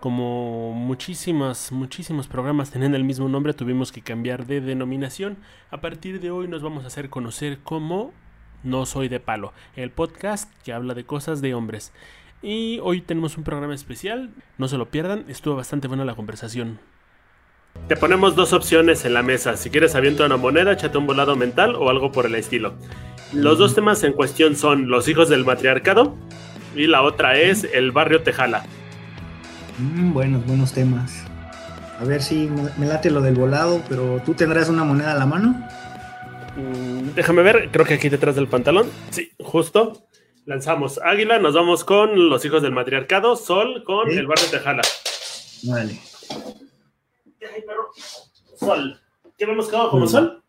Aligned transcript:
Como 0.00 0.72
muchísimos, 0.72 1.72
muchísimos 1.72 2.26
programas 2.26 2.70
tienen 2.70 2.94
el 2.94 3.04
mismo 3.04 3.28
nombre, 3.28 3.54
tuvimos 3.54 3.92
que 3.92 4.02
cambiar 4.02 4.46
de 4.46 4.60
denominación. 4.60 5.36
A 5.70 5.80
partir 5.80 6.20
de 6.20 6.30
hoy 6.30 6.48
nos 6.48 6.62
vamos 6.62 6.84
a 6.84 6.86
hacer 6.86 7.10
conocer 7.10 7.58
como 7.58 8.12
No 8.62 8.86
Soy 8.86 9.08
de 9.08 9.20
Palo, 9.20 9.52
el 9.74 9.90
podcast 9.90 10.50
que 10.64 10.72
habla 10.72 10.94
de 10.94 11.04
cosas 11.04 11.40
de 11.40 11.54
hombres. 11.54 11.92
Y 12.42 12.78
hoy 12.82 13.00
tenemos 13.00 13.36
un 13.36 13.44
programa 13.44 13.74
especial, 13.74 14.30
no 14.58 14.68
se 14.68 14.78
lo 14.78 14.90
pierdan, 14.90 15.24
estuvo 15.28 15.56
bastante 15.56 15.88
buena 15.88 16.04
la 16.04 16.14
conversación. 16.14 16.78
Te 17.88 17.96
ponemos 17.96 18.36
dos 18.36 18.52
opciones 18.52 19.04
en 19.04 19.14
la 19.14 19.22
mesa, 19.22 19.56
si 19.56 19.70
quieres 19.70 19.94
aviento 19.94 20.24
una 20.24 20.36
moneda, 20.36 20.72
échate 20.72 20.98
un 20.98 21.06
volado 21.06 21.36
mental 21.36 21.74
o 21.74 21.90
algo 21.90 22.10
por 22.10 22.26
el 22.26 22.34
estilo. 22.34 22.74
Los 23.32 23.58
dos 23.58 23.74
temas 23.74 24.02
en 24.02 24.12
cuestión 24.12 24.56
son 24.56 24.88
los 24.88 25.08
hijos 25.08 25.28
del 25.28 25.44
matriarcado 25.44 26.16
y 26.74 26.86
la 26.86 27.02
otra 27.02 27.38
es 27.38 27.64
el 27.64 27.92
barrio 27.92 28.22
Tejala. 28.22 28.64
Mm, 29.78 30.12
buenos, 30.12 30.46
buenos 30.46 30.72
temas. 30.72 31.24
A 32.00 32.04
ver 32.04 32.22
si 32.22 32.48
me, 32.78 32.86
late 32.86 33.10
lo 33.10 33.20
del 33.20 33.34
volado, 33.34 33.82
pero 33.88 34.22
¿tú 34.24 34.34
tendrás 34.34 34.68
una 34.68 34.84
moneda 34.84 35.12
a 35.12 35.18
la 35.18 35.26
mano? 35.26 35.68
Mm, 36.56 37.14
déjame 37.14 37.42
ver, 37.42 37.70
creo 37.70 37.84
que 37.84 37.94
aquí 37.94 38.08
detrás 38.08 38.36
del 38.36 38.48
pantalón. 38.48 38.88
Sí, 39.10 39.30
justo. 39.38 40.06
Lanzamos 40.46 41.00
Águila, 41.02 41.38
nos 41.38 41.54
vamos 41.54 41.84
con 41.84 42.28
los 42.28 42.44
hijos 42.44 42.62
del 42.62 42.72
matriarcado, 42.72 43.36
Sol 43.36 43.82
con 43.84 44.10
el 44.10 44.26
barrio 44.26 44.46
Tejala. 44.50 44.82
Vale. 45.64 46.00
Sol. 48.58 49.00
¿Qué 49.36 49.44
hemos 49.44 49.68
quedado 49.68 49.90
como 49.90 50.06
Sol? 50.06 50.42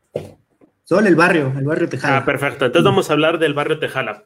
Sol, 0.83 1.05
el 1.05 1.15
barrio, 1.15 1.51
el 1.57 1.65
barrio 1.65 1.89
Tejala. 1.89 2.17
Ah, 2.17 2.25
perfecto. 2.25 2.65
Entonces 2.65 2.85
vamos 2.85 3.09
a 3.09 3.13
hablar 3.13 3.39
del 3.39 3.53
barrio 3.53 3.79
Tejala. 3.79 4.25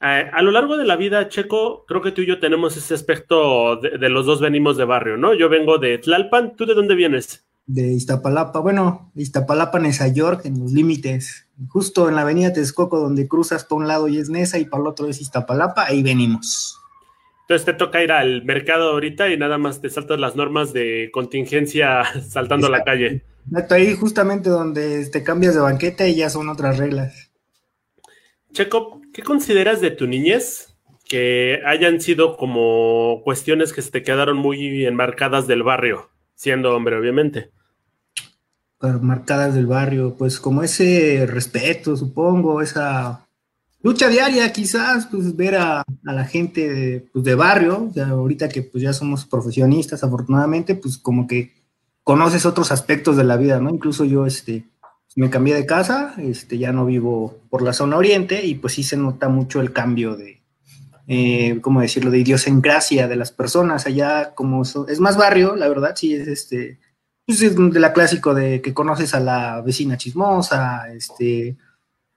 Eh, 0.00 0.30
a 0.32 0.42
lo 0.42 0.52
largo 0.52 0.76
de 0.76 0.84
la 0.84 0.96
vida, 0.96 1.28
Checo, 1.28 1.84
creo 1.86 2.00
que 2.00 2.12
tú 2.12 2.22
y 2.22 2.26
yo 2.26 2.38
tenemos 2.38 2.76
ese 2.76 2.94
aspecto 2.94 3.76
de, 3.76 4.08
los 4.08 4.26
dos 4.26 4.40
venimos 4.40 4.76
de 4.76 4.84
barrio, 4.84 5.16
¿no? 5.16 5.34
Yo 5.34 5.48
vengo 5.48 5.78
de 5.78 5.98
Tlalpan, 5.98 6.54
¿tú 6.54 6.66
de 6.66 6.74
dónde 6.74 6.94
vienes? 6.94 7.44
De 7.66 7.92
Iztapalapa, 7.92 8.60
bueno, 8.60 9.10
Iztapalapa, 9.16 9.80
Nesa 9.80 10.06
York, 10.08 10.42
en 10.44 10.60
los 10.60 10.72
límites, 10.72 11.48
justo 11.68 12.08
en 12.08 12.14
la 12.14 12.22
avenida 12.22 12.52
Texcoco, 12.52 13.00
donde 13.00 13.26
cruzas 13.26 13.64
por 13.64 13.78
un 13.78 13.88
lado 13.88 14.06
y 14.06 14.18
es 14.18 14.30
Nesa 14.30 14.58
y 14.58 14.66
para 14.66 14.82
el 14.82 14.88
otro 14.88 15.08
es 15.08 15.20
Iztapalapa, 15.20 15.86
ahí 15.86 16.02
venimos. 16.02 16.78
Entonces 17.42 17.64
te 17.64 17.72
toca 17.72 18.02
ir 18.02 18.12
al 18.12 18.44
mercado 18.44 18.90
ahorita 18.90 19.30
y 19.30 19.36
nada 19.36 19.58
más 19.58 19.80
te 19.80 19.90
saltas 19.90 20.20
las 20.20 20.36
normas 20.36 20.72
de 20.72 21.10
contingencia 21.12 22.04
saltando 22.28 22.68
a 22.68 22.70
la 22.70 22.84
calle. 22.84 23.24
Exacto, 23.50 23.74
ahí 23.74 23.96
justamente 23.96 24.48
donde 24.48 25.06
te 25.06 25.24
cambias 25.24 25.54
de 25.54 25.60
banqueta 25.60 26.06
y 26.06 26.14
ya 26.14 26.30
son 26.30 26.48
otras 26.50 26.78
reglas. 26.78 27.32
Checo, 28.52 29.00
¿qué 29.12 29.22
consideras 29.22 29.80
de 29.80 29.90
tu 29.90 30.06
niñez 30.06 30.76
que 31.08 31.60
hayan 31.66 32.00
sido 32.00 32.36
como 32.36 33.22
cuestiones 33.24 33.72
que 33.72 33.82
se 33.82 33.90
te 33.90 34.02
quedaron 34.02 34.36
muy 34.36 34.84
enmarcadas 34.84 35.46
del 35.46 35.62
barrio, 35.62 36.10
siendo 36.34 36.74
hombre, 36.74 36.96
obviamente? 36.96 37.50
Marcadas 38.80 39.54
del 39.54 39.66
barrio, 39.66 40.14
pues 40.16 40.38
como 40.38 40.62
ese 40.62 41.26
respeto, 41.26 41.96
supongo, 41.96 42.62
esa 42.62 43.26
lucha 43.82 44.08
diaria, 44.08 44.52
quizás, 44.52 45.06
pues 45.06 45.34
ver 45.34 45.56
a, 45.56 45.82
la 46.02 46.24
gente 46.24 46.68
de, 46.68 47.00
pues, 47.12 47.36
barrio, 47.36 47.90
ahorita 47.96 48.48
que 48.48 48.62
pues 48.62 48.82
ya 48.82 48.92
somos 48.92 49.24
profesionistas, 49.24 50.04
afortunadamente, 50.04 50.74
pues 50.74 50.98
como 50.98 51.26
que 51.26 51.52
conoces 52.04 52.46
otros 52.46 52.70
aspectos 52.70 53.16
de 53.16 53.24
la 53.24 53.36
vida, 53.36 53.60
¿no? 53.60 53.70
Incluso 53.70 54.04
yo, 54.04 54.26
este, 54.26 54.64
me 55.18 55.30
cambié 55.30 55.52
de 55.56 55.66
casa, 55.66 56.14
este, 56.18 56.58
ya 56.58 56.70
no 56.70 56.86
vivo 56.86 57.40
por 57.50 57.62
la 57.62 57.72
zona 57.72 57.96
oriente 57.96 58.46
y 58.46 58.54
pues 58.54 58.74
sí 58.74 58.84
se 58.84 58.96
nota 58.96 59.28
mucho 59.28 59.60
el 59.60 59.72
cambio 59.72 60.14
de, 60.14 60.44
eh, 61.08 61.58
¿cómo 61.60 61.80
decirlo?, 61.80 62.12
de 62.12 62.20
idiosincrasia 62.20 63.08
de 63.08 63.16
las 63.16 63.32
personas. 63.32 63.86
Allá 63.86 64.32
como 64.36 64.62
es 64.62 65.00
más 65.00 65.16
barrio, 65.16 65.56
la 65.56 65.68
verdad, 65.68 65.96
sí 65.96 66.14
es 66.14 66.28
este, 66.28 66.78
pues 67.26 67.42
es 67.42 67.56
de 67.56 67.80
la 67.80 67.92
clásico 67.92 68.32
de 68.32 68.62
que 68.62 68.72
conoces 68.72 69.12
a 69.12 69.18
la 69.18 69.60
vecina 69.60 69.96
chismosa, 69.96 70.88
este, 70.94 71.56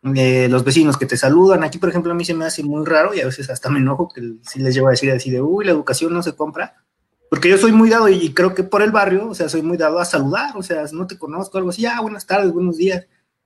los 0.04 0.64
vecinos 0.64 0.96
que 0.96 1.08
te 1.08 1.18
saludan. 1.18 1.64
Aquí, 1.64 1.80
por 1.80 1.90
ejemplo, 1.90 2.12
a 2.12 2.16
mí 2.16 2.24
se 2.24 2.36
me 2.36 2.46
hace 2.46 2.62
muy 2.62 2.86
raro 2.86 3.16
y 3.16 3.22
a 3.22 3.26
veces 3.26 3.50
hasta 3.50 3.72
me 3.72 3.80
enojo 3.80 4.10
que 4.10 4.22
si 4.44 4.60
les 4.60 4.76
llevo 4.76 4.90
a 4.90 4.92
decir 4.92 5.10
así 5.10 5.32
de, 5.32 5.42
uy, 5.42 5.66
la 5.66 5.72
educación 5.72 6.14
no 6.14 6.22
se 6.22 6.36
compra 6.36 6.86
porque 7.32 7.48
yo 7.48 7.58
soy 7.58 7.72
muy 7.72 7.90
dado 7.90 8.10
y 8.10 8.34
creo 8.34 8.54
que 8.54 8.62
por 8.62 8.82
el 8.82 8.92
barrio, 8.92 9.30
o 9.30 9.34
sea, 9.34 9.48
soy 9.48 9.62
muy 9.62 9.78
dado 9.78 10.00
a 10.00 10.04
saludar, 10.06 10.52
o 10.58 10.62
sea, 10.62 10.84
no 10.92 11.08
te 11.08 11.18
conozco, 11.18 11.58
algo 11.58 11.70
así, 11.70 11.86
ah, 11.86 12.02
buenas 12.02 12.28
tardes, 12.28 12.52
buenos 12.52 12.76
días. 12.76 13.06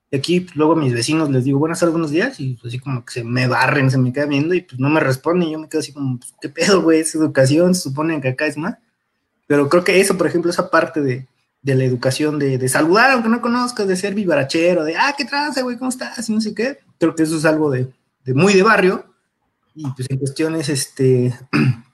Y 0.10 0.18
aquí 0.18 0.40
pues, 0.40 0.56
luego 0.56 0.74
a 0.74 0.76
mis 0.76 0.92
vecinos 0.92 1.30
les 1.30 1.44
digo 1.44 1.60
buenas 1.60 1.82
tardes, 1.82 1.94
buenos 1.94 2.10
días, 2.10 2.40
y 2.40 2.56
pues, 2.56 2.74
así 2.74 2.80
como 2.80 3.06
que 3.06 3.14
se 3.14 3.24
me 3.24 3.48
barren, 3.48 3.92
se 3.92 4.00
me 4.00 4.12
quedan 4.12 4.30
viendo 4.30 4.56
y 4.56 4.62
pues 4.62 4.80
no 4.80 4.90
me 4.90 5.00
responden. 5.00 5.50
Y 5.50 5.52
yo 5.52 5.60
me 5.60 5.70
quedo 5.70 5.82
así 5.82 5.94
como, 5.94 6.18
pues, 6.18 6.34
¿qué 6.42 6.50
pedo, 6.50 6.82
güey? 6.82 7.02
Es 7.02 7.14
educación, 7.14 7.76
se 7.76 7.82
supone 7.82 8.20
que 8.22 8.30
acá 8.30 8.48
es 8.48 8.58
más. 8.58 8.76
Pero 9.46 9.70
creo 9.70 9.84
que 9.84 10.02
eso, 10.02 10.18
por 10.18 10.26
ejemplo, 10.26 10.50
esa 10.50 10.72
parte 10.72 11.02
de, 11.02 11.28
de 11.62 11.76
la 11.76 11.84
educación, 11.84 12.40
de, 12.40 12.58
de, 12.58 12.68
saludar 12.68 13.12
aunque 13.12 13.30
no 13.30 13.40
conozcas, 13.40 13.88
de 13.88 13.96
ser 13.98 14.16
vivarachero, 14.16 14.84
de, 14.84 14.96
ah, 14.96 15.14
¿qué 15.16 15.26
traza, 15.26 15.62
güey? 15.62 15.78
¿Cómo 15.78 15.90
estás? 15.90 16.28
Y 16.28 16.34
no 16.34 16.42
sé 16.42 16.56
qué. 16.56 16.80
Creo 17.00 17.14
que 17.14 17.22
eso 17.22 17.38
es 17.38 17.46
algo 17.46 17.70
de, 17.70 17.94
de 18.24 18.34
muy 18.34 18.56
de 18.56 18.64
barrio. 18.64 19.06
Y 19.76 19.88
pues 19.92 20.10
en 20.10 20.18
cuestiones, 20.18 20.70
este, 20.70 21.38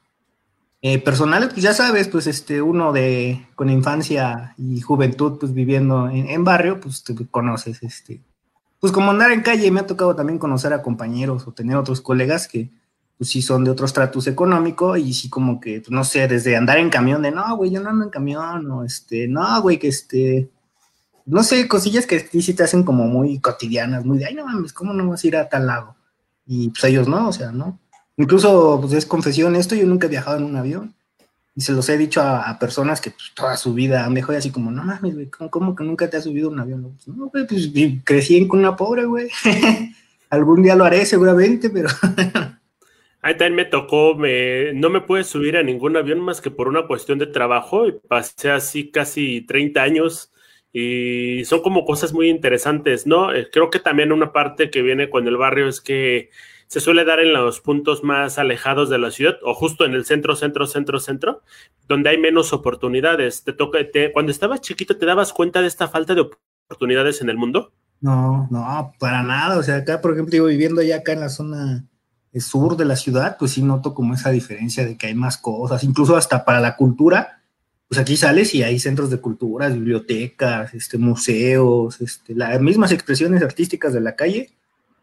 Eh, 0.84 0.98
personales, 0.98 1.50
pues 1.50 1.62
ya 1.62 1.74
sabes, 1.74 2.08
pues 2.08 2.26
este, 2.26 2.62
uno 2.62 2.92
de 2.92 3.48
con 3.56 3.70
infancia 3.70 4.56
y 4.58 4.82
juventud, 4.82 5.38
pues 5.40 5.54
viviendo 5.54 6.10
en, 6.10 6.44
barrio, 6.44 6.80
pues 6.80 7.04
te 7.04 7.14
conoces, 7.28 7.84
este, 7.84 8.22
pues 8.80 8.92
como 8.92 9.12
andar 9.12 9.32
en 9.32 9.44
calle, 9.44 9.70
me 9.70 9.82
ha 9.82 9.86
tocado 9.86 10.16
también 10.16 10.40
conocer 10.40 10.74
a 10.74 10.82
compañeros 10.82 11.48
o 11.48 11.52
tener 11.52 11.78
otros 11.78 12.02
colegas 12.02 12.48
que, 12.48 12.72
pues 13.20 13.30
sí 13.30 13.44
son 13.44 13.64
de 13.64 13.70
otro 13.70 13.86
estatus 13.86 14.26
económico 14.26 14.98
y 14.98 15.14
sí 15.14 15.30
como 15.30 15.60
que, 15.60 15.82
pues, 15.82 15.92
no 15.92 16.04
sé, 16.04 16.28
desde 16.28 16.58
andar 16.58 16.80
en 16.80 16.90
camión 16.90 17.22
de, 17.22 17.30
no, 17.30 17.56
güey, 17.56 17.70
yo 17.70 17.80
no 17.80 17.92
ando 17.92 18.06
en 18.06 18.10
camión, 18.10 18.72
o 18.72 18.84
este, 18.84 19.28
no, 19.28 19.62
güey, 19.62 19.78
que 19.78 19.90
este, 19.90 20.50
no 21.28 21.44
sé, 21.44 21.68
cosillas 21.68 22.08
que 22.08 22.20
sí 22.20 22.56
te 22.56 22.64
hacen 22.64 22.82
como 22.84 23.06
muy 23.06 23.40
cotidianas, 23.40 24.04
muy 24.04 24.18
de, 24.18 24.26
ay, 24.26 24.34
no 24.34 24.46
mames, 24.46 24.74
¿cómo 24.74 24.94
no 24.94 25.08
vas 25.08 25.24
a 25.24 25.28
ir 25.28 25.38
a 25.38 25.48
tal 25.48 25.68
lado? 25.68 25.96
Y 26.48 26.70
pues 26.70 26.84
ellos 26.86 27.08
no, 27.08 27.28
o 27.28 27.34
sea, 27.34 27.52
¿no? 27.52 27.80
Incluso, 28.18 28.80
pues 28.82 28.94
es 28.94 29.06
confesión 29.06 29.56
esto, 29.56 29.76
yo 29.76 29.86
nunca 29.86 30.08
he 30.08 30.10
viajado 30.10 30.38
en 30.38 30.44
un 30.44 30.56
avión. 30.56 30.94
Y 31.56 31.62
se 31.62 31.74
los 31.74 31.90
he 31.90 31.98
dicho 31.98 32.22
a, 32.22 32.58
personas 32.60 33.02
que 33.02 33.12
pues, 33.12 33.32
toda 33.36 33.58
su 33.58 33.74
vida 33.74 34.06
han 34.06 34.14
viajado 34.14 34.38
así 34.38 34.52
como, 34.52 34.72
no 34.72 34.84
mames, 34.84 35.14
güey, 35.14 35.30
¿cómo, 35.30 35.76
que 35.76 35.84
nunca 35.84 36.10
te 36.10 36.18
has 36.18 36.24
subido 36.24 36.50
un 36.50 36.60
avión? 36.60 36.98
No, 37.08 37.28
güey, 37.28 37.46
pues 37.46 37.70
crecí 38.04 38.38
en 38.38 38.50
una 38.52 38.76
pobre, 38.76 39.06
güey. 39.06 39.30
Algún 40.30 40.64
día 40.64 40.76
lo 40.76 40.86
haré 40.86 41.06
seguramente, 41.06 41.70
pero... 41.70 41.90
Ahí 43.24 43.38
también 43.38 43.56
me 43.56 43.66
tocó, 43.66 44.16
me, 44.16 44.74
no 44.74 44.90
me 44.90 45.02
pude 45.02 45.24
subir 45.24 45.56
a 45.56 45.62
ningún 45.62 45.96
avión 45.96 46.20
más 46.20 46.42
que 46.42 46.50
por 46.50 46.68
una 46.68 46.88
cuestión 46.88 47.20
de 47.20 47.28
trabajo 47.28 47.88
y 47.88 47.92
pasé 47.92 48.50
así 48.50 48.90
casi 48.90 49.42
30 49.42 49.80
años 49.80 50.32
y 50.74 51.46
son 51.46 51.62
como 51.62 51.86
cosas 51.86 52.14
muy 52.14 52.30
interesantes, 52.30 53.06
¿no? 53.06 53.32
Eh, 53.32 53.50
creo 53.52 53.70
que 53.70 53.78
también 53.78 54.12
una 54.12 54.32
parte 54.32 54.72
que 54.72 54.82
viene 54.82 55.10
con 55.10 55.28
el 55.28 55.38
barrio 55.38 55.68
es 55.68 55.82
que 55.82 56.32
se 56.72 56.80
suele 56.80 57.04
dar 57.04 57.20
en 57.20 57.34
los 57.34 57.60
puntos 57.60 58.02
más 58.02 58.40
alejados 58.40 58.90
de 58.90 58.98
la 58.98 59.12
ciudad 59.12 59.36
o 59.44 59.54
justo 59.54 59.84
en 59.84 59.94
el 59.94 60.06
centro, 60.06 60.38
centro, 60.38 60.66
centro, 60.66 61.02
centro, 61.02 61.42
donde 61.86 62.12
hay 62.12 62.18
menos 62.18 62.54
oportunidades. 62.54 63.44
Te 63.44 63.52
toca, 63.52 63.80
cuando 64.14 64.32
estabas 64.32 64.62
chiquito, 64.62 64.96
¿te 64.96 65.06
dabas 65.06 65.34
cuenta 65.34 65.62
de 65.62 65.68
esta 65.68 65.90
falta 65.90 66.16
de 66.16 66.30
oportunidades 66.70 67.20
en 67.20 67.30
el 67.30 67.36
mundo? 67.36 67.74
No, 68.00 68.48
no, 68.50 68.94
para 69.00 69.22
nada. 69.22 69.58
O 69.58 69.64
sea, 69.64 69.76
acá, 69.76 70.00
por 70.00 70.14
ejemplo, 70.14 70.32
digo, 70.32 70.46
viviendo 70.46 70.82
ya 70.82 70.96
acá 70.96 71.12
en 71.12 71.20
la 71.20 71.28
zona 71.28 71.84
sur 72.40 72.78
de 72.78 72.86
la 72.86 72.96
ciudad, 72.96 73.36
pues 73.38 73.52
sí 73.52 73.62
noto 73.62 73.94
como 73.94 74.14
esa 74.14 74.30
diferencia 74.30 74.86
de 74.86 74.98
que 74.98 75.08
hay 75.08 75.14
más 75.14 75.38
cosas, 75.38 75.84
incluso 75.84 76.16
hasta 76.16 76.46
para 76.46 76.62
la 76.62 76.78
cultura. 76.78 77.42
Pues 77.90 78.00
aquí 78.00 78.16
sales 78.16 78.56
y 78.56 78.64
hay 78.64 78.80
centros 78.80 79.10
de 79.10 79.20
cultura, 79.20 79.68
bibliotecas, 79.68 80.74
este, 80.74 80.98
museos, 80.98 82.00
este, 82.00 82.34
las 82.34 82.62
mismas 82.62 82.94
expresiones 82.94 83.44
artísticas 83.44 83.92
de 83.92 84.00
la 84.00 84.16
calle 84.16 84.52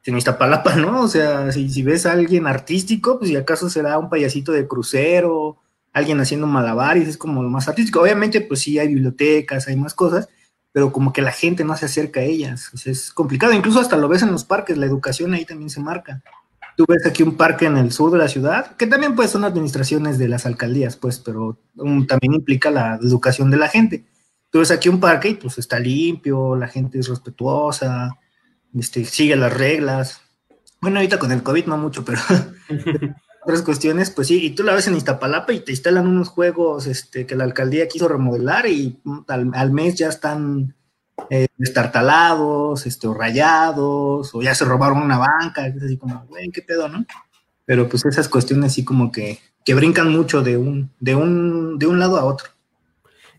en 0.05 0.17
Iztapalapa, 0.17 0.77
¿no? 0.77 1.03
O 1.03 1.09
sea, 1.09 1.53
si, 1.53 1.83
ves 1.83 2.07
a 2.07 2.13
alguien 2.13 2.47
artístico, 2.47 3.19
pues 3.19 3.31
si 3.31 3.37
acaso 3.37 3.69
será 3.69 3.99
un 3.99 4.09
payasito 4.09 4.53
de 4.53 4.67
crucero, 4.67 5.59
alguien 5.93 6.21
haciendo 6.21 6.47
malabares, 6.47 7.09
es 7.09 7.19
como 7.19 7.43
lo 7.43 7.51
más 7.51 7.69
artístico. 7.69 8.01
Obviamente, 8.01 8.41
pues 8.41 8.61
sí 8.61 8.79
hay 8.79 8.89
bibliotecas, 8.89 9.69
hay 9.69 9.77
más 9.77 9.95
cosas, 9.95 10.29
pero 10.73 10.93
como 10.93 11.13
que 11.13 11.23
la 11.23 11.33
gente 11.33 11.65
no 11.65 11.77
se 11.77 11.87
acerca 11.87 12.21
a 12.21 12.25
ellas. 12.25 12.71
Es 12.87 13.13
complicado. 13.13 13.53
Incluso 13.53 13.81
hasta 13.81 13.97
lo 13.97 14.09
ves 14.09 14.23
en 14.23 14.33
los 14.33 14.45
parques, 14.45 14.79
la 14.79 14.87
educación 14.87 15.35
ahí 15.35 15.45
también 15.45 15.71
se 15.71 15.81
marca. 15.81 16.23
Tú 16.77 16.85
ves 16.89 17.05
aquí 17.05 17.25
un 17.25 17.37
parque 17.37 17.67
en 17.67 17.77
el 17.77 17.91
sur 17.91 18.13
de 18.13 18.19
la 18.19 18.29
ciudad, 18.29 18.77
que 18.77 18.87
también 18.87 19.17
pues 19.17 19.31
son 19.31 19.45
administraciones 19.45 20.17
de 20.17 20.29
las 20.29 20.47
alcaldías, 20.47 20.97
pues, 20.97 21.19
pero 21.19 21.59
también 21.77 22.35
implica 22.35 22.71
la 22.71 23.01
educación 23.03 23.51
de 23.51 23.57
la 23.57 23.69
gente. 23.69 24.05
Tú 24.51 24.61
ves 24.61 24.71
aquí 24.71 24.89
un 24.89 25.01
parque 25.01 25.31
y 25.31 25.35
pues 25.35 25.59
está 25.59 25.81
limpio, 25.81 26.55
la 26.55 26.69
gente 26.69 27.01
es 27.01 27.09
respetuosa, 27.09 28.17
este, 28.77 29.05
sigue 29.05 29.37
las 29.37 29.53
reglas. 29.53 30.23
Bueno, 30.81 30.99
ahorita 30.99 31.19
con 31.19 31.33
el 31.33 31.43
COVID 31.43 31.67
no 31.67 31.77
mucho, 31.77 32.05
pero 32.05 32.21
otras 33.43 33.63
cuestiones, 33.63 34.11
pues 34.11 34.29
sí, 34.29 34.45
y 34.45 34.51
tú 34.51 34.63
la 34.63 34.75
ves 34.75 34.87
en 34.89 34.97
Iztapalapa 34.97 35.53
y 35.53 35.61
te 35.61 35.73
instalan 35.73 36.07
unos 36.07 36.29
juegos 36.29 36.87
este, 36.87 37.27
que 37.27 37.35
la 37.35 37.45
alcaldía 37.45 37.89
quiso 37.89 38.07
remodelar 38.09 38.67
y 38.67 39.01
mm, 39.05 39.21
al, 39.29 39.73
mes 39.73 39.95
ya 39.97 40.09
están 40.09 40.75
eh, 41.31 41.49
destartalados, 41.57 42.87
este, 42.87 43.09
o 43.09 43.15
rayados, 43.15 44.35
o 44.35 44.43
ya 44.43 44.55
se 44.55 44.65
robaron 44.65 45.03
una 45.03 45.19
banca, 45.19 45.67
es 45.67 45.83
así 45.83 45.97
como, 45.97 46.27
güey, 46.27 46.51
qué 46.51 46.63
pedo, 46.63 46.89
¿no? 46.89 47.05
Pero 47.65 47.89
pues 47.89 48.05
esas 48.05 48.29
cuestiones 48.29 48.73
así 48.73 48.85
como 48.85 49.11
que, 49.11 49.39
que 49.65 49.75
brincan 49.75 50.11
mucho 50.13 50.43
de 50.43 50.57
un, 50.57 50.91
de 51.01 51.15
un, 51.15 51.79
de 51.79 51.87
un 51.87 51.99
lado 51.99 52.19
a 52.19 52.25
otro. 52.25 52.51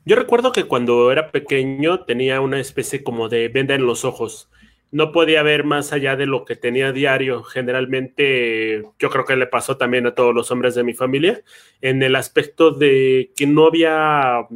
Yo 0.06 0.16
recuerdo 0.16 0.52
que 0.52 0.64
cuando 0.64 1.12
era 1.12 1.32
pequeño 1.32 2.00
tenía 2.06 2.42
una 2.42 2.60
especie 2.60 3.04
como 3.04 3.30
de 3.30 3.48
venda 3.48 3.76
en 3.76 3.86
los 3.86 4.06
ojos. 4.06 4.50
No 4.92 5.12
podía 5.12 5.44
ver 5.44 5.64
más 5.64 5.94
allá 5.94 6.16
de 6.16 6.26
lo 6.26 6.46
que 6.46 6.56
tenía 6.56 6.92
diario. 6.92 7.44
Generalmente, 7.44 8.84
yo 8.98 9.10
creo 9.10 9.26
que 9.26 9.36
le 9.36 9.46
pasó 9.46 9.78
también 9.78 10.08
a 10.08 10.16
todos 10.16 10.34
los 10.34 10.50
hombres 10.52 10.74
de 10.76 10.84
mi 10.84 10.94
familia, 10.94 11.44
en 11.82 12.02
el 12.02 12.16
aspecto 12.16 12.72
de 12.72 13.32
que 13.36 13.46
no 13.46 13.68
había, 13.68 14.48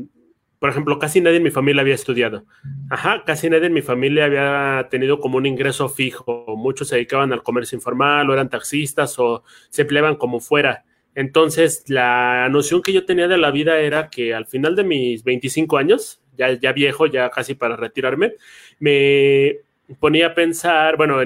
por 0.59 0.69
ejemplo, 0.69 0.97
casi 0.97 1.21
nadie 1.21 1.37
en 1.37 1.43
mi 1.43 1.51
familia 1.51 1.81
había 1.81 1.93
estudiado. 1.93 2.45
Ajá, 2.89 3.23
casi 3.25 3.49
nadie 3.49 3.67
en 3.67 3.73
mi 3.73 3.83
familia 3.83 4.25
había 4.25 4.87
tenido 4.89 5.19
como 5.19 5.37
un 5.37 5.45
ingreso 5.45 5.87
fijo. 5.87 6.45
Muchos 6.57 6.87
se 6.87 6.95
dedicaban 6.95 7.31
al 7.31 7.43
comercio 7.43 7.75
informal 7.75 8.29
o 8.29 8.33
eran 8.33 8.49
taxistas 8.49 9.19
o 9.19 9.43
se 9.69 9.83
empleaban 9.83 10.15
como 10.15 10.39
fuera. 10.39 10.83
Entonces, 11.15 11.83
la 11.89 12.47
noción 12.49 12.81
que 12.81 12.93
yo 12.93 13.05
tenía 13.05 13.27
de 13.27 13.37
la 13.37 13.51
vida 13.51 13.79
era 13.79 14.09
que 14.09 14.33
al 14.33 14.47
final 14.47 14.75
de 14.75 14.83
mis 14.83 15.23
25 15.23 15.77
años, 15.77 16.21
ya, 16.35 16.53
ya 16.53 16.71
viejo, 16.71 17.05
ya 17.05 17.29
casi 17.29 17.53
para 17.53 17.75
retirarme, 17.75 18.33
me 18.79 19.57
ponía 19.99 20.27
a 20.27 20.35
pensar, 20.35 20.97
bueno, 20.97 21.17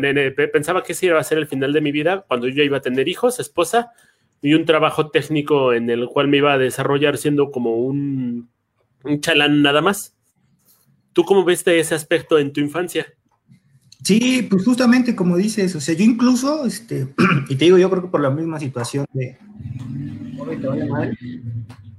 pensaba 0.51 0.83
que 0.83 0.93
ese 0.93 1.07
iba 1.07 1.19
a 1.19 1.23
ser 1.23 1.37
el 1.37 1.47
final 1.47 1.73
de 1.73 1.81
mi 1.81 1.91
vida 1.91 2.25
cuando 2.27 2.47
yo 2.47 2.63
iba 2.63 2.77
a 2.77 2.81
tener 2.81 3.07
hijos, 3.07 3.39
esposa 3.39 3.91
y 4.41 4.53
un 4.53 4.65
trabajo 4.65 5.09
técnico 5.09 5.73
en 5.73 5.89
el 5.89 6.07
cual 6.07 6.27
me 6.27 6.37
iba 6.37 6.53
a 6.53 6.57
desarrollar 6.57 7.17
siendo 7.17 7.51
como 7.51 7.75
un, 7.75 8.49
un 9.03 9.21
chalán 9.21 9.61
nada 9.61 9.81
más. 9.81 10.15
¿Tú 11.13 11.23
cómo 11.23 11.43
ves 11.43 11.65
ese 11.65 11.95
aspecto 11.95 12.37
en 12.37 12.53
tu 12.53 12.59
infancia? 12.59 13.07
Sí, 14.03 14.47
pues 14.49 14.63
justamente 14.63 15.15
como 15.15 15.35
dices, 15.37 15.75
o 15.75 15.81
sea, 15.81 15.95
yo 15.95 16.03
incluso, 16.03 16.65
este, 16.65 17.13
y 17.49 17.55
te 17.55 17.65
digo, 17.65 17.77
yo 17.77 17.89
creo 17.89 18.03
que 18.03 18.09
por 18.09 18.21
la 18.21 18.29
misma 18.29 18.59
situación 18.59 19.05
de, 19.13 19.37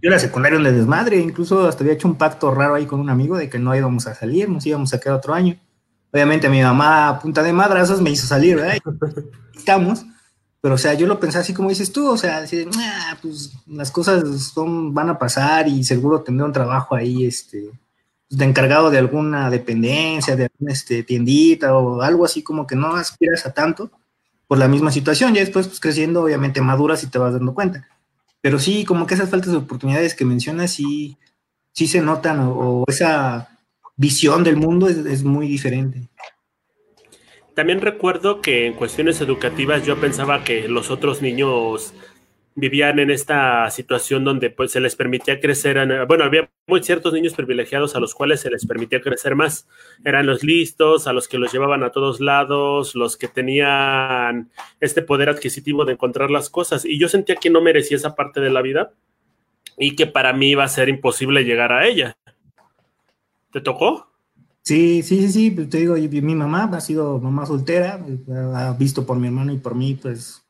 yo 0.00 0.10
la 0.10 0.18
secundaria 0.18 0.58
le 0.58 0.72
desmadre, 0.72 1.18
incluso 1.18 1.66
hasta 1.66 1.82
había 1.82 1.94
hecho 1.94 2.08
un 2.08 2.16
pacto 2.16 2.54
raro 2.54 2.76
ahí 2.76 2.86
con 2.86 3.00
un 3.00 3.10
amigo 3.10 3.36
de 3.36 3.50
que 3.50 3.58
no 3.58 3.74
íbamos 3.74 4.06
a 4.06 4.14
salir, 4.14 4.48
nos 4.48 4.64
íbamos 4.64 4.94
a 4.94 5.00
quedar 5.00 5.16
otro 5.16 5.34
año. 5.34 5.56
Obviamente 6.18 6.48
mi 6.48 6.60
mamá 6.60 7.20
punta 7.20 7.44
de 7.44 7.52
madrazos 7.52 8.00
me 8.00 8.10
hizo 8.10 8.26
salir, 8.26 8.56
¿verdad? 8.56 8.78
estamos, 9.54 10.04
pero 10.60 10.74
o 10.74 10.78
sea, 10.78 10.94
yo 10.94 11.06
lo 11.06 11.20
pensé 11.20 11.38
así 11.38 11.54
como 11.54 11.68
dices 11.68 11.92
tú, 11.92 12.10
o 12.10 12.16
sea, 12.16 12.40
decir, 12.40 12.68
pues 13.22 13.52
las 13.68 13.92
cosas 13.92 14.50
son, 14.52 14.92
van 14.92 15.10
a 15.10 15.18
pasar 15.18 15.68
y 15.68 15.84
seguro 15.84 16.22
tendré 16.22 16.44
un 16.44 16.52
trabajo 16.52 16.96
ahí, 16.96 17.24
este, 17.24 17.70
de 18.30 18.44
encargado 18.44 18.90
de 18.90 18.98
alguna 18.98 19.48
dependencia, 19.48 20.34
de 20.34 20.50
alguna 20.52 20.72
este, 20.72 21.04
tiendita 21.04 21.76
o 21.76 22.02
algo 22.02 22.24
así 22.24 22.42
como 22.42 22.66
que 22.66 22.74
no 22.74 22.96
aspiras 22.96 23.46
a 23.46 23.54
tanto 23.54 23.92
por 24.48 24.58
la 24.58 24.66
misma 24.66 24.90
situación. 24.90 25.34
Ya 25.34 25.40
después, 25.42 25.68
pues 25.68 25.78
creciendo, 25.78 26.24
obviamente 26.24 26.60
maduras 26.60 27.04
y 27.04 27.06
te 27.06 27.18
vas 27.18 27.32
dando 27.32 27.54
cuenta. 27.54 27.86
Pero 28.40 28.58
sí, 28.58 28.84
como 28.84 29.06
que 29.06 29.14
esas 29.14 29.30
faltas 29.30 29.52
de 29.52 29.58
oportunidades 29.58 30.16
que 30.16 30.24
mencionas 30.24 30.72
sí, 30.72 31.16
sí 31.72 31.86
se 31.86 32.00
notan 32.00 32.40
o, 32.40 32.82
esa 32.88 33.48
visión 33.98 34.44
del 34.44 34.56
mundo 34.56 34.88
es, 34.88 35.24
muy 35.24 35.48
diferente. 35.48 36.08
También 37.54 37.80
recuerdo 37.80 38.40
que 38.40 38.66
en 38.66 38.74
cuestiones 38.74 39.20
educativas 39.20 39.84
yo 39.84 40.00
pensaba 40.00 40.44
que 40.44 40.68
los 40.68 40.90
otros 40.90 41.20
niños 41.20 41.92
vivían 42.54 42.98
en 43.00 43.10
esta 43.10 43.68
situación 43.70 44.24
donde 44.24 44.50
pues 44.50 44.72
se 44.72 44.80
les 44.80 44.96
permitía 44.96 45.40
crecer, 45.40 46.06
bueno, 46.06 46.24
había 46.24 46.50
muy 46.66 46.82
ciertos 46.82 47.12
niños 47.12 47.34
privilegiados 47.34 47.94
a 47.94 48.00
los 48.00 48.14
cuales 48.14 48.40
se 48.40 48.50
les 48.50 48.66
permitía 48.66 49.00
crecer 49.00 49.34
más. 49.34 49.68
Eran 50.04 50.26
los 50.26 50.44
listos, 50.44 51.08
a 51.08 51.12
los 51.12 51.26
que 51.26 51.38
los 51.38 51.52
llevaban 51.52 51.82
a 51.82 51.90
todos 51.90 52.20
lados, 52.20 52.94
los 52.94 53.16
que 53.16 53.26
tenían 53.26 54.50
este 54.80 55.02
poder 55.02 55.28
adquisitivo 55.28 55.84
de 55.84 55.92
encontrar 55.94 56.30
las 56.30 56.50
cosas. 56.50 56.84
Y 56.84 57.00
yo 57.00 57.08
sentía 57.08 57.36
que 57.36 57.50
no 57.50 57.60
merecía 57.60 57.96
esa 57.96 58.14
parte 58.14 58.40
de 58.40 58.50
la 58.50 58.62
vida 58.62 58.92
y 59.76 59.96
que 59.96 60.06
para 60.06 60.32
mí 60.32 60.50
iba 60.50 60.64
a 60.64 60.68
ser 60.68 60.88
imposible 60.88 61.44
llegar 61.44 61.72
a 61.72 61.86
ella. 61.86 62.17
¿Te 63.52 63.60
tocó? 63.60 64.06
Sí, 64.62 65.02
sí, 65.02 65.20
sí, 65.20 65.32
sí, 65.32 65.50
pues, 65.50 65.70
te 65.70 65.78
digo, 65.78 65.94
mi 65.94 66.34
mamá 66.34 66.70
ha 66.72 66.80
sido 66.80 67.18
mamá 67.18 67.46
soltera, 67.46 68.04
ha 68.54 68.72
visto 68.74 69.06
por 69.06 69.18
mi 69.18 69.28
hermano 69.28 69.52
y 69.52 69.58
por 69.58 69.74
mí, 69.74 69.94
pues 69.94 70.42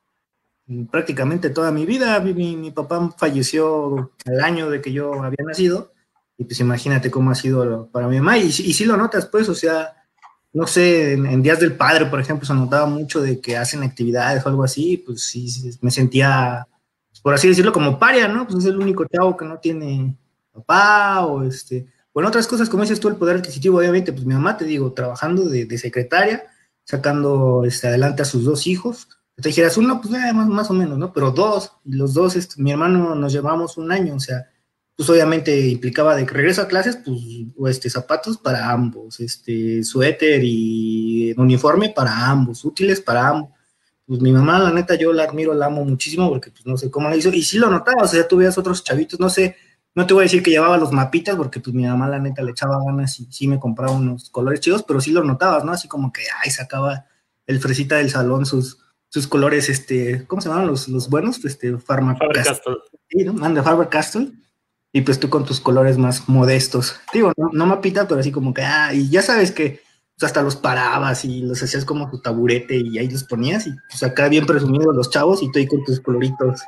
prácticamente 0.91 1.51
toda 1.51 1.71
mi 1.71 1.87
vida. 1.87 2.19
Mi, 2.21 2.57
mi, 2.57 2.71
papá 2.71 3.15
falleció 3.17 4.13
al 4.27 4.41
año 4.43 4.71
de 4.71 4.81
que 4.81 4.93
yo 4.93 5.15
había 5.23 5.45
nacido, 5.47 5.93
y 6.37 6.45
pues 6.45 6.61
imagínate 6.61 7.11
cómo 7.11 7.31
ha 7.31 7.35
sido 7.35 7.89
para 7.93 8.09
mi 8.09 8.19
mamá. 8.19 8.39
Y, 8.39 8.47
y 8.47 8.73
sí 8.73 8.85
lo 8.85 8.97
notas, 8.97 9.27
pues, 9.27 9.49
o 9.49 9.55
sea, 9.55 9.95
no 10.53 10.67
sé, 10.67 11.13
en, 11.15 11.43
Días 11.43 11.61
del 11.61 11.77
Padre, 11.77 12.07
por 12.07 12.21
ejemplo, 12.21 12.47
se 12.47 12.55
notaba 12.55 12.87
mucho 12.87 13.21
de 13.21 13.41
que 13.41 13.57
hacen 13.57 13.83
actividades 13.83 14.45
o 14.45 14.49
algo 14.49 14.65
así, 14.65 14.97
pues 14.97 15.23
sí, 15.23 15.49
me 15.81 15.91
sentía, 15.91 16.67
por 17.23 17.35
así 17.35 17.49
decirlo, 17.49 17.73
como 17.73 17.99
paria, 17.99 18.29
¿no? 18.29 18.47
Pues 18.47 18.59
es 18.59 18.65
el 18.67 18.79
único 18.79 19.05
chavo 19.07 19.37
que 19.37 19.45
no 19.45 19.59
tiene 19.59 20.17
papá 20.53 21.25
o 21.27 21.45
este. 21.45 21.87
Bueno, 22.15 22.29
otras 22.29 22.47
cosas, 22.47 22.69
como 22.69 22.83
dices 22.83 23.01
tú, 23.01 23.09
el 23.09 23.17
poder 23.17 23.37
adquisitivo, 23.37 23.79
obviamente, 23.79 24.13
pues 24.13 24.25
mi 24.25 24.35
mamá, 24.35 24.57
te 24.57 24.65
digo, 24.65 24.93
trabajando 24.93 25.45
de, 25.45 25.67
de 25.67 25.79
secretaria, 25.79 26.45
sacando 26.85 27.65
este, 27.67 27.89
adelante 27.89 28.23
a 28.23 28.25
sus 28.25 28.45
dos 28.45 28.67
hijos, 28.67 29.09
te 29.41 29.51
dijeras 29.51 29.77
uno, 29.77 30.01
pues 30.01 30.13
eh, 30.15 30.33
más, 30.33 30.49
más, 30.49 30.71
o 30.71 30.75
menos, 30.75 30.99
¿no? 30.99 31.13
Pero 31.13 31.31
dos, 31.31 31.73
los 31.85 32.13
dos, 32.15 32.35
este, 32.35 32.61
mi 32.61 32.73
hermano 32.73 33.15
nos 33.15 33.33
llevamos 33.33 33.77
un 33.77 33.93
año, 33.93 34.17
o 34.17 34.21
sea, 34.21 34.49
pues 34.97 35.09
obviamente 35.11 35.69
implicaba 35.69 36.17
de 36.17 36.27
que 36.27 36.35
regreso 36.35 36.63
a 36.63 36.67
clases, 36.67 36.99
pues, 37.57 37.77
este, 37.77 37.89
zapatos 37.89 38.37
para 38.39 38.71
ambos, 38.71 39.21
este, 39.21 39.85
suéter 39.85 40.41
y 40.43 41.35
uniforme 41.37 41.91
para 41.91 42.27
ambos, 42.29 42.65
útiles 42.65 43.01
para 43.01 43.29
ambos. 43.29 43.51
Pues 44.07 44.21
mi 44.21 44.33
mamá, 44.33 44.59
la 44.59 44.73
neta, 44.73 44.97
yo 44.97 45.13
la 45.13 45.25
admiro, 45.25 45.55
la 45.55 45.67
amo 45.67 45.85
muchísimo, 45.85 46.29
porque 46.29 46.51
pues 46.51 46.67
no 46.67 46.77
sé 46.77 46.91
cómo 46.91 47.09
la 47.09 47.17
hizo, 47.17 47.29
y 47.29 47.43
sí 47.43 47.59
lo 47.59 47.71
notaba, 47.71 48.03
o 48.03 48.09
sea, 48.09 48.27
tú 48.27 48.39
veías 48.39 48.59
otros 48.59 48.83
chavitos, 48.83 49.21
no 49.21 49.31
sé, 49.31 49.55
no 49.99 50.07
te 50.07 50.15
voy 50.15 50.23
a 50.23 50.25
decir 50.25 50.43
que 50.43 50.51
llevaba 50.51 50.79
los 50.79 50.93
mapitas, 50.93 51.37
porque 51.37 51.61
pues 51.61 51.75
mi 51.75 51.85
mamá, 51.85 52.09
la 52.09 52.19
neta, 52.19 52.43
le 52.43 52.53
echaba 52.53 52.83
ganas 52.85 53.19
y 53.19 53.27
sí 53.33 53.49
me 53.49 53.59
compraba 53.59 53.93
unos 53.93 54.31
colores 54.31 54.61
chidos, 54.61 54.85
pero 54.85 55.01
sí 55.01 55.11
lo 55.11 55.25
notabas, 55.25 55.65
¿no? 55.65 55.73
Así 55.73 55.89
como 55.89 56.13
que, 56.13 56.23
ay, 56.43 56.51
sacaba 56.51 57.07
el 57.47 57.59
fresita 57.61 57.97
del 57.97 58.11
salón 58.11 58.47
sus 58.47 58.79
sus 59.09 59.27
colores, 59.27 59.69
este, 59.69 60.27
¿cómo 60.27 60.43
se 60.43 60.49
llaman 60.49 60.67
los, 60.67 60.89
los 60.89 61.09
buenos? 61.09 61.45
Este, 61.45 61.77
Faber 61.79 62.17
Castell. 62.33 62.77
Sí, 63.09 63.25
¿no? 63.25 63.45
Anda, 63.45 63.63
Faber 63.63 63.89
Castell. 63.89 64.33
Y 64.93 65.03
pues 65.03 65.19
tú 65.19 65.29
con 65.29 65.45
tus 65.45 65.61
colores 65.61 65.99
más 65.99 66.29
modestos. 66.29 66.97
Digo, 67.13 67.33
no, 67.37 67.51
no 67.53 67.67
mapita, 67.67 68.07
pero 68.07 68.21
así 68.21 68.33
como 68.33 68.55
que, 68.55 68.63
ah, 68.63 68.93
y 68.95 69.09
ya 69.09 69.23
sabes 69.23 69.51
que 69.51 69.81
pues, 70.19 70.29
hasta 70.29 70.43
los 70.43 70.57
parabas 70.57 71.25
y 71.25 71.43
los 71.43 71.63
hacías 71.63 71.85
como 71.85 72.11
tu 72.11 72.21
taburete 72.21 72.77
y 72.77 72.99
ahí 72.99 73.09
los 73.09 73.25
ponías 73.25 73.67
y 73.67 73.71
pues 73.89 74.03
acá 74.03 74.29
bien 74.29 74.47
presumidos 74.47 74.95
los 74.95 75.11
chavos 75.11 75.43
y 75.43 75.51
tú 75.53 75.59
ahí 75.59 75.67
con 75.67 75.85
tus 75.85 76.01
coloritos 76.01 76.63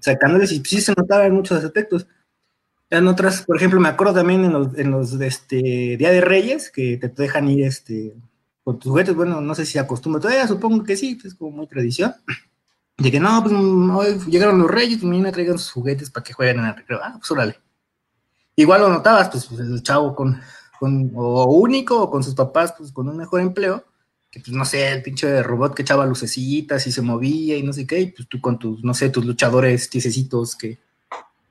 sacándoles 0.00 0.52
y 0.52 0.60
pues, 0.60 0.70
sí 0.70 0.80
se 0.80 0.94
notaban 0.96 1.32
muchos 1.32 1.62
aspectos. 1.62 2.06
En 2.98 3.08
otras, 3.08 3.42
por 3.42 3.56
ejemplo, 3.56 3.80
me 3.80 3.88
acuerdo 3.88 4.14
también 4.14 4.44
en 4.44 4.52
los, 4.52 4.78
en 4.78 4.90
los 4.90 5.18
de 5.18 5.26
este, 5.26 5.96
Día 5.96 6.10
de 6.10 6.20
Reyes 6.20 6.70
que 6.70 6.96
te 6.96 7.08
dejan 7.08 7.48
ir 7.48 7.66
este, 7.66 8.14
con 8.62 8.78
tus 8.78 8.90
juguetes, 8.90 9.14
bueno, 9.14 9.40
no 9.40 9.54
sé 9.54 9.66
si 9.66 9.78
acostumbra 9.78 10.20
todavía, 10.20 10.48
supongo 10.48 10.82
que 10.84 10.96
sí, 10.96 11.14
pues, 11.14 11.26
es 11.26 11.34
como 11.34 11.50
muy 11.50 11.66
tradición. 11.66 12.14
De 12.96 13.10
que 13.10 13.18
no, 13.18 13.42
pues 13.42 13.52
hoy 13.52 14.30
llegaron 14.30 14.58
los 14.58 14.70
reyes, 14.70 14.98
pues 14.98 15.10
mañana 15.10 15.32
traigan 15.32 15.58
sus 15.58 15.72
juguetes 15.72 16.10
para 16.10 16.22
que 16.22 16.32
jueguen 16.32 16.60
en 16.60 16.66
el 16.66 16.76
recreo. 16.76 17.00
Ah, 17.02 17.16
pues 17.18 17.28
órale. 17.32 17.58
Igual 18.54 18.82
lo 18.82 18.88
notabas, 18.88 19.30
pues, 19.30 19.46
pues 19.46 19.60
el 19.60 19.82
chavo 19.82 20.14
con, 20.14 20.40
con, 20.78 21.10
o 21.16 21.44
único, 21.52 22.00
o 22.00 22.10
con 22.10 22.22
sus 22.22 22.36
papás, 22.36 22.72
pues 22.78 22.92
con 22.92 23.08
un 23.08 23.16
mejor 23.16 23.40
empleo, 23.40 23.84
que 24.30 24.38
pues 24.38 24.52
no 24.52 24.64
sé, 24.64 24.92
el 24.92 25.02
pinche 25.02 25.42
robot 25.42 25.74
que 25.74 25.82
echaba 25.82 26.06
lucecitas 26.06 26.86
y 26.86 26.92
se 26.92 27.02
movía 27.02 27.56
y 27.56 27.64
no 27.64 27.72
sé 27.72 27.84
qué, 27.84 28.00
y 28.00 28.06
pues 28.12 28.28
tú 28.28 28.40
con 28.40 28.60
tus, 28.60 28.84
no 28.84 28.94
sé, 28.94 29.10
tus 29.10 29.24
luchadores 29.24 29.90
tiesecitos 29.90 30.54
que, 30.54 30.78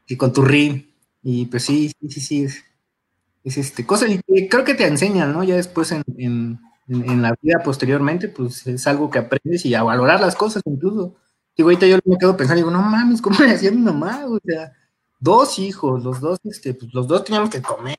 que 0.07 0.17
con 0.17 0.31
tu 0.31 0.43
ring, 0.43 0.92
y 1.23 1.45
pues 1.47 1.63
sí, 1.63 1.91
sí, 1.99 2.09
sí, 2.09 2.21
sí, 2.21 2.43
es, 2.43 2.63
es 3.43 3.57
este, 3.57 3.85
cosa 3.85 4.05
que 4.07 4.49
creo 4.49 4.63
que 4.63 4.75
te 4.75 4.85
enseñan, 4.85 5.33
¿no? 5.33 5.43
Ya 5.43 5.55
después 5.55 5.91
en, 5.91 6.03
en 6.17 6.59
en, 6.87 7.21
la 7.21 7.35
vida 7.41 7.61
posteriormente, 7.63 8.27
pues 8.27 8.65
es 8.67 8.87
algo 8.87 9.09
que 9.09 9.19
aprendes 9.19 9.65
y 9.65 9.73
a 9.73 9.83
valorar 9.83 10.19
las 10.19 10.35
cosas 10.35 10.61
incluso. 10.65 11.15
Digo, 11.55 11.69
ahorita 11.69 11.87
yo 11.87 11.97
me 12.05 12.17
quedo 12.17 12.35
pensando, 12.35 12.57
digo, 12.57 12.71
no 12.71 12.81
mames, 12.81 13.21
¿cómo 13.21 13.39
le 13.39 13.51
hacía 13.51 13.71
mi 13.71 13.81
mamá? 13.81 14.25
O 14.27 14.39
sea, 14.43 14.73
dos 15.19 15.59
hijos, 15.59 16.03
los 16.03 16.19
dos, 16.19 16.39
este, 16.43 16.73
pues 16.73 16.93
los 16.93 17.07
dos 17.07 17.23
teníamos 17.23 17.49
que 17.49 17.61
comer, 17.61 17.97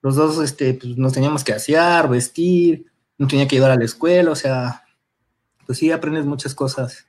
los 0.00 0.14
dos, 0.14 0.38
este, 0.42 0.74
pues 0.74 0.96
nos 0.96 1.12
teníamos 1.12 1.44
que 1.44 1.52
asear, 1.52 2.08
vestir, 2.08 2.86
no 3.18 3.26
tenía 3.26 3.48
que 3.48 3.56
ir 3.56 3.64
a 3.64 3.76
la 3.76 3.84
escuela, 3.84 4.30
o 4.30 4.36
sea, 4.36 4.84
pues 5.66 5.78
sí 5.78 5.90
aprendes 5.90 6.24
muchas 6.24 6.54
cosas 6.54 7.06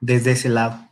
desde 0.00 0.32
ese 0.32 0.48
lado. 0.50 0.88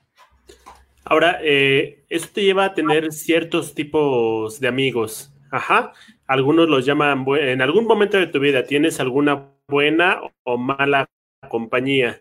Ahora, 1.05 1.39
eh, 1.43 2.02
eso 2.15 2.29
te 2.33 2.43
lleva 2.43 2.67
a 2.67 2.75
tener 2.75 3.13
ciertos 3.13 3.75
tipos 3.75 4.61
de 4.61 4.69
amigos. 4.69 5.33
Ajá. 5.51 5.93
Algunos 6.27 6.69
los 6.69 6.87
llaman, 6.87 7.25
en 7.41 7.61
algún 7.61 7.87
momento 7.87 8.17
de 8.17 8.27
tu 8.27 8.39
vida, 8.39 8.65
¿tienes 8.65 9.01
alguna 9.01 9.53
buena 9.69 10.21
o 10.45 10.59
mala 10.59 11.09
compañía. 11.49 12.21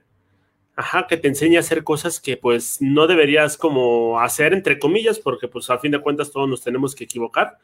Ajá, 0.75 1.05
que 1.07 1.17
te 1.17 1.27
enseña 1.27 1.59
a 1.59 1.61
hacer 1.61 1.83
cosas 1.83 2.19
que 2.19 2.37
pues 2.37 2.77
no 2.81 3.05
deberías 3.05 3.57
como 3.57 4.19
hacer, 4.19 4.53
entre 4.53 4.79
comillas, 4.79 5.19
porque 5.19 5.47
pues 5.47 5.69
a 5.69 5.77
fin 5.77 5.91
de 5.91 5.99
cuentas 5.99 6.31
todos 6.31 6.49
nos 6.49 6.63
tenemos 6.63 6.95
que 6.95 7.03
equivocar. 7.03 7.57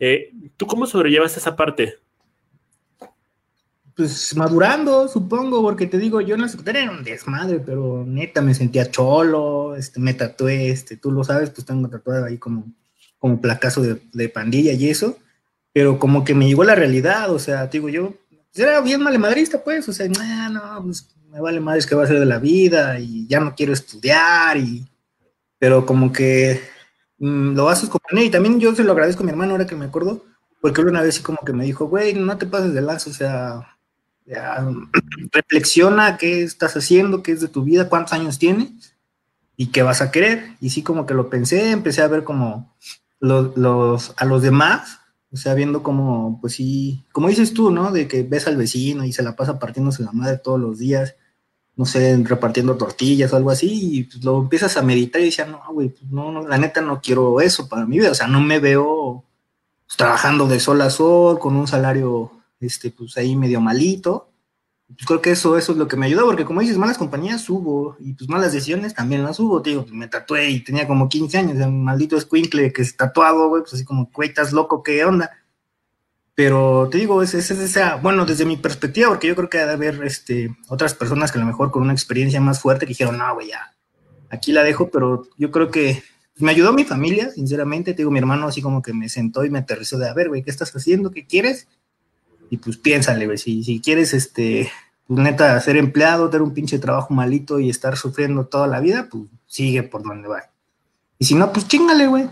Eh, 0.00 0.32
¿Tú 0.56 0.66
cómo 0.66 0.86
sobrellevas 0.86 1.36
esa 1.36 1.54
parte? 1.54 1.98
Pues 3.96 4.36
madurando, 4.36 5.08
supongo, 5.08 5.62
porque 5.62 5.86
te 5.86 5.96
digo, 5.96 6.20
yo 6.20 6.34
en 6.34 6.42
la 6.42 6.48
secundaria 6.48 6.82
era 6.82 6.92
un 6.92 7.02
desmadre, 7.02 7.60
pero 7.60 8.04
neta 8.06 8.42
me 8.42 8.54
sentía 8.54 8.90
cholo, 8.90 9.74
este, 9.74 10.00
me 10.00 10.12
tatué, 10.12 10.68
este, 10.70 10.98
tú 10.98 11.10
lo 11.10 11.24
sabes, 11.24 11.48
pues 11.50 11.66
tengo 11.66 11.88
tatuado 11.88 12.26
ahí 12.26 12.36
como, 12.36 12.66
como 13.18 13.40
placazo 13.40 13.80
de, 13.80 14.02
de 14.12 14.28
pandilla 14.28 14.72
y 14.72 14.90
eso, 14.90 15.16
pero 15.72 15.98
como 15.98 16.24
que 16.24 16.34
me 16.34 16.46
llegó 16.46 16.62
la 16.62 16.74
realidad, 16.74 17.30
o 17.30 17.38
sea, 17.38 17.70
te 17.70 17.78
digo, 17.78 17.88
yo 17.88 18.14
era 18.54 18.82
bien 18.82 19.02
malemadrista, 19.02 19.64
pues, 19.64 19.88
o 19.88 19.92
sea, 19.94 20.08
nah, 20.08 20.50
no, 20.50 20.84
pues 20.84 21.08
me 21.30 21.40
vale 21.40 21.60
madres 21.60 21.86
que 21.86 21.94
va 21.94 22.04
a 22.04 22.06
ser 22.06 22.20
de 22.20 22.26
la 22.26 22.38
vida 22.38 22.98
y 22.98 23.26
ya 23.26 23.40
no 23.40 23.54
quiero 23.54 23.72
estudiar, 23.72 24.58
y, 24.58 24.86
pero 25.58 25.86
como 25.86 26.12
que 26.12 26.60
mmm, 27.18 27.54
lo 27.54 27.70
haces 27.70 27.88
con 27.88 28.00
y 28.18 28.30
también 28.30 28.60
yo 28.60 28.74
se 28.74 28.84
lo 28.84 28.92
agradezco 28.92 29.22
a 29.22 29.24
mi 29.24 29.30
hermano 29.30 29.52
ahora 29.52 29.66
que 29.66 29.76
me 29.76 29.86
acuerdo, 29.86 30.24
porque 30.60 30.82
una 30.82 31.00
vez 31.00 31.14
sí 31.16 31.22
como 31.22 31.38
que 31.46 31.54
me 31.54 31.64
dijo, 31.64 31.86
güey, 31.86 32.12
no 32.14 32.36
te 32.36 32.46
pases 32.46 32.74
de 32.74 32.82
lazo, 32.82 33.10
o 33.10 33.14
sea, 33.14 33.75
reflexiona 35.32 36.16
qué 36.16 36.42
estás 36.42 36.76
haciendo, 36.76 37.22
qué 37.22 37.32
es 37.32 37.40
de 37.40 37.48
tu 37.48 37.62
vida, 37.64 37.88
cuántos 37.88 38.12
años 38.12 38.38
tienes 38.38 38.96
y 39.56 39.68
qué 39.68 39.82
vas 39.82 40.02
a 40.02 40.10
querer. 40.10 40.56
Y 40.60 40.70
sí 40.70 40.82
como 40.82 41.06
que 41.06 41.14
lo 41.14 41.30
pensé, 41.30 41.70
empecé 41.70 42.02
a 42.02 42.08
ver 42.08 42.24
como 42.24 42.74
los, 43.20 44.14
a 44.16 44.24
los 44.24 44.42
demás, 44.42 45.00
o 45.32 45.36
sea, 45.36 45.54
viendo 45.54 45.82
como, 45.82 46.40
pues 46.40 46.54
sí, 46.54 47.04
como 47.12 47.28
dices 47.28 47.52
tú, 47.52 47.70
¿no? 47.70 47.90
De 47.92 48.08
que 48.08 48.22
ves 48.22 48.46
al 48.46 48.56
vecino 48.56 49.04
y 49.04 49.12
se 49.12 49.22
la 49.22 49.36
pasa 49.36 49.58
partiéndose 49.58 50.02
la 50.02 50.12
madre 50.12 50.38
todos 50.38 50.60
los 50.60 50.78
días, 50.78 51.14
no 51.76 51.84
sé, 51.84 52.16
repartiendo 52.24 52.76
tortillas 52.76 53.32
o 53.32 53.36
algo 53.36 53.50
así, 53.50 53.98
y 53.98 54.04
pues 54.04 54.24
lo 54.24 54.38
empiezas 54.40 54.76
a 54.76 54.82
meditar 54.82 55.20
y 55.20 55.26
decía, 55.26 55.44
no, 55.44 55.60
güey, 55.72 55.90
pues 55.90 56.10
no, 56.10 56.32
no, 56.32 56.48
la 56.48 56.56
neta 56.56 56.80
no 56.80 57.00
quiero 57.02 57.40
eso 57.40 57.68
para 57.68 57.84
mi 57.84 57.98
vida, 57.98 58.10
o 58.12 58.14
sea, 58.14 58.26
no 58.28 58.40
me 58.40 58.60
veo 58.60 59.24
pues, 59.86 59.96
trabajando 59.96 60.46
de 60.48 60.58
sol 60.58 60.80
a 60.80 60.90
sol, 60.90 61.38
con 61.38 61.54
un 61.54 61.66
salario 61.66 62.32
este, 62.60 62.90
pues 62.90 63.16
ahí 63.16 63.36
medio 63.36 63.60
malito. 63.60 64.30
Pues 64.88 65.04
creo 65.04 65.20
que 65.20 65.32
eso, 65.32 65.58
eso 65.58 65.72
es 65.72 65.78
lo 65.78 65.88
que 65.88 65.96
me 65.96 66.06
ayudó, 66.06 66.26
porque 66.26 66.44
como 66.44 66.60
dices, 66.60 66.78
malas 66.78 66.96
compañías 66.96 67.48
hubo, 67.50 67.96
y 67.98 68.12
pues 68.12 68.30
malas 68.30 68.52
decisiones 68.52 68.94
también 68.94 69.24
las 69.24 69.40
hubo, 69.40 69.60
tío, 69.60 69.82
pues 69.82 69.92
me 69.92 70.06
tatué 70.06 70.48
y 70.48 70.60
tenía 70.62 70.86
como 70.86 71.08
15 71.08 71.38
años, 71.38 71.58
el 71.58 71.72
maldito 71.72 72.16
escuincle 72.16 72.72
que 72.72 72.82
es 72.82 72.96
tatuado, 72.96 73.48
güey, 73.48 73.62
pues 73.62 73.74
así 73.74 73.84
como, 73.84 74.08
güey, 74.14 74.32
loco, 74.52 74.84
¿qué 74.84 75.04
onda? 75.04 75.30
Pero 76.36 76.88
te 76.88 76.98
digo, 76.98 77.20
es, 77.20 77.34
es, 77.34 77.50
es 77.50 77.58
esa, 77.58 77.96
bueno, 77.96 78.24
desde 78.26 78.44
mi 78.44 78.58
perspectiva, 78.58 79.08
porque 79.08 79.26
yo 79.26 79.34
creo 79.34 79.48
que 79.48 79.58
ha 79.58 79.66
de 79.66 79.72
haber 79.72 80.04
este, 80.04 80.54
otras 80.68 80.94
personas 80.94 81.32
que 81.32 81.38
a 81.38 81.40
lo 81.40 81.48
mejor 81.48 81.72
con 81.72 81.82
una 81.82 81.92
experiencia 81.92 82.40
más 82.40 82.60
fuerte 82.60 82.86
que 82.86 82.90
dijeron, 82.90 83.18
no, 83.18 83.34
güey, 83.34 83.48
ya, 83.48 83.74
aquí 84.30 84.52
la 84.52 84.62
dejo, 84.62 84.88
pero 84.90 85.26
yo 85.36 85.50
creo 85.50 85.70
que 85.70 86.02
me 86.36 86.50
ayudó 86.50 86.72
mi 86.72 86.84
familia, 86.84 87.30
sinceramente, 87.30 87.92
te 87.92 87.98
digo, 87.98 88.10
mi 88.10 88.18
hermano 88.18 88.46
así 88.46 88.60
como 88.62 88.82
que 88.82 88.92
me 88.92 89.08
sentó 89.08 89.44
y 89.44 89.50
me 89.50 89.60
aterrizó 89.60 89.98
de, 89.98 90.08
a 90.08 90.14
ver, 90.14 90.28
güey, 90.28 90.42
¿qué 90.42 90.50
estás 90.50 90.74
haciendo? 90.76 91.10
¿Qué 91.10 91.26
quieres? 91.26 91.66
Y 92.50 92.56
pues 92.58 92.76
piénsale, 92.76 93.26
güey, 93.26 93.38
si, 93.38 93.80
quieres, 93.82 94.14
este, 94.14 94.70
pues 95.06 95.20
neta, 95.20 95.60
ser 95.60 95.76
empleado, 95.76 96.30
tener 96.30 96.42
un 96.42 96.54
pinche 96.54 96.78
trabajo 96.78 97.14
malito 97.14 97.60
y 97.60 97.70
estar 97.70 97.96
sufriendo 97.96 98.46
toda 98.46 98.66
la 98.66 98.80
vida, 98.80 99.08
pues 99.10 99.24
sigue 99.46 99.82
por 99.82 100.02
donde 100.02 100.28
va. 100.28 100.44
Y 101.18 101.24
si 101.24 101.34
no, 101.34 101.52
pues 101.52 101.66
chingale, 101.68 102.06
güey. 102.06 102.28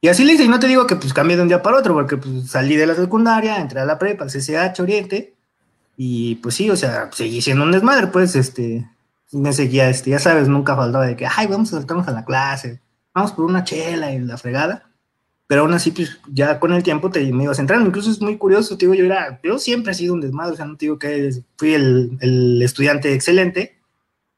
Y 0.00 0.08
así 0.08 0.24
le 0.24 0.34
hice, 0.34 0.44
y 0.44 0.48
no 0.48 0.60
te 0.60 0.68
digo 0.68 0.86
que 0.86 0.96
pues 0.96 1.12
cambie 1.12 1.36
de 1.36 1.42
un 1.42 1.48
día 1.48 1.62
para 1.62 1.78
otro, 1.78 1.94
porque 1.94 2.16
pues 2.16 2.50
salí 2.50 2.76
de 2.76 2.86
la 2.86 2.94
secundaria, 2.94 3.60
entré 3.60 3.80
a 3.80 3.84
la 3.84 3.98
prepa, 3.98 4.24
al 4.24 4.30
CCH 4.30 4.80
Oriente, 4.80 5.34
y 5.96 6.36
pues 6.36 6.54
sí, 6.54 6.70
o 6.70 6.76
sea, 6.76 7.10
seguí 7.12 7.40
siendo 7.40 7.64
un 7.64 7.72
desmadre, 7.72 8.08
pues, 8.08 8.36
este, 8.36 8.88
me 9.32 9.52
seguía, 9.52 9.88
este, 9.88 10.10
ya 10.10 10.18
sabes, 10.18 10.48
nunca 10.48 10.76
faltaba 10.76 11.06
de 11.06 11.16
que, 11.16 11.26
ay, 11.26 11.46
vamos 11.46 11.72
a 11.72 11.78
saltarnos 11.78 12.06
a 12.08 12.12
la 12.12 12.24
clase, 12.24 12.80
vamos 13.14 13.32
por 13.32 13.46
una 13.46 13.64
chela 13.64 14.12
y 14.12 14.18
la 14.20 14.36
fregada 14.36 14.86
pero 15.46 15.62
aún 15.62 15.74
así, 15.74 15.92
pues 15.92 16.18
ya 16.32 16.58
con 16.58 16.72
el 16.72 16.82
tiempo 16.82 17.10
te 17.10 17.32
me 17.32 17.44
ibas 17.44 17.58
entrando. 17.58 17.86
Incluso 17.88 18.10
es 18.10 18.20
muy 18.20 18.36
curioso, 18.36 18.76
te 18.76 18.86
digo, 18.86 18.94
yo 18.94 19.04
era, 19.04 19.40
yo 19.42 19.58
siempre 19.58 19.92
he 19.92 19.94
sido 19.94 20.14
un 20.14 20.20
desmadre, 20.20 20.54
o 20.54 20.56
sea, 20.56 20.66
no 20.66 20.76
te 20.76 20.86
digo 20.86 20.98
que 20.98 21.30
fui 21.56 21.74
el, 21.74 22.18
el 22.20 22.62
estudiante 22.62 23.12
excelente, 23.12 23.76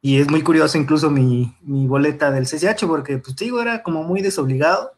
y 0.01 0.19
es 0.21 0.31
muy 0.31 0.43
curioso 0.43 0.79
incluso 0.79 1.11
mi, 1.11 1.57
mi, 1.63 1.87
boleta 1.87 2.31
del 2.31 2.47
CCH, 2.47 2.87
porque, 2.87 3.19
pues 3.19 3.35
te 3.37 3.47
digo, 3.47 3.61
era 3.61 3.83
como 3.83 4.05
muy 4.05 4.23
desobligado, 4.23 4.93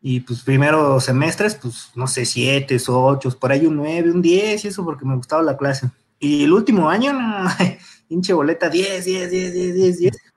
y 0.00 0.20
pues 0.20 0.42
primero 0.42 1.00
semestres, 1.00 1.54
pues 1.56 1.90
no 1.94 2.06
sé, 2.06 2.24
siete 2.24 2.76
ocho, 2.88 3.30
por 3.38 3.52
ahí 3.52 3.66
un 3.66 3.76
nueve, 3.76 4.10
un 4.10 4.22
diez, 4.22 4.64
y 4.64 4.68
eso 4.68 4.84
porque 4.84 5.04
me 5.04 5.16
gustaba 5.16 5.42
la 5.42 5.56
clase. 5.56 5.90
Y 6.18 6.44
el 6.44 6.52
último 6.52 6.88
año, 6.88 7.12
no, 7.12 7.48
pinche 8.08 8.32
boleta, 8.32 8.68
diez, 8.68 9.04
diez, 9.04 9.30
diez, 9.30 9.52
diez, 9.52 9.74
diez, 9.74 9.98
diez. 9.98 10.31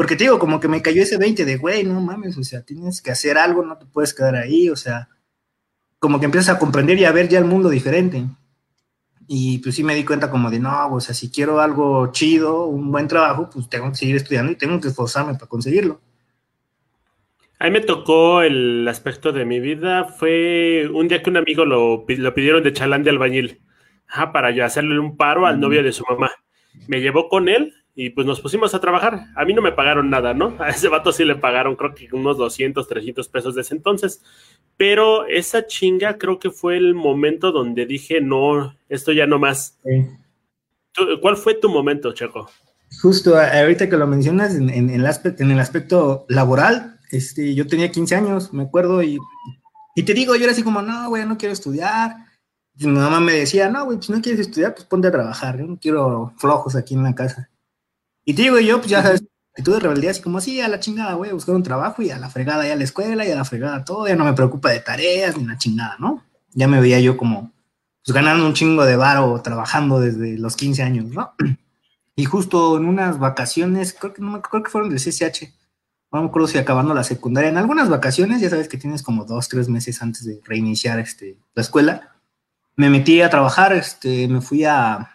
Porque 0.00 0.16
te 0.16 0.24
digo, 0.24 0.38
como 0.38 0.60
que 0.60 0.66
me 0.66 0.80
cayó 0.80 1.02
ese 1.02 1.18
20 1.18 1.44
de, 1.44 1.56
güey, 1.58 1.84
no 1.84 2.00
mames, 2.00 2.38
o 2.38 2.42
sea, 2.42 2.62
tienes 2.62 3.02
que 3.02 3.10
hacer 3.10 3.36
algo, 3.36 3.62
no 3.62 3.76
te 3.76 3.84
puedes 3.84 4.14
quedar 4.14 4.34
ahí, 4.34 4.70
o 4.70 4.74
sea, 4.74 5.10
como 5.98 6.18
que 6.18 6.24
empiezas 6.24 6.56
a 6.56 6.58
comprender 6.58 6.98
y 6.98 7.04
a 7.04 7.12
ver 7.12 7.28
ya 7.28 7.38
el 7.38 7.44
mundo 7.44 7.68
diferente. 7.68 8.24
Y 9.28 9.58
pues 9.58 9.74
sí 9.74 9.84
me 9.84 9.94
di 9.94 10.06
cuenta 10.06 10.30
como 10.30 10.50
de, 10.50 10.58
no, 10.58 10.94
o 10.94 11.00
sea, 11.00 11.14
si 11.14 11.30
quiero 11.30 11.60
algo 11.60 12.10
chido, 12.12 12.64
un 12.64 12.90
buen 12.90 13.08
trabajo, 13.08 13.50
pues 13.52 13.68
tengo 13.68 13.90
que 13.90 13.96
seguir 13.96 14.16
estudiando 14.16 14.52
y 14.52 14.56
tengo 14.56 14.80
que 14.80 14.88
esforzarme 14.88 15.34
para 15.34 15.48
conseguirlo. 15.48 16.00
A 17.58 17.66
mí 17.66 17.70
me 17.70 17.82
tocó 17.82 18.40
el 18.40 18.88
aspecto 18.88 19.32
de 19.32 19.44
mi 19.44 19.60
vida, 19.60 20.04
fue 20.04 20.88
un 20.90 21.08
día 21.08 21.22
que 21.22 21.28
un 21.28 21.36
amigo 21.36 21.66
lo, 21.66 22.06
lo 22.08 22.34
pidieron 22.34 22.62
de 22.62 22.72
chalán 22.72 23.02
de 23.02 23.10
albañil, 23.10 23.60
ajá, 24.08 24.32
para 24.32 24.50
yo 24.50 24.64
hacerle 24.64 24.98
un 24.98 25.18
paro 25.18 25.44
al 25.44 25.60
novio 25.60 25.82
de 25.82 25.92
su 25.92 26.04
mamá. 26.08 26.30
Me 26.88 27.02
llevó 27.02 27.28
con 27.28 27.50
él 27.50 27.74
y 27.94 28.10
pues 28.10 28.26
nos 28.26 28.40
pusimos 28.40 28.74
a 28.74 28.80
trabajar. 28.80 29.26
A 29.36 29.44
mí 29.44 29.52
no 29.52 29.62
me 29.62 29.72
pagaron 29.72 30.10
nada, 30.10 30.34
¿no? 30.34 30.56
A 30.58 30.70
ese 30.70 30.88
vato 30.88 31.12
sí 31.12 31.24
le 31.24 31.36
pagaron, 31.36 31.76
creo 31.76 31.94
que 31.94 32.08
unos 32.12 32.38
200, 32.38 32.86
300 32.86 33.28
pesos 33.28 33.54
de 33.54 33.62
ese 33.62 33.74
entonces. 33.74 34.22
Pero 34.76 35.26
esa 35.26 35.66
chinga 35.66 36.16
creo 36.18 36.38
que 36.38 36.50
fue 36.50 36.76
el 36.76 36.94
momento 36.94 37.52
donde 37.52 37.86
dije, 37.86 38.20
no, 38.20 38.74
esto 38.88 39.12
ya 39.12 39.26
no 39.26 39.38
más. 39.38 39.78
Sí. 39.84 40.06
¿Cuál 41.20 41.36
fue 41.36 41.54
tu 41.54 41.68
momento, 41.68 42.12
Checo? 42.12 42.48
Justo 43.02 43.36
ahorita 43.38 43.88
que 43.88 43.96
lo 43.96 44.06
mencionas 44.06 44.54
en, 44.54 44.68
en, 44.70 44.90
el, 44.90 45.06
aspecto, 45.06 45.42
en 45.42 45.50
el 45.50 45.60
aspecto 45.60 46.26
laboral, 46.28 46.98
este, 47.10 47.54
yo 47.54 47.66
tenía 47.66 47.90
15 47.90 48.14
años, 48.16 48.52
me 48.52 48.64
acuerdo, 48.64 49.02
y, 49.02 49.18
y 49.94 50.02
te 50.02 50.14
digo, 50.14 50.34
yo 50.34 50.44
era 50.44 50.52
así 50.52 50.62
como, 50.62 50.82
no, 50.82 51.08
güey, 51.08 51.24
no 51.26 51.38
quiero 51.38 51.52
estudiar. 51.52 52.16
Y 52.76 52.86
mi 52.86 52.98
mamá 52.98 53.20
me 53.20 53.32
decía, 53.32 53.68
no, 53.68 53.84
güey, 53.84 53.98
pues 53.98 54.10
no 54.10 54.20
quieres 54.20 54.40
estudiar, 54.40 54.74
pues 54.74 54.86
ponte 54.86 55.08
a 55.08 55.12
trabajar, 55.12 55.58
yo 55.58 55.66
no 55.66 55.78
quiero 55.78 56.32
flojos 56.38 56.74
aquí 56.74 56.94
en 56.94 57.02
la 57.02 57.14
casa. 57.14 57.49
Y 58.24 58.34
te 58.34 58.42
digo 58.42 58.58
yo, 58.60 58.78
pues 58.78 58.90
ya 58.90 59.02
sabes, 59.02 59.22
actitud 59.52 59.74
de 59.74 59.80
rebeldía, 59.80 60.10
así 60.10 60.22
como 60.22 60.38
así, 60.38 60.60
a 60.60 60.68
la 60.68 60.80
chingada, 60.80 61.14
güey, 61.14 61.32
buscar 61.32 61.54
un 61.54 61.62
trabajo 61.62 62.02
y 62.02 62.10
a 62.10 62.18
la 62.18 62.30
fregada 62.30 62.66
ya 62.66 62.74
a 62.74 62.76
la 62.76 62.84
escuela 62.84 63.26
y 63.26 63.30
a 63.30 63.36
la 63.36 63.44
fregada 63.44 63.84
todo, 63.84 64.06
ya 64.06 64.16
no 64.16 64.24
me 64.24 64.32
preocupa 64.32 64.70
de 64.70 64.80
tareas 64.80 65.36
ni 65.36 65.44
la 65.44 65.58
chingada, 65.58 65.96
¿no? 65.98 66.24
Ya 66.52 66.68
me 66.68 66.80
veía 66.80 67.00
yo 67.00 67.16
como, 67.16 67.52
pues 68.04 68.14
ganando 68.14 68.46
un 68.46 68.54
chingo 68.54 68.84
de 68.84 68.96
varo 68.96 69.40
trabajando 69.42 70.00
desde 70.00 70.38
los 70.38 70.56
15 70.56 70.82
años, 70.82 71.06
¿no? 71.06 71.34
Y 72.16 72.26
justo 72.26 72.76
en 72.76 72.84
unas 72.84 73.18
vacaciones, 73.18 73.96
creo 73.98 74.12
que, 74.12 74.20
no, 74.20 74.42
creo 74.42 74.62
que 74.62 74.70
fueron 74.70 74.90
del 74.90 74.98
CCH, 74.98 75.54
no 76.12 76.20
me 76.20 76.28
acuerdo 76.28 76.48
si 76.48 76.58
acabando 76.58 76.92
la 76.92 77.04
secundaria, 77.04 77.48
en 77.48 77.56
algunas 77.56 77.88
vacaciones, 77.88 78.42
ya 78.42 78.50
sabes 78.50 78.68
que 78.68 78.76
tienes 78.76 79.02
como 79.02 79.24
dos, 79.24 79.48
tres 79.48 79.70
meses 79.70 80.02
antes 80.02 80.26
de 80.26 80.38
reiniciar 80.44 80.98
este, 80.98 81.38
la 81.54 81.62
escuela, 81.62 82.16
me 82.76 82.90
metí 82.90 83.22
a 83.22 83.30
trabajar, 83.30 83.72
este, 83.72 84.28
me 84.28 84.42
fui 84.42 84.64
a, 84.64 85.10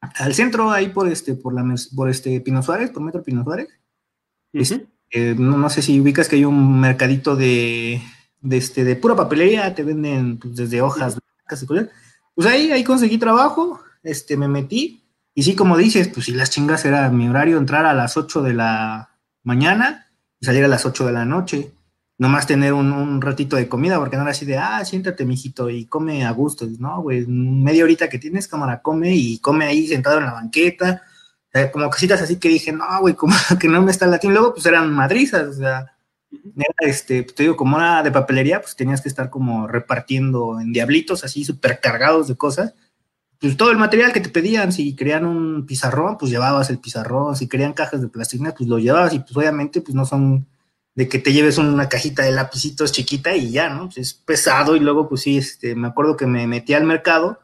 al 0.00 0.34
centro, 0.34 0.70
ahí 0.70 0.88
por 0.88 1.08
este, 1.08 1.34
por 1.34 1.54
la 1.54 1.64
por 1.94 2.08
este 2.08 2.40
Pino 2.40 2.62
Suárez, 2.62 2.90
por 2.90 3.02
Metro 3.02 3.22
Pino 3.22 3.44
Suárez. 3.44 3.68
Uh 4.52 4.58
-huh. 4.58 4.62
este, 4.62 4.86
eh, 5.10 5.34
no, 5.36 5.58
no, 5.58 5.68
sé 5.70 5.82
si 5.82 6.00
ubicas 6.00 6.28
que 6.28 6.36
hay 6.36 6.44
un 6.44 6.80
mercadito 6.80 7.36
de, 7.36 8.00
de, 8.40 8.56
este, 8.56 8.84
de 8.84 8.96
pura 8.96 9.16
papelería, 9.16 9.74
te 9.74 9.82
venden 9.82 10.38
pues, 10.38 10.56
desde 10.56 10.82
hojas, 10.82 11.18
blancas, 11.18 11.66
pues 12.34 12.46
ahí, 12.46 12.70
ahí 12.70 12.84
conseguí 12.84 13.18
trabajo, 13.18 13.80
este, 14.02 14.36
me 14.36 14.48
metí, 14.48 15.00
y 15.34 15.42
sí, 15.42 15.54
como 15.54 15.76
dices, 15.76 16.08
pues 16.08 16.26
si 16.26 16.32
las 16.32 16.50
chingas 16.50 16.84
era 16.84 17.10
mi 17.10 17.28
horario 17.28 17.58
entrar 17.58 17.86
a 17.86 17.94
las 17.94 18.16
8 18.16 18.42
de 18.42 18.54
la 18.54 19.16
mañana 19.42 20.06
y 20.40 20.46
salir 20.46 20.64
a 20.64 20.68
las 20.68 20.84
8 20.86 21.06
de 21.06 21.12
la 21.12 21.24
noche 21.24 21.72
nomás 22.20 22.46
tener 22.46 22.74
un, 22.74 22.92
un, 22.92 23.22
ratito 23.22 23.56
de 23.56 23.66
comida, 23.66 23.98
porque 23.98 24.16
no 24.16 24.22
era 24.22 24.32
así 24.32 24.44
de, 24.44 24.58
ah, 24.58 24.84
siéntate, 24.84 25.24
mijito, 25.24 25.70
y 25.70 25.86
come 25.86 26.26
a 26.26 26.30
gusto. 26.32 26.66
No, 26.78 27.00
güey, 27.00 27.26
media 27.26 27.82
horita 27.82 28.10
que 28.10 28.18
tienes, 28.18 28.46
cámara, 28.46 28.82
come 28.82 29.14
y 29.16 29.38
come 29.38 29.64
ahí 29.64 29.86
sentado 29.86 30.18
en 30.18 30.26
la 30.26 30.34
banqueta. 30.34 31.02
O 31.48 31.50
sea, 31.50 31.72
como 31.72 31.88
cositas 31.88 32.20
así 32.20 32.36
que 32.36 32.50
dije, 32.50 32.72
no, 32.72 32.84
güey, 33.00 33.14
como 33.14 33.34
que 33.58 33.68
no 33.68 33.80
me 33.80 33.90
está 33.90 34.06
latiendo. 34.06 34.38
Luego, 34.38 34.54
pues 34.54 34.66
eran 34.66 34.92
madrizas, 34.92 35.48
o 35.48 35.52
sea, 35.54 35.96
era 36.30 36.74
este, 36.80 37.22
te 37.22 37.44
digo, 37.44 37.56
como 37.56 37.78
era 37.78 38.02
de 38.02 38.12
papelería, 38.12 38.60
pues 38.60 38.76
tenías 38.76 39.00
que 39.00 39.08
estar 39.08 39.30
como 39.30 39.66
repartiendo 39.66 40.60
en 40.60 40.74
diablitos, 40.74 41.24
así 41.24 41.42
súper 41.42 41.80
cargados 41.80 42.28
de 42.28 42.36
cosas. 42.36 42.74
Pues 43.40 43.56
todo 43.56 43.70
el 43.70 43.78
material 43.78 44.12
que 44.12 44.20
te 44.20 44.28
pedían, 44.28 44.72
si 44.72 44.94
querían 44.94 45.24
un 45.24 45.64
pizarrón, 45.64 46.18
pues 46.18 46.30
llevabas 46.30 46.68
el 46.68 46.80
pizarrón, 46.80 47.34
si 47.34 47.48
querían 47.48 47.72
cajas 47.72 48.02
de 48.02 48.08
plastilina, 48.08 48.52
pues 48.52 48.68
lo 48.68 48.78
llevabas, 48.78 49.14
y 49.14 49.20
pues 49.20 49.34
obviamente, 49.34 49.80
pues 49.80 49.94
no 49.94 50.04
son 50.04 50.46
de 51.00 51.08
que 51.08 51.18
te 51.18 51.32
lleves 51.32 51.56
una 51.56 51.88
cajita 51.88 52.24
de 52.24 52.30
lapicitos 52.30 52.92
chiquita 52.92 53.34
y 53.34 53.52
ya, 53.52 53.70
¿no? 53.70 53.88
Es 53.96 54.12
pesado 54.12 54.76
y 54.76 54.80
luego, 54.80 55.08
pues 55.08 55.22
sí, 55.22 55.38
este, 55.38 55.74
me 55.74 55.88
acuerdo 55.88 56.14
que 56.14 56.26
me 56.26 56.46
metí 56.46 56.74
al 56.74 56.84
mercado 56.84 57.40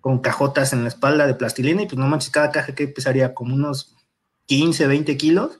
con 0.00 0.20
cajotas 0.20 0.72
en 0.72 0.82
la 0.84 0.88
espalda 0.88 1.26
de 1.26 1.34
plastilina 1.34 1.82
y 1.82 1.86
pues 1.86 1.98
no 1.98 2.06
manches, 2.06 2.30
cada 2.30 2.52
caja 2.52 2.76
que 2.76 2.86
pesaría 2.86 3.34
como 3.34 3.56
unos 3.56 3.96
15, 4.46 4.86
20 4.86 5.16
kilos, 5.16 5.58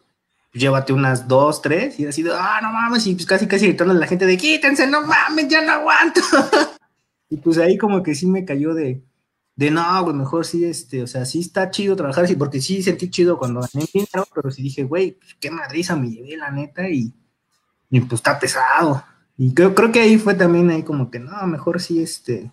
pues 0.52 0.62
llévate 0.62 0.92
unas 0.92 1.26
2, 1.26 1.62
3 1.62 1.98
y 1.98 2.06
así 2.06 2.22
de, 2.22 2.30
ah, 2.32 2.60
no 2.62 2.70
mames, 2.70 3.08
y 3.08 3.14
pues 3.16 3.26
casi, 3.26 3.48
casi 3.48 3.66
gritando 3.66 3.92
a 3.92 3.96
la 3.96 4.06
gente 4.06 4.24
de, 4.24 4.36
quítense, 4.36 4.86
no 4.86 5.04
mames, 5.04 5.48
ya 5.48 5.62
no 5.62 5.72
aguanto. 5.72 6.20
y 7.28 7.38
pues 7.38 7.58
ahí 7.58 7.76
como 7.76 8.04
que 8.04 8.14
sí 8.14 8.28
me 8.28 8.44
cayó 8.44 8.72
de, 8.72 9.02
de 9.56 9.70
no, 9.72 10.04
güey, 10.04 10.14
mejor 10.14 10.46
sí, 10.46 10.64
este, 10.64 11.02
o 11.02 11.08
sea, 11.08 11.24
sí 11.24 11.40
está 11.40 11.72
chido 11.72 11.96
trabajar 11.96 12.22
así, 12.26 12.36
porque 12.36 12.60
sí 12.60 12.84
sentí 12.84 13.10
chido 13.10 13.36
cuando 13.36 13.62
gané 13.62 13.84
dinero, 13.92 14.28
pero 14.32 14.52
sí 14.52 14.62
dije, 14.62 14.84
güey, 14.84 15.18
pues, 15.18 15.34
qué 15.40 15.50
madriza 15.50 15.96
me 15.96 16.08
llevé, 16.08 16.36
la 16.36 16.52
neta, 16.52 16.88
y, 16.88 17.12
y 17.92 18.00
pues 18.00 18.14
está 18.20 18.40
pesado. 18.40 19.04
Y 19.36 19.54
creo, 19.54 19.74
creo 19.74 19.92
que 19.92 20.00
ahí 20.00 20.18
fue 20.18 20.34
también 20.34 20.70
ahí 20.70 20.82
como 20.82 21.10
que, 21.10 21.20
no, 21.20 21.46
mejor 21.46 21.80
sí, 21.80 22.02
este, 22.02 22.50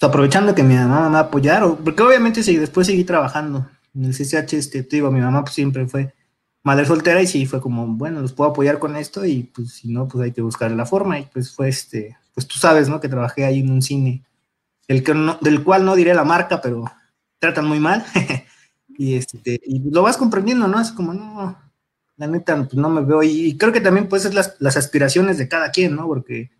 aprovechando 0.00 0.54
que 0.54 0.64
mi 0.64 0.74
mamá 0.74 1.08
me 1.08 1.14
va 1.14 1.20
a 1.20 1.22
apoyar, 1.22 1.64
porque 1.82 2.02
obviamente 2.02 2.42
sí, 2.42 2.56
después 2.56 2.88
seguí 2.88 3.04
trabajando 3.04 3.68
en 3.94 4.04
el 4.04 4.12
CCH, 4.12 4.54
este, 4.54 4.82
te 4.82 4.96
digo, 4.96 5.10
mi 5.10 5.20
mamá 5.20 5.42
pues, 5.42 5.54
siempre 5.54 5.86
fue 5.86 6.12
madre 6.64 6.84
soltera 6.84 7.22
y 7.22 7.28
sí 7.28 7.46
fue 7.46 7.60
como, 7.60 7.86
bueno, 7.86 8.20
los 8.20 8.32
puedo 8.32 8.50
apoyar 8.50 8.80
con 8.80 8.96
esto 8.96 9.24
y 9.24 9.44
pues 9.44 9.72
si 9.72 9.92
no, 9.92 10.08
pues 10.08 10.24
hay 10.24 10.32
que 10.32 10.42
buscar 10.42 10.70
la 10.72 10.84
forma 10.84 11.20
y 11.20 11.26
pues 11.26 11.54
fue 11.54 11.68
este, 11.68 12.16
pues 12.34 12.48
tú 12.48 12.58
sabes, 12.58 12.88
¿no? 12.88 13.00
Que 13.00 13.08
trabajé 13.08 13.44
ahí 13.44 13.60
en 13.60 13.70
un 13.70 13.82
cine, 13.82 14.24
el 14.88 15.04
que 15.04 15.14
del 15.42 15.62
cual 15.62 15.84
no 15.84 15.94
diré 15.94 16.12
la 16.12 16.24
marca, 16.24 16.60
pero 16.60 16.84
tratan 17.38 17.66
muy 17.66 17.78
mal 17.78 18.04
y 18.98 19.14
este, 19.14 19.60
y 19.64 19.90
lo 19.90 20.02
vas 20.02 20.16
comprendiendo, 20.16 20.66
¿no? 20.66 20.80
Es 20.80 20.90
como, 20.90 21.14
no, 21.14 21.56
la 22.16 22.26
neta, 22.26 22.56
pues 22.56 22.74
no 22.74 22.88
me 22.88 23.02
veo 23.02 23.22
y, 23.22 23.56
creo 23.58 23.72
que 23.72 23.80
también 23.80 24.08
pues 24.08 24.24
es 24.24 24.34
las, 24.34 24.56
las 24.58 24.76
aspiraciones 24.76 25.38
de 25.38 25.48
cada 25.48 25.70
quien, 25.70 25.94
¿no? 25.96 26.06
Porque 26.06 26.50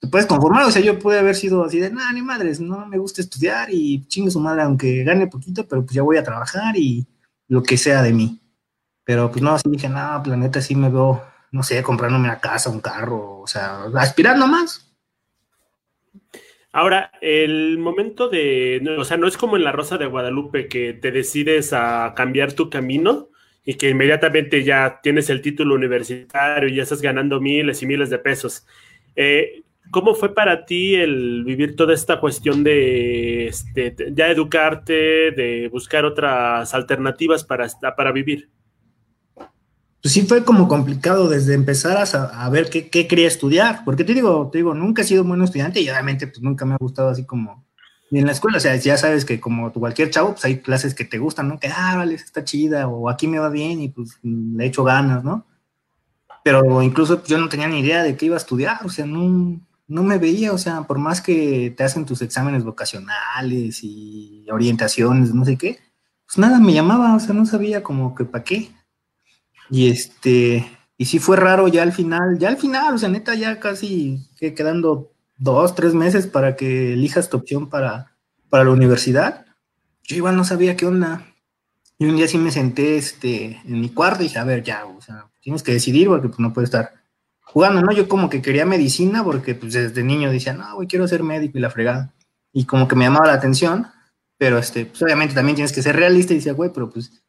te 0.00 0.08
puedes 0.08 0.26
conformar, 0.26 0.64
o 0.64 0.70
sea, 0.70 0.82
yo 0.82 0.98
pude 0.98 1.18
haber 1.18 1.36
sido 1.36 1.64
así 1.64 1.78
de, 1.78 1.90
nada, 1.90 2.12
ni 2.12 2.22
madres, 2.22 2.60
no 2.60 2.86
me 2.86 2.98
gusta 2.98 3.20
estudiar 3.20 3.68
y 3.70 4.06
chingue 4.08 4.30
su 4.30 4.40
madre, 4.40 4.62
aunque 4.62 5.04
gane 5.04 5.26
poquito, 5.26 5.66
pero 5.68 5.82
pues 5.84 5.94
ya 5.94 6.02
voy 6.02 6.16
a 6.16 6.24
trabajar 6.24 6.76
y 6.76 7.06
lo 7.48 7.62
que 7.62 7.76
sea 7.76 8.02
de 8.02 8.12
mí. 8.12 8.40
Pero 9.04 9.30
pues 9.30 9.42
no, 9.42 9.50
así 9.50 9.68
dije, 9.68 9.88
no, 9.88 10.20
planeta, 10.22 10.60
sí 10.60 10.74
me 10.74 10.88
veo, 10.88 11.22
no 11.50 11.62
sé, 11.62 11.82
comprándome 11.82 12.24
una 12.24 12.40
casa, 12.40 12.70
un 12.70 12.80
carro, 12.80 13.40
o 13.40 13.46
sea, 13.46 13.84
aspirando 13.96 14.46
más. 14.46 14.88
Ahora, 16.72 17.12
el 17.20 17.78
momento 17.78 18.28
de, 18.28 18.96
o 18.98 19.04
sea, 19.04 19.18
no 19.18 19.28
es 19.28 19.36
como 19.36 19.56
en 19.56 19.64
la 19.64 19.72
Rosa 19.72 19.98
de 19.98 20.06
Guadalupe 20.06 20.68
que 20.68 20.94
te 20.94 21.10
decides 21.10 21.72
a 21.74 22.14
cambiar 22.16 22.54
tu 22.54 22.70
camino 22.70 23.28
y 23.64 23.74
que 23.74 23.90
inmediatamente 23.90 24.64
ya 24.64 25.00
tienes 25.02 25.30
el 25.30 25.40
título 25.40 25.74
universitario 25.74 26.68
y 26.68 26.76
ya 26.76 26.82
estás 26.82 27.00
ganando 27.00 27.40
miles 27.40 27.82
y 27.82 27.86
miles 27.86 28.10
de 28.10 28.18
pesos. 28.18 28.66
Eh, 29.14 29.62
¿Cómo 29.90 30.14
fue 30.14 30.34
para 30.34 30.64
ti 30.64 30.94
el 30.94 31.44
vivir 31.44 31.76
toda 31.76 31.92
esta 31.92 32.18
cuestión 32.18 32.64
de 32.64 33.46
este, 33.46 33.94
ya 34.12 34.28
educarte, 34.28 35.32
de 35.32 35.68
buscar 35.70 36.04
otras 36.04 36.72
alternativas 36.72 37.44
para, 37.44 37.66
para 37.96 38.12
vivir? 38.12 38.48
Pues 40.02 40.14
sí 40.14 40.22
fue 40.22 40.44
como 40.44 40.66
complicado 40.66 41.28
desde 41.28 41.54
empezar 41.54 41.96
a, 42.12 42.50
ver 42.50 42.70
qué, 42.70 42.88
quería 43.06 43.28
estudiar, 43.28 43.82
porque 43.84 44.02
te 44.02 44.14
digo, 44.14 44.48
te 44.50 44.58
digo, 44.58 44.74
nunca 44.74 45.02
he 45.02 45.04
sido 45.04 45.22
buen 45.22 45.42
estudiante 45.42 45.80
y 45.80 45.88
obviamente 45.88 46.26
pues 46.26 46.40
nunca 46.40 46.64
me 46.64 46.74
ha 46.74 46.78
gustado 46.78 47.10
así 47.10 47.24
como 47.24 47.64
en 48.18 48.26
la 48.26 48.32
escuela, 48.32 48.58
o 48.58 48.60
sea, 48.60 48.76
ya 48.76 48.96
sabes 48.96 49.24
que 49.24 49.40
como 49.40 49.72
cualquier 49.72 50.10
chavo, 50.10 50.32
pues 50.32 50.44
hay 50.44 50.58
clases 50.58 50.94
que 50.94 51.04
te 51.04 51.18
gustan, 51.18 51.48
¿no? 51.48 51.58
Que, 51.58 51.68
ah, 51.68 51.96
vale, 51.96 52.14
está 52.14 52.44
chida, 52.44 52.86
o 52.88 53.08
aquí 53.08 53.26
me 53.26 53.38
va 53.38 53.48
bien 53.48 53.80
y 53.80 53.88
pues 53.88 54.18
le 54.22 54.66
echo 54.66 54.84
ganas, 54.84 55.24
¿no? 55.24 55.46
Pero 56.44 56.82
incluso 56.82 57.24
yo 57.24 57.38
no 57.38 57.48
tenía 57.48 57.68
ni 57.68 57.80
idea 57.80 58.02
de 58.02 58.16
qué 58.16 58.26
iba 58.26 58.36
a 58.36 58.38
estudiar, 58.38 58.84
o 58.84 58.88
sea, 58.90 59.06
no, 59.06 59.60
no 59.88 60.02
me 60.02 60.18
veía, 60.18 60.52
o 60.52 60.58
sea, 60.58 60.82
por 60.82 60.98
más 60.98 61.20
que 61.20 61.72
te 61.76 61.84
hacen 61.84 62.04
tus 62.04 62.22
exámenes 62.22 62.64
vocacionales 62.64 63.80
y 63.82 64.46
orientaciones, 64.50 65.32
no 65.32 65.44
sé 65.44 65.56
qué, 65.56 65.78
pues 66.26 66.38
nada 66.38 66.58
me 66.58 66.72
llamaba, 66.72 67.14
o 67.14 67.20
sea, 67.20 67.34
no 67.34 67.46
sabía 67.46 67.82
como 67.82 68.14
que 68.14 68.24
para 68.24 68.44
qué. 68.44 68.70
Y 69.70 69.90
este, 69.90 70.66
y 70.98 71.06
sí 71.06 71.18
fue 71.18 71.36
raro 71.36 71.68
ya 71.68 71.82
al 71.82 71.92
final, 71.92 72.38
ya 72.38 72.48
al 72.48 72.58
final, 72.58 72.94
o 72.94 72.98
sea, 72.98 73.08
neta, 73.08 73.34
ya 73.34 73.58
casi 73.58 74.28
que 74.38 74.54
quedando 74.54 75.11
dos, 75.42 75.74
tres 75.74 75.92
meses 75.92 76.26
para 76.26 76.54
que 76.54 76.92
elijas 76.92 77.28
tu 77.28 77.38
opción 77.38 77.68
para, 77.68 78.16
para 78.48 78.64
la 78.64 78.70
universidad. 78.70 79.46
Yo 80.04 80.16
igual 80.16 80.36
no 80.36 80.44
sabía 80.44 80.76
qué 80.76 80.86
onda. 80.86 81.26
Y 81.98 82.06
un 82.06 82.16
día 82.16 82.28
sí 82.28 82.38
me 82.38 82.50
senté 82.50 82.96
este, 82.96 83.60
en 83.64 83.80
mi 83.80 83.88
cuarto 83.88 84.22
y 84.22 84.26
dije, 84.26 84.38
a 84.38 84.44
ver, 84.44 84.62
ya, 84.62 84.84
o 84.84 85.00
sea, 85.00 85.28
tienes 85.40 85.62
que 85.62 85.72
decidir 85.72 86.08
porque 86.08 86.28
pues, 86.28 86.38
no 86.38 86.52
puedes 86.52 86.68
estar 86.68 86.92
jugando, 87.40 87.82
¿no? 87.82 87.92
Yo 87.92 88.08
como 88.08 88.30
que 88.30 88.40
quería 88.40 88.64
medicina 88.64 89.22
porque 89.22 89.54
pues 89.54 89.72
desde 89.72 90.02
niño 90.02 90.30
decía, 90.30 90.52
no, 90.52 90.76
güey, 90.76 90.88
quiero 90.88 91.06
ser 91.06 91.22
médico 91.22 91.58
y 91.58 91.60
la 91.60 91.70
fregada. 91.70 92.12
Y 92.52 92.64
como 92.64 92.88
que 92.88 92.96
me 92.96 93.04
llamaba 93.04 93.26
la 93.26 93.34
atención, 93.34 93.86
pero 94.38 94.58
este, 94.58 94.86
pues 94.86 95.02
obviamente 95.02 95.34
también 95.34 95.56
tienes 95.56 95.72
que 95.72 95.82
ser 95.82 95.96
realista 95.96 96.32
y 96.32 96.36
decía, 96.36 96.52
güey, 96.52 96.70
pero 96.72 96.88
pues 96.90 97.22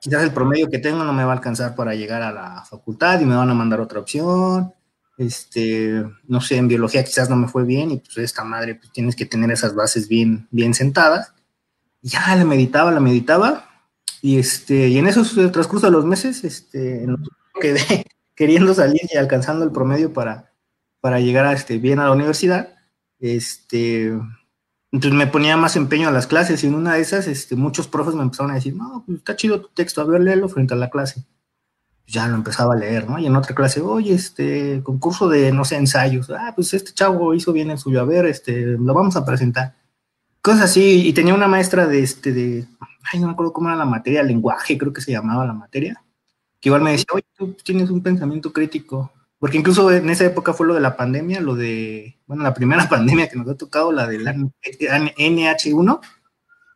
quizás 0.00 0.22
el 0.22 0.32
promedio 0.32 0.68
que 0.68 0.78
tengo 0.78 1.04
no 1.04 1.12
me 1.12 1.24
va 1.24 1.32
a 1.32 1.36
alcanzar 1.36 1.74
para 1.74 1.94
llegar 1.94 2.22
a 2.22 2.32
la 2.32 2.64
facultad 2.64 3.20
y 3.20 3.26
me 3.26 3.36
van 3.36 3.50
a 3.50 3.54
mandar 3.54 3.80
otra 3.80 4.00
opción. 4.00 4.72
Este, 5.18 6.04
no 6.28 6.40
sé, 6.40 6.56
en 6.56 6.68
biología 6.68 7.04
quizás 7.04 7.28
no 7.28 7.34
me 7.34 7.48
fue 7.48 7.64
bien 7.64 7.90
y 7.90 7.96
pues 7.98 8.18
esta 8.18 8.44
madre, 8.44 8.76
pues 8.76 8.92
tienes 8.92 9.16
que 9.16 9.26
tener 9.26 9.50
esas 9.50 9.74
bases 9.74 10.08
bien, 10.08 10.46
bien 10.52 10.74
sentadas. 10.74 11.34
Ya 12.02 12.34
la 12.36 12.44
meditaba, 12.44 12.92
la 12.92 13.00
meditaba. 13.00 13.68
Y 14.22 14.38
este, 14.38 14.88
y 14.88 14.98
en 14.98 15.08
esos 15.08 15.34
transcurso 15.52 15.86
de 15.86 15.92
los 15.92 16.04
meses, 16.04 16.44
este, 16.44 17.04
quedé, 17.60 18.06
queriendo 18.36 18.72
salir 18.74 19.02
y 19.12 19.16
alcanzando 19.16 19.64
el 19.64 19.72
promedio 19.72 20.12
para, 20.12 20.52
para 21.00 21.20
llegar 21.20 21.46
a, 21.46 21.52
este, 21.52 21.78
bien 21.78 21.98
a 21.98 22.04
la 22.04 22.12
universidad, 22.12 22.76
este, 23.18 24.12
entonces 24.92 25.18
me 25.18 25.26
ponía 25.26 25.56
más 25.56 25.74
empeño 25.74 26.08
a 26.08 26.12
las 26.12 26.28
clases 26.28 26.62
y 26.62 26.68
en 26.68 26.74
una 26.74 26.94
de 26.94 27.00
esas 27.00 27.26
este, 27.26 27.56
muchos 27.56 27.88
profes 27.88 28.14
me 28.14 28.22
empezaron 28.22 28.52
a 28.52 28.54
decir, 28.54 28.74
no, 28.74 29.02
pues 29.04 29.18
está 29.18 29.36
chido 29.36 29.60
tu 29.60 29.68
texto, 29.68 30.00
a 30.00 30.04
ver, 30.04 30.20
léelo 30.20 30.48
frente 30.48 30.74
a 30.74 30.76
la 30.76 30.90
clase. 30.90 31.24
Ya 32.10 32.26
lo 32.26 32.36
empezaba 32.36 32.72
a 32.74 32.76
leer, 32.76 33.08
¿no? 33.08 33.18
Y 33.18 33.26
en 33.26 33.36
otra 33.36 33.54
clase, 33.54 33.82
oye, 33.82 34.14
este, 34.14 34.82
concurso 34.82 35.28
de, 35.28 35.52
no 35.52 35.64
sé, 35.64 35.76
ensayos, 35.76 36.30
ah, 36.30 36.54
pues 36.56 36.72
este 36.72 36.92
chavo 36.92 37.34
hizo 37.34 37.52
bien 37.52 37.70
el 37.70 37.78
suyo, 37.78 38.00
a 38.00 38.04
ver, 38.04 38.24
este, 38.24 38.62
lo 38.62 38.94
vamos 38.94 39.14
a 39.16 39.26
presentar. 39.26 39.74
Cosas 40.40 40.62
así, 40.62 41.06
y 41.06 41.12
tenía 41.12 41.34
una 41.34 41.48
maestra 41.48 41.86
de, 41.86 42.02
este, 42.02 42.32
de, 42.32 42.66
ay, 43.12 43.20
no 43.20 43.26
me 43.26 43.34
acuerdo 43.34 43.52
cómo 43.52 43.68
era 43.68 43.76
la 43.76 43.84
materia, 43.84 44.22
lenguaje, 44.22 44.78
creo 44.78 44.92
que 44.92 45.02
se 45.02 45.12
llamaba 45.12 45.44
la 45.44 45.52
materia, 45.52 46.02
que 46.60 46.70
igual 46.70 46.82
me 46.82 46.92
decía, 46.92 47.06
oye, 47.12 47.26
tú 47.36 47.54
tienes 47.62 47.90
un 47.90 48.02
pensamiento 48.02 48.54
crítico, 48.54 49.12
porque 49.38 49.58
incluso 49.58 49.92
en 49.92 50.08
esa 50.08 50.24
época 50.24 50.54
fue 50.54 50.66
lo 50.66 50.74
de 50.74 50.80
la 50.80 50.96
pandemia, 50.96 51.42
lo 51.42 51.54
de, 51.54 52.18
bueno, 52.26 52.42
la 52.42 52.54
primera 52.54 52.88
pandemia 52.88 53.28
que 53.28 53.36
nos 53.36 53.48
ha 53.48 53.54
tocado, 53.54 53.92
la 53.92 54.06
del 54.06 54.26
NH1, 54.26 56.00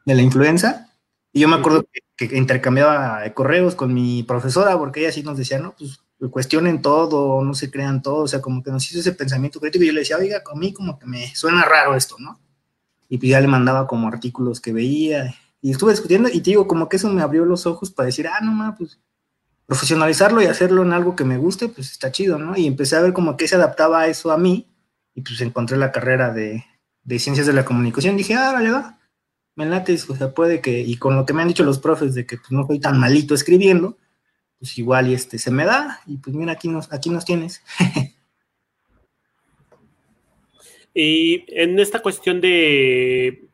de 0.04 0.14
la 0.14 0.22
influenza, 0.22 0.91
y 1.32 1.40
yo 1.40 1.48
me 1.48 1.56
acuerdo 1.56 1.84
que, 2.16 2.36
intercambiaba 2.36 3.22
correos 3.34 3.74
con 3.74 3.92
mi 3.92 4.22
profesora, 4.22 4.78
porque 4.78 5.00
ella 5.00 5.12
sí 5.12 5.22
nos 5.22 5.36
decía, 5.36 5.58
no, 5.58 5.74
pues 5.76 5.98
cuestionen 6.30 6.82
todo, 6.82 7.42
no 7.42 7.54
se 7.54 7.70
crean 7.70 8.00
todo, 8.00 8.18
o 8.18 8.28
sea, 8.28 8.40
como 8.40 8.62
que 8.62 8.70
nos 8.70 8.88
hizo 8.88 9.00
ese 9.00 9.12
pensamiento 9.12 9.58
crítico, 9.58 9.82
y 9.82 9.88
yo 9.88 9.92
le 9.92 10.00
decía, 10.00 10.18
oiga, 10.18 10.42
a 10.48 10.54
mí 10.54 10.72
como 10.72 10.98
que 10.98 11.06
me 11.06 11.34
suena 11.34 11.64
raro 11.64 11.96
esto, 11.96 12.16
¿no? 12.18 12.38
Y 13.08 13.18
pues 13.18 13.30
ya 13.30 13.40
le 13.40 13.48
mandaba 13.48 13.86
como 13.86 14.06
artículos 14.08 14.60
que 14.60 14.72
veía, 14.72 15.34
y 15.60 15.72
estuve 15.72 15.92
discutiendo, 15.92 16.28
y 16.28 16.40
te 16.40 16.50
digo, 16.50 16.68
como 16.68 16.88
que 16.88 16.96
eso 16.96 17.08
me 17.08 17.22
abrió 17.22 17.44
los 17.44 17.66
ojos 17.66 17.90
para 17.90 18.06
decir, 18.06 18.28
ah, 18.28 18.40
no, 18.40 18.52
ma, 18.52 18.76
pues 18.76 19.00
profesionalizarlo 19.66 20.42
y 20.42 20.46
hacerlo 20.46 20.82
en 20.82 20.92
algo 20.92 21.16
que 21.16 21.24
me 21.24 21.38
guste, 21.38 21.68
pues 21.68 21.90
está 21.92 22.12
chido, 22.12 22.38
¿no? 22.38 22.56
Y 22.56 22.66
empecé 22.66 22.96
a 22.96 23.00
ver 23.00 23.12
como 23.12 23.36
que 23.36 23.48
se 23.48 23.54
adaptaba 23.54 24.00
a 24.00 24.06
eso 24.06 24.30
a 24.30 24.38
mí 24.38 24.68
y 25.14 25.22
pues 25.22 25.40
encontré 25.40 25.76
la 25.76 25.92
carrera 25.92 26.32
de, 26.32 26.64
ciencias 27.18 27.46
de 27.46 27.52
la 27.52 27.64
comunicación. 27.64 28.16
Dije, 28.16 28.34
ah, 28.34 28.60
ya 28.62 28.72
va, 28.72 28.98
me 29.54 29.66
late, 29.66 29.94
o 29.94 30.16
sea, 30.16 30.32
puede 30.32 30.60
que, 30.60 30.80
y 30.80 30.96
con 30.96 31.16
lo 31.16 31.26
que 31.26 31.32
me 31.32 31.42
han 31.42 31.48
dicho 31.48 31.64
los 31.64 31.78
profes 31.78 32.14
de 32.14 32.26
que 32.26 32.36
pues, 32.38 32.50
no 32.50 32.66
soy 32.66 32.80
tan 32.80 32.98
malito 32.98 33.34
escribiendo, 33.34 33.98
pues 34.58 34.78
igual 34.78 35.08
y 35.08 35.14
este 35.14 35.38
se 35.38 35.50
me 35.50 35.64
da 35.64 36.00
y 36.06 36.16
pues 36.18 36.34
mira, 36.34 36.52
aquí 36.52 36.68
nos, 36.68 36.92
aquí 36.92 37.10
nos 37.10 37.24
tienes. 37.24 37.62
y 40.94 41.44
en 41.48 41.78
esta 41.78 42.00
cuestión 42.00 42.40
de 42.40 43.48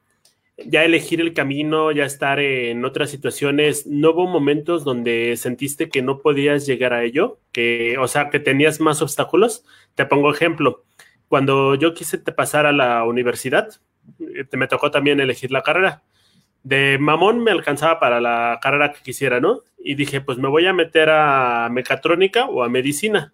ya 0.66 0.84
elegir 0.84 1.20
el 1.20 1.34
camino, 1.34 1.92
ya 1.92 2.04
estar 2.04 2.40
en 2.40 2.84
otras 2.84 3.10
situaciones, 3.10 3.86
¿no 3.86 4.10
hubo 4.10 4.26
momentos 4.26 4.84
donde 4.84 5.36
sentiste 5.36 5.88
que 5.88 6.02
no 6.02 6.20
podías 6.20 6.66
llegar 6.66 6.92
a 6.92 7.04
ello? 7.04 7.38
Que, 7.52 7.96
o 7.98 8.08
sea, 8.08 8.30
que 8.30 8.40
tenías 8.40 8.80
más 8.80 9.00
obstáculos. 9.00 9.64
Te 9.94 10.04
pongo 10.06 10.32
ejemplo. 10.32 10.84
Cuando 11.28 11.74
yo 11.76 11.94
quise 11.94 12.18
pasar 12.18 12.66
a 12.66 12.72
la 12.72 13.04
universidad, 13.04 13.68
me 14.52 14.68
tocó 14.68 14.90
también 14.90 15.20
elegir 15.20 15.50
la 15.50 15.62
carrera. 15.62 16.02
De 16.62 16.98
mamón 16.98 17.42
me 17.42 17.50
alcanzaba 17.50 18.00
para 18.00 18.20
la 18.20 18.58
carrera 18.60 18.92
que 18.92 19.02
quisiera, 19.02 19.40
¿no? 19.40 19.60
Y 19.78 19.94
dije, 19.94 20.20
pues 20.20 20.38
me 20.38 20.48
voy 20.48 20.66
a 20.66 20.72
meter 20.72 21.08
a 21.10 21.68
mecatrónica 21.70 22.46
o 22.46 22.62
a 22.62 22.68
medicina. 22.68 23.32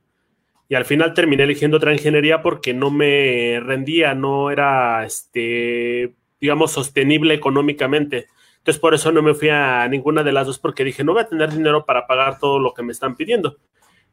Y 0.69 0.75
al 0.75 0.85
final 0.85 1.15
terminé 1.15 1.45
eligiendo 1.45 1.77
otra 1.77 1.93
ingeniería 1.93 2.43
porque 2.43 2.75
no 2.75 2.91
me 2.91 3.61
rendía, 3.61 4.15
no 4.15 4.51
era 4.51 5.05
este 5.05 6.15
digamos, 6.45 6.73
sostenible 6.73 7.33
económicamente. 7.33 8.27
Entonces, 8.59 8.79
por 8.79 8.93
eso 8.93 9.11
no 9.13 9.23
me 9.23 9.33
fui 9.33 9.49
a 9.49 9.89
ninguna 9.89 10.23
de 10.23 10.33
las 10.33 10.47
dos, 10.47 10.59
porque 10.59 10.85
dije, 10.85 11.03
no 11.03 11.15
voy 11.15 11.23
a 11.23 11.29
tener 11.29 11.51
dinero 11.51 11.87
para 11.87 12.07
pagar 12.07 12.39
todo 12.39 12.59
lo 12.59 12.75
que 12.75 12.83
me 12.83 12.93
están 12.93 13.17
pidiendo. 13.17 13.57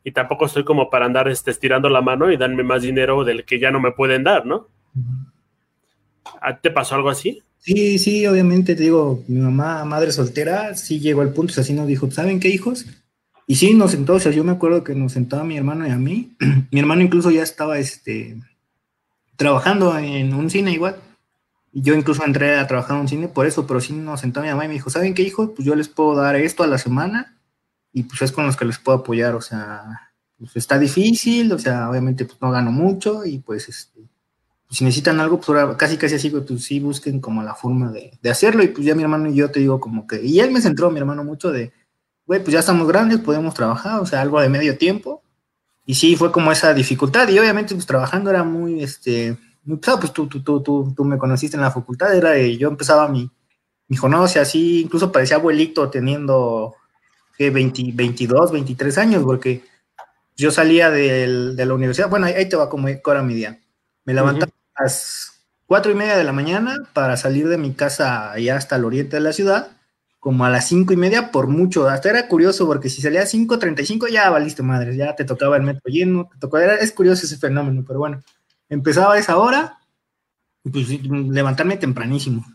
Y 0.05 0.13
tampoco 0.13 0.45
estoy 0.45 0.63
como 0.63 0.89
para 0.89 1.05
andar 1.05 1.27
este, 1.27 1.51
estirando 1.51 1.89
la 1.89 2.01
mano 2.01 2.31
y 2.31 2.37
darme 2.37 2.63
más 2.63 2.83
dinero 2.83 3.25
del 3.25 3.43
que 3.43 3.59
ya 3.59 3.69
no 3.69 3.81
me 3.81 3.91
pueden 3.91 4.23
dar, 4.23 4.45
¿no? 4.45 4.69
¿Te 6.61 6.71
pasó 6.71 6.95
algo 6.95 7.09
así? 7.09 7.41
Sí, 7.59 7.99
sí, 7.99 8.25
obviamente 8.25 8.75
te 8.75 8.83
digo, 8.83 9.23
mi 9.27 9.39
mamá, 9.39 9.85
madre 9.85 10.11
soltera, 10.11 10.75
sí 10.75 10.99
llegó 10.99 11.21
al 11.21 11.33
punto, 11.33 11.51
o 11.51 11.53
sea, 11.53 11.63
sí 11.63 11.73
nos 11.73 11.87
dijo, 11.87 12.09
¿saben 12.09 12.39
qué, 12.39 12.49
hijos? 12.49 12.85
Y 13.45 13.55
sí, 13.55 13.73
nos 13.73 13.91
sentó, 13.91 14.15
o 14.15 14.19
sea, 14.19 14.31
yo 14.31 14.43
me 14.43 14.51
acuerdo 14.51 14.83
que 14.83 14.95
nos 14.95 15.11
sentaba 15.11 15.43
mi 15.43 15.57
hermano 15.57 15.87
y 15.87 15.91
a 15.91 15.97
mí. 15.97 16.35
mi 16.71 16.79
hermano 16.79 17.01
incluso 17.01 17.29
ya 17.29 17.43
estaba, 17.43 17.77
este, 17.77 18.37
trabajando 19.35 19.97
en 19.97 20.33
un 20.33 20.49
cine 20.49 20.71
igual 20.71 20.95
yo 21.73 21.93
incluso 21.95 22.25
entré 22.25 22.57
a 22.57 22.67
trabajar 22.67 22.95
en 22.95 23.01
un 23.01 23.07
cine 23.07 23.27
por 23.27 23.45
eso, 23.45 23.65
pero 23.65 23.79
sí 23.79 23.93
nos 23.93 24.19
sentó 24.19 24.41
mi 24.41 24.49
mamá 24.49 24.65
y 24.65 24.67
me 24.67 24.73
dijo, 24.73 24.89
¿saben 24.89 25.13
qué, 25.13 25.23
hijo? 25.23 25.53
Pues 25.53 25.65
yo 25.65 25.75
les 25.75 25.87
puedo 25.87 26.15
dar 26.15 26.35
esto 26.35 26.63
a 26.63 26.67
la 26.67 26.77
semana 26.77 27.37
y 27.93 28.03
pues 28.03 28.21
es 28.21 28.31
con 28.31 28.45
los 28.45 28.57
que 28.57 28.65
les 28.65 28.77
puedo 28.77 28.99
apoyar, 28.99 29.35
o 29.35 29.41
sea, 29.41 30.11
pues 30.37 30.55
está 30.55 30.77
difícil, 30.77 31.51
o 31.53 31.59
sea, 31.59 31.89
obviamente 31.89 32.25
pues 32.25 32.41
no 32.41 32.51
gano 32.51 32.71
mucho 32.71 33.25
y 33.25 33.39
pues 33.39 33.69
este, 33.69 34.01
si 34.71 34.85
necesitan 34.85 35.19
algo, 35.19 35.37
pues 35.37 35.49
ahora 35.49 35.75
casi 35.77 35.97
casi 35.97 36.15
así, 36.15 36.29
pues 36.29 36.63
sí 36.63 36.79
busquen 36.79 37.19
como 37.19 37.43
la 37.43 37.53
forma 37.55 37.91
de, 37.91 38.17
de, 38.21 38.29
hacerlo. 38.29 38.63
Y 38.63 38.69
pues 38.69 38.85
ya 38.85 38.95
mi 38.95 39.03
hermano 39.03 39.29
y 39.29 39.35
yo 39.35 39.51
te 39.51 39.59
digo 39.59 39.79
como 39.79 40.07
que, 40.07 40.21
y 40.23 40.39
él 40.39 40.51
me 40.51 40.61
centró, 40.61 40.89
mi 40.89 40.99
hermano, 40.99 41.23
mucho 41.23 41.51
de, 41.51 41.73
güey, 42.25 42.41
pues 42.41 42.53
ya 42.53 42.59
estamos 42.59 42.87
grandes, 42.87 43.19
podemos 43.19 43.53
trabajar, 43.53 43.99
o 43.99 44.05
sea, 44.05 44.21
algo 44.21 44.39
de 44.39 44.49
medio 44.49 44.77
tiempo. 44.77 45.23
Y 45.85 45.95
sí, 45.95 46.15
fue 46.15 46.31
como 46.31 46.51
esa 46.51 46.73
dificultad. 46.73 47.27
Y 47.27 47.37
obviamente 47.39 47.73
pues 47.75 47.85
trabajando 47.85 48.29
era 48.29 48.43
muy, 48.43 48.81
este, 48.81 49.37
muy 49.63 49.77
pesado, 49.77 49.99
pues 49.99 50.13
tú, 50.13 50.27
tú, 50.27 50.41
tú, 50.41 50.61
tú, 50.61 50.93
tú 50.95 51.03
me 51.03 51.17
conociste 51.17 51.57
en 51.57 51.61
la 51.61 51.71
facultad, 51.71 52.15
era 52.15 52.31
de, 52.31 52.57
yo 52.57 52.69
empezaba 52.69 53.07
mi, 53.09 53.29
mi 53.89 53.97
jornada, 53.97 54.23
así, 54.23 54.81
incluso 54.81 55.11
parecía 55.11 55.35
abuelito 55.37 55.89
teniendo, 55.89 56.75
que 57.37 57.49
20, 57.49 57.91
22, 57.93 58.51
23 58.51 58.97
años, 58.97 59.23
porque 59.23 59.63
yo 60.37 60.49
salía 60.49 60.89
de 60.89 61.65
la 61.65 61.73
universidad, 61.73 62.09
bueno, 62.09 62.27
ahí, 62.27 62.47
te 62.47 62.55
va 62.55 62.69
como 62.69 62.87
era 62.87 63.21
mi 63.21 63.33
día. 63.33 63.59
Me 64.05 64.13
levantaba 64.13 64.51
las 64.81 65.43
cuatro 65.65 65.91
y 65.91 65.95
media 65.95 66.17
de 66.17 66.23
la 66.23 66.33
mañana 66.33 66.75
para 66.93 67.15
salir 67.17 67.47
de 67.47 67.57
mi 67.57 67.73
casa 67.73 68.31
allá 68.31 68.57
hasta 68.57 68.75
el 68.75 68.85
oriente 68.85 69.15
de 69.15 69.21
la 69.21 69.33
ciudad, 69.33 69.69
como 70.19 70.45
a 70.45 70.49
las 70.49 70.67
cinco 70.67 70.93
y 70.93 70.97
media 70.97 71.31
por 71.31 71.47
mucho. 71.47 71.87
Hasta 71.87 72.09
era 72.09 72.27
curioso 72.27 72.67
porque 72.67 72.89
si 72.89 73.01
salía 73.01 73.21
a 73.21 73.25
5.35 73.25 74.09
ya 74.09 74.29
valiste 74.29 74.63
madre, 74.63 74.95
ya 74.95 75.15
te 75.15 75.25
tocaba 75.25 75.57
el 75.57 75.63
metro 75.63 75.83
lleno, 75.85 76.29
te 76.39 76.47
era, 76.57 76.75
es 76.75 76.91
curioso 76.91 77.25
ese 77.25 77.37
fenómeno, 77.37 77.83
pero 77.87 77.99
bueno, 77.99 78.21
empezaba 78.69 79.13
a 79.13 79.17
esa 79.17 79.37
hora 79.37 79.79
pues 80.63 80.89
levantarme 80.89 81.77
tempranísimo. 81.77 82.45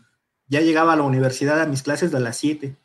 Ya 0.47 0.61
llegaba 0.61 0.93
a 0.93 0.95
la 0.95 1.03
universidad 1.03 1.61
a 1.61 1.65
mis 1.65 1.83
clases 1.83 2.11
de 2.11 2.19
las 2.19 2.37
7. 2.37 2.75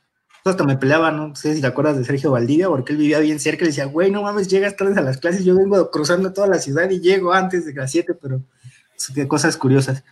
Hasta 0.45 0.65
me 0.65 0.77
peleaba, 0.77 1.13
no 1.13 1.37
sé 1.37 1.55
si 1.55 1.61
te 1.61 1.67
acuerdas 1.69 1.97
de 1.97 2.05
Sergio 2.05 2.33
Valdivia, 2.33 2.69
porque 2.69 2.93
él 2.93 2.99
vivía 2.99 3.21
bien 3.21 3.39
cerca 3.39 3.63
y 3.63 3.67
le 3.67 3.71
decía, 3.71 3.85
güey, 3.85 4.11
no 4.11 4.23
mames, 4.23 4.49
llegas 4.49 4.77
tarde 4.77 4.99
a 4.99 5.03
las 5.03 5.19
clases, 5.19 5.45
yo 5.45 5.55
vengo 5.55 5.91
cruzando 5.91 6.33
toda 6.33 6.49
la 6.49 6.59
ciudad 6.59 6.91
y 6.91 7.01
llego 7.01 7.33
antes 7.33 7.65
de 7.65 7.75
las 7.75 7.93
7, 7.93 8.15
pero 8.15 8.43
cosas 9.29 9.57
curiosas. 9.57 10.05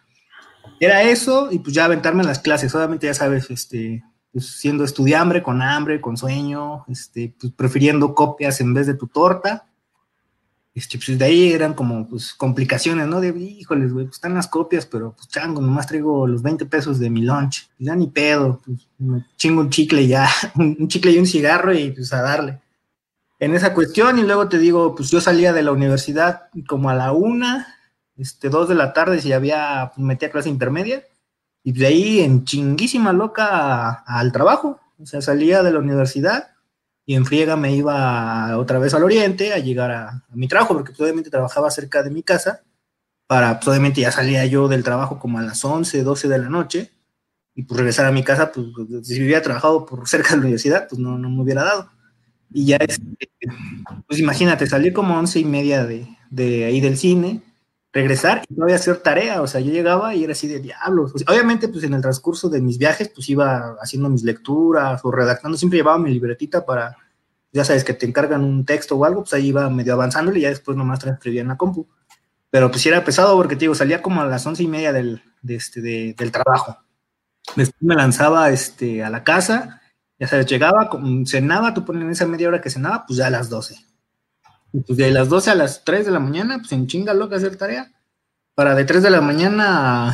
Era 0.79 1.03
eso, 1.03 1.49
y 1.51 1.59
pues 1.59 1.75
ya 1.75 1.85
aventarme 1.85 2.23
en 2.23 2.29
las 2.29 2.39
clases, 2.39 2.75
obviamente 2.75 3.07
ya 3.07 3.15
sabes, 3.15 3.51
este, 3.51 4.03
pues 4.33 4.47
siendo 4.47 4.85
estudiambre, 4.85 5.43
con 5.43 5.63
hambre, 5.63 6.01
con 6.01 6.17
sueño, 6.17 6.85
este, 6.89 7.35
pues 7.39 7.53
prefiriendo 7.53 8.15
copias 8.15 8.61
en 8.61 8.75
vez 8.75 8.87
de 8.87 8.95
tu 8.95 9.07
torta. 9.07 9.67
Este, 10.73 10.99
pues 10.99 11.19
de 11.19 11.25
ahí 11.25 11.53
eran 11.53 11.75
como 11.75 12.09
pues 12.09 12.33
complicaciones, 12.33 13.09
¿no? 13.09 13.21
De, 13.21 13.37
híjoles, 13.37 13.93
güey, 13.93 14.07
pues 14.07 14.17
están 14.17 14.35
las 14.35 14.47
copias, 14.47 14.87
pero 14.87 15.13
pues 15.15 15.29
chango, 15.29 15.61
nomás 15.61 15.89
traigo 15.89 16.27
los 16.27 16.43
20 16.43 16.65
pesos 16.67 17.01
de 17.01 17.11
mi 17.11 17.23
lunch. 17.23 17.69
Ya 17.79 17.97
ni 17.97 18.07
pedo, 18.07 18.63
pues 18.65 18.89
me 18.99 19.27
chingo 19.37 19.61
un 19.63 19.71
chicle 19.71 20.07
ya, 20.07 20.29
un 20.55 20.87
chicle 20.89 21.11
y 21.11 21.19
un 21.19 21.27
cigarro 21.27 21.75
y 21.75 21.91
pues 21.91 22.13
a 22.13 22.23
darle. 22.23 22.61
En 23.41 23.55
esa 23.55 23.75
cuestión, 23.75 24.19
y 24.19 24.23
luego 24.23 24.49
te 24.49 24.59
digo, 24.59 24.95
pues 24.95 25.11
yo 25.11 25.21
salía 25.21 25.53
de 25.53 25.63
la 25.63 25.73
universidad 25.73 26.51
como 26.69 26.91
a 26.91 26.95
la 26.95 27.13
una, 27.13 27.80
este, 28.21 28.51
dos 28.51 28.69
de 28.69 28.75
la 28.75 28.93
tarde 28.93 29.21
si 29.21 29.33
había, 29.33 29.93
pues, 29.95 30.05
metía 30.05 30.31
clase 30.31 30.51
intermedia, 30.51 31.05
y 31.63 31.73
de 31.73 31.87
ahí 31.87 32.21
en 32.21 32.45
chinguísima 32.45 33.13
loca 33.13 34.05
al 34.07 34.33
trabajo, 34.33 34.81
o 34.99 35.07
sea, 35.07 35.23
salía 35.23 35.63
de 35.63 35.73
la 35.73 35.79
universidad 35.79 36.51
y 37.07 37.15
en 37.15 37.25
friega 37.25 37.57
me 37.57 37.75
iba 37.75 38.57
otra 38.59 38.79
vez 38.79 38.95
al 38.95 39.05
oriente 39.05 39.53
a 39.53 39.59
llegar 39.59 39.91
a, 39.91 40.25
mi 40.35 40.49
trabajo, 40.49 40.75
porque 40.75 40.93
pues, 40.93 41.01
obviamente 41.01 41.31
trabajaba 41.31 41.71
cerca 41.71 42.03
de 42.03 42.11
mi 42.11 42.23
casa, 42.23 42.63
para, 43.27 43.59
pues 43.59 43.69
obviamente 43.69 44.01
ya 44.01 44.13
salía 44.13 44.45
yo 44.47 44.69
del 44.69 44.85
trabajo 44.85 45.19
como 45.19 45.39
a 45.39 45.43
las 45.43 45.65
11, 45.65 46.03
12 46.03 46.29
de 46.29 46.39
la 46.39 46.49
noche, 46.49 46.91
y 47.55 47.63
pues 47.63 47.79
regresar 47.79 48.07
a 48.07 48.13
mi 48.13 48.23
casa, 48.23 48.53
pues 48.53 48.67
si 49.03 49.23
hubiera 49.23 49.43
trabajado 49.43 49.87
por 49.87 50.09
cerca 50.09 50.31
de 50.31 50.37
la 50.37 50.43
universidad, 50.43 50.89
pues 50.89 50.99
no, 51.01 51.19
no 51.19 51.31
me 51.31 51.43
hubiera 51.43 51.65
dado. 51.65 51.91
Y 52.53 52.67
ya, 52.67 52.77
es, 52.77 53.01
pues 54.07 54.21
imagínate, 54.21 54.67
salí 54.67 54.93
como 54.93 55.19
once 55.19 55.41
y 55.41 55.45
media 55.45 55.85
de, 55.85 56.07
de 56.31 56.65
ahí 56.65 56.81
del 56.81 56.97
cine, 56.97 57.43
regresar 57.93 58.43
y 58.49 58.55
todavía 58.55 58.77
hacer 58.77 58.99
tarea, 58.99 59.43
o 59.43 59.47
sea, 59.47 59.61
yo 59.61 59.73
llegaba 59.73 60.15
y 60.15 60.23
era 60.25 60.33
así 60.33 60.47
de 60.47 60.61
diablos. 60.61 61.13
obviamente, 61.29 61.69
pues 61.69 61.85
en 61.85 61.95
el 61.95 62.03
transcurso 62.03 62.49
de 62.49 62.61
mis 62.61 62.79
viajes, 62.79 63.09
pues 63.09 63.29
iba 63.29 63.77
haciendo 63.81 64.09
mis 64.09 64.23
lecturas 64.23 65.01
o 65.05 65.11
redactando, 65.11 65.59
siempre 65.59 65.79
llevaba 65.79 65.99
mi 65.99 66.11
libretita 66.11 66.65
para, 66.65 66.97
ya 67.53 67.65
sabes, 67.65 67.85
que 67.85 67.95
te 67.95 68.07
encargan 68.07 68.45
un 68.45 68.65
texto 68.65 68.97
o 68.97 69.05
algo, 69.05 69.23
pues 69.23 69.35
ahí 69.35 69.49
iba 69.49 69.69
medio 69.71 69.95
avanzándole 69.95 70.39
y 70.39 70.43
ya 70.43 70.51
después 70.51 70.77
nomás 70.77 71.01
transcribía 71.01 71.43
en 71.43 71.49
la 71.49 71.57
compu. 71.57 71.89
Pero 72.51 72.71
pues 72.71 72.85
era 72.87 73.05
pesado 73.05 73.37
porque, 73.37 73.57
te 73.57 73.61
digo, 73.61 73.75
salía 73.75 74.03
como 74.03 74.21
a 74.21 74.27
las 74.27 74.47
once 74.47 74.63
y 74.63 74.69
media 74.69 74.93
del, 74.93 75.23
de 75.43 75.57
este, 75.57 75.81
del 75.81 76.33
trabajo. 76.33 76.79
Después 77.57 77.83
me 77.83 77.95
lanzaba 77.95 78.51
este, 78.51 79.03
a 79.03 79.11
la 79.11 79.25
casa, 79.25 79.81
ya 80.19 80.29
sabes, 80.29 80.47
llegaba, 80.47 80.91
cenaba, 81.27 81.75
tú 81.75 81.85
en 81.93 82.11
esa 82.11 82.27
media 82.27 82.49
hora 82.49 82.61
que 82.61 82.71
cenaba, 82.71 83.05
pues 83.07 83.19
ya 83.19 83.27
a 83.29 83.31
las 83.31 83.49
doce 83.49 83.90
pues 84.73 84.97
de 84.97 85.11
las 85.11 85.29
12 85.29 85.51
a 85.51 85.55
las 85.55 85.85
3 85.85 86.07
de 86.07 86.13
la 86.13 86.21
mañana, 86.21 86.59
pues 86.59 86.73
en 86.73 86.87
chinga 86.87 87.15
loca 87.15 87.37
hacer 87.37 87.57
tarea. 87.57 87.93
Para 88.55 88.75
de 88.75 88.85
3 88.85 89.03
de 89.03 89.11
la 89.11 89.21
mañana 89.21 90.11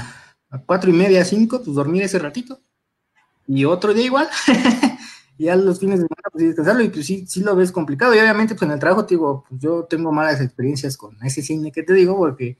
a, 0.50 0.58
4 0.64 0.90
y 0.90 0.92
media, 0.92 1.24
5, 1.24 1.62
pues 1.64 1.74
dormir 1.74 2.02
ese 2.02 2.18
ratito. 2.18 2.60
Y 3.46 3.64
otro 3.64 3.92
día 3.94 4.06
igual. 4.06 4.28
ya 5.38 5.56
los 5.56 5.80
fines 5.80 6.00
de 6.00 6.06
semana, 6.06 6.28
pues 6.32 6.44
descansarlo. 6.44 6.82
Y 6.82 6.88
pues 6.88 7.06
sí, 7.06 7.26
sí 7.26 7.40
lo 7.40 7.54
ves 7.56 7.72
complicado. 7.72 8.14
Y 8.14 8.18
obviamente, 8.18 8.54
pues 8.54 8.62
en 8.62 8.72
el 8.72 8.78
trabajo, 8.78 9.04
te 9.04 9.14
digo, 9.14 9.44
pues 9.48 9.60
yo 9.60 9.84
tengo 9.84 10.12
malas 10.12 10.40
experiencias 10.40 10.96
con 10.96 11.16
ese 11.24 11.42
cine 11.42 11.72
que 11.72 11.82
te 11.82 11.92
digo, 11.92 12.16
porque 12.16 12.58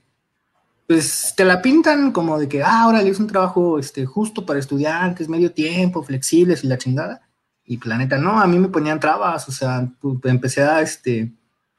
pues 0.87 1.33
te 1.35 1.43
la 1.43 1.61
pintan 1.61 2.11
como 2.13 2.39
de 2.39 2.47
que, 2.47 2.63
ah, 2.63 2.83
ahora 2.83 3.01
es 3.01 3.19
un 3.19 3.27
trabajo 3.27 3.77
este, 3.77 4.05
justo 4.05 4.45
para 4.45 4.59
estudiantes, 4.59 5.27
medio 5.27 5.51
tiempo, 5.51 6.01
flexibles 6.01 6.63
y 6.63 6.67
la 6.67 6.77
chingada. 6.77 7.21
Y 7.65 7.77
planeta, 7.77 8.17
no, 8.17 8.39
a 8.39 8.47
mí 8.47 8.57
me 8.57 8.69
ponían 8.69 8.99
trabas, 8.99 9.49
o 9.49 9.51
sea, 9.51 9.89
pues, 9.99 10.15
empecé 10.23 10.61
a, 10.61 10.81
este, 10.81 11.33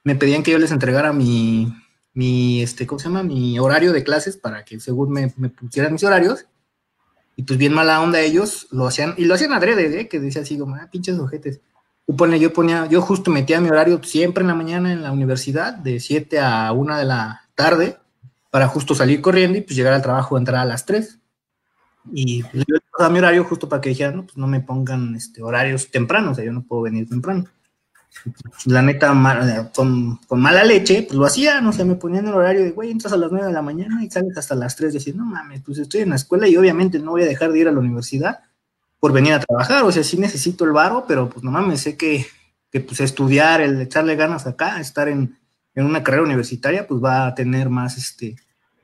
me 0.05 0.15
pedían 0.15 0.43
que 0.43 0.53
yo 0.53 0.59
les 0.59 0.71
entregara 0.71 1.13
mi, 1.13 1.73
mi, 2.15 2.63
este, 2.63 2.87
¿cómo 2.87 2.99
se 2.99 3.09
llama? 3.09 3.23
Mi 3.23 3.59
horario 3.59 3.93
de 3.93 4.05
clases 4.05 4.37
para 4.37 4.65
que 4.65 4.81
según 4.81 5.11
me, 5.11 5.33
me 5.37 5.51
pusieran 5.51 5.93
mis 5.93 6.05
horarios. 6.05 6.47
Y 7.37 7.45
pues 7.45 7.59
bien 7.59 7.73
mala 7.73 8.01
onda 8.01 8.21
ellos 8.21 8.67
lo 8.73 8.89
hacían, 8.89 9.15
y 9.17 9.25
lo 9.25 9.35
hacían 9.35 9.53
adrede, 9.53 10.01
¿eh? 10.01 10.09
que 10.09 10.19
decía 10.19 10.43
así 10.43 10.59
como, 10.59 10.75
ah, 10.75 10.89
pinches 10.91 11.19
ojetes. 11.19 11.61
Yo 12.09 12.53
ponía, 12.53 12.87
yo 12.87 13.03
justo 13.03 13.31
metía 13.31 13.61
mi 13.61 13.69
horario 13.69 14.03
siempre 14.03 14.41
en 14.41 14.49
la 14.49 14.55
mañana 14.55 14.93
en 14.93 15.03
la 15.03 15.13
universidad, 15.13 15.75
de 15.75 16.01
7 16.01 16.41
a 16.41 16.73
1 16.73 16.97
de 16.97 17.05
la 17.05 17.43
tarde, 17.55 17.99
para 18.51 18.67
justo 18.67 18.95
salir 18.95 19.21
corriendo 19.21 19.59
y 19.59 19.61
pues 19.61 19.77
llegar 19.77 19.93
al 19.93 20.03
trabajo, 20.03 20.39
entrar 20.39 20.61
a 20.61 20.65
las 20.65 20.87
3. 20.87 21.21
Y 22.15 22.43
yo 22.43 22.65
pasaba 22.91 23.13
mi 23.13 23.19
horario 23.19 23.45
justo 23.45 23.69
para 23.69 23.81
que 23.81 23.91
dijeran, 23.91 24.17
no, 24.17 24.25
pues 24.25 24.37
no 24.37 24.49
me 24.49 24.61
pongan 24.61 25.15
este, 25.15 25.43
horarios 25.43 25.91
tempranos, 25.91 26.33
o 26.33 26.35
sea, 26.35 26.45
yo 26.45 26.53
no 26.53 26.65
puedo 26.65 26.83
venir 26.83 27.09
temprano 27.09 27.45
la 28.67 28.83
neta, 28.83 29.13
con, 29.75 30.17
con, 30.27 30.41
mala 30.41 30.65
leche, 30.65 31.03
pues 31.03 31.17
lo 31.17 31.25
hacía, 31.25 31.61
no 31.61 31.73
sé, 31.73 31.85
me 31.85 31.95
ponían 31.95 32.27
el 32.27 32.35
horario 32.35 32.63
de, 32.63 32.73
güey, 32.73 32.91
entras 32.91 33.13
a 33.13 33.17
las 33.17 33.31
9 33.31 33.47
de 33.47 33.53
la 33.53 33.63
mañana 33.63 34.05
y 34.05 34.11
sales 34.11 34.37
hasta 34.37 34.55
las 34.55 34.77
3, 34.77 34.93
decir, 34.93 35.17
no 35.17 35.25
mames, 35.25 35.63
pues 35.65 35.79
estoy 35.79 36.03
en 36.03 36.11
la 36.11 36.17
escuela 36.17 36.49
y 36.49 36.57
obviamente 36.57 36.99
no 36.99 37.13
voy 37.13 37.23
a 37.23 37.27
dejar 37.27 37.53
de 37.53 37.61
ir 37.61 37.69
a 37.69 37.73
la 37.73 37.79
universidad 37.79 38.41
por 38.99 39.13
venir 39.13 39.33
a 39.33 39.41
trabajar, 39.41 39.85
o 39.85 39.93
sea, 39.93 40.03
sí 40.03 40.17
necesito 40.19 40.65
el 40.65 40.73
varo, 40.73 41.05
pero 41.07 41.29
pues 41.31 41.45
no 41.45 41.51
mames, 41.51 41.81
sé 41.81 41.97
que, 41.97 42.27
que 42.71 42.81
pues 42.81 43.01
estudiar, 43.01 43.61
el 43.61 43.81
echarle 43.81 44.17
ganas 44.17 44.47
acá, 44.47 44.81
estar 44.81 45.09
en, 45.09 45.39
en 45.75 45.87
una 45.87 46.03
carrera 46.03 46.25
universitaria, 46.25 46.87
pues 46.87 47.03
va 47.03 47.27
a 47.27 47.35
tener 47.35 47.71
más, 47.71 47.97
este, 47.97 48.37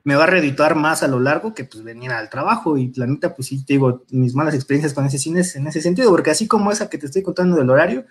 me 0.05 0.15
va 0.15 0.25
a 0.25 0.29
reeditar 0.29 0.77
más 0.77 1.03
a 1.03 1.09
lo 1.09 1.19
largo 1.19 1.55
que 1.55 1.65
pues 1.65 1.83
venir 1.83 2.13
al 2.13 2.31
trabajo 2.31 2.77
y 2.79 2.93
la 2.95 3.07
neta, 3.07 3.35
pues 3.35 3.49
sí, 3.49 3.65
te 3.65 3.73
digo, 3.73 4.05
mis 4.11 4.35
malas 4.35 4.55
experiencias 4.55 4.93
con 4.93 5.07
ese 5.07 5.19
cine 5.19 5.43
en 5.55 5.67
ese 5.67 5.81
sentido, 5.81 6.11
porque 6.11 6.31
así 6.31 6.47
como 6.47 6.71
esa 6.71 6.89
que 6.89 6.99
te 6.99 7.07
estoy 7.07 7.23
contando 7.23 7.57
del 7.57 7.71
horario, 7.71 8.05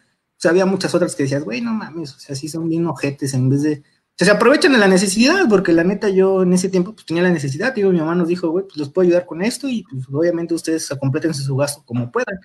sea, 0.43 0.51
había 0.51 0.65
muchas 0.65 0.93
otras 0.93 1.15
que 1.15 1.23
decías, 1.23 1.43
güey, 1.43 1.61
no 1.61 1.73
mames, 1.73 2.13
o 2.15 2.19
sea, 2.19 2.35
sí 2.35 2.47
son 2.47 2.69
bien 2.69 2.85
ojetes 2.87 3.33
en 3.33 3.49
vez 3.49 3.63
de... 3.63 3.83
O 3.83 4.15
sea, 4.15 4.25
se 4.25 4.31
aprovechan 4.31 4.73
de 4.73 4.77
la 4.77 4.87
necesidad, 4.87 5.47
porque 5.49 5.73
la 5.73 5.83
neta 5.83 6.09
yo 6.09 6.43
en 6.43 6.53
ese 6.53 6.69
tiempo 6.69 6.93
pues 6.93 7.05
tenía 7.05 7.23
la 7.23 7.31
necesidad, 7.31 7.73
digo, 7.73 7.91
mi 7.91 7.99
mamá 7.99 8.13
nos 8.13 8.27
dijo, 8.27 8.49
güey, 8.49 8.65
pues 8.65 8.77
los 8.77 8.89
puedo 8.89 9.07
ayudar 9.07 9.25
con 9.25 9.41
esto 9.41 9.67
y 9.69 9.83
pues 9.83 10.05
obviamente 10.11 10.53
ustedes 10.53 10.87
completense 10.99 11.41
su 11.41 11.55
gasto 11.55 11.83
como 11.85 12.11
puedan. 12.11 12.39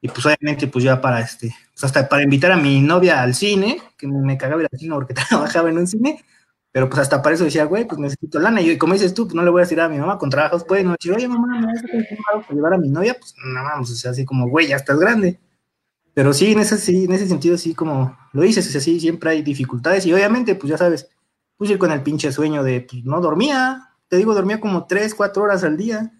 Y 0.00 0.08
pues 0.08 0.24
obviamente 0.24 0.68
pues 0.68 0.84
ya 0.84 1.00
para 1.00 1.20
este, 1.20 1.54
pues 1.72 1.84
hasta 1.84 2.08
para 2.08 2.22
invitar 2.22 2.52
a 2.52 2.56
mi 2.56 2.80
novia 2.80 3.22
al 3.22 3.34
cine, 3.34 3.82
que 3.98 4.06
me, 4.06 4.38
cagaba 4.38 4.62
al 4.62 4.78
cine 4.78 4.94
porque 4.94 5.14
trabajaba 5.28 5.68
en 5.68 5.78
un 5.78 5.86
cine, 5.86 6.24
pero 6.72 6.88
pues 6.88 7.00
hasta 7.00 7.22
para 7.22 7.34
eso 7.34 7.44
decía, 7.44 7.64
güey, 7.64 7.86
pues 7.86 7.98
necesito 7.98 8.38
lana. 8.38 8.60
Y, 8.60 8.78
como 8.78 8.92
dices 8.92 9.14
tú, 9.14 9.24
pues 9.24 9.34
no 9.34 9.42
le 9.42 9.50
voy 9.50 9.60
a 9.60 9.64
decir 9.64 9.80
a 9.80 9.88
mi 9.88 9.98
mamá 9.98 10.18
con 10.18 10.30
trabajos, 10.30 10.64
pues 10.64 10.84
no 10.84 10.92
decir, 10.92 11.12
oye 11.12 11.26
mamá, 11.28 11.60
¿me 11.60 11.66
vas 11.66 11.82
a 11.82 12.38
para 12.38 12.54
llevar 12.54 12.74
a 12.74 12.78
mi 12.78 12.88
novia? 12.88 13.16
Pues 13.18 13.34
no 13.44 13.62
vamos, 13.64 13.90
o 13.90 13.94
sea, 13.94 14.10
así 14.12 14.24
como, 14.24 14.48
güey, 14.48 14.68
ya 14.68 14.76
estás 14.76 14.98
grande. 14.98 15.40
Pero 16.16 16.32
sí, 16.32 16.52
en 16.52 16.60
ese, 16.60 16.78
sí, 16.78 17.04
en 17.04 17.12
ese 17.12 17.28
sentido, 17.28 17.58
sí, 17.58 17.74
como 17.74 18.16
lo 18.32 18.40
dices, 18.40 18.66
es 18.66 18.74
así, 18.74 18.98
siempre 19.00 19.28
hay 19.28 19.42
dificultades 19.42 20.06
y 20.06 20.14
obviamente, 20.14 20.54
pues 20.54 20.70
ya 20.70 20.78
sabes, 20.78 21.10
ir 21.60 21.76
con 21.76 21.92
el 21.92 22.02
pinche 22.02 22.32
sueño 22.32 22.62
de, 22.62 22.80
pues 22.80 23.04
no 23.04 23.20
dormía, 23.20 23.90
te 24.08 24.16
digo, 24.16 24.32
dormía 24.32 24.58
como 24.58 24.86
tres, 24.86 25.14
cuatro 25.14 25.42
horas 25.42 25.62
al 25.62 25.76
día, 25.76 26.10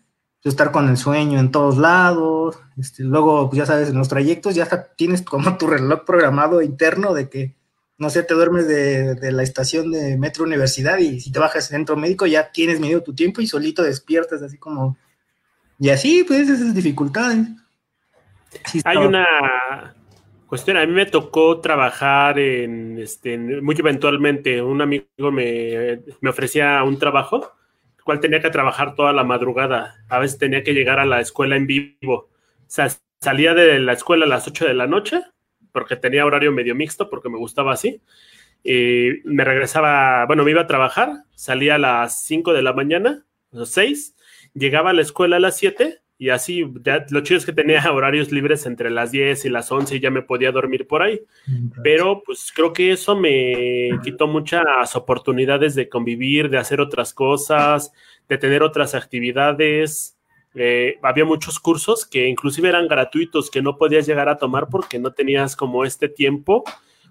pues, 0.43 0.53
estar 0.53 0.71
con 0.71 0.91
el 0.91 0.99
sueño 0.99 1.41
en 1.41 1.51
todos 1.51 1.79
lados, 1.79 2.59
este, 2.77 3.05
luego, 3.05 3.49
pues 3.49 3.57
ya 3.57 3.65
sabes, 3.65 3.89
en 3.89 3.97
los 3.97 4.11
trayectos 4.11 4.55
ya 4.55 4.65
hasta 4.65 4.85
tienes 4.97 5.23
como 5.23 5.57
tu 5.57 5.67
reloj 5.67 6.05
programado 6.05 6.61
interno 6.61 7.15
de 7.15 7.31
que, 7.31 7.57
no 7.97 8.11
sé, 8.11 8.23
te 8.23 8.35
duermes 8.35 8.69
de, 8.69 9.33
la 9.33 9.43
estación 9.43 9.93
de 9.93 10.19
Metro 10.19 10.45
Universidad 10.45 10.99
y 10.99 11.23
si 11.23 11.33
te 11.33 11.39
bajas 11.39 11.71
en 11.71 11.79
centro 11.79 11.97
médico 11.97 12.27
ya 12.27 12.53
tienes 12.53 12.81
medido 12.81 13.03
tu 13.03 13.15
tiempo 13.15 13.41
y 13.41 13.47
solito 13.47 13.83
despiertas 13.83 14.43
así 14.43 14.59
como 14.59 14.99
y 15.79 15.89
así, 15.89 16.23
pues, 16.23 16.51
esas 16.51 16.75
dificultades. 16.75 17.49
Hay 18.85 18.97
una 18.97 19.95
cuestión, 20.47 20.77
a 20.77 20.87
mí 20.87 20.93
me 20.93 21.07
tocó 21.07 21.61
trabajar 21.61 22.39
en, 22.39 22.99
este, 22.99 23.37
muy 23.37 23.75
eventualmente, 23.77 24.63
un 24.63 24.81
amigo 24.81 25.33
me, 25.33 26.01
me 26.21 26.31
ofrecía 26.31 26.83
un 26.85 26.99
trabajo, 26.99 27.53
el 27.99 28.05
cual 28.05 28.21
tenía 28.21 28.41
que 28.41 28.51
trabajar 28.51 28.95
toda 28.95 29.13
la 29.13 29.25
madrugada, 29.25 29.97
a 30.09 30.19
veces 30.19 30.39
tenía 30.39 30.63
que 30.63 30.75
llegar 30.75 30.99
a 31.01 31.07
la 31.07 31.21
escuela 31.21 31.57
en 31.57 31.67
vivo, 31.67 32.15
o 32.15 32.31
sea, 32.67 32.89
salía 33.21 33.55
de 33.55 33.79
la 33.81 33.93
escuela 33.93 34.25
a 34.25 34.29
las 34.29 34.47
8 34.47 34.67
de 34.67 34.75
la 34.75 34.87
noche, 34.87 35.23
porque 35.73 35.97
tenía 35.97 36.25
horario 36.25 36.53
medio 36.53 36.75
mixto, 36.75 37.11
porque 37.11 37.29
me 37.29 37.39
gustaba 37.39 37.73
así, 37.73 38.01
y 38.63 39.21
me 39.25 39.45
regresaba, 39.45 40.27
bueno, 40.27 40.45
me 40.45 40.53
iba 40.53 40.63
a 40.63 40.67
trabajar, 40.67 41.25
salía 41.35 41.75
a 41.75 41.79
las 41.79 42.25
5 42.25 42.53
de 42.53 42.63
la 42.63 42.73
mañana, 42.73 43.25
las 43.51 43.71
6, 43.71 44.17
llegaba 44.55 44.91
a 44.91 44.93
la 44.93 45.03
escuela 45.03 45.37
a 45.37 45.41
las 45.41 45.57
7 45.57 46.01
y 46.19 46.31
así, 46.31 46.65
lo 47.11 47.21
chido 47.21 47.39
es 47.39 47.45
que 47.45 47.53
tenía 47.53 47.81
horarios 47.93 48.33
libres 48.33 48.65
entre 48.67 48.91
las 48.91 49.11
10 49.11 49.45
y 49.45 49.51
las 49.51 49.71
11 49.71 49.97
y 49.97 50.01
ya 50.01 50.11
me 50.11 50.23
podía 50.23 50.51
dormir 50.51 50.87
por 50.87 51.03
ahí. 51.03 51.21
Pero 51.83 52.23
pues 52.25 52.53
creo 52.55 52.73
que 52.73 52.93
eso 52.93 53.15
me 53.15 53.91
quitó 54.03 54.27
muchas 54.27 54.97
oportunidades 54.97 55.75
de 55.75 55.89
convivir, 55.89 56.49
de 56.49 56.59
hacer 56.59 56.81
otras 56.81 57.13
cosas, 57.13 57.93
de 58.29 58.39
tener 58.39 58.63
otras 58.63 58.95
actividades. 58.95 60.17
Eh, 60.55 60.99
había 61.03 61.27
muchos 61.27 61.61
cursos 61.61 62.07
que 62.07 62.29
inclusive 62.29 62.71
eran 62.71 62.89
gratuitos 62.89 63.51
que 63.51 63.61
no 63.61 63.77
podías 63.77 64.07
llegar 64.07 64.31
a 64.31 64.39
tomar 64.39 64.69
porque 64.71 64.99
no 64.99 65.13
tenías 65.13 65.55
como 65.55 65.85
este 65.85 66.09
tiempo 66.09 66.65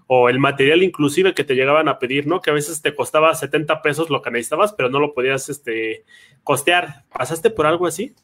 o 0.08 0.28
el 0.28 0.40
material 0.40 0.82
inclusive 0.82 1.32
que 1.32 1.44
te 1.44 1.54
llegaban 1.54 1.88
a 1.88 2.00
pedir, 2.00 2.26
¿no? 2.26 2.40
Que 2.40 2.50
a 2.50 2.54
veces 2.54 2.82
te 2.82 2.94
costaba 2.94 3.32
70 3.34 3.82
pesos 3.82 4.10
lo 4.10 4.20
que 4.20 4.32
necesitabas, 4.32 4.72
pero 4.72 4.88
no 4.88 4.98
lo 4.98 5.14
podías 5.14 5.48
este, 5.48 6.04
costear. 6.42 7.04
¿Pasaste 7.16 7.50
por 7.50 7.66
algo 7.66 7.86
así? 7.86 8.14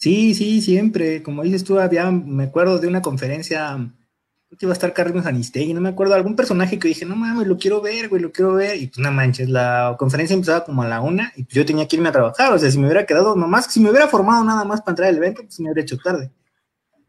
Sí, 0.00 0.34
sí, 0.34 0.62
siempre. 0.62 1.22
Como 1.22 1.42
dices 1.42 1.62
tú, 1.62 1.78
había, 1.78 2.10
me 2.10 2.44
acuerdo 2.44 2.78
de 2.78 2.88
una 2.88 3.02
conferencia, 3.02 3.76
creo 4.48 4.58
que 4.58 4.64
iba 4.64 4.72
a 4.72 4.74
estar 4.74 4.94
Carlos 4.94 5.26
Anistegui, 5.26 5.74
no 5.74 5.82
me 5.82 5.90
acuerdo, 5.90 6.14
algún 6.14 6.36
personaje 6.36 6.78
que 6.78 6.88
dije, 6.88 7.04
no 7.04 7.16
mames, 7.16 7.46
lo 7.46 7.58
quiero 7.58 7.82
ver, 7.82 8.08
güey, 8.08 8.22
lo 8.22 8.32
quiero 8.32 8.54
ver. 8.54 8.76
Y 8.78 8.86
pues 8.86 8.98
no 8.98 9.12
manches, 9.12 9.50
la 9.50 9.96
conferencia 9.98 10.32
empezaba 10.34 10.64
como 10.64 10.82
a 10.82 10.88
la 10.88 11.02
una 11.02 11.32
y 11.36 11.44
pues 11.44 11.54
yo 11.54 11.66
tenía 11.66 11.86
que 11.86 11.96
irme 11.96 12.08
a 12.08 12.12
trabajar. 12.12 12.50
O 12.52 12.58
sea, 12.58 12.70
si 12.70 12.78
me 12.78 12.86
hubiera 12.86 13.04
quedado 13.04 13.36
nomás, 13.36 13.66
si 13.66 13.80
me 13.80 13.90
hubiera 13.90 14.08
formado 14.08 14.42
nada 14.42 14.64
más 14.64 14.80
para 14.80 14.92
entrar 14.92 15.08
al 15.10 15.18
evento, 15.18 15.42
pues 15.42 15.60
me 15.60 15.66
hubiera 15.66 15.82
hecho 15.82 15.98
tarde. 15.98 16.30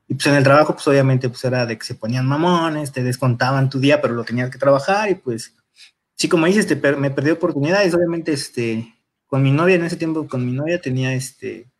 Y 0.09 0.15
pues 0.15 0.27
en 0.27 0.35
el 0.35 0.43
trabajo, 0.43 0.73
pues 0.73 0.87
obviamente, 0.87 1.29
pues 1.29 1.45
era 1.45 1.65
de 1.65 1.77
que 1.77 1.85
se 1.85 1.95
ponían 1.95 2.27
mamones, 2.27 2.91
te 2.91 3.03
descontaban 3.03 3.69
tu 3.69 3.79
día, 3.79 4.01
pero 4.01 4.15
lo 4.15 4.25
tenías 4.25 4.49
que 4.49 4.59
trabajar 4.59 5.09
y 5.09 5.15
pues, 5.15 5.55
sí, 6.15 6.27
como 6.29 6.47
dices, 6.47 6.67
te 6.67 6.75
me 6.97 7.11
perdí 7.11 7.31
oportunidades. 7.31 7.93
Obviamente, 7.93 8.33
este, 8.33 8.93
con 9.27 9.43
mi 9.43 9.51
novia 9.51 9.75
en 9.75 9.85
ese 9.85 9.95
tiempo, 9.95 10.27
con 10.27 10.45
mi 10.45 10.51
novia 10.51 10.81
tenía 10.81 11.13
este 11.13 11.70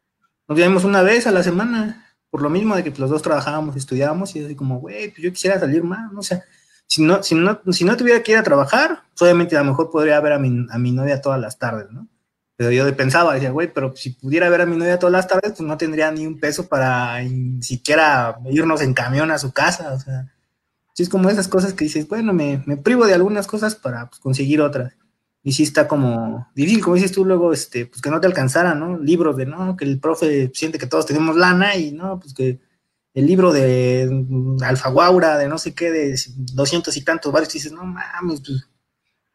nos 0.52 0.58
veíamos 0.58 0.84
una 0.84 1.02
vez 1.02 1.28
a 1.28 1.32
la 1.32 1.44
semana, 1.44 2.14
por 2.30 2.42
lo 2.42 2.50
mismo 2.50 2.76
de 2.76 2.84
que 2.84 2.92
pues, 2.92 3.00
los 3.00 3.10
dos 3.10 3.22
trabajábamos, 3.22 3.78
estudiábamos, 3.78 4.36
y 4.36 4.44
así 4.44 4.54
como, 4.54 4.82
güey, 4.82 5.08
pues 5.08 5.24
yo 5.24 5.32
quisiera 5.32 5.58
salir 5.58 5.82
más, 5.82 6.12
o 6.14 6.22
sea, 6.22 6.44
si 6.86 7.02
no, 7.02 7.24
si 7.24 7.36
no, 7.36 7.62
si 7.70 7.86
no 7.86 7.96
tuviera 7.96 8.22
que 8.22 8.34
ir 8.34 8.38
a 8.38 8.44
trabajar, 8.44 9.04
pues, 9.12 9.22
obviamente 9.22 9.56
a 9.56 9.62
lo 9.62 9.70
mejor 9.70 9.90
podría 9.90 10.20
ver 10.20 10.34
a 10.34 10.40
mi, 10.40 10.68
a 10.70 10.78
mi 10.78 10.92
novia 10.92 11.22
todas 11.22 11.40
las 11.40 11.58
tardes, 11.58 11.90
¿no? 11.92 12.06
Pero 12.58 12.70
yo 12.70 12.98
pensaba, 12.98 13.34
decía, 13.34 13.52
güey, 13.52 13.72
pero 13.74 13.96
si 13.96 14.10
pudiera 14.10 14.50
ver 14.50 14.60
a 14.60 14.66
mi 14.66 14.76
novia 14.76 15.00
todas 15.00 15.14
las 15.14 15.26
tardes, 15.26 15.54
pues 15.54 15.62
no 15.62 15.78
tendría 15.78 16.12
ni 16.12 16.28
un 16.28 16.38
peso 16.38 16.68
para 16.68 17.20
siquiera 17.62 18.38
irnos 18.50 18.82
en 18.82 18.94
camión 18.94 19.32
a 19.32 19.38
su 19.38 19.54
casa, 19.54 19.94
o 19.94 20.00
sea, 20.02 20.34
es 20.98 21.08
como 21.08 21.30
esas 21.30 21.48
cosas 21.48 21.74
que 21.74 21.86
dices, 21.86 22.10
bueno, 22.10 22.34
me, 22.34 22.62
me 22.66 22.76
privo 22.76 23.06
de 23.06 23.14
algunas 23.14 23.48
cosas 23.48 23.76
para 23.76 24.10
pues, 24.10 24.20
conseguir 24.20 24.60
otras 24.60 24.92
y 25.44 25.54
sí 25.54 25.64
está 25.64 25.88
como 25.88 26.48
difícil, 26.54 26.84
como 26.84 26.96
dices 26.96 27.12
tú 27.12 27.26
luego, 27.26 27.52
este, 27.54 27.88
pues 27.88 28.02
que 28.02 28.12
no 28.12 28.20
te 28.22 28.28
alcanzara, 28.28 28.76
¿no? 28.76 28.98
Libros 29.00 29.38
de, 29.38 29.46
no, 29.46 29.76
que 29.76 29.86
el 29.86 30.00
profe 30.00 30.52
siente 30.54 30.78
que 30.78 30.86
todos 30.86 31.06
tenemos 31.06 31.36
lana 31.36 31.76
y 31.76 31.92
no, 31.92 32.20
pues 32.20 32.34
que 32.34 32.60
el 33.14 33.26
libro 33.26 33.52
de 33.52 34.26
Alfaguaura, 34.62 35.38
de 35.38 35.48
no 35.48 35.58
sé 35.58 35.74
qué, 35.74 35.92
de 35.92 36.20
doscientos 36.54 36.96
y 36.96 37.04
tantos 37.04 37.32
varios, 37.32 37.52
dices, 37.52 37.72
no 37.72 37.84
mames, 37.84 38.42
pues, 38.42 38.68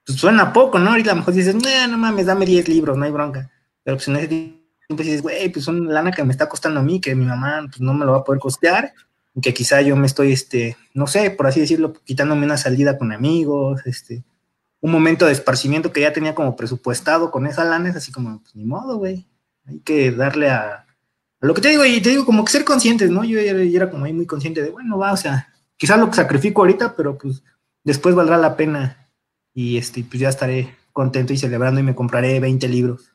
pues, 0.04 0.18
suena 0.18 0.52
poco, 0.52 0.78
¿no? 0.78 0.90
Ahorita 0.90 1.10
a 1.10 1.14
lo 1.14 1.20
mejor 1.20 1.34
dices, 1.34 1.54
no, 1.54 1.88
no 1.88 1.98
mames, 1.98 2.26
dame 2.26 2.46
10 2.46 2.68
libros, 2.68 2.96
no 2.96 3.04
hay 3.04 3.10
bronca. 3.10 3.50
Pero 3.82 3.96
pues 3.96 4.08
en 4.08 4.16
ese 4.16 4.28
tiempo 4.28 5.02
dices, 5.02 5.22
güey, 5.22 5.48
pues 5.50 5.64
son 5.64 5.92
lana 5.92 6.12
que 6.12 6.24
me 6.24 6.32
está 6.32 6.48
costando 6.48 6.80
a 6.80 6.82
mí, 6.82 7.00
que 7.00 7.14
mi 7.14 7.24
mamá 7.24 7.66
pues 7.68 7.80
no 7.80 7.94
me 7.94 8.06
lo 8.06 8.12
va 8.12 8.18
a 8.18 8.24
poder 8.24 8.40
costear, 8.40 8.94
y 9.34 9.40
que 9.40 9.52
quizá 9.52 9.82
yo 9.82 9.96
me 9.96 10.06
estoy, 10.06 10.32
este, 10.32 10.76
no 10.94 11.06
sé, 11.06 11.30
por 11.30 11.46
así 11.46 11.60
decirlo, 11.60 11.92
quitándome 12.04 12.46
una 12.46 12.56
salida 12.56 12.96
con 12.96 13.12
amigos, 13.12 13.82
este, 13.84 14.24
un 14.80 14.92
momento 14.92 15.26
de 15.26 15.32
esparcimiento 15.32 15.92
que 15.92 16.02
ya 16.02 16.12
tenía 16.12 16.34
como 16.34 16.56
presupuestado 16.56 17.30
con 17.30 17.46
esa 17.46 17.64
lana, 17.64 17.88
es 17.88 17.96
así 17.96 18.12
como, 18.12 18.40
pues 18.40 18.54
ni 18.54 18.64
modo, 18.64 18.98
güey. 18.98 19.26
Hay 19.66 19.80
que 19.80 20.12
darle 20.12 20.50
a, 20.50 20.86
lo 21.40 21.54
que 21.54 21.60
te 21.60 21.68
digo, 21.68 21.84
y 21.84 22.00
te 22.00 22.10
digo, 22.10 22.24
como 22.24 22.44
que 22.44 22.52
ser 22.52 22.64
conscientes, 22.64 23.10
¿no? 23.10 23.24
Yo 23.24 23.38
era, 23.38 23.90
como 23.90 24.04
ahí 24.04 24.12
muy 24.12 24.26
consciente 24.26 24.62
de, 24.62 24.70
bueno, 24.70 24.98
va, 24.98 25.12
o 25.12 25.16
sea, 25.16 25.48
quizás 25.76 25.98
lo 25.98 26.08
que 26.08 26.16
sacrifico 26.16 26.62
ahorita, 26.62 26.96
pero 26.96 27.18
pues 27.18 27.42
después 27.84 28.14
valdrá 28.14 28.38
la 28.38 28.56
pena 28.56 29.08
y 29.52 29.76
este, 29.76 30.04
pues 30.04 30.20
ya 30.20 30.28
estaré 30.28 30.74
contento 30.92 31.32
y 31.32 31.36
celebrando 31.36 31.80
y 31.80 31.82
me 31.82 31.94
compraré 31.94 32.40
20 32.40 32.68
libros. 32.68 33.12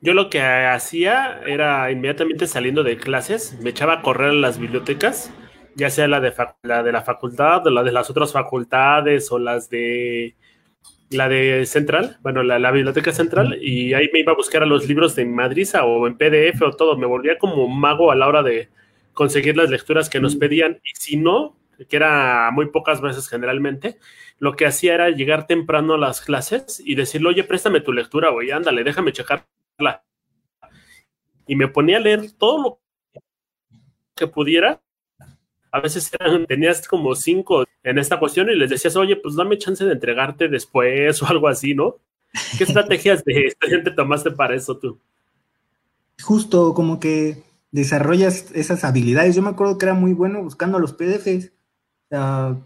Yo 0.00 0.12
lo 0.12 0.28
que 0.28 0.42
hacía 0.42 1.40
era 1.46 1.90
inmediatamente 1.90 2.46
saliendo 2.46 2.82
de 2.82 2.98
clases, 2.98 3.56
me 3.60 3.70
echaba 3.70 3.94
a 3.94 4.02
correr 4.02 4.30
a 4.30 4.34
las 4.34 4.58
bibliotecas 4.58 5.30
ya 5.76 5.90
sea 5.90 6.08
la 6.08 6.20
de, 6.20 6.32
la 6.62 6.82
de 6.82 6.92
la 6.92 7.02
facultad 7.02 7.66
o 7.66 7.70
la 7.70 7.82
de 7.82 7.92
las 7.92 8.10
otras 8.10 8.32
facultades 8.32 9.30
o 9.32 9.38
las 9.38 9.68
de 9.70 10.34
la 11.10 11.28
de 11.28 11.64
Central, 11.66 12.18
bueno, 12.22 12.42
la, 12.42 12.70
biblioteca 12.70 13.12
central, 13.12 13.58
y 13.62 13.94
ahí 13.94 14.08
me 14.12 14.20
iba 14.20 14.32
a 14.32 14.36
buscar 14.36 14.62
a 14.62 14.66
los 14.66 14.88
libros 14.88 15.14
de 15.14 15.24
Madriza 15.24 15.84
o 15.84 16.06
en 16.06 16.16
PDF 16.16 16.62
o 16.62 16.72
todo. 16.72 16.96
Me 16.96 17.06
volvía 17.06 17.38
como 17.38 17.68
mago 17.68 18.10
a 18.10 18.16
la 18.16 18.26
hora 18.26 18.42
de 18.42 18.68
conseguir 19.12 19.56
las 19.56 19.70
lecturas 19.70 20.10
que 20.10 20.20
nos 20.20 20.36
pedían. 20.36 20.80
Y 20.82 20.90
si 20.98 21.16
no, 21.16 21.56
que 21.88 21.96
era 21.96 22.50
muy 22.52 22.70
pocas 22.70 23.00
veces 23.00 23.28
generalmente, 23.28 23.98
lo 24.38 24.56
que 24.56 24.66
hacía 24.66 24.94
era 24.94 25.10
llegar 25.10 25.46
temprano 25.46 25.94
a 25.94 25.98
las 25.98 26.20
clases 26.20 26.82
y 26.84 26.94
decirle, 26.94 27.28
oye, 27.28 27.44
préstame 27.44 27.80
tu 27.80 27.92
lectura, 27.92 28.30
güey, 28.30 28.50
ándale, 28.50 28.82
déjame 28.82 29.12
checarla. 29.12 30.04
Y 31.46 31.56
me 31.56 31.68
ponía 31.68 31.98
a 31.98 32.00
leer 32.00 32.32
todo 32.32 32.62
lo 32.62 32.80
que 34.16 34.26
pudiera 34.26 34.80
a 35.74 35.80
veces 35.80 36.08
tenías 36.46 36.86
como 36.86 37.16
cinco 37.16 37.64
en 37.82 37.98
esta 37.98 38.20
cuestión 38.20 38.48
y 38.48 38.54
les 38.54 38.70
decías, 38.70 38.94
oye, 38.94 39.16
pues 39.16 39.34
dame 39.34 39.58
chance 39.58 39.84
de 39.84 39.92
entregarte 39.92 40.46
después 40.46 41.20
o 41.22 41.26
algo 41.26 41.48
así, 41.48 41.74
¿no? 41.74 41.96
¿Qué 42.56 42.62
estrategias 42.64 43.24
de 43.24 43.46
estudiante 43.46 43.90
tomaste 43.90 44.30
para 44.30 44.54
eso 44.54 44.78
tú? 44.78 45.00
Justo 46.22 46.74
como 46.74 47.00
que 47.00 47.42
desarrollas 47.72 48.52
esas 48.54 48.84
habilidades. 48.84 49.34
Yo 49.34 49.42
me 49.42 49.50
acuerdo 49.50 49.76
que 49.76 49.86
era 49.86 49.94
muy 49.94 50.14
bueno 50.14 50.44
buscando 50.44 50.78
los 50.78 50.92
PDFs. 50.92 51.50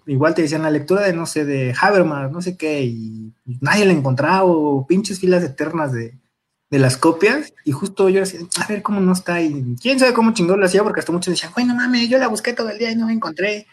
igual 0.05 0.35
te 0.35 0.43
decían 0.43 0.63
la 0.63 0.71
lectura 0.71 1.01
de, 1.01 1.15
no 1.15 1.25
sé, 1.25 1.47
de 1.47 1.75
Habermas, 1.81 2.31
no 2.31 2.43
sé 2.43 2.59
qué, 2.59 2.83
y 2.83 3.33
nadie 3.63 3.87
la 3.87 3.95
encontraba, 3.95 4.45
o 4.45 4.87
pinches 4.87 5.19
filas 5.19 5.43
eternas 5.43 5.95
de, 5.95 6.19
de 6.71 6.79
las 6.79 6.97
copias 6.97 7.55
y 7.65 7.73
justo 7.73 8.09
yo 8.09 8.21
decía, 8.21 8.41
a 8.63 8.67
ver 8.67 8.83
cómo 8.83 9.01
no 9.01 9.13
está 9.13 9.35
ahí. 9.35 9.77
quién 9.81 9.99
sabe 9.99 10.13
cómo 10.13 10.35
chingón 10.35 10.61
lo 10.61 10.67
hacía 10.67 10.83
porque 10.83 11.01
hasta 11.01 11.13
muchos 11.13 11.33
decían, 11.33 11.53
bueno, 11.55 11.75
mames, 11.75 12.09
yo 12.09 12.19
la 12.19 12.29
busqué 12.29 12.53
todo 12.53 12.69
el 12.71 12.79
día 12.79 12.91
y 12.91 12.97
no 12.97 13.07
la 13.07 13.13
encontré. 13.13 13.67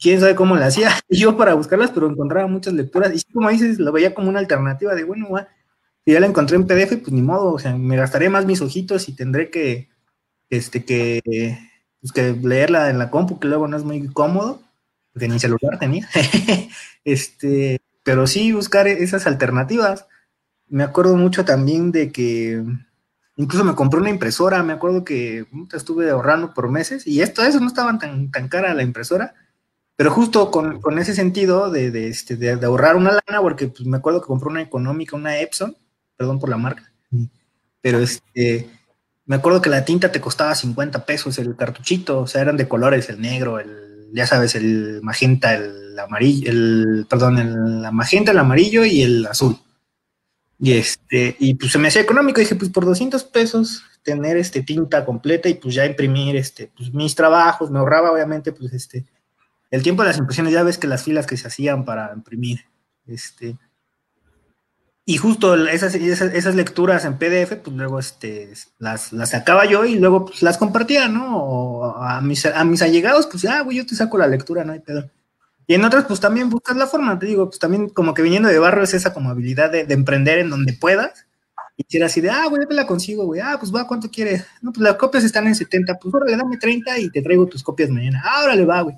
Quién 0.00 0.20
sabe 0.20 0.34
cómo 0.34 0.56
la 0.56 0.66
hacía 0.66 0.90
yo 1.08 1.36
para 1.36 1.54
buscarlas, 1.54 1.90
pero 1.90 2.08
encontraba 2.08 2.46
muchas 2.46 2.74
lecturas 2.74 3.12
y 3.14 3.32
como 3.32 3.50
dices, 3.50 3.78
lo 3.78 3.92
veía 3.92 4.14
como 4.14 4.28
una 4.28 4.38
alternativa 4.38 4.94
de, 4.94 5.04
bueno, 5.04 5.28
si 6.04 6.12
ya 6.12 6.20
la 6.20 6.26
encontré 6.26 6.56
en 6.56 6.66
PDF, 6.66 6.96
pues 6.98 7.12
ni 7.12 7.22
modo, 7.22 7.52
o 7.52 7.58
sea, 7.58 7.76
me 7.76 7.96
gastaré 7.96 8.28
más 8.28 8.46
mis 8.46 8.60
ojitos 8.60 9.08
y 9.08 9.16
tendré 9.16 9.50
que, 9.50 9.88
este, 10.50 10.84
que, 10.84 11.58
pues, 12.00 12.12
que 12.12 12.32
leerla 12.32 12.90
en 12.90 12.98
la 12.98 13.10
compu, 13.10 13.38
que 13.40 13.48
luego 13.48 13.66
no 13.68 13.76
es 13.76 13.84
muy 13.84 14.06
cómodo, 14.08 14.62
porque 15.12 15.28
ni 15.28 15.38
celular 15.40 15.78
tenía. 15.78 16.08
este, 17.04 17.80
pero 18.02 18.26
sí 18.26 18.52
buscar 18.52 18.86
esas 18.86 19.26
alternativas 19.26 20.06
me 20.74 20.82
acuerdo 20.82 21.16
mucho 21.16 21.44
también 21.44 21.92
de 21.92 22.10
que 22.10 22.60
incluso 23.36 23.64
me 23.64 23.76
compré 23.76 24.00
una 24.00 24.10
impresora, 24.10 24.60
me 24.64 24.72
acuerdo 24.72 25.04
que 25.04 25.46
estuve 25.72 26.10
ahorrando 26.10 26.52
por 26.52 26.68
meses 26.68 27.06
y 27.06 27.22
esto, 27.22 27.44
eso 27.44 27.60
no 27.60 27.68
estaba 27.68 27.96
tan, 27.96 28.32
tan 28.32 28.48
cara 28.48 28.74
la 28.74 28.82
impresora, 28.82 29.34
pero 29.94 30.10
justo 30.10 30.50
con, 30.50 30.98
ese 30.98 31.14
sentido 31.14 31.70
de, 31.70 32.08
este, 32.08 32.34
de, 32.36 32.54
ahorrar 32.66 32.96
una 32.96 33.12
lana, 33.12 33.40
porque 33.40 33.68
pues, 33.68 33.86
me 33.86 33.98
acuerdo 33.98 34.20
que 34.20 34.26
compré 34.26 34.48
una 34.48 34.62
económica, 34.62 35.14
una 35.14 35.38
Epson, 35.38 35.76
perdón 36.16 36.40
por 36.40 36.48
la 36.48 36.56
marca, 36.56 36.92
pero 37.80 38.00
este, 38.00 38.68
me 39.26 39.36
acuerdo 39.36 39.62
que 39.62 39.70
la 39.70 39.84
tinta 39.84 40.10
te 40.10 40.20
costaba 40.20 40.56
50 40.56 41.06
pesos 41.06 41.38
el 41.38 41.54
cartuchito, 41.54 42.18
o 42.18 42.26
sea, 42.26 42.42
eran 42.42 42.56
de 42.56 42.66
colores, 42.66 43.08
el 43.10 43.20
negro, 43.20 43.60
el, 43.60 44.10
ya 44.12 44.26
sabes, 44.26 44.56
el 44.56 44.98
magenta, 45.04 45.54
el 45.54 45.96
amarillo, 45.96 46.50
el, 46.50 47.06
perdón, 47.08 47.38
el 47.38 47.92
magenta, 47.92 48.32
el 48.32 48.38
amarillo 48.40 48.84
y 48.84 49.02
el 49.02 49.24
azul. 49.26 49.56
Y 50.58 50.72
este, 50.72 51.36
y 51.38 51.54
pues 51.54 51.72
se 51.72 51.78
me 51.78 51.88
hacía 51.88 52.02
económico, 52.02 52.40
dije, 52.40 52.54
pues 52.54 52.70
por 52.70 52.84
200 52.84 53.24
pesos 53.24 53.82
tener 54.02 54.36
este 54.36 54.62
tinta 54.62 55.04
completa 55.04 55.48
y 55.48 55.54
pues 55.54 55.74
ya 55.74 55.86
imprimir 55.86 56.36
este, 56.36 56.70
pues 56.76 56.92
mis 56.92 57.14
trabajos, 57.14 57.70
me 57.70 57.78
ahorraba 57.78 58.12
obviamente 58.12 58.52
pues 58.52 58.72
este, 58.72 59.04
el 59.70 59.82
tiempo 59.82 60.02
de 60.02 60.08
las 60.08 60.18
impresiones, 60.18 60.52
ya 60.52 60.62
ves 60.62 60.78
que 60.78 60.86
las 60.86 61.02
filas 61.02 61.26
que 61.26 61.36
se 61.36 61.48
hacían 61.48 61.84
para 61.84 62.12
imprimir, 62.14 62.60
este, 63.06 63.56
y 65.06 65.18
justo 65.18 65.54
esas, 65.66 65.94
esas, 65.94 66.54
lecturas 66.54 67.04
en 67.04 67.18
PDF, 67.18 67.56
pues 67.62 67.76
luego 67.76 67.98
este, 67.98 68.54
las, 68.78 69.12
las 69.12 69.30
sacaba 69.30 69.66
yo 69.66 69.84
y 69.84 69.98
luego 69.98 70.24
pues, 70.24 70.42
las 70.42 70.56
compartía, 70.56 71.08
¿no? 71.08 71.36
O 71.36 72.02
a 72.02 72.22
mis, 72.22 72.46
a 72.46 72.64
mis 72.64 72.80
allegados, 72.80 73.26
pues, 73.26 73.44
ah, 73.44 73.60
güey, 73.60 73.76
yo 73.76 73.86
te 73.86 73.94
saco 73.94 74.16
la 74.16 74.26
lectura, 74.26 74.64
no 74.64 74.72
hay 74.72 74.80
pedo. 74.80 75.10
Y 75.66 75.74
en 75.74 75.84
otras, 75.84 76.04
pues 76.04 76.20
también 76.20 76.50
buscas 76.50 76.76
la 76.76 76.86
forma, 76.86 77.18
te 77.18 77.26
digo, 77.26 77.46
pues 77.48 77.58
también 77.58 77.88
como 77.88 78.12
que 78.14 78.22
viniendo 78.22 78.48
de 78.48 78.58
barrio 78.58 78.84
es 78.84 78.94
esa 78.94 79.14
como 79.14 79.30
habilidad 79.30 79.70
de, 79.70 79.84
de 79.84 79.94
emprender 79.94 80.38
en 80.38 80.50
donde 80.50 80.74
puedas. 80.74 81.26
Y 81.76 81.84
si 81.88 81.96
era 81.96 82.06
así 82.06 82.20
de, 82.20 82.30
ah, 82.30 82.46
güey, 82.48 82.66
te 82.66 82.74
la 82.74 82.86
consigo, 82.86 83.24
güey, 83.24 83.40
ah, 83.40 83.56
pues 83.58 83.74
va, 83.74 83.86
¿cuánto 83.86 84.10
quieres? 84.10 84.44
No, 84.62 84.72
pues 84.72 84.82
las 84.82 84.96
copias 84.96 85.24
están 85.24 85.46
en 85.46 85.54
70, 85.54 85.98
pues 85.98 86.14
órale, 86.14 86.36
dame 86.36 86.56
30 86.58 86.98
y 86.98 87.10
te 87.10 87.22
traigo 87.22 87.46
tus 87.46 87.62
copias 87.62 87.90
mañana. 87.90 88.22
Ah, 88.24 88.44
órale, 88.44 88.64
va, 88.64 88.82
güey. 88.82 88.96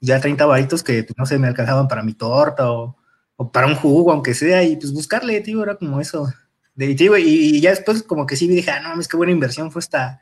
Ya 0.00 0.20
30 0.20 0.44
varitos 0.46 0.82
que, 0.82 1.04
pues, 1.04 1.16
no 1.16 1.26
sé, 1.26 1.38
me 1.38 1.48
alcanzaban 1.48 1.88
para 1.88 2.02
mi 2.02 2.14
torta 2.14 2.70
o 2.70 2.96
para 3.52 3.66
un 3.66 3.74
jugo, 3.74 4.12
aunque 4.12 4.34
sea, 4.34 4.62
y 4.64 4.76
pues 4.76 4.92
buscarle, 4.92 5.40
tío, 5.40 5.62
era 5.62 5.76
como 5.76 6.00
eso. 6.00 6.32
De, 6.74 6.94
tío, 6.94 7.16
y, 7.16 7.60
ya 7.60 7.70
después 7.70 8.02
como 8.02 8.26
que 8.26 8.36
sí 8.36 8.48
dije, 8.48 8.70
ah, 8.70 8.80
no, 8.80 9.00
es 9.00 9.08
que 9.08 9.16
buena 9.16 9.32
inversión 9.32 9.70
fue 9.70 9.80
esta 9.80 10.20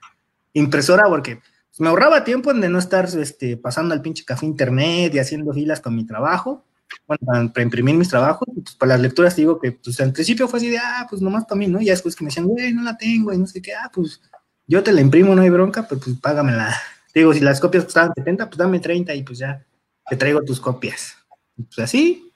impresora, 0.52 1.04
porque 1.09 1.40
pues, 1.74 1.80
me 1.80 1.88
ahorraba 1.88 2.22
tiempo 2.22 2.54
de 2.54 2.68
no 2.68 2.78
estar 2.78 3.06
este, 3.18 3.56
pasando 3.56 3.94
al 3.94 4.00
pinche 4.00 4.24
café 4.24 4.46
internet 4.46 5.12
y 5.12 5.18
haciendo 5.18 5.52
filas 5.52 5.80
con 5.80 5.96
mi 5.96 6.06
trabajo, 6.06 6.64
bueno, 7.08 7.52
para 7.52 7.64
imprimir 7.64 7.96
mis 7.96 8.08
trabajos, 8.08 8.46
y 8.54 8.60
pues 8.60 8.76
para 8.76 8.90
las 8.90 9.00
lecturas 9.00 9.34
digo 9.34 9.58
que 9.58 9.72
pues 9.72 10.00
al 10.00 10.12
principio 10.12 10.46
fue 10.46 10.58
así 10.58 10.68
de, 10.68 10.78
ah, 10.78 11.04
pues 11.10 11.20
nomás 11.20 11.44
para 11.46 11.58
mí, 11.58 11.66
¿no? 11.66 11.80
Y 11.80 11.87
después 11.87 12.14
que 12.14 12.22
me 12.22 12.28
decían, 12.28 12.46
güey, 12.46 12.72
no 12.72 12.82
la 12.82 12.96
tengo, 12.96 13.32
y 13.32 13.38
no 13.38 13.46
sé 13.48 13.60
qué, 13.60 13.74
ah, 13.74 13.90
pues 13.92 14.20
yo 14.68 14.84
te 14.84 14.92
la 14.92 15.00
imprimo, 15.00 15.34
no 15.34 15.42
hay 15.42 15.50
bronca, 15.50 15.88
pues, 15.88 16.00
pues 16.04 16.16
págamela. 16.18 16.72
Digo, 17.14 17.34
si 17.34 17.40
las 17.40 17.60
copias 17.60 17.84
costaban 17.84 18.12
70, 18.14 18.46
pues 18.46 18.58
dame 18.58 18.78
30 18.78 19.12
y 19.14 19.22
pues 19.24 19.38
ya 19.38 19.64
te 20.08 20.16
traigo 20.16 20.42
tus 20.42 20.60
copias. 20.60 21.16
pues 21.56 21.78
así, 21.80 22.32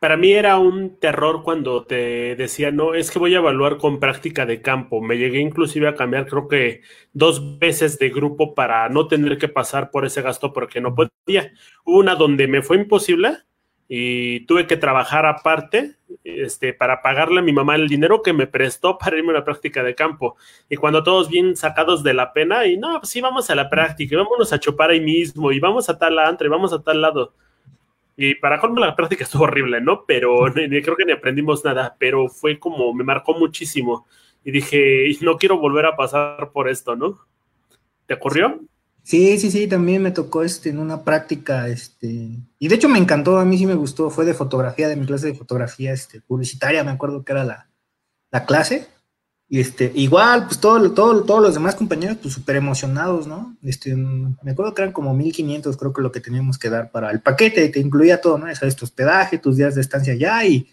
para 0.00 0.16
mí 0.16 0.32
era 0.32 0.58
un 0.58 0.98
terror 0.98 1.42
cuando 1.44 1.84
te 1.84 2.34
decía, 2.34 2.70
no, 2.70 2.94
es 2.94 3.10
que 3.10 3.18
voy 3.18 3.34
a 3.34 3.38
evaluar 3.38 3.76
con 3.76 4.00
práctica 4.00 4.46
de 4.46 4.62
campo. 4.62 5.02
Me 5.02 5.18
llegué 5.18 5.40
inclusive 5.40 5.88
a 5.88 5.94
cambiar, 5.94 6.26
creo 6.26 6.48
que 6.48 6.80
dos 7.12 7.58
veces 7.58 7.98
de 7.98 8.08
grupo 8.08 8.54
para 8.54 8.88
no 8.88 9.08
tener 9.08 9.36
que 9.36 9.48
pasar 9.48 9.90
por 9.90 10.06
ese 10.06 10.22
gasto 10.22 10.54
porque 10.54 10.80
no 10.80 10.94
podía. 10.94 11.52
Hubo 11.84 11.98
una 11.98 12.14
donde 12.14 12.48
me 12.48 12.62
fue 12.62 12.78
imposible 12.78 13.40
y 13.88 14.46
tuve 14.46 14.66
que 14.66 14.78
trabajar 14.78 15.26
aparte 15.26 15.96
este, 16.24 16.72
para 16.72 17.02
pagarle 17.02 17.40
a 17.40 17.42
mi 17.42 17.52
mamá 17.52 17.74
el 17.76 17.88
dinero 17.88 18.22
que 18.22 18.32
me 18.32 18.46
prestó 18.46 18.96
para 18.98 19.18
irme 19.18 19.32
a 19.32 19.40
la 19.40 19.44
práctica 19.44 19.82
de 19.82 19.94
campo. 19.94 20.36
Y 20.70 20.76
cuando 20.76 21.02
todos 21.02 21.28
bien 21.28 21.56
sacados 21.56 22.02
de 22.02 22.14
la 22.14 22.32
pena, 22.32 22.66
y 22.66 22.78
no, 22.78 22.98
pues 23.00 23.10
sí, 23.10 23.20
vamos 23.20 23.50
a 23.50 23.54
la 23.54 23.68
práctica, 23.68 24.14
y 24.14 24.18
vámonos 24.18 24.50
a 24.54 24.60
chupar 24.60 24.90
ahí 24.90 25.00
mismo, 25.00 25.52
y 25.52 25.60
vamos 25.60 25.90
a 25.90 25.98
tal 25.98 26.18
antro, 26.18 26.46
y 26.46 26.50
vamos 26.50 26.72
a 26.72 26.82
tal 26.82 27.02
lado 27.02 27.34
y 28.22 28.34
para 28.34 28.60
colmo 28.60 28.80
la 28.80 28.94
práctica 28.94 29.24
estuvo 29.24 29.44
horrible, 29.44 29.80
¿no? 29.80 30.04
Pero 30.06 30.52
creo 30.52 30.94
que 30.94 31.06
ni 31.06 31.12
aprendimos 31.12 31.64
nada, 31.64 31.96
pero 31.98 32.28
fue 32.28 32.58
como, 32.58 32.92
me 32.92 33.02
marcó 33.02 33.32
muchísimo. 33.32 34.06
Y 34.44 34.50
dije, 34.50 35.10
no 35.22 35.38
quiero 35.38 35.58
volver 35.58 35.86
a 35.86 35.96
pasar 35.96 36.50
por 36.52 36.68
esto, 36.68 36.94
¿no? 36.96 37.18
¿Te 38.04 38.12
ocurrió? 38.12 38.60
Sí, 39.02 39.38
sí, 39.38 39.50
sí, 39.50 39.66
también 39.66 40.02
me 40.02 40.10
tocó 40.10 40.42
este, 40.42 40.68
en 40.68 40.80
una 40.80 41.02
práctica, 41.02 41.68
este, 41.68 42.08
y 42.58 42.68
de 42.68 42.74
hecho 42.74 42.90
me 42.90 42.98
encantó, 42.98 43.38
a 43.38 43.46
mí 43.46 43.56
sí 43.56 43.64
me 43.64 43.74
gustó, 43.74 44.10
fue 44.10 44.26
de 44.26 44.34
fotografía, 44.34 44.88
de 44.88 44.96
mi 44.96 45.06
clase 45.06 45.28
de 45.28 45.34
fotografía 45.34 45.94
este, 45.94 46.20
publicitaria, 46.20 46.84
me 46.84 46.90
acuerdo 46.90 47.24
que 47.24 47.32
era 47.32 47.42
la, 47.42 47.70
la 48.30 48.44
clase, 48.44 48.86
este, 49.58 49.90
igual, 49.96 50.46
pues 50.46 50.60
todo, 50.60 50.92
todo, 50.92 51.24
todos 51.24 51.42
los 51.42 51.54
demás 51.54 51.74
compañeros, 51.74 52.18
pues 52.22 52.34
súper 52.34 52.54
emocionados, 52.54 53.26
¿no? 53.26 53.56
Este, 53.62 53.96
me 53.96 54.52
acuerdo 54.52 54.74
que 54.74 54.82
eran 54.82 54.92
como 54.92 55.12
1500, 55.12 55.76
creo 55.76 55.92
que 55.92 56.02
lo 56.02 56.12
que 56.12 56.20
teníamos 56.20 56.56
que 56.56 56.70
dar 56.70 56.92
para 56.92 57.10
el 57.10 57.20
paquete, 57.20 57.68
te 57.68 57.80
incluía 57.80 58.20
todo, 58.20 58.38
¿no? 58.38 58.54
Sabes, 58.54 58.76
tu 58.76 58.84
hospedaje, 58.84 59.38
tus 59.38 59.56
días 59.56 59.74
de 59.74 59.80
estancia 59.80 60.12
allá 60.12 60.44
y, 60.44 60.68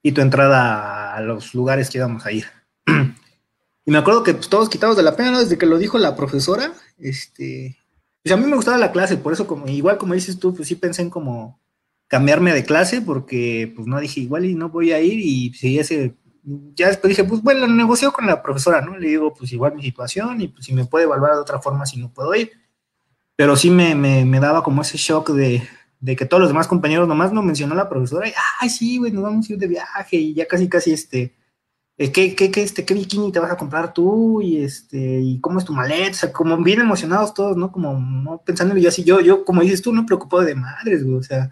y 0.00 0.12
tu 0.12 0.20
entrada 0.20 1.12
a 1.12 1.20
los 1.22 1.54
lugares 1.54 1.90
que 1.90 1.98
íbamos 1.98 2.24
a 2.24 2.30
ir. 2.30 2.46
y 2.86 3.90
me 3.90 3.98
acuerdo 3.98 4.22
que 4.22 4.34
pues, 4.34 4.48
todos 4.48 4.68
quitados 4.68 4.96
de 4.96 5.02
la 5.02 5.16
pena, 5.16 5.32
¿no? 5.32 5.40
Desde 5.40 5.58
que 5.58 5.66
lo 5.66 5.78
dijo 5.78 5.98
la 5.98 6.14
profesora, 6.14 6.72
este, 6.98 7.76
pues 8.22 8.32
a 8.32 8.36
mí 8.36 8.46
me 8.46 8.54
gustaba 8.54 8.78
la 8.78 8.92
clase, 8.92 9.16
por 9.16 9.32
eso, 9.32 9.48
como, 9.48 9.66
igual 9.66 9.98
como 9.98 10.14
dices 10.14 10.38
tú, 10.38 10.54
pues 10.54 10.68
sí 10.68 10.76
pensé 10.76 11.02
en 11.02 11.10
como 11.10 11.58
cambiarme 12.06 12.52
de 12.52 12.64
clase, 12.64 13.00
porque 13.00 13.72
pues 13.74 13.88
no 13.88 13.98
dije, 13.98 14.20
igual 14.20 14.44
y 14.44 14.54
no 14.54 14.68
voy 14.68 14.92
a 14.92 15.00
ir 15.00 15.18
y 15.18 15.52
si 15.54 15.80
ese 15.80 16.14
ya 16.42 16.88
después 16.88 17.10
dije, 17.10 17.24
pues 17.24 17.42
bueno, 17.42 17.66
negocio 17.66 18.12
con 18.12 18.26
la 18.26 18.42
profesora, 18.42 18.80
¿no? 18.80 18.96
Le 18.96 19.08
digo, 19.08 19.34
pues 19.34 19.52
igual 19.52 19.74
mi 19.74 19.82
situación 19.82 20.40
y 20.40 20.48
pues 20.48 20.64
si 20.64 20.72
me 20.72 20.84
puede 20.84 21.04
evaluar 21.04 21.32
de 21.32 21.40
otra 21.40 21.60
forma 21.60 21.86
si 21.86 21.98
no 21.98 22.12
puedo 22.12 22.34
ir. 22.34 22.52
Pero 23.36 23.56
sí 23.56 23.70
me, 23.70 23.94
me, 23.94 24.40
daba 24.40 24.62
como 24.62 24.82
ese 24.82 24.98
shock 24.98 25.30
de, 25.30 25.62
de, 26.00 26.16
que 26.16 26.26
todos 26.26 26.40
los 26.40 26.50
demás 26.50 26.68
compañeros 26.68 27.08
nomás 27.08 27.32
no 27.32 27.42
mencionó 27.42 27.74
la 27.74 27.88
profesora 27.88 28.28
y, 28.28 28.32
ay, 28.60 28.68
sí, 28.68 28.98
güey, 28.98 29.12
nos 29.12 29.22
vamos 29.22 29.48
a 29.48 29.52
ir 29.52 29.58
de 29.58 29.66
viaje 29.66 30.16
y 30.16 30.34
ya 30.34 30.46
casi, 30.46 30.68
casi, 30.68 30.92
este, 30.92 31.34
eh, 31.96 32.12
¿qué, 32.12 32.34
qué, 32.34 32.50
qué, 32.50 32.62
este, 32.62 32.84
qué 32.84 32.94
bikini 32.94 33.32
te 33.32 33.40
vas 33.40 33.50
a 33.50 33.56
comprar 33.56 33.94
tú? 33.94 34.42
Y, 34.42 34.62
este, 34.62 35.20
y 35.20 35.40
cómo 35.40 35.58
es 35.58 35.64
tu 35.64 35.72
maleta, 35.72 36.10
o 36.10 36.14
sea, 36.14 36.32
como 36.32 36.56
bien 36.58 36.80
emocionados 36.80 37.32
todos, 37.32 37.56
¿no? 37.56 37.72
Como 37.72 37.98
no 37.98 38.42
pensando 38.44 38.74
en 38.74 38.82
yo 38.82 38.88
así, 38.88 39.04
yo, 39.04 39.20
yo, 39.20 39.44
como 39.44 39.62
dices 39.62 39.82
tú, 39.82 39.92
no 39.92 40.06
preocupado 40.06 40.42
de 40.42 40.54
madres, 40.54 41.04
güey, 41.04 41.16
o 41.16 41.22
sea, 41.22 41.50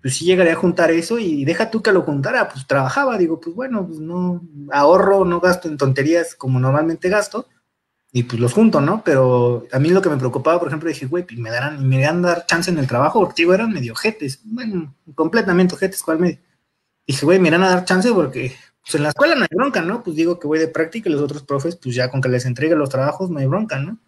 pues 0.00 0.16
sí 0.16 0.24
llegaría 0.24 0.52
a 0.52 0.56
juntar 0.56 0.90
eso 0.90 1.18
y 1.18 1.44
deja 1.44 1.70
tú 1.70 1.82
que 1.82 1.92
lo 1.92 2.02
juntara, 2.02 2.48
pues 2.48 2.66
trabajaba, 2.66 3.18
digo, 3.18 3.40
pues 3.40 3.54
bueno, 3.54 3.86
pues 3.86 3.98
no 3.98 4.42
ahorro, 4.70 5.24
no 5.24 5.40
gasto 5.40 5.68
en 5.68 5.76
tonterías 5.76 6.34
como 6.34 6.60
normalmente 6.60 7.08
gasto 7.08 7.46
y 8.12 8.22
pues 8.22 8.40
los 8.40 8.52
junto, 8.52 8.80
¿no? 8.80 9.02
Pero 9.04 9.66
a 9.72 9.78
mí 9.78 9.90
lo 9.90 10.00
que 10.00 10.08
me 10.08 10.16
preocupaba, 10.16 10.58
por 10.58 10.68
ejemplo, 10.68 10.88
dije, 10.88 11.06
güey, 11.06 11.24
pues 11.24 11.38
me 11.38 11.50
darán, 11.50 11.86
me 11.86 12.06
a 12.06 12.12
dar 12.12 12.46
chance 12.46 12.70
en 12.70 12.78
el 12.78 12.86
trabajo, 12.86 13.20
porque 13.20 13.42
digo, 13.42 13.54
eran 13.54 13.72
medio 13.72 13.94
jetes, 13.94 14.40
bueno, 14.44 14.94
completamente 15.14 15.76
jetes, 15.76 16.02
¿cuál 16.02 16.18
me? 16.18 16.40
Dije, 17.06 17.24
güey, 17.26 17.38
me 17.38 17.48
irán 17.48 17.64
a 17.64 17.70
dar 17.70 17.84
chance 17.84 18.12
porque 18.12 18.54
pues 18.82 18.94
en 18.94 19.02
la 19.02 19.10
escuela 19.10 19.34
no 19.34 19.42
hay 19.42 19.48
bronca, 19.54 19.82
¿no? 19.82 20.02
Pues 20.02 20.16
digo 20.16 20.38
que 20.38 20.46
voy 20.46 20.58
de 20.58 20.68
práctica 20.68 21.08
y 21.08 21.12
los 21.12 21.22
otros 21.22 21.42
profes, 21.42 21.76
pues 21.76 21.94
ya 21.94 22.10
con 22.10 22.20
que 22.20 22.28
les 22.28 22.46
entregue 22.46 22.74
los 22.76 22.88
trabajos 22.88 23.30
no 23.30 23.38
hay 23.38 23.46
bronca, 23.46 23.78
¿no? 23.78 23.98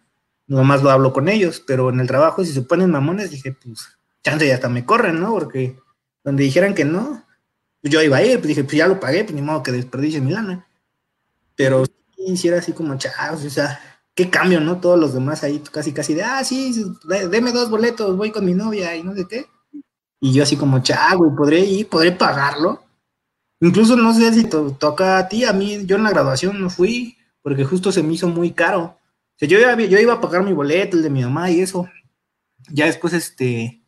Nomás 0.47 0.83
lo 0.83 0.89
hablo 0.89 1.13
con 1.13 1.29
ellos, 1.29 1.63
pero 1.65 1.89
en 1.89 1.99
el 1.99 2.07
trabajo, 2.07 2.43
si 2.43 2.51
se 2.51 2.63
ponen 2.63 2.91
mamones, 2.91 3.31
dije, 3.31 3.53
pues 3.53 3.97
chance 4.23 4.45
y 4.45 4.51
hasta 4.51 4.69
me 4.69 4.85
corren, 4.85 5.19
¿no? 5.19 5.31
Porque 5.31 5.77
donde 6.23 6.43
dijeran 6.43 6.73
que 6.73 6.85
no, 6.85 7.23
pues 7.81 7.91
yo 7.91 8.01
iba 8.01 8.17
a 8.17 8.23
ir, 8.23 8.37
pues 8.37 8.47
dije, 8.47 8.63
pues 8.63 8.77
ya 8.77 8.87
lo 8.87 8.99
pagué, 8.99 9.23
pues 9.23 9.35
ni 9.35 9.41
modo 9.41 9.63
que 9.63 9.71
desperdicie 9.71 10.21
mi 10.21 10.31
lana. 10.31 10.67
Pero 11.55 11.83
hiciera 12.17 12.59
así 12.59 12.73
como 12.73 12.97
chavos, 12.97 13.43
o 13.43 13.49
sea, 13.49 13.79
qué 14.13 14.29
cambio, 14.29 14.59
¿no? 14.59 14.79
Todos 14.79 14.99
los 14.99 15.13
demás 15.13 15.43
ahí 15.43 15.61
casi, 15.71 15.93
casi 15.93 16.13
de, 16.13 16.23
ah, 16.23 16.43
sí, 16.43 16.73
deme 17.29 17.51
dos 17.51 17.69
boletos, 17.69 18.15
voy 18.15 18.31
con 18.31 18.45
mi 18.45 18.53
novia 18.53 18.95
y 18.95 19.03
no 19.03 19.15
sé 19.15 19.27
qué. 19.27 19.47
Y 20.19 20.33
yo 20.33 20.43
así 20.43 20.55
como, 20.55 20.83
chavo, 20.83 21.27
y 21.27 21.35
podré 21.35 21.59
ir, 21.61 21.89
podré 21.89 22.11
pagarlo. 22.11 22.83
Incluso 23.59 23.95
no 23.95 24.13
sé 24.13 24.33
si 24.33 24.43
toca 24.45 25.17
a 25.17 25.27
ti, 25.27 25.45
a 25.45 25.53
mí, 25.53 25.85
yo 25.85 25.95
en 25.95 26.03
la 26.03 26.11
graduación 26.11 26.61
no 26.61 26.69
fui, 26.69 27.17
porque 27.41 27.63
justo 27.63 27.91
se 27.91 28.03
me 28.03 28.13
hizo 28.13 28.27
muy 28.27 28.51
caro. 28.51 28.83
O 28.83 29.37
sea, 29.37 29.47
yo, 29.47 29.57
yo 29.59 29.99
iba 29.99 30.13
a 30.13 30.21
pagar 30.21 30.43
mi 30.43 30.53
boleto, 30.53 30.97
el 30.97 31.03
de 31.03 31.09
mi 31.09 31.23
mamá 31.23 31.49
y 31.49 31.61
eso. 31.61 31.87
Ya 32.69 32.85
después, 32.85 33.13
este, 33.13 33.80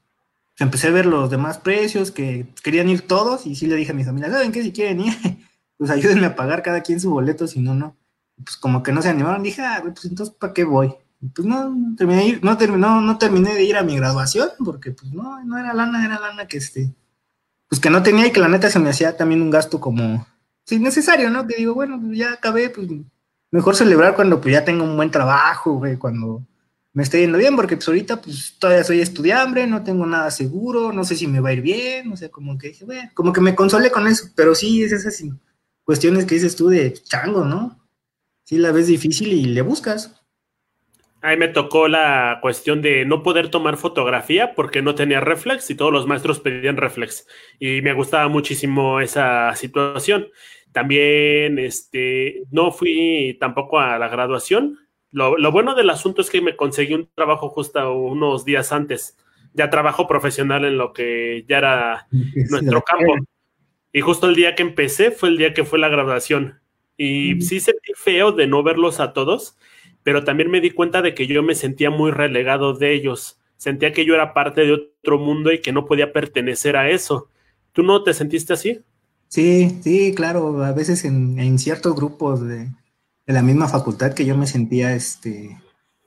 empecé 0.60 0.88
a 0.88 0.92
ver 0.92 1.06
los 1.06 1.30
demás 1.30 1.58
precios, 1.58 2.12
que 2.12 2.48
querían 2.64 2.90
ir 2.90 3.02
todos, 3.08 3.46
y 3.46 3.56
sí 3.56 3.68
le 3.68 3.76
dije 3.76 3.92
a 3.92 3.96
mi 3.96 4.04
familia, 4.04 4.32
¿saben 4.32 4.52
qué? 4.52 4.64
Si 4.64 4.72
quieren 4.72 5.02
ir, 5.02 5.14
pues 5.78 5.90
ayúdenme 5.90 6.28
a 6.28 6.36
pagar 6.36 6.64
cada 6.64 6.82
quien 6.82 7.00
su 7.00 7.10
boleto, 7.10 7.48
si 7.48 7.60
no, 7.60 7.74
no. 7.74 7.96
Pues 8.44 8.58
como 8.58 8.84
que 8.84 8.92
no 8.92 9.02
se 9.02 9.10
animaron, 9.10 9.44
dije, 9.44 9.62
ah, 9.62 9.80
pues 9.82 10.06
entonces, 10.06 10.36
¿para 10.36 10.54
qué 10.54 10.64
voy? 10.64 10.96
pues 11.34 11.48
no, 11.48 11.74
terminé, 11.96 12.40
no, 12.42 12.58
terminó, 12.58 13.00
no 13.00 13.18
terminé 13.18 13.54
de 13.54 13.64
ir 13.64 13.78
a 13.78 13.84
mi 13.84 13.96
graduación, 13.96 14.50
porque 14.64 14.92
pues 14.92 15.14
no, 15.14 15.42
no 15.44 15.58
era 15.58 15.74
lana, 15.74 16.04
era 16.04 16.20
lana 16.20 16.48
que 16.48 16.58
este, 16.58 16.94
pues 17.70 17.80
que 17.80 17.90
no 17.90 18.04
tenía 18.04 18.28
y 18.28 18.32
que 18.32 18.42
la 18.42 18.50
neta 18.50 18.70
se 18.70 18.80
me 18.80 18.90
hacía 18.90 19.16
también 19.16 19.42
un 19.42 19.50
gasto 19.50 19.80
como, 19.80 20.28
sí, 20.66 20.80
necesario, 20.80 21.30
¿no? 21.30 21.48
Que 21.48 21.56
digo, 21.56 21.74
bueno, 21.74 22.00
pues 22.02 22.18
ya 22.18 22.34
acabé, 22.34 22.70
pues 22.70 22.90
mejor 23.52 23.76
celebrar 23.76 24.16
cuando 24.16 24.42
pues 24.42 24.54
ya 24.54 24.66
tengo 24.66 24.84
un 24.84 24.98
buen 24.98 25.12
trabajo, 25.12 25.74
güey, 25.74 25.98
cuando 25.98 26.46
me 26.94 27.02
estoy 27.04 27.22
yendo 27.22 27.40
bien, 27.40 27.56
porque 27.56 27.76
pues 27.76 27.88
ahorita 27.88 28.22
pues 28.22 28.56
todavía 28.60 28.84
soy 28.84 29.02
estudiante, 29.02 29.66
no 29.66 29.84
tengo 29.84 30.06
nada 30.06 30.30
seguro, 30.30 30.94
no 30.94 31.04
sé 31.04 31.16
si 31.16 31.26
me 31.26 31.40
va 31.40 31.50
a 31.50 31.54
ir 31.54 31.62
bien, 31.62 32.12
o 32.12 32.16
sea, 32.16 32.30
como 32.30 32.58
que 32.58 32.70
dije, 32.70 32.86
bueno, 32.86 33.10
como 33.16 33.34
que 33.34 33.42
me 33.42 33.56
consolé 33.56 33.92
con 33.92 34.06
eso, 34.08 34.28
pero 34.36 34.54
sí 34.54 34.84
es 34.84 34.92
esas 34.92 35.24
cuestiones 35.84 36.26
que 36.26 36.36
dices 36.36 36.56
tú 36.56 36.70
de 36.70 36.94
chango, 36.94 37.46
¿no? 37.46 37.80
Sí 38.44 38.58
la 38.58 38.72
ves 38.72 38.88
difícil 38.88 39.34
y 39.34 39.46
le 39.46 39.62
buscas. 39.62 40.24
Ahí 41.22 41.38
me 41.38 41.48
tocó 41.48 41.88
la 41.88 42.40
cuestión 42.42 42.82
de 42.82 43.06
no 43.06 43.24
poder 43.24 43.50
tomar 43.50 43.78
fotografía 43.78 44.54
porque 44.56 44.82
no 44.82 44.94
tenía 44.94 45.22
reflex 45.22 45.70
y 45.70 45.76
todos 45.76 45.92
los 45.94 46.06
maestros 46.06 46.42
pedían 46.42 46.76
reflex. 46.76 47.26
Y 47.60 47.82
me 47.82 47.94
gustaba 47.94 48.28
muchísimo 48.28 49.00
esa 49.00 49.56
situación. 49.56 50.28
También 50.74 51.60
este, 51.60 52.44
no 52.52 52.72
fui 52.72 53.38
tampoco 53.40 53.80
a 53.80 53.98
la 53.98 54.10
graduación, 54.10 54.80
lo, 55.14 55.52
bueno 55.52 55.76
del 55.76 55.90
asunto 55.90 56.22
es 56.22 56.30
que 56.30 56.42
me 56.42 56.56
conseguí 56.56 56.94
un 56.96 57.08
trabajo 57.16 57.50
justo 57.50 57.94
unos 57.94 58.46
días 58.46 58.72
antes. 58.72 59.18
Ya 59.54 59.70
trabajo 59.70 60.08
profesional 60.08 60.66
en 60.66 60.78
lo 60.78 60.92
que 60.92 61.46
ya 61.48 61.60
era 61.60 62.08
nuestro 62.50 62.82
campo. 62.82 63.14
Y 63.94 64.02
justo 64.02 64.28
el 64.28 64.36
día 64.36 64.56
que 64.56 64.64
empecé 64.64 65.12
fue 65.12 65.30
el 65.30 65.38
día 65.38 65.54
que 65.54 65.64
fue 65.64 65.78
la 65.78 65.90
graduación. 65.90 66.60
Y 66.98 67.42
sí 67.42 67.60
sentí 67.60 67.94
feo 67.96 68.32
de 68.32 68.48
no 68.48 68.64
verlos 68.64 69.00
a 69.00 69.14
todos, 69.14 69.56
pero 70.02 70.24
también 70.24 70.50
me 70.50 70.62
di 70.62 70.72
cuenta 70.72 71.04
de 71.04 71.14
que 71.14 71.28
yo 71.28 71.44
me 71.44 71.54
sentía 71.54 71.92
muy 71.92 72.10
relegado 72.10 72.74
de 72.74 72.94
ellos. 72.94 73.40
Sentía 73.58 73.94
que 73.94 74.06
yo 74.06 74.16
era 74.16 74.34
parte 74.34 74.62
de 74.62 74.74
otro 74.74 75.20
mundo 75.20 75.52
y 75.52 75.62
que 75.62 75.72
no 75.72 75.86
podía 75.86 76.12
pertenecer 76.12 76.76
a 76.76 76.90
eso. 76.90 77.30
¿Tú 77.72 77.84
no 77.84 78.04
te 78.04 78.16
sentiste 78.16 78.54
así? 78.54 78.82
Sí, 79.28 79.80
sí, 79.82 80.14
claro, 80.16 80.64
a 80.64 80.74
veces 80.74 81.06
en, 81.06 81.58
ciertos 81.58 81.96
grupos 81.96 82.48
de, 82.48 82.70
la 83.26 83.42
misma 83.42 83.68
facultad 83.68 84.14
que 84.14 84.26
yo 84.26 84.38
me 84.38 84.48
sentía, 84.48 84.94
este, 84.94 85.58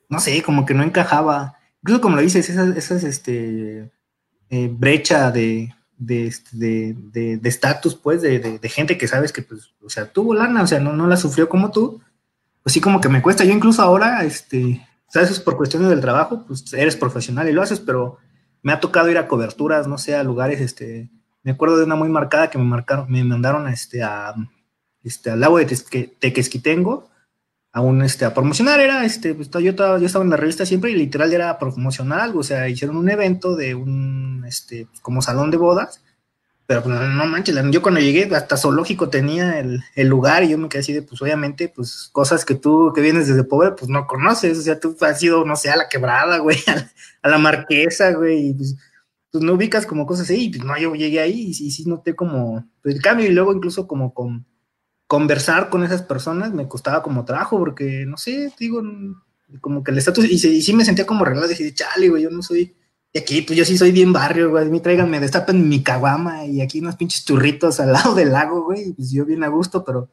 no 0.08 0.20
sé, 0.20 0.42
como 0.42 0.66
que 0.66 0.74
no 0.74 0.82
encajaba. 0.82 1.56
Incluso 1.82 2.00
como 2.00 2.16
lo 2.16 2.22
dices, 2.22 2.48
esas, 2.50 2.76
esas 2.76 3.04
este, 3.04 3.90
eh, 4.50 4.68
brecha 4.70 5.30
de 5.30 5.74
de 5.98 7.40
estatus, 7.44 7.94
de, 7.94 8.00
pues, 8.02 8.22
de, 8.22 8.68
gente 8.68 8.98
que 8.98 9.08
sabes 9.08 9.32
que, 9.32 9.42
pues, 9.42 9.74
o 9.82 9.88
sea, 9.88 10.12
tuvo 10.12 10.34
lana, 10.34 10.62
o 10.62 10.66
sea, 10.66 10.78
no, 10.80 10.92
no 10.92 11.06
la 11.06 11.16
sufrió 11.16 11.48
como 11.48 11.70
tú, 11.70 12.02
pues 12.62 12.74
sí 12.74 12.80
como 12.80 13.00
que 13.00 13.08
me 13.08 13.22
cuesta. 13.22 13.44
Yo 13.44 13.52
incluso 13.52 13.82
ahora, 13.82 14.24
este, 14.24 14.86
sabes, 15.08 15.40
por 15.40 15.56
cuestiones 15.56 15.88
del 15.88 16.00
trabajo, 16.00 16.44
pues 16.46 16.72
eres 16.74 16.96
profesional 16.96 17.48
y 17.48 17.52
lo 17.52 17.62
haces, 17.62 17.80
pero 17.80 18.18
me 18.62 18.72
ha 18.72 18.80
tocado 18.80 19.10
ir 19.10 19.18
a 19.18 19.28
coberturas, 19.28 19.86
no 19.86 19.98
sé, 19.98 20.14
a 20.14 20.24
lugares, 20.24 20.60
este, 20.60 21.10
me 21.42 21.52
acuerdo 21.52 21.78
de 21.78 21.84
una 21.84 21.94
muy 21.94 22.08
marcada 22.08 22.50
que 22.50 22.58
me 22.58 22.64
marcaron, 22.64 23.10
me 23.10 23.22
mandaron 23.24 23.68
este, 23.68 24.02
a, 24.02 24.34
este, 25.06 25.30
al 25.30 25.40
lago 25.40 25.58
de 25.58 25.66
Tequesquitengo, 26.18 27.08
a 27.72 27.80
un, 27.80 28.02
este, 28.02 28.24
a 28.24 28.34
promocionar, 28.34 28.80
era, 28.80 29.04
este, 29.04 29.34
pues, 29.34 29.50
yo, 29.50 29.70
estaba, 29.70 29.98
yo 29.98 30.06
estaba 30.06 30.24
en 30.24 30.30
la 30.30 30.36
revista 30.36 30.66
siempre 30.66 30.90
y 30.90 30.96
literal 30.96 31.32
era 31.32 31.58
promocionar 31.58 32.20
algo, 32.20 32.40
o 32.40 32.42
sea, 32.42 32.68
hicieron 32.68 32.96
un 32.96 33.10
evento 33.10 33.54
de 33.54 33.74
un, 33.74 34.44
este, 34.48 34.88
como 35.02 35.22
salón 35.22 35.50
de 35.50 35.58
bodas, 35.58 36.00
pero 36.66 36.82
pues, 36.82 36.98
no 36.98 37.26
manches, 37.26 37.54
yo 37.70 37.82
cuando 37.82 38.00
llegué 38.00 38.34
hasta 38.34 38.56
zoológico 38.56 39.08
tenía 39.08 39.60
el, 39.60 39.80
el, 39.94 40.08
lugar 40.08 40.42
y 40.42 40.48
yo 40.48 40.58
me 40.58 40.68
quedé 40.68 40.80
así 40.80 40.92
de, 40.92 41.02
pues 41.02 41.22
obviamente, 41.22 41.68
pues 41.68 42.08
cosas 42.12 42.44
que 42.44 42.56
tú 42.56 42.92
que 42.94 43.00
vienes 43.00 43.28
desde 43.28 43.44
pobre, 43.44 43.72
pues 43.72 43.88
no 43.88 44.06
conoces, 44.06 44.58
o 44.58 44.62
sea, 44.62 44.80
tú 44.80 44.96
has 45.02 45.22
ido, 45.22 45.44
no 45.44 45.54
sé, 45.54 45.70
a 45.70 45.76
la 45.76 45.88
quebrada, 45.88 46.38
güey, 46.38 46.58
a, 47.22 47.28
la 47.28 47.38
marquesa, 47.38 48.12
güey, 48.12 48.48
y 48.48 48.54
pues, 48.54 48.76
pues, 49.30 49.44
no 49.44 49.52
ubicas 49.52 49.86
como 49.86 50.06
cosas 50.06 50.24
así, 50.24 50.46
y 50.46 50.48
pues 50.48 50.64
no, 50.64 50.76
yo 50.78 50.94
llegué 50.94 51.20
ahí 51.20 51.48
y, 51.48 51.50
y 51.50 51.70
sí 51.70 51.84
noté 51.86 52.16
como 52.16 52.66
pues, 52.82 52.96
el 52.96 53.02
cambio 53.02 53.26
y 53.26 53.32
luego 53.32 53.52
incluso 53.52 53.86
como 53.86 54.14
con 54.14 54.46
conversar 55.06 55.70
con 55.70 55.84
esas 55.84 56.02
personas 56.02 56.52
me 56.52 56.68
costaba 56.68 57.02
como 57.02 57.24
trabajo, 57.24 57.58
porque 57.58 58.04
no 58.06 58.16
sé, 58.16 58.52
digo, 58.58 58.82
como 59.60 59.84
que 59.84 59.92
el 59.92 59.98
estatus, 59.98 60.24
y, 60.24 60.38
sí 60.38 60.72
me 60.72 60.84
sentía 60.84 61.06
como 61.06 61.24
regalado, 61.24 61.48
dije, 61.48 61.72
chale, 61.72 62.08
güey, 62.08 62.24
yo 62.24 62.30
no 62.30 62.42
soy, 62.42 62.74
y 63.12 63.18
aquí, 63.18 63.42
pues 63.42 63.56
yo 63.58 63.64
sí 63.64 63.78
soy 63.78 63.92
bien 63.92 64.12
barrio, 64.12 64.50
güey, 64.50 64.66
a 64.66 64.70
mí 64.70 64.80
tráiganme, 64.80 65.20
destapen 65.20 65.68
mi 65.68 65.82
caguama 65.82 66.44
y 66.44 66.60
aquí 66.60 66.80
unos 66.80 66.96
pinches 66.96 67.24
churritos 67.24 67.80
al 67.80 67.92
lado 67.92 68.14
del 68.14 68.32
lago, 68.32 68.64
güey, 68.64 68.92
pues 68.92 69.10
yo 69.10 69.24
bien 69.24 69.44
a 69.44 69.48
gusto, 69.48 69.84
pero 69.84 70.10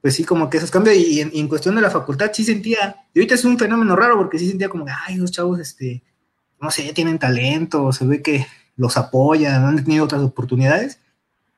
pues 0.00 0.14
sí, 0.14 0.24
como 0.24 0.48
que 0.48 0.58
esos 0.58 0.70
cambios, 0.70 0.96
y, 0.96 1.20
en, 1.20 1.48
cuestión 1.48 1.74
de 1.74 1.80
la 1.80 1.90
facultad 1.90 2.30
sí 2.32 2.44
sentía, 2.44 2.96
y 3.14 3.20
ahorita 3.20 3.34
es 3.34 3.44
un 3.44 3.58
fenómeno 3.58 3.96
raro, 3.96 4.16
porque 4.16 4.38
sí 4.38 4.48
sentía 4.48 4.68
como, 4.68 4.86
ay, 5.06 5.16
los 5.16 5.32
chavos, 5.32 5.58
este, 5.60 6.02
no 6.60 6.70
sé, 6.70 6.92
tienen 6.92 7.18
talento, 7.18 7.92
se 7.92 8.06
ve 8.06 8.22
que 8.22 8.46
los 8.76 8.96
apoyan, 8.96 9.64
han 9.64 9.84
tenido 9.84 10.04
otras 10.04 10.22
oportunidades, 10.22 11.00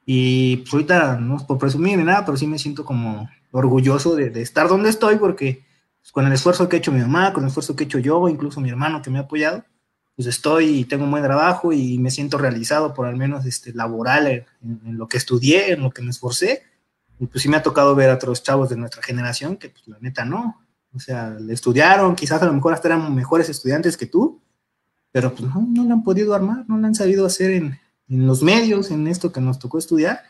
y 0.05 0.59
pues 0.59 0.73
ahorita, 0.73 1.17
no 1.19 1.37
es 1.37 1.45
por 1.45 1.59
presumir 1.59 1.99
ni 1.99 2.05
nada, 2.05 2.25
pero 2.25 2.37
sí 2.37 2.47
me 2.47 2.59
siento 2.59 2.85
como 2.85 3.29
orgulloso 3.53 4.17
de, 4.17 4.41
estar 4.41 4.69
donde 4.69 4.91
estoy 4.91 5.17
porque 5.17 5.65
pues, 6.01 6.13
con 6.13 6.27
el 6.27 6.33
esfuerzo 6.33 6.69
que 6.69 6.77
ha 6.77 6.79
hecho 6.79 6.93
mi 6.93 7.01
mamá, 7.01 7.33
con 7.33 7.45
el 7.45 7.49
esfuerzo 7.49 7.77
que 7.77 7.85
he 7.85 7.87
hecho 7.87 7.99
yo, 7.99 8.29
incluso 8.29 8.61
mi 8.61 8.71
hermano 8.71 9.03
que 9.03 9.11
me 9.11 9.19
ha 9.19 9.23
apoyado, 9.23 9.65
pues 10.17 10.27
estoy 10.27 10.81
y 10.81 10.85
tengo 10.85 11.05
un 11.05 11.11
buen 11.11 11.23
trabajo 11.23 11.73
y 11.73 11.99
me 11.99 12.11
siento 12.11 12.39
realizado 12.39 12.95
por 12.95 13.07
al 13.07 13.17
menos 13.17 13.47
este, 13.47 13.73
laboral 13.73 14.27
en, 14.27 14.47
lo 14.99 15.09
que 15.09 15.17
estudié, 15.17 15.73
en 15.73 15.83
lo 15.83 15.91
que 15.91 16.03
me 16.03 16.11
esforcé. 16.11 16.63
Y 17.19 17.27
pues 17.27 17.43
sí 17.43 17.49
me 17.49 17.57
ha 17.57 17.63
tocado 17.63 17.95
ver 17.95 18.11
a 18.11 18.15
otros 18.15 18.43
chavos 18.43 18.71
de 18.71 18.77
nuestra 18.77 19.03
generación 19.03 19.57
que 19.57 19.69
pues 19.69 19.87
la 19.87 19.99
neta 20.01 20.25
no. 20.25 20.61
O 20.93 20.99
sea, 20.99 21.31
le 21.31 21.55
estudiaron, 21.55 22.17
quizás 22.17 22.43
a 22.43 22.47
lo 22.47 22.53
mejor 22.53 22.73
hasta 22.73 22.89
eran 22.89 23.15
mejores 23.15 23.49
estudiantes 23.49 23.97
que 23.97 24.07
tú, 24.07 24.43
pero 25.13 25.35
pues 25.35 25.43
no, 25.55 25.67
no 25.69 25.85
lo 25.85 25.95
han 25.95 26.03
podido 26.03 26.35
armar, 26.35 26.65
no 26.69 26.79
lo 26.79 26.87
han 26.87 26.95
sabido 26.95 27.25
hacer 27.25 27.53
en, 27.53 27.79
en 28.11 28.27
los 28.27 28.43
medios, 28.43 28.91
en 28.91 29.07
esto 29.07 29.33
que 29.33 29.41
nos 29.41 29.59
tocó 29.59 29.79
estudiar, 29.79 30.23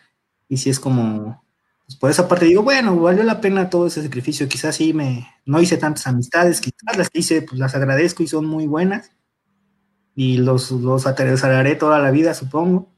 y 0.49 0.59
si 0.59 0.71
es 0.71 0.79
como, 0.79 1.43
pues 1.87 1.97
por 1.97 2.11
esa 2.11 2.29
parte 2.29 2.45
digo, 2.45 2.63
bueno, 2.63 2.97
valió 2.97 3.23
la 3.25 3.41
pena 3.41 3.71
todo 3.71 3.87
ese 3.87 4.03
sacrificio, 4.03 4.49
quizás 4.49 4.77
sí 4.77 4.93
me, 4.93 5.27
no 5.47 5.61
hice 5.61 5.79
tantas 5.79 6.07
amistades, 6.07 6.61
quizás 6.61 6.97
las 6.97 7.09
hice, 7.13 7.43
pues 7.43 7.59
las 7.59 7.75
agradezco 7.75 8.23
y 8.23 8.29
son 8.29 8.47
muy 8.47 8.67
buenas, 8.67 9.13
y 10.15 10.39
los, 10.39 10.71
los 10.71 11.07
atravesaré 11.07 11.75
toda 11.77 11.99
la 11.99 12.11
vida, 12.11 12.35
supongo, 12.35 12.89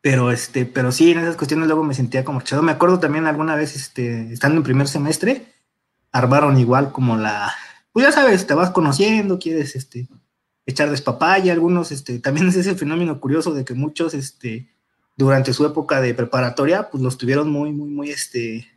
pero 0.00 0.30
este, 0.30 0.64
pero 0.64 0.90
sí, 0.90 1.10
en 1.10 1.18
esas 1.18 1.36
cuestiones 1.36 1.66
luego 1.66 1.84
me 1.84 1.94
sentía 1.94 2.24
como 2.24 2.40
chado, 2.40 2.62
me 2.62 2.72
acuerdo 2.72 2.98
también 2.98 3.26
alguna 3.26 3.56
vez, 3.56 3.76
este, 3.76 4.32
estando 4.32 4.56
en 4.56 4.62
primer 4.62 4.88
semestre, 4.88 5.52
armaron 6.12 6.58
igual 6.58 6.92
como 6.92 7.16
la, 7.16 7.52
pues 7.92 8.06
ya 8.06 8.12
sabes, 8.12 8.46
te 8.46 8.54
vas 8.54 8.70
conociendo, 8.70 9.38
quieres, 9.38 9.76
este, 9.76 10.08
echar 10.68 10.90
despapaya, 10.90 11.52
algunos, 11.52 11.90
este, 11.90 12.18
también 12.20 12.48
es 12.48 12.56
ese 12.56 12.74
fenómeno 12.74 13.18
curioso 13.20 13.54
de 13.54 13.64
que 13.64 13.74
muchos, 13.74 14.14
este, 14.14 14.68
durante 15.16 15.52
su 15.52 15.66
época 15.66 16.00
de 16.00 16.14
preparatoria, 16.14 16.90
pues 16.90 17.02
los 17.02 17.18
tuvieron 17.18 17.50
muy, 17.50 17.72
muy, 17.72 17.88
muy, 17.88 18.10
este, 18.10 18.68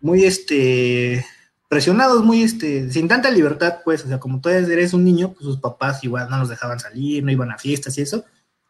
muy, 0.00 0.24
este, 0.24 1.26
presionados, 1.68 2.24
muy, 2.24 2.42
este, 2.42 2.90
sin 2.90 3.08
tanta 3.08 3.30
libertad, 3.30 3.78
pues, 3.84 4.04
o 4.04 4.08
sea, 4.08 4.18
como 4.18 4.40
tú 4.40 4.48
eres 4.48 4.94
un 4.94 5.04
niño, 5.04 5.32
pues 5.32 5.44
sus 5.44 5.58
papás 5.58 6.02
igual 6.04 6.30
no 6.30 6.38
los 6.38 6.48
dejaban 6.48 6.78
salir, 6.78 7.22
no 7.24 7.32
iban 7.32 7.50
a 7.50 7.58
fiestas 7.58 7.98
y 7.98 8.02
eso, 8.02 8.24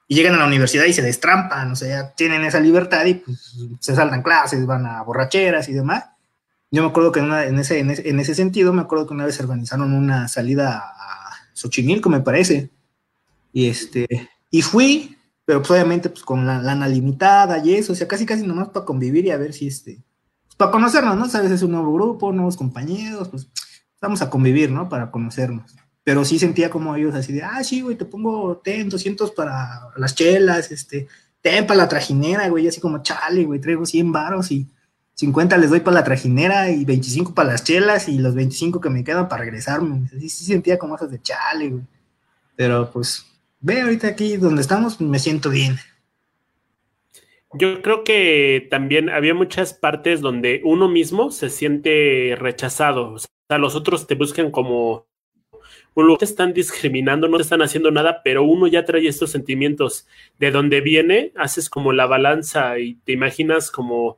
y 0.08 0.16
llegan 0.16 0.34
a 0.34 0.38
la 0.38 0.46
universidad 0.46 0.86
y 0.86 0.92
se 0.92 1.02
destrampan, 1.02 1.70
o 1.70 1.76
sea, 1.76 2.12
tienen 2.14 2.42
esa 2.44 2.58
libertad 2.58 3.04
y 3.04 3.14
pues 3.14 3.54
se 3.78 3.94
saltan 3.94 4.22
clases, 4.22 4.66
van 4.66 4.86
a 4.86 5.02
borracheras 5.02 5.68
y 5.68 5.74
demás. 5.74 6.06
Yo 6.72 6.82
me 6.82 6.88
acuerdo 6.88 7.12
que 7.12 7.20
en, 7.20 7.32
en, 7.32 7.58
ese, 7.58 7.78
en, 7.80 7.90
ese, 7.90 8.08
en 8.08 8.18
ese 8.18 8.34
sentido, 8.34 8.72
me 8.72 8.82
acuerdo 8.82 9.06
que 9.06 9.14
una 9.14 9.26
vez 9.26 9.40
organizaron 9.40 9.92
una 9.92 10.28
salida 10.28 10.94
Xochimilco, 11.60 12.08
me 12.08 12.20
parece. 12.20 12.70
Y 13.52 13.66
este, 13.66 14.06
y 14.50 14.62
fui, 14.62 15.16
pero 15.44 15.60
pues 15.60 15.70
obviamente 15.72 16.08
pues 16.08 16.22
con 16.22 16.46
la 16.46 16.62
lana 16.62 16.88
limitada 16.88 17.58
y 17.64 17.74
eso, 17.74 17.92
o 17.92 17.96
sea, 17.96 18.08
casi 18.08 18.24
casi 18.24 18.46
nomás 18.46 18.68
para 18.68 18.86
convivir 18.86 19.26
y 19.26 19.30
a 19.30 19.36
ver 19.36 19.52
si 19.52 19.66
este, 19.66 20.02
pues, 20.46 20.56
para 20.56 20.70
conocernos, 20.70 21.16
¿no? 21.16 21.28
Sabes, 21.28 21.50
es 21.50 21.62
un 21.62 21.72
nuevo 21.72 21.92
grupo, 21.92 22.32
nuevos 22.32 22.56
compañeros, 22.56 23.28
pues 23.28 23.48
vamos 24.00 24.22
a 24.22 24.30
convivir, 24.30 24.70
¿no? 24.70 24.88
Para 24.88 25.10
conocernos. 25.10 25.76
Pero 26.02 26.24
sí 26.24 26.38
sentía 26.38 26.70
como 26.70 26.96
ellos 26.96 27.14
así 27.14 27.32
de, 27.34 27.42
ah, 27.42 27.62
sí, 27.62 27.82
güey, 27.82 27.96
te 27.96 28.06
pongo 28.06 28.56
ten 28.64 28.88
200 28.88 29.32
para 29.32 29.90
las 29.96 30.14
chelas, 30.14 30.72
este, 30.72 31.08
ten 31.42 31.66
para 31.66 31.78
la 31.78 31.88
trajinera, 31.88 32.48
güey, 32.48 32.66
así 32.66 32.80
como, 32.80 33.02
chale, 33.02 33.44
güey, 33.44 33.60
traigo 33.60 33.84
100 33.84 34.12
varos 34.12 34.50
y 34.50 34.66
50 35.20 35.58
les 35.58 35.68
doy 35.68 35.80
para 35.80 35.96
la 35.96 36.04
trajinera 36.04 36.70
y 36.70 36.86
25 36.86 37.34
para 37.34 37.50
las 37.50 37.62
chelas 37.62 38.08
y 38.08 38.18
los 38.18 38.34
25 38.34 38.80
que 38.80 38.88
me 38.88 39.04
quedan 39.04 39.28
para 39.28 39.42
regresarme. 39.42 40.08
Sí, 40.08 40.30
sí 40.30 40.44
sentía 40.46 40.78
como 40.78 40.96
esas 40.96 41.10
de 41.10 41.20
chale. 41.20 41.74
Pero 42.56 42.90
pues, 42.90 43.26
ve 43.60 43.82
ahorita 43.82 44.08
aquí 44.08 44.38
donde 44.38 44.62
estamos, 44.62 44.98
me 44.98 45.18
siento 45.18 45.50
bien. 45.50 45.76
Yo 47.52 47.82
creo 47.82 48.02
que 48.02 48.66
también 48.70 49.10
había 49.10 49.34
muchas 49.34 49.74
partes 49.74 50.22
donde 50.22 50.62
uno 50.64 50.88
mismo 50.88 51.30
se 51.30 51.50
siente 51.50 52.34
rechazado. 52.38 53.12
O 53.12 53.18
sea, 53.18 53.58
los 53.58 53.74
otros 53.74 54.06
te 54.06 54.14
buscan 54.14 54.50
como 54.50 55.06
no 55.96 56.16
te 56.16 56.24
están 56.24 56.54
discriminando, 56.54 57.28
no 57.28 57.36
te 57.36 57.42
están 57.42 57.60
haciendo 57.60 57.90
nada, 57.90 58.22
pero 58.24 58.42
uno 58.42 58.66
ya 58.68 58.86
trae 58.86 59.06
estos 59.06 59.32
sentimientos. 59.32 60.06
De 60.38 60.50
donde 60.50 60.80
viene, 60.80 61.32
haces 61.36 61.68
como 61.68 61.92
la 61.92 62.06
balanza 62.06 62.78
y 62.78 62.94
te 63.04 63.12
imaginas 63.12 63.70
como 63.70 64.16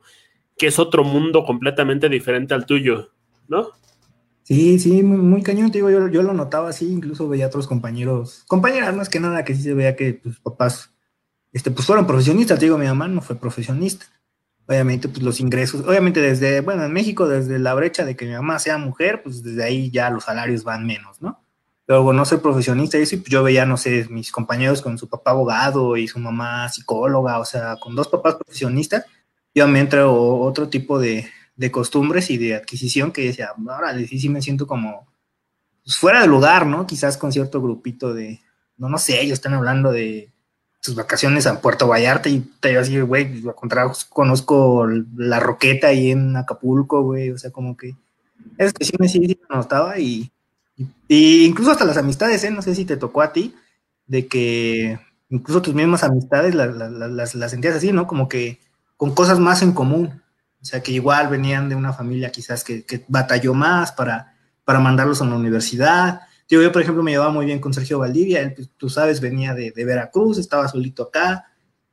que 0.57 0.67
es 0.67 0.79
otro 0.79 1.03
mundo 1.03 1.45
completamente 1.45 2.09
diferente 2.09 2.53
al 2.53 2.65
tuyo, 2.65 3.11
¿no? 3.47 3.69
Sí, 4.43 4.77
sí, 4.77 5.03
muy, 5.03 5.41
cañón, 5.41 5.71
te 5.71 5.77
digo, 5.77 5.89
yo, 5.89 6.07
yo, 6.09 6.21
lo 6.21 6.33
notaba 6.33 6.69
así, 6.69 6.91
incluso 6.91 7.29
veía 7.29 7.45
a 7.45 7.47
otros 7.47 7.65
compañeros, 7.65 8.43
compañeras 8.47 8.93
más 8.93 9.07
que 9.07 9.21
nada, 9.21 9.45
que 9.45 9.55
sí 9.55 9.61
se 9.61 9.73
veía 9.73 9.95
que 9.95 10.13
tus 10.13 10.39
papás, 10.39 10.93
este, 11.53 11.71
pues 11.71 11.87
fueron 11.87 12.05
profesionistas, 12.05 12.59
te 12.59 12.65
digo, 12.65 12.77
mi 12.77 12.85
mamá 12.85 13.07
no 13.07 13.21
fue 13.21 13.37
profesionista. 13.37 14.05
Obviamente, 14.65 15.09
pues 15.09 15.21
los 15.23 15.39
ingresos, 15.39 15.85
obviamente 15.85 16.21
desde, 16.21 16.61
bueno, 16.61 16.83
en 16.85 16.93
México, 16.93 17.27
desde 17.27 17.59
la 17.59 17.73
brecha 17.73 18.05
de 18.05 18.15
que 18.15 18.25
mi 18.25 18.31
mamá 18.31 18.59
sea 18.59 18.77
mujer, 18.77 19.21
pues 19.21 19.43
desde 19.43 19.63
ahí 19.63 19.91
ya 19.91 20.09
los 20.09 20.23
salarios 20.25 20.63
van 20.63 20.85
menos, 20.85 21.21
¿no? 21.21 21.43
Bueno, 21.85 22.13
no 22.13 22.25
soy 22.25 22.37
profesionista, 22.39 22.97
y 22.97 23.01
eso, 23.01 23.17
pues 23.17 23.29
yo 23.29 23.43
veía, 23.43 23.65
no 23.65 23.77
sé, 23.77 24.07
mis 24.09 24.31
compañeros 24.31 24.81
con 24.81 24.97
su 24.97 25.09
papá 25.09 25.31
abogado 25.31 25.97
y 25.97 26.07
su 26.07 26.17
mamá 26.17 26.69
psicóloga, 26.69 27.39
o 27.39 27.45
sea, 27.45 27.75
con 27.77 27.93
dos 27.93 28.07
papás 28.07 28.35
profesionistas, 28.35 29.05
entra 29.53 30.09
otro 30.09 30.69
tipo 30.69 30.99
de, 30.99 31.29
costumbres 31.71 32.29
y 32.29 32.37
de 32.37 32.55
adquisición 32.55 33.11
que 33.11 33.25
decía, 33.25 33.53
ahora 33.69 33.97
sí, 33.97 34.19
sí 34.19 34.29
me 34.29 34.41
siento 34.41 34.67
como 34.67 35.07
pues, 35.83 35.97
fuera 35.97 36.21
de 36.21 36.27
lugar, 36.27 36.65
¿no? 36.65 36.85
Quizás 36.85 37.17
con 37.17 37.31
cierto 37.31 37.61
grupito 37.61 38.13
de, 38.13 38.41
no, 38.77 38.89
no 38.89 38.97
sé, 38.97 39.21
ellos 39.21 39.33
están 39.33 39.53
hablando 39.53 39.91
de 39.91 40.31
sus 40.79 40.95
vacaciones 40.95 41.47
a 41.47 41.61
Puerto 41.61 41.87
Vallarta 41.87 42.27
y 42.27 42.41
te 42.59 42.77
así, 42.77 42.99
güey, 42.99 43.41
conozco 44.09 44.85
la 45.15 45.39
roqueta 45.39 45.87
ahí 45.87 46.11
en 46.11 46.35
Acapulco, 46.35 47.03
güey, 47.03 47.29
o 47.31 47.37
sea, 47.37 47.51
como 47.51 47.77
que 47.77 47.95
es 48.57 48.73
que 48.73 48.85
sí 48.85 48.93
me, 48.99 49.07
sí, 49.07 49.25
sí 49.25 49.39
me 49.49 49.55
notaba 49.55 49.97
y, 49.99 50.31
y, 51.07 51.45
incluso 51.45 51.71
hasta 51.71 51.85
las 51.85 51.97
amistades, 51.97 52.43
¿eh? 52.43 52.51
No 52.51 52.61
sé 52.61 52.75
si 52.75 52.85
te 52.85 52.97
tocó 52.97 53.21
a 53.21 53.31
ti, 53.31 53.55
de 54.05 54.27
que 54.27 54.99
incluso 55.29 55.61
tus 55.61 55.73
mismas 55.73 56.03
amistades 56.03 56.53
las, 56.53 56.75
las, 56.75 57.35
las 57.35 57.51
sentías 57.51 57.75
así, 57.75 57.91
¿no? 57.91 58.05
Como 58.07 58.27
que 58.27 58.59
con 59.03 59.13
cosas 59.13 59.37
más 59.37 59.61
en 59.61 59.73
común. 59.73 60.21
O 60.61 60.65
sea, 60.65 60.81
que 60.81 60.93
igual 60.93 61.27
venían 61.27 61.67
de 61.67 61.75
una 61.75 61.91
familia 61.91 62.31
quizás 62.31 62.63
que, 62.63 62.85
batalló 63.09 63.53
más 63.53 63.91
para, 63.91 64.33
para 64.63 64.79
mandarlos 64.79 65.21
a 65.21 65.25
la 65.25 65.35
universidad. 65.35 66.21
Yo, 66.47 66.71
por 66.71 66.81
ejemplo, 66.81 67.03
me 67.03 67.11
llevaba 67.11 67.29
muy 67.29 67.45
bien 67.45 67.59
con 67.59 67.73
Sergio 67.73 67.99
Valdivia, 67.99 68.39
él, 68.39 68.53
pues, 68.53 68.69
tú 68.77 68.89
sabes, 68.89 69.19
venía 69.19 69.53
de, 69.53 69.73
Veracruz, 69.75 70.37
estaba 70.37 70.69
solito 70.69 71.03
acá, 71.03 71.47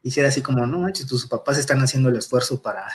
hiciera 0.05 0.29
así 0.29 0.41
como, 0.41 0.65
no 0.65 0.79
manches, 0.79 1.09
tus 1.09 1.27
papás 1.27 1.59
están 1.59 1.81
haciendo 1.81 2.11
el 2.11 2.17
esfuerzo 2.17 2.63
para, 2.63 2.87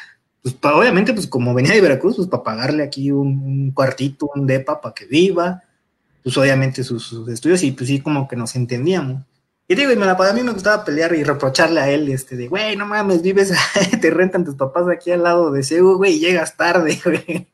pues 0.41 0.55
obviamente, 0.61 1.11
pues 1.11 1.27
como 1.27 1.53
venía 1.53 1.73
de 1.73 1.81
Veracruz, 1.81 2.15
pues 2.15 2.29
para 2.29 2.43
pagarle 2.43 2.83
aquí 2.83 3.11
un, 3.11 3.73
cuartito, 3.73 4.29
un 4.33 4.47
depa 4.47 4.79
para 4.79 4.95
que 4.95 5.07
viva, 5.07 5.61
pues 6.23 6.37
obviamente 6.37 6.85
sus, 6.85 7.27
estudios 7.27 7.63
y 7.63 7.73
pues 7.73 7.89
sí 7.89 7.99
como 7.99 8.29
que 8.29 8.37
nos 8.37 8.55
entendíamos. 8.55 9.23
Y 9.67 9.73
digo, 9.75 9.91
y 9.91 9.95
me 9.95 10.05
la, 10.05 10.11
a 10.11 10.33
mí 10.33 10.43
me 10.43 10.51
gustaba 10.51 10.85
pelear 10.85 11.15
y 11.15 11.23
reprocharle 11.23 11.79
a 11.79 11.89
él, 11.89 12.07
este, 12.09 12.35
de, 12.35 12.47
güey, 12.47 12.75
no 12.75 12.85
mames, 12.85 13.23
vives, 13.23 13.51
te 14.01 14.11
rentan 14.11 14.45
tus 14.45 14.55
papás 14.55 14.87
aquí 14.87 15.11
al 15.11 15.23
lado 15.23 15.51
de 15.51 15.63
CEU, 15.63 15.97
güey, 15.97 16.13
y 16.13 16.19
llegas 16.19 16.55
tarde, 16.55 16.99
güey. 17.05 17.47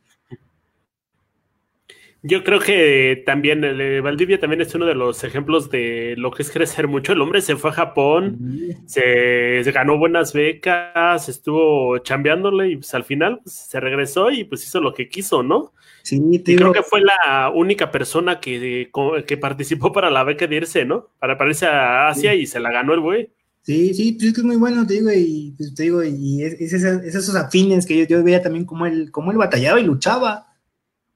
Yo 2.24 2.43
creo 2.43 2.59
que 2.59 3.24
también 3.26 3.64
el 3.64 4.01
Valdivia 4.03 4.39
también 4.39 4.62
es 4.62 4.76
uno 4.76 4.86
de 4.86 4.93
los 4.93 5.24
ejemplos 5.24 5.72
de 5.72 6.14
lo 6.18 6.30
que 6.30 6.43
es 6.43 6.51
crecer 6.51 6.88
mucho. 6.88 7.14
El 7.14 7.22
hombre 7.22 7.41
se 7.41 7.55
fue 7.55 7.72
a 7.72 7.74
Japón, 7.74 8.38
se, 8.86 9.64
ganó 9.72 9.97
buenas 9.97 10.32
becas, 10.32 11.30
estuvo 11.30 11.97
chambeándole 11.97 12.70
y 12.70 12.76
pues 12.76 12.93
al 12.93 13.05
final 13.05 13.39
pues, 13.43 13.55
se 13.55 13.80
regresó 13.80 14.30
y 14.30 14.43
pues 14.43 14.64
hizo 14.64 14.82
lo 14.82 14.93
que 14.93 15.09
quiso, 15.09 15.41
¿no? 15.41 15.74
Sí, 16.03 16.21
y 16.31 16.55
creo 16.55 16.71
que 16.71 16.83
fue 16.83 17.01
la 17.01 17.51
única 17.53 17.91
persona 17.91 18.39
que, 18.39 18.89
que 19.27 19.37
participó 19.37 19.91
para 19.91 20.09
la 20.09 20.23
beca 20.23 20.47
de 20.47 20.55
irse, 20.55 20.85
¿no? 20.85 21.09
Para 21.19 21.37
pararse 21.37 21.67
a 21.67 22.09
Asia 22.09 22.33
y 22.33 22.47
se 22.47 22.59
la 22.59 22.71
ganó 22.71 22.93
el 22.93 23.01
güey. 23.01 23.29
Sí, 23.63 23.93
sí, 23.93 24.13
pues 24.13 24.29
es 24.29 24.33
que 24.33 24.41
es 24.41 24.45
muy 24.45 24.55
bueno, 24.55 24.87
te 24.87 24.95
digo, 24.95 25.11
y 25.11 25.53
pues, 25.55 25.75
te 25.75 25.83
digo, 25.83 26.03
y 26.03 26.41
es, 26.41 26.73
esos 26.73 27.35
afines 27.35 27.85
que 27.85 27.95
yo, 27.95 28.05
yo 28.05 28.23
veía 28.23 28.41
también 28.41 28.65
como 28.65 28.87
él, 28.87 29.11
como 29.11 29.31
él 29.31 29.37
batallaba 29.37 29.79
y 29.79 29.83
luchaba 29.83 30.47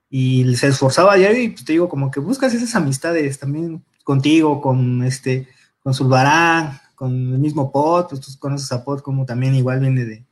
y 0.10 0.56
se 0.56 0.68
esforzaba 0.68 1.16
diario 1.16 1.42
y 1.42 1.50
pues, 1.50 1.66
te 1.66 1.74
digo, 1.74 1.90
como 1.90 2.12
que 2.12 2.20
buscas 2.20 2.54
esas 2.54 2.76
amistades 2.76 3.40
también 3.40 3.84
contigo, 4.04 4.62
con 4.62 5.04
este, 5.04 5.48
con 5.82 5.96
Zulbarán, 5.96 6.80
con 6.94 7.12
el 7.12 7.40
mismo 7.40 7.72
Pot, 7.72 8.10
pues 8.10 8.22
tú 8.22 8.32
conoces 8.40 8.72
a 8.72 8.84
Pot 8.84 9.02
como 9.02 9.26
también 9.26 9.56
igual 9.56 9.80
viene 9.80 10.06
de, 10.06 10.24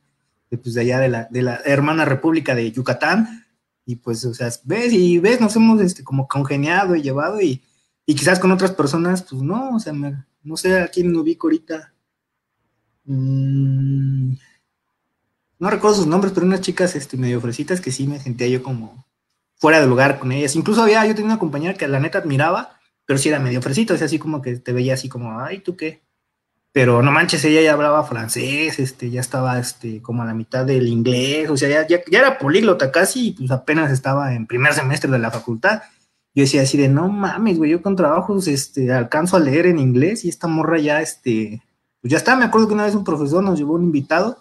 pues, 0.50 0.74
de 0.74 0.82
allá 0.82 1.00
de 1.00 1.08
la, 1.08 1.28
de 1.30 1.42
la 1.42 1.60
hermana 1.64 2.04
república 2.04 2.54
de 2.54 2.70
Yucatán, 2.70 3.43
y 3.86 3.96
pues, 3.96 4.24
o 4.24 4.34
sea, 4.34 4.50
ves 4.64 4.92
y 4.92 5.18
ves, 5.18 5.40
nos 5.40 5.54
hemos 5.56 5.80
este, 5.80 6.04
como 6.04 6.26
congeniado 6.26 6.96
y 6.96 7.02
llevado 7.02 7.40
y, 7.40 7.62
y 8.06 8.14
quizás 8.14 8.38
con 8.38 8.52
otras 8.52 8.72
personas, 8.72 9.22
pues 9.22 9.42
no, 9.42 9.76
o 9.76 9.80
sea, 9.80 9.92
no 9.92 10.56
sé 10.56 10.80
a 10.80 10.88
quién 10.88 11.14
ubico 11.16 11.46
ahorita. 11.46 11.92
Mm, 13.04 14.34
no 15.58 15.70
recuerdo 15.70 15.96
sus 15.96 16.06
nombres, 16.06 16.32
pero 16.32 16.46
unas 16.46 16.60
chicas 16.60 16.96
este, 16.96 17.16
medio 17.16 17.40
fresitas 17.40 17.80
que 17.80 17.92
sí 17.92 18.06
me 18.06 18.20
sentía 18.20 18.48
yo 18.48 18.62
como, 18.62 19.06
fuera 19.56 19.80
de 19.80 19.86
lugar 19.86 20.18
con 20.18 20.32
ellas. 20.32 20.56
Incluso 20.56 20.82
había, 20.82 21.06
yo 21.06 21.14
tenía 21.14 21.32
una 21.32 21.38
compañera 21.38 21.74
que 21.74 21.88
la 21.88 22.00
neta 22.00 22.18
admiraba, 22.18 22.78
pero 23.06 23.18
sí 23.18 23.28
era 23.28 23.38
medio 23.38 23.62
fresito, 23.62 23.94
o 23.94 23.96
sea, 23.96 24.06
así 24.06 24.18
como 24.18 24.42
que 24.42 24.56
te 24.56 24.72
veía 24.72 24.94
así 24.94 25.08
como, 25.08 25.40
ay, 25.40 25.60
¿tú 25.60 25.76
qué? 25.76 26.02
Pero 26.74 27.02
no 27.02 27.12
manches, 27.12 27.44
ella 27.44 27.60
ya 27.62 27.72
hablaba 27.74 28.02
francés, 28.02 28.80
este, 28.80 29.08
ya 29.08 29.20
estaba 29.20 29.60
este, 29.60 30.02
como 30.02 30.22
a 30.24 30.26
la 30.26 30.34
mitad 30.34 30.66
del 30.66 30.88
inglés, 30.88 31.48
o 31.48 31.56
sea, 31.56 31.68
ya, 31.68 31.86
ya, 31.86 32.18
era 32.18 32.36
políglota 32.36 32.90
casi, 32.90 33.28
y 33.28 33.30
pues 33.30 33.52
apenas 33.52 33.92
estaba 33.92 34.34
en 34.34 34.48
primer 34.48 34.74
semestre 34.74 35.08
de 35.08 35.20
la 35.20 35.30
facultad. 35.30 35.82
Yo 36.34 36.42
decía 36.42 36.62
así 36.62 36.76
de, 36.76 36.88
no 36.88 37.06
mames, 37.08 37.58
güey, 37.58 37.70
yo 37.70 37.80
con 37.80 37.94
trabajos 37.94 38.48
este, 38.48 38.92
alcanzo 38.92 39.36
a 39.36 39.40
leer 39.40 39.66
en 39.66 39.78
inglés 39.78 40.24
y 40.24 40.28
esta 40.28 40.48
morra 40.48 40.80
ya, 40.80 41.00
este, 41.00 41.62
pues 42.00 42.10
ya 42.10 42.16
está, 42.16 42.34
me 42.34 42.44
acuerdo 42.44 42.66
que 42.66 42.74
una 42.74 42.86
vez 42.86 42.96
un 42.96 43.04
profesor 43.04 43.44
nos 43.44 43.56
llevó 43.56 43.74
un 43.74 43.84
invitado 43.84 44.38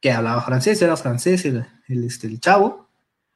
que 0.00 0.12
hablaba 0.12 0.40
francés, 0.42 0.80
era 0.82 0.96
francés 0.96 1.44
el, 1.46 1.66
el, 1.88 2.04
este, 2.04 2.28
el 2.28 2.38
chavo, 2.38 2.81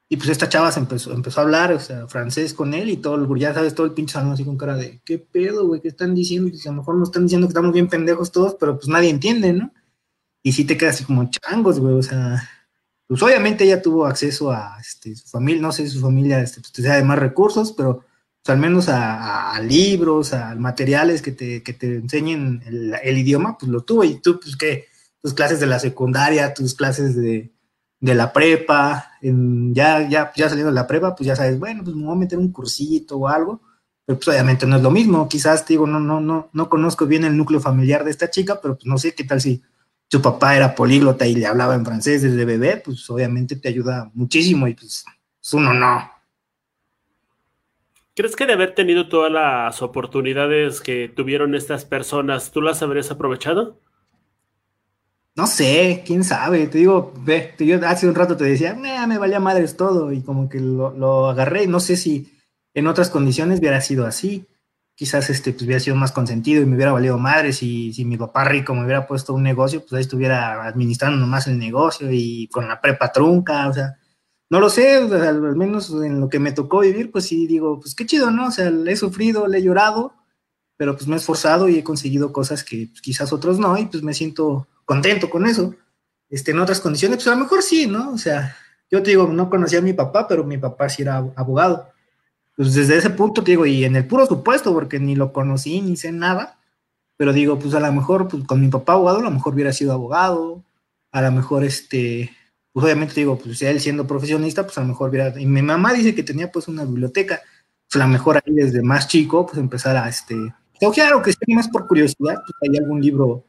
y 0.09 0.16
pues 0.16 0.28
esta 0.28 0.48
chava 0.48 0.70
se 0.70 0.78
empezó, 0.78 1.12
empezó 1.12 1.40
a 1.40 1.44
hablar, 1.44 1.72
o 1.72 1.80
sea, 1.80 2.07
francés 2.07 2.54
con 2.54 2.74
él 2.74 2.90
y 2.90 2.96
todo 2.96 3.16
el, 3.16 3.40
ya 3.40 3.52
sabes, 3.52 3.74
todo 3.74 3.86
el 3.86 3.92
pinche 3.92 4.12
salón 4.12 4.32
así 4.32 4.44
con 4.44 4.57
cara 4.57 4.76
de, 4.76 5.00
¿qué 5.04 5.18
pedo, 5.18 5.66
güey? 5.66 5.80
¿Qué 5.80 5.88
están 5.88 6.14
diciendo? 6.14 6.50
Pues 6.50 6.64
a 6.66 6.70
lo 6.70 6.76
mejor 6.76 6.94
nos 6.96 7.09
están 7.09 7.24
diciendo 7.24 7.48
que 7.48 7.50
estamos 7.50 7.72
bien 7.72 7.88
pendejos 7.88 8.30
todos, 8.30 8.54
pero 8.54 8.76
pues 8.76 8.88
nadie 8.88 9.11
entiende, 9.11 9.52
¿no? 9.52 9.72
Y 10.44 10.52
sí 10.52 10.64
te 10.64 10.76
quedas 10.76 10.96
así 10.96 11.04
como 11.04 11.28
changos, 11.28 11.80
güey, 11.80 11.94
o 11.94 12.02
sea, 12.02 12.40
pues 13.09 13.20
obviamente 13.20 13.64
ella 13.64 13.82
tuvo 13.82 14.07
acceso 14.07 14.52
a 14.52 14.78
este, 14.80 15.16
su 15.16 15.28
familia, 15.28 15.62
no 15.62 15.72
sé 15.72 15.84
si 15.84 15.90
su 15.90 16.00
familia 16.00 16.40
este, 16.40 16.61
pues, 16.61 16.72
sea 16.72 16.96
de 16.96 17.04
más 17.04 17.18
recursos, 17.18 17.72
pero 17.72 18.04
pues, 18.44 18.54
al 18.54 18.59
menos 18.59 18.88
a, 18.88 19.61
libros, 19.61 20.32
a 20.32 20.54
materiales 20.54 21.20
que 21.20 21.32
te, 21.32 21.64
que 21.64 21.72
te 21.72 21.96
enseñen 21.96 22.62
el, 22.66 22.94
el, 23.02 23.18
idioma, 23.18 23.59
pues 23.59 23.72
lo 23.72 23.82
tuvo. 23.82 24.04
Y 24.04 24.20
tú, 24.20 24.38
pues, 24.38 24.57
¿qué? 24.57 24.86
Tus 25.20 25.34
clases 25.34 25.59
de 25.59 25.66
la 25.66 25.80
secundaria, 25.80 26.54
tus 26.54 26.74
clases 26.74 27.16
de, 27.16 27.50
de 28.01 28.14
la 28.14 28.32
prepa, 28.32 29.12
ya, 29.20 30.09
ya, 30.09 30.32
ya 30.34 30.49
saliendo 30.49 30.70
de 30.70 30.74
la 30.74 30.86
prepa, 30.86 31.14
pues 31.14 31.26
ya 31.26 31.36
sabes, 31.36 31.59
bueno, 31.59 31.82
pues 31.82 31.97
me 31.97 32.05
voy 32.05 32.14
a 32.14 32.18
meter 32.18 32.38
un 32.38 32.53
cursito 32.53 33.16
o 33.16 33.28
algo, 33.28 33.61
pero 34.05 34.18
pues 34.18 34.28
obviamente 34.28 34.66
no 34.66 34.76
es 34.76 34.82
lo 34.82 34.90
mismo, 34.90 35.28
quizás 35.28 35.66
digo, 35.66 35.86
no, 35.86 35.99
no, 35.99 36.20
no, 36.20 36.51
no 36.53 36.68
conozco 36.68 37.07
bien 37.07 37.24
el 37.24 37.36
núcleo 37.36 37.61
familiar 37.61 38.05
de 38.05 38.11
esta 38.11 38.30
chica, 38.30 38.61
pero 38.61 38.74
pues 38.74 38.86
no 38.86 38.99
sé 38.99 39.14
qué 39.14 39.24
tal 39.24 39.40
si 39.40 39.62
su 40.09 40.22
papá 40.22 40.57
era 40.57 40.74
políglota 40.74 41.26
y 41.26 41.34
le 41.34 41.47
hablaba 41.47 41.74
en 41.74 41.84
francés 41.84 42.22
desde 42.22 42.44
bebé, 42.44 42.82
pues 42.84 43.09
obviamente 43.11 43.57
te 43.57 43.68
ayuda 43.68 44.11
muchísimo 44.14 44.68
y 44.68 44.74
pues, 44.74 45.05
pues 45.40 45.55
uno 45.55 45.74
no. 45.74 46.11
¿Crees 48.14 48.36
que 48.36 48.47
de 48.47 48.55
haber 48.55 48.74
tenido 48.74 49.09
todas 49.09 49.30
las 49.30 49.82
oportunidades 49.82 50.80
que 50.80 51.09
tuvieron 51.14 51.55
estas 51.55 51.84
personas, 51.84 52.51
tú 52.51 52.62
las 52.62 52.82
habrías 52.82 53.11
aprovechado? 53.11 53.78
No 55.37 55.47
sé, 55.47 56.03
quién 56.07 56.24
sabe, 56.24 56.66
te 56.66 56.78
digo, 56.78 57.12
ve, 57.18 57.55
yo 57.59 57.78
hace 57.87 58.09
un 58.09 58.14
rato 58.14 58.39
te 58.39 58.45
decía, 58.45 58.74
me 58.74 59.18
valía 59.18 59.39
madres 59.39 59.76
todo 59.76 60.11
y 60.11 60.22
como 60.22 60.49
que 60.49 60.61
lo, 60.61 61.28
agarré, 61.28 61.66
no 61.66 61.78
sé 61.78 61.99
si 61.99 62.32
en 62.72 62.87
otras 62.87 63.11
condiciones 63.11 63.61
hubiera 63.61 63.82
sido 63.82 64.07
así, 64.07 64.47
quizás 64.95 65.28
este, 65.28 65.53
pues 65.53 65.64
hubiera 65.64 65.80
sido 65.80 65.95
más 65.95 66.12
consentido 66.12 66.62
y 66.62 66.66
me 66.66 66.76
hubiera 66.76 66.93
valido 66.93 67.18
madres 67.18 67.62
y 67.62 67.93
si 67.93 68.07
mi 68.07 68.16
papá 68.16 68.45
rico 68.45 68.74
me 68.74 68.84
hubiera 68.84 69.07
puesto 69.07 69.34
un 69.34 69.43
negocio, 69.43 69.80
pues 69.80 69.93
ahí 69.93 70.01
estuviera 70.01 70.66
administrando 70.66 71.18
nomás 71.18 71.47
el 71.49 71.59
negocio 71.59 72.11
y 72.11 72.49
con 72.49 72.66
la 72.66 72.80
prepa 72.80 73.12
trunca, 73.12 73.68
o 73.68 73.74
sea, 73.74 73.99
no 74.49 74.59
lo 74.59 74.70
sé, 74.70 74.97
al 74.97 75.55
menos 75.55 75.91
en 76.03 76.18
lo 76.18 76.30
que 76.30 76.39
me 76.39 76.53
tocó 76.53 76.80
vivir, 76.80 77.12
pues 77.12 77.26
sí 77.26 77.47
digo, 77.47 77.78
pues 77.78 77.95
qué 77.95 78.07
chido, 78.07 78.30
¿no? 78.30 78.47
O 78.47 78.51
sea, 78.51 78.68
he 78.68 78.97
sufrido, 78.97 79.47
le 79.49 79.59
he 79.59 79.62
llorado, 79.62 80.14
pero 80.78 80.95
pues 80.95 81.07
me 81.09 81.16
he 81.16 81.18
esforzado 81.18 81.68
y 81.68 81.76
he 81.76 81.84
conseguido 81.84 82.32
cosas 82.32 82.64
que 82.64 82.89
pues, 82.91 83.03
quizás 83.03 83.34
otros 83.34 83.59
no 83.59 83.76
y 83.76 83.84
pues 83.84 84.03
me 84.03 84.14
siento 84.14 84.66
contento 84.87 85.28
con 85.28 85.47
eso. 85.47 85.74
Este, 86.30 86.53
en 86.53 86.61
otras 86.61 86.80
condiciones, 86.80 87.18
pues 87.18 87.26
a 87.26 87.32
lo 87.32 87.43
mejor 87.43 87.62
sí, 87.62 87.87
¿no? 87.87 88.12
O 88.12 88.18
sea, 88.18 88.57
yo 88.91 89.03
te 89.03 89.11
digo, 89.11 89.26
no 89.28 89.51
conocía 89.51 89.80
a 89.80 89.82
mi 89.82 89.93
papá, 89.93 90.26
pero 90.26 90.45
mi 90.45 90.57
papá 90.57 90.89
sí 90.89 91.03
era 91.03 91.16
abogado. 91.16 91.91
Pues 92.57 92.74
desde 92.74 92.97
ese 92.97 93.11
punto 93.11 93.45
te 93.45 93.53
digo, 93.53 93.66
y 93.66 93.84
en 93.84 93.97
el 93.97 94.07
puro 94.07 94.26
supuesto, 94.26 94.72
porque 94.72 94.99
ni 94.99 95.14
lo 95.14 95.32
conocí 95.32 95.82
ni 95.82 95.97
sé 95.97 96.11
nada, 96.11 96.59
pero 97.16 97.32
digo, 97.32 97.59
pues 97.59 97.74
a 97.74 97.80
lo 97.80 97.93
mejor 97.93 98.28
pues, 98.28 98.45
con 98.45 98.61
mi 98.61 98.68
papá 98.68 98.95
abogado, 98.95 99.18
a 99.18 99.22
lo 99.22 99.30
mejor 99.30 99.55
hubiera 99.55 99.72
sido 99.72 99.93
abogado, 99.93 100.64
a 101.12 101.22
lo 101.22 101.32
mejor 101.32 101.64
este, 101.64 102.30
pues 102.72 102.84
obviamente 102.84 103.14
digo, 103.14 103.39
pues 103.39 103.61
él 103.62 103.80
siendo 103.80 104.07
profesionista, 104.07 104.64
pues 104.64 104.78
a 104.78 104.82
lo 104.82 104.89
mejor 104.89 105.11
hubiera, 105.11 105.39
y 105.41 105.47
mi 105.47 105.62
mamá 105.62 105.93
dice 105.93 106.14
que 106.14 106.22
tenía 106.22 106.51
pues 106.51 106.68
una 106.68 106.84
biblioteca, 106.84 107.41
pues 107.91 108.03
a 108.03 108.07
lo 108.07 108.12
mejor 108.12 108.37
ahí 108.37 108.55
desde 108.55 108.82
más 108.82 109.09
chico, 109.09 109.47
pues 109.47 109.59
empezar 109.59 109.97
a 109.97 110.09
este, 110.09 110.34
ojear 110.80 111.14
o 111.14 111.22
que 111.22 111.32
sea 111.32 111.55
más 111.55 111.68
por 111.68 111.87
curiosidad, 111.87 112.37
pues 112.47 112.55
hay 112.62 112.78
algún 112.78 113.01
libro 113.01 113.45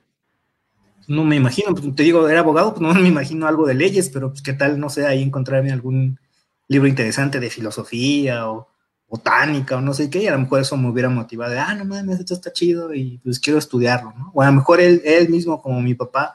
no 1.07 1.23
me 1.23 1.35
imagino, 1.35 1.73
pues 1.73 1.95
te 1.95 2.03
digo, 2.03 2.27
era 2.27 2.41
abogado, 2.41 2.73
pues 2.73 2.81
no 2.81 2.93
me 2.99 3.07
imagino 3.07 3.47
algo 3.47 3.65
de 3.65 3.73
leyes, 3.73 4.09
pero 4.09 4.29
pues 4.29 4.41
qué 4.41 4.53
tal, 4.53 4.79
no 4.79 4.89
sé, 4.89 5.05
ahí 5.05 5.21
encontrarme 5.21 5.71
algún 5.71 6.19
libro 6.67 6.87
interesante 6.87 7.39
de 7.39 7.49
filosofía 7.49 8.49
o 8.49 8.67
botánica 9.07 9.77
o 9.77 9.81
no 9.81 9.93
sé 9.93 10.09
qué, 10.09 10.23
y 10.23 10.27
a 10.27 10.33
lo 10.33 10.39
mejor 10.39 10.61
eso 10.61 10.75
me 10.75 10.89
hubiera 10.89 11.09
motivado 11.09 11.53
de, 11.53 11.59
ah, 11.59 11.73
no 11.75 11.85
mames, 11.85 12.19
esto 12.19 12.33
está 12.33 12.51
chido 12.51 12.93
y 12.93 13.19
pues 13.23 13.39
quiero 13.39 13.57
estudiarlo, 13.57 14.13
¿no? 14.17 14.31
O 14.33 14.41
a 14.41 14.47
lo 14.47 14.51
mejor 14.51 14.81
él, 14.81 15.01
él 15.05 15.29
mismo, 15.29 15.61
como 15.61 15.81
mi 15.81 15.95
papá, 15.95 16.33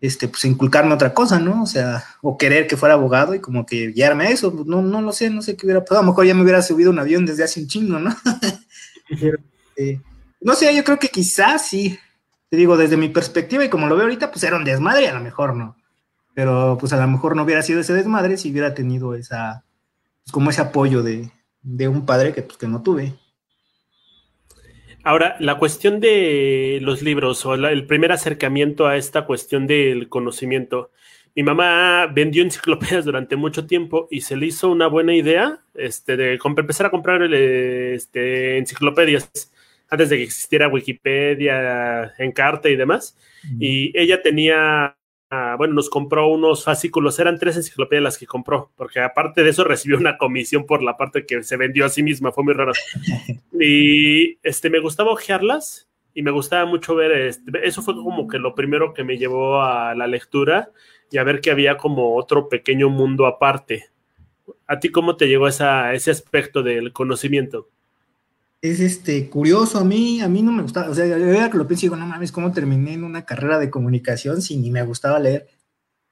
este, 0.00 0.26
pues 0.28 0.44
inculcarme 0.44 0.94
otra 0.94 1.14
cosa, 1.14 1.38
¿no? 1.38 1.62
O 1.62 1.66
sea, 1.66 2.02
o 2.22 2.36
querer 2.36 2.66
que 2.66 2.76
fuera 2.76 2.94
abogado 2.94 3.34
y 3.34 3.40
como 3.40 3.64
que 3.64 3.88
guiarme 3.88 4.26
a 4.26 4.30
eso, 4.30 4.52
pues 4.52 4.66
no, 4.66 4.82
no 4.82 5.02
lo 5.02 5.12
sé, 5.12 5.30
no 5.30 5.42
sé 5.42 5.56
qué 5.56 5.66
hubiera 5.66 5.84
pasado, 5.84 6.00
a 6.00 6.02
lo 6.02 6.08
mejor 6.08 6.26
ya 6.26 6.34
me 6.34 6.42
hubiera 6.42 6.62
subido 6.62 6.90
un 6.90 6.98
avión 6.98 7.26
desde 7.26 7.44
hace 7.44 7.60
un 7.60 7.68
chingo, 7.68 7.98
¿no? 7.98 8.14
Eh, 9.76 9.98
no 10.42 10.54
sé, 10.54 10.76
yo 10.76 10.84
creo 10.84 10.98
que 10.98 11.08
quizás 11.08 11.68
sí, 11.68 11.98
te 12.50 12.56
digo, 12.56 12.76
desde 12.76 12.96
mi 12.96 13.08
perspectiva 13.08 13.64
y 13.64 13.68
como 13.68 13.86
lo 13.86 13.94
veo 13.94 14.04
ahorita, 14.04 14.32
pues 14.32 14.42
era 14.42 14.56
un 14.56 14.64
desmadre, 14.64 15.08
a 15.08 15.14
lo 15.14 15.20
mejor 15.20 15.54
no. 15.54 15.76
Pero 16.34 16.76
pues 16.80 16.92
a 16.92 17.00
lo 17.00 17.06
mejor 17.06 17.36
no 17.36 17.44
hubiera 17.44 17.62
sido 17.62 17.80
ese 17.80 17.94
desmadre 17.94 18.36
si 18.36 18.50
hubiera 18.50 18.74
tenido 18.74 19.14
esa, 19.14 19.64
pues, 20.24 20.32
como 20.32 20.50
ese 20.50 20.60
apoyo 20.60 21.04
de, 21.04 21.30
un 21.88 22.04
padre 22.04 22.32
que, 22.34 22.42
pues, 22.42 22.58
que 22.58 22.66
no 22.66 22.82
tuve. 22.82 23.14
Ahora, 25.04 25.36
la 25.38 25.58
cuestión 25.58 26.00
de 26.00 26.80
los 26.82 27.02
libros 27.02 27.46
o 27.46 27.54
el 27.54 27.86
primer 27.86 28.10
acercamiento 28.10 28.86
a 28.86 28.96
esta 28.96 29.26
cuestión 29.26 29.66
del 29.66 30.08
conocimiento. 30.08 30.90
Mi 31.36 31.44
mamá 31.44 32.08
vendió 32.12 32.42
enciclopedias 32.42 33.04
durante 33.04 33.36
mucho 33.36 33.64
tiempo 33.66 34.08
y 34.10 34.22
se 34.22 34.36
le 34.36 34.46
hizo 34.46 34.68
una 34.68 34.88
buena 34.88 35.14
idea 35.14 35.60
este, 35.74 36.16
de 36.16 36.38
empezar 36.42 36.86
a 36.86 36.90
comprar 36.90 37.22
este, 37.32 38.58
enciclopedias 38.58 39.52
antes 39.90 40.08
de 40.08 40.16
que 40.16 40.22
existiera 40.22 40.68
Wikipedia, 40.68 42.14
Encarta 42.18 42.68
y 42.68 42.76
demás. 42.76 43.16
Y 43.58 43.96
ella 43.98 44.22
tenía, 44.22 44.96
ah, 45.30 45.54
bueno, 45.58 45.74
nos 45.74 45.90
compró 45.90 46.28
unos 46.28 46.64
fascículos, 46.64 47.18
eran 47.18 47.38
tres 47.38 47.56
enciclopedias 47.56 48.02
las 48.04 48.18
que 48.18 48.26
compró, 48.26 48.70
porque 48.76 49.00
aparte 49.00 49.42
de 49.42 49.50
eso 49.50 49.64
recibió 49.64 49.98
una 49.98 50.16
comisión 50.16 50.64
por 50.64 50.82
la 50.82 50.96
parte 50.96 51.26
que 51.26 51.42
se 51.42 51.56
vendió 51.56 51.86
a 51.86 51.88
sí 51.88 52.02
misma, 52.02 52.30
fue 52.30 52.44
muy 52.44 52.54
raro. 52.54 52.72
y 53.60 54.38
este, 54.42 54.70
me 54.70 54.78
gustaba 54.78 55.10
ojearlas 55.10 55.88
y 56.14 56.22
me 56.22 56.30
gustaba 56.30 56.66
mucho 56.66 56.94
ver, 56.94 57.12
este, 57.12 57.50
eso 57.66 57.82
fue 57.82 57.94
como 57.94 58.28
que 58.28 58.38
lo 58.38 58.54
primero 58.54 58.94
que 58.94 59.04
me 59.04 59.18
llevó 59.18 59.60
a 59.62 59.94
la 59.94 60.06
lectura 60.06 60.70
y 61.10 61.18
a 61.18 61.24
ver 61.24 61.40
que 61.40 61.50
había 61.50 61.76
como 61.76 62.14
otro 62.14 62.48
pequeño 62.48 62.88
mundo 62.88 63.26
aparte. 63.26 63.86
¿A 64.68 64.78
ti 64.78 64.90
cómo 64.90 65.16
te 65.16 65.26
llegó 65.26 65.48
esa, 65.48 65.94
ese 65.94 66.12
aspecto 66.12 66.62
del 66.62 66.92
conocimiento? 66.92 67.68
Es 68.62 68.80
este 68.80 69.30
curioso, 69.30 69.78
a 69.78 69.84
mí, 69.84 70.20
a 70.20 70.28
mí 70.28 70.42
no 70.42 70.52
me 70.52 70.62
gustaba, 70.62 70.90
o 70.90 70.94
sea, 70.94 71.06
yo 71.06 71.50
que 71.50 71.56
lo 71.56 71.66
pienso 71.66 71.86
y 71.86 71.88
digo, 71.88 71.96
no 71.96 72.06
mames, 72.06 72.30
¿cómo 72.30 72.52
terminé 72.52 72.92
en 72.92 73.04
una 73.04 73.24
carrera 73.24 73.58
de 73.58 73.70
comunicación 73.70 74.42
si 74.42 74.58
ni 74.58 74.70
me 74.70 74.82
gustaba 74.82 75.18
leer? 75.18 75.48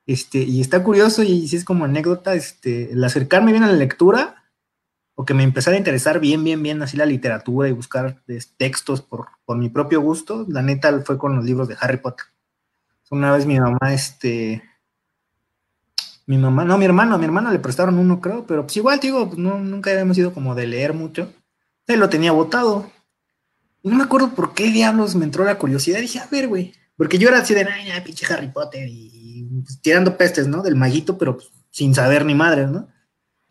Este, 0.07 0.39
y 0.39 0.63
está 0.63 0.83
curioso 0.83 1.23
y 1.23 1.47
si 1.47 1.57
es 1.57 1.65
como 1.65 1.85
anécdota, 1.85 2.35
este, 2.35 2.93
el 2.93 3.05
acercarme 3.05 3.53
bien 3.53 3.65
a 3.65 3.71
la 3.71 3.75
lectura, 3.75 4.39
o 5.15 5.27
que 5.27 5.35
me 5.35 5.43
empezara 5.43 5.75
a 5.75 5.79
interesar 5.79 6.21
bien, 6.21 6.43
bien, 6.45 6.63
bien 6.63 6.81
así 6.81 6.97
la 6.97 7.05
literatura 7.05 7.69
y 7.69 7.73
buscar 7.73 8.23
textos 8.57 9.03
por, 9.03 9.27
por 9.45 9.59
mi 9.59 9.69
propio 9.69 10.01
gusto, 10.01 10.47
la 10.49 10.63
neta 10.63 10.97
fue 11.01 11.19
con 11.19 11.37
los 11.37 11.45
libros 11.45 11.69
de 11.69 11.77
Harry 11.81 11.99
Potter. 11.99 12.25
Una 13.11 13.33
vez 13.33 13.45
mi 13.45 13.59
mamá, 13.59 13.93
este, 13.93 14.63
mi 16.27 16.39
mamá, 16.39 16.65
no, 16.65 16.79
mi 16.79 16.85
hermano, 16.85 17.17
a 17.17 17.19
mi 17.19 17.25
hermano 17.25 17.51
le 17.51 17.59
prestaron 17.59 17.99
uno, 17.99 18.21
creo, 18.21 18.47
pero 18.47 18.63
pues 18.63 18.77
igual, 18.77 19.01
digo, 19.01 19.27
pues 19.27 19.39
no, 19.39 19.59
nunca 19.59 19.91
habíamos 19.91 20.17
ido 20.17 20.33
como 20.33 20.55
de 20.55 20.67
leer 20.67 20.95
mucho. 20.95 21.33
Él 21.89 22.01
lo 22.01 22.09
tenía 22.09 22.33
botado. 22.33 22.91
Y 23.83 23.89
no 23.89 23.97
me 23.97 24.05
acuerdo 24.05 24.35
por 24.35 24.55
qué 24.55 24.71
diablos 24.71 25.17
me 25.17 25.25
entró 25.25 25.45
la 25.45 25.59
curiosidad. 25.59 26.01
Dije, 26.01 26.21
a 26.21 26.29
ver, 26.31 26.47
güey. 26.49 26.73
Porque 26.97 27.19
yo 27.19 27.29
era 27.29 27.39
así 27.39 27.55
de, 27.55 27.65
ay, 27.65 27.91
pinche 28.05 28.27
Harry 28.33 28.49
Potter 28.49 28.87
y, 28.89 29.49
pues, 29.65 29.81
tirando 29.81 30.17
pestes, 30.17 30.47
¿no? 30.47 30.63
Del 30.63 30.77
maguito, 30.77 31.17
pero 31.17 31.37
pues, 31.37 31.51
sin 31.71 31.95
saber 31.95 32.25
ni 32.25 32.35
madre, 32.35 32.67
¿no? 32.67 32.89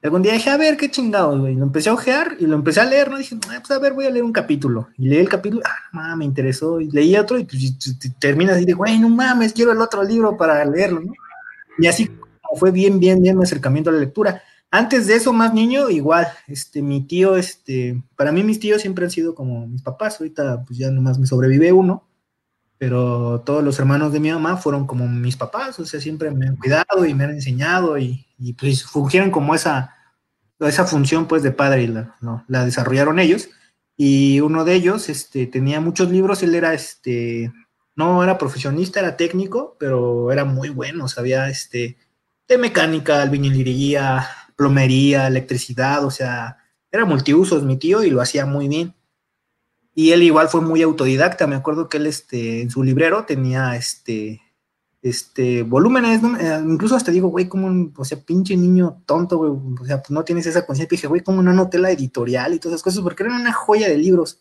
Y 0.04 0.06
algún 0.06 0.22
día 0.22 0.34
dije, 0.34 0.50
a 0.50 0.58
ver, 0.58 0.78
qué 0.78 0.92
chingados, 0.92 1.40
güey. 1.40 1.56
Lo 1.56 1.64
empecé 1.64 1.90
a 1.90 1.94
ojear 1.94 2.36
y 2.40 2.46
lo 2.46 2.56
empecé 2.56 2.82
a 2.82 2.86
leer, 2.86 3.10
¿no? 3.10 3.18
Dije, 3.18 3.36
pues 3.38 3.72
a 3.72 3.80
ver, 3.80 3.94
voy 3.94 4.06
a 4.06 4.12
leer 4.12 4.24
un 4.24 4.34
capítulo. 4.34 4.90
Y 4.98 5.08
leí 5.08 5.20
el 5.20 5.30
capítulo, 5.30 5.64
ah, 5.66 6.16
me 6.16 6.26
interesó. 6.26 6.80
Y 6.80 6.92
leí 6.92 7.16
otro 7.18 7.40
y 7.40 7.46
pues 7.46 7.78
terminas 8.20 8.58
así 8.58 8.66
de, 8.66 8.74
güey, 8.74 9.00
no 9.00 9.10
mames, 9.10 9.54
quiero 9.54 9.72
el 9.72 9.82
otro 9.82 10.04
libro 10.04 10.38
para 10.38 10.64
leerlo, 10.66 11.00
¿no? 11.00 11.14
Y 11.80 11.88
así 11.88 12.12
fue 12.56 12.72
bien, 12.72 13.00
bien, 13.00 13.22
bien 13.22 13.38
mi 13.38 13.44
acercamiento 13.44 13.90
a 13.90 13.94
la 13.94 14.00
lectura. 14.00 14.42
Antes 14.70 15.08
de 15.08 15.16
eso, 15.16 15.32
más 15.32 15.54
niño, 15.54 15.90
igual, 15.90 16.28
este, 16.48 16.82
mi 16.82 17.02
tío, 17.02 17.38
este, 17.38 18.04
para 18.18 18.32
mí 18.34 18.44
mis 18.44 18.60
tíos 18.60 18.82
siempre 18.82 19.06
han 19.06 19.12
sido 19.12 19.34
como 19.34 19.66
mis 19.66 19.82
papás, 19.82 20.20
ahorita 20.20 20.66
pues 20.66 20.78
ya 20.78 20.92
nomás 20.92 21.18
me 21.18 21.26
sobrevive 21.26 21.72
uno, 21.72 22.06
pero 22.78 23.42
todos 23.46 23.64
los 23.64 23.80
hermanos 23.80 24.12
de 24.12 24.20
mi 24.20 24.30
mamá 24.30 24.58
fueron 24.58 24.86
como 24.86 25.08
mis 25.08 25.38
papás, 25.38 25.80
o 25.80 25.86
sea, 25.86 26.02
siempre 26.02 26.32
me 26.32 26.48
han 26.48 26.58
cuidado 26.58 27.06
y 27.06 27.14
me 27.14 27.24
han 27.24 27.32
enseñado 27.32 27.98
y, 27.98 28.26
pues 28.60 28.84
fungieron 28.84 29.32
como 29.32 29.56
esa, 29.56 29.96
esa 30.60 30.86
función 30.86 31.28
pues 31.28 31.44
de 31.44 31.52
padre 31.52 31.84
y 31.84 31.88
la, 31.88 32.16
la 32.48 32.66
desarrollaron 32.66 33.20
ellos. 33.20 33.50
Y 33.96 34.42
uno 34.42 34.64
de 34.64 34.76
ellos, 34.76 35.10
este, 35.10 35.48
tenía 35.48 35.82
muchos 35.82 36.12
libros, 36.12 36.44
él 36.44 36.54
era, 36.54 36.74
este, 36.74 37.52
no 37.96 38.24
era 38.24 38.38
profesionista, 38.38 39.00
era 39.00 39.18
técnico, 39.18 39.76
pero 39.80 40.32
era 40.32 40.46
muy 40.46 40.70
bueno, 40.70 41.08
sabía, 41.08 41.50
este, 41.50 41.98
de 42.48 42.58
mecánica, 42.60 43.24
albañilería, 43.24 44.28
plomería, 44.58 45.28
electricidad, 45.28 46.04
o 46.04 46.12
sea, 46.12 46.58
era 46.92 47.06
multiusos 47.06 47.64
mi 47.64 47.78
tío 47.78 48.04
y 48.04 48.10
lo 48.10 48.20
hacía 48.20 48.46
muy 48.46 48.68
bien. 48.68 48.94
Y 49.96 50.12
él 50.12 50.24
igual 50.24 50.50
fue 50.50 50.62
muy 50.62 50.82
autodidacta, 50.82 51.48
me 51.48 51.56
acuerdo 51.56 51.88
que 51.88 51.98
él 51.98 52.08
este, 52.08 52.62
en 52.62 52.70
su 52.70 52.84
librero 52.84 53.26
tenía 53.26 53.76
este, 53.76 54.42
este, 55.02 55.64
volúmenes, 55.64 56.22
eh, 56.40 56.62
incluso 56.64 56.96
hasta 56.96 57.12
digo, 57.12 57.30
güey, 57.30 57.48
como, 57.48 57.92
o 57.96 58.06
sea, 58.06 58.20
pinche 58.20 58.58
niño 58.58 59.04
tonto, 59.06 59.38
güey, 59.38 59.52
o 59.80 59.86
sea, 59.86 60.00
pues 60.02 60.12
no 60.12 60.24
tienes 60.24 60.46
esa 60.46 60.66
conciencia, 60.66 60.96
dije, 60.96 61.08
güey, 61.08 61.22
como 61.22 61.40
una 61.40 61.54
notela 61.54 61.92
editorial 61.92 62.54
y 62.54 62.60
todas 62.60 62.76
esas 62.76 62.84
cosas, 62.84 63.02
porque 63.02 63.24
eran 63.24 63.40
una 63.42 63.54
joya 63.54 63.88
de 63.88 63.98
libros. 63.98 64.40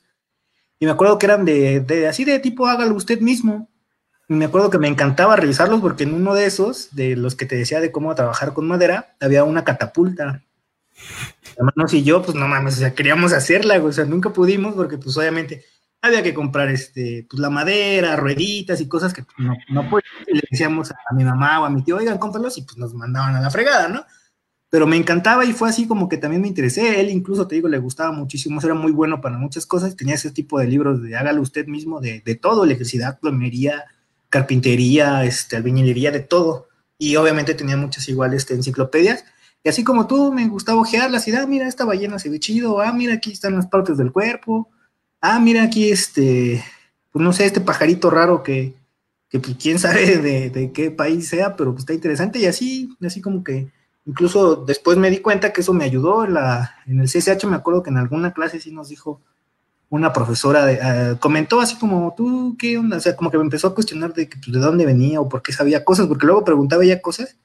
Y 0.79 0.85
me 0.85 0.91
acuerdo 0.93 1.19
que 1.19 1.27
eran 1.27 1.45
de, 1.45 1.81
de 1.81 2.09
así 2.09 2.25
de 2.25 2.39
tipo, 2.39 2.67
hágalo 2.67 2.95
usted 2.95 3.21
mismo. 3.21 3.71
Me 4.29 4.47
acuerdo 4.47 4.71
que 4.71 4.79
me 4.79 4.89
encantaba 4.89 5.37
revisarlos 5.37 5.81
porque 5.81 6.03
en 6.03 6.15
uno 6.15 6.35
de 6.35 6.47
esos, 6.47 6.95
de 6.95 7.15
los 7.15 7.37
que 7.37 7.47
te 7.47 7.57
decía 7.57 7.81
de 7.81 7.93
cómo 7.93 8.15
trabajar 8.15 8.53
con 8.55 8.67
madera, 8.67 9.15
había 9.21 9.45
una 9.45 9.65
catapulta. 9.65 10.43
Hermanos 11.57 11.95
y 11.95 12.03
yo, 12.03 12.23
pues 12.23 12.37
no 12.37 12.49
mames, 12.49 12.83
queríamos 12.95 13.33
hacerla, 13.33 13.81
o 13.83 13.93
sea, 13.93 14.05
nunca 14.05 14.31
pudimos 14.31 14.75
porque 14.75 14.99
pues 14.99 15.17
obviamente 15.17 15.65
había 16.03 16.23
que 16.23 16.35
comprar 16.35 16.69
este, 16.71 17.27
pues 17.29 17.41
la 17.41 17.51
madera, 17.51 18.17
rueditas 18.17 18.81
y 18.81 18.89
cosas 18.89 19.13
que 19.13 19.23
pues, 19.23 19.35
no, 19.39 19.55
no 19.71 19.99
Y 20.27 20.35
le 20.35 20.43
decíamos 20.51 20.91
a 20.91 21.15
mi 21.15 21.25
mamá 21.25 21.61
o 21.61 21.65
a 21.65 21.71
mi 21.71 21.83
tío, 21.83 21.97
oigan, 21.97 22.19
cómpralos 22.19 22.59
y 22.59 22.63
pues 22.63 22.77
nos 22.79 22.95
mandaban 22.95 23.37
a 23.37 23.41
la 23.41 23.51
fregada, 23.51 23.89
¿no? 23.89 24.05
Pero 24.69 24.87
me 24.87 24.97
encantaba 24.97 25.45
y 25.45 25.53
fue 25.53 25.69
así 25.69 25.87
como 25.87 26.09
que 26.09 26.17
también 26.17 26.43
me 26.43 26.49
interesé. 26.49 27.01
Él 27.01 27.11
incluso, 27.11 27.47
te 27.47 27.55
digo, 27.55 27.69
le 27.69 27.79
gustaba 27.79 28.11
muchísimo, 28.11 28.61
era 28.61 28.75
muy 28.75 28.91
bueno 28.91 29.21
para 29.21 29.39
muchas 29.39 29.65
cosas. 29.65 29.95
Tenía 29.95 30.17
ese 30.17 30.33
tipo 30.33 30.59
de 30.59 30.67
libros 30.67 31.03
de 31.03 31.17
hágalo 31.17 31.41
usted 31.41 31.67
mismo, 31.67 32.01
de, 32.01 32.21
de 32.21 32.35
todo, 32.35 32.65
electricidad, 32.65 33.21
plomería, 33.21 33.85
carpintería, 34.31 35.25
este, 35.25 35.57
albañilería, 35.57 36.11
de 36.11 36.21
todo. 36.21 36.69
Y 36.99 37.17
obviamente 37.17 37.55
tenía 37.55 37.77
muchas 37.77 38.09
iguales 38.09 38.43
este, 38.43 38.55
enciclopedias. 38.55 39.25
Y 39.63 39.69
así 39.69 39.85
como 39.85 40.07
tú, 40.07 40.33
me 40.33 40.49
gustaba 40.49 40.81
ojearlas 40.81 41.27
y, 41.27 41.35
ah, 41.35 41.47
mira, 41.47 41.67
esta 41.67 41.85
ballena 41.85 42.19
se 42.19 42.31
ve 42.31 42.39
chido, 42.39 42.81
ah, 42.81 42.93
mira, 42.93 43.15
aquí 43.15 43.33
están 43.33 43.57
las 43.57 43.67
partes 43.67 43.99
del 43.99 44.13
cuerpo, 44.13 44.71
ah, 45.21 45.41
mira, 45.41 45.65
aquí 45.65 45.91
este, 45.91 46.63
pues 47.11 47.25
no 47.25 47.33
sé, 47.33 47.47
este 47.47 47.61
pajarito 47.61 48.11
raro 48.11 48.43
que, 48.43 48.75
que 49.29 49.41
pues, 49.41 49.57
quién 49.61 49.79
sabe 49.79 50.19
de, 50.19 50.51
de, 50.51 50.73
qué 50.73 50.91
país 50.91 51.29
sea, 51.29 51.57
pero 51.57 51.73
pues 51.73 51.83
está 51.83 51.95
interesante 51.95 52.39
y 52.39 52.47
así, 52.47 52.97
así 53.05 53.21
como 53.21 53.43
que, 53.43 53.71
incluso 54.05 54.57
después 54.57 54.99
me 54.99 55.11
di 55.11 55.19
cuenta 55.19 55.53
que 55.53 55.63
eso 55.63 55.73
me 55.73 55.85
ayudó 55.85 56.25
en, 56.25 56.35
la, 56.35 56.77
en 56.87 57.01
el 57.01 57.09
CSH, 57.09 57.45
me 57.47 57.57
acuerdo 57.57 57.83
que 57.83 57.91
en 57.91 57.97
alguna 57.99 58.33
clase 58.33 58.61
sí 58.61 58.71
nos 58.71 58.89
dijo, 58.89 59.21
una 59.89 60.13
profesora 60.13 60.73
eh, 60.73 61.17
comentó 61.19 61.61
así 61.61 61.77
como, 61.77 62.15
¿tú 62.17 62.57
qué 62.59 62.79
onda? 62.79 62.97
O 62.97 63.01
sea, 63.01 63.17
como 63.17 63.31
que 63.31 63.39
me 63.39 63.45
empezó 63.45 63.69
a 63.69 63.75
cuestionar 63.75 64.13
de, 64.15 64.27
pues, 64.27 64.53
de 64.53 64.59
dónde 64.59 64.87
venía 64.87 65.21
o 65.21 65.29
por 65.29 65.43
qué 65.43 65.53
sabía 65.53 65.85
cosas, 65.85 66.07
porque 66.07 66.27
luego 66.27 66.45
preguntaba 66.45 66.85
ella 66.85 67.01
cosas 67.01 67.37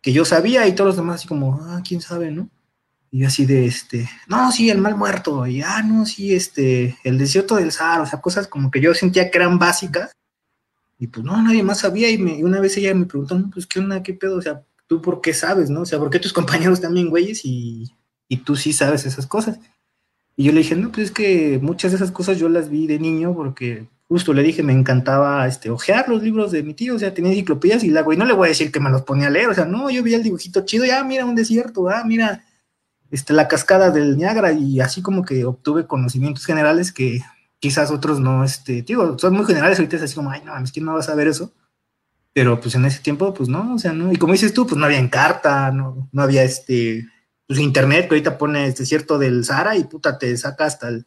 que 0.00 0.12
yo 0.12 0.24
sabía 0.24 0.66
y 0.66 0.74
todos 0.74 0.88
los 0.88 0.96
demás 0.96 1.16
así 1.16 1.28
como, 1.28 1.60
ah, 1.62 1.80
quién 1.86 2.00
sabe, 2.00 2.30
¿no? 2.30 2.48
Y 3.10 3.20
yo 3.20 3.28
así 3.28 3.46
de, 3.46 3.66
este, 3.66 4.08
no, 4.26 4.50
sí, 4.52 4.70
el 4.70 4.78
mal 4.78 4.96
muerto, 4.96 5.46
y 5.46 5.62
ah, 5.62 5.82
no, 5.82 6.06
sí, 6.06 6.34
este, 6.34 6.98
el 7.04 7.18
desierto 7.18 7.56
del 7.56 7.70
Sahara, 7.70 8.02
o 8.02 8.06
sea, 8.06 8.20
cosas 8.20 8.48
como 8.48 8.70
que 8.70 8.80
yo 8.80 8.94
sentía 8.94 9.30
que 9.30 9.38
eran 9.38 9.58
básicas, 9.58 10.12
y 10.98 11.08
pues 11.08 11.24
no, 11.24 11.40
nadie 11.42 11.62
más 11.62 11.80
sabía, 11.80 12.10
y, 12.10 12.18
me, 12.18 12.42
una 12.42 12.58
vez 12.58 12.76
ella 12.76 12.94
me 12.94 13.06
preguntó, 13.06 13.38
no, 13.38 13.50
pues 13.50 13.66
qué 13.66 13.80
onda, 13.80 14.02
qué 14.02 14.14
pedo, 14.14 14.38
o 14.38 14.42
sea, 14.42 14.62
tú 14.86 15.02
por 15.02 15.20
qué 15.20 15.34
sabes, 15.34 15.68
¿no? 15.68 15.82
O 15.82 15.86
sea, 15.86 15.98
¿por 15.98 16.10
qué 16.10 16.18
tus 16.18 16.32
compañeros 16.32 16.80
también 16.80 17.10
güeyes 17.10 17.44
y, 17.44 17.92
y 18.28 18.38
tú 18.38 18.56
sí 18.56 18.72
sabes 18.72 19.04
esas 19.04 19.26
cosas? 19.26 19.58
Y 20.36 20.44
yo 20.44 20.52
le 20.52 20.58
dije, 20.58 20.76
no, 20.76 20.90
pues 20.90 21.08
es 21.08 21.10
que 21.12 21.58
muchas 21.62 21.92
de 21.92 21.96
esas 21.96 22.10
cosas 22.10 22.38
yo 22.38 22.48
las 22.48 22.70
vi 22.70 22.86
de 22.86 22.98
niño 22.98 23.34
porque 23.34 23.86
justo 24.08 24.32
le 24.34 24.42
dije, 24.42 24.62
me 24.62 24.72
encantaba 24.72 25.46
este, 25.46 25.70
ojear 25.70 26.08
los 26.08 26.22
libros 26.22 26.52
de 26.52 26.62
mi 26.62 26.74
tío, 26.74 26.96
o 26.96 26.98
sea, 26.98 27.14
tenía 27.14 27.30
enciclopedias 27.32 27.82
y 27.82 27.90
la 27.90 28.02
güey, 28.02 28.18
no 28.18 28.26
le 28.26 28.34
voy 28.34 28.46
a 28.46 28.48
decir 28.50 28.70
que 28.70 28.80
me 28.80 28.90
los 28.90 29.02
ponía 29.02 29.28
a 29.28 29.30
leer, 29.30 29.48
o 29.48 29.54
sea, 29.54 29.64
no, 29.64 29.88
yo 29.88 30.02
vi 30.02 30.14
el 30.14 30.22
dibujito 30.22 30.66
chido, 30.66 30.84
ya, 30.84 31.02
mira 31.02 31.24
un 31.24 31.34
desierto, 31.34 31.88
ah, 31.88 32.02
mira 32.04 32.44
este, 33.10 33.32
la 33.32 33.48
cascada 33.48 33.90
del 33.90 34.16
Niágara 34.18 34.52
y 34.52 34.80
así 34.80 35.00
como 35.00 35.24
que 35.24 35.44
obtuve 35.44 35.86
conocimientos 35.86 36.44
generales 36.44 36.92
que 36.92 37.22
quizás 37.58 37.90
otros 37.90 38.20
no, 38.20 38.44
este, 38.44 38.82
digo, 38.82 39.18
son 39.18 39.34
muy 39.34 39.46
generales, 39.46 39.78
ahorita 39.78 39.96
es 39.96 40.02
así 40.02 40.14
como, 40.14 40.30
ay, 40.30 40.42
no, 40.44 40.58
es 40.58 40.72
que 40.72 40.80
no 40.82 40.94
vas 40.94 41.08
a 41.08 41.14
ver 41.14 41.28
eso, 41.28 41.52
pero 42.34 42.60
pues 42.60 42.74
en 42.74 42.84
ese 42.84 43.00
tiempo, 43.00 43.32
pues 43.32 43.48
no, 43.48 43.74
o 43.74 43.78
sea, 43.78 43.92
no, 43.92 44.12
y 44.12 44.16
como 44.16 44.32
dices 44.32 44.52
tú, 44.52 44.66
pues 44.66 44.76
no 44.76 44.84
había 44.84 44.98
encarta, 44.98 45.70
no, 45.70 46.08
no 46.12 46.22
había 46.22 46.42
este 46.42 47.06
pues, 47.54 47.64
internet 47.64 48.08
que 48.08 48.14
ahorita 48.14 48.38
pone 48.38 48.66
este 48.66 48.82
desierto 48.82 49.18
del 49.18 49.44
Sahara 49.44 49.76
y 49.76 49.84
puta 49.84 50.18
te 50.18 50.36
saca 50.36 50.64
hasta 50.64 50.88
el, 50.88 51.06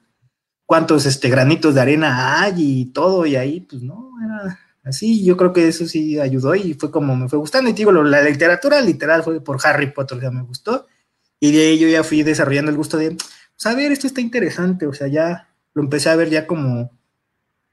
cuántos 0.65 1.05
este, 1.05 1.29
granitos 1.29 1.75
de 1.75 1.81
arena 1.81 2.41
hay 2.41 2.53
y 2.81 2.85
todo, 2.85 3.25
y 3.25 3.35
ahí 3.35 3.61
pues 3.61 3.81
no, 3.81 4.11
era 4.23 4.59
así, 4.83 5.23
yo 5.23 5.37
creo 5.37 5.53
que 5.53 5.67
eso 5.67 5.85
sí 5.85 6.19
ayudó 6.19 6.55
y 6.55 6.73
fue 6.73 6.91
como 6.91 7.15
me 7.15 7.29
fue 7.29 7.39
gustando, 7.39 7.69
y 7.69 7.73
digo, 7.73 7.91
la 7.91 8.21
literatura 8.21 8.81
literal 8.81 9.23
fue 9.23 9.41
por 9.41 9.59
Harry 9.63 9.91
Potter, 9.91 10.19
ya 10.21 10.31
me 10.31 10.43
gustó, 10.43 10.87
y 11.39 11.51
de 11.51 11.67
ahí 11.67 11.91
ya 11.91 12.03
fui 12.03 12.23
desarrollando 12.23 12.71
el 12.71 12.77
gusto 12.77 12.97
de, 12.97 13.15
pues 13.15 13.75
ver, 13.75 13.91
esto 13.91 14.07
está 14.07 14.21
interesante, 14.21 14.87
o 14.87 14.93
sea, 14.93 15.07
ya 15.07 15.49
lo 15.73 15.83
empecé 15.83 16.09
a 16.09 16.15
ver 16.15 16.29
ya 16.29 16.47
como 16.47 16.91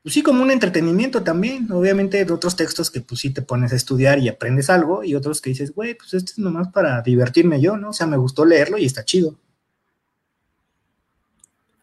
pues 0.02 0.14
sí, 0.14 0.22
como 0.22 0.42
un 0.42 0.50
entretenimiento 0.50 1.22
también. 1.22 1.70
Obviamente, 1.70 2.24
de 2.24 2.32
otros 2.32 2.56
textos 2.56 2.90
que 2.90 3.00
pues 3.00 3.20
sí 3.20 3.30
te 3.30 3.42
pones 3.42 3.72
a 3.72 3.76
estudiar 3.76 4.18
y 4.18 4.28
aprendes 4.28 4.68
algo, 4.68 5.04
y 5.04 5.14
otros 5.14 5.40
que 5.40 5.50
dices, 5.50 5.72
güey, 5.74 5.94
pues 5.94 6.14
esto 6.14 6.32
es 6.32 6.38
nomás 6.38 6.68
para 6.72 7.00
divertirme 7.02 7.60
yo, 7.60 7.76
¿no? 7.76 7.90
O 7.90 7.92
sea, 7.92 8.06
me 8.06 8.16
gustó 8.16 8.44
leerlo 8.44 8.78
y 8.78 8.84
está 8.84 9.04
chido. 9.04 9.38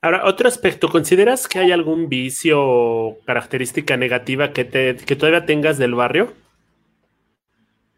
Ahora, 0.02 0.26
otro 0.26 0.48
aspecto, 0.48 0.90
¿consideras 0.90 1.48
que 1.48 1.60
hay 1.60 1.72
algún 1.72 2.08
vicio 2.08 2.62
o 2.62 3.18
característica 3.26 3.98
negativa 3.98 4.54
que, 4.54 4.64
te, 4.64 4.96
que 4.96 5.16
todavía 5.16 5.46
tengas 5.46 5.78
del 5.78 5.96
barrio? 5.96 6.34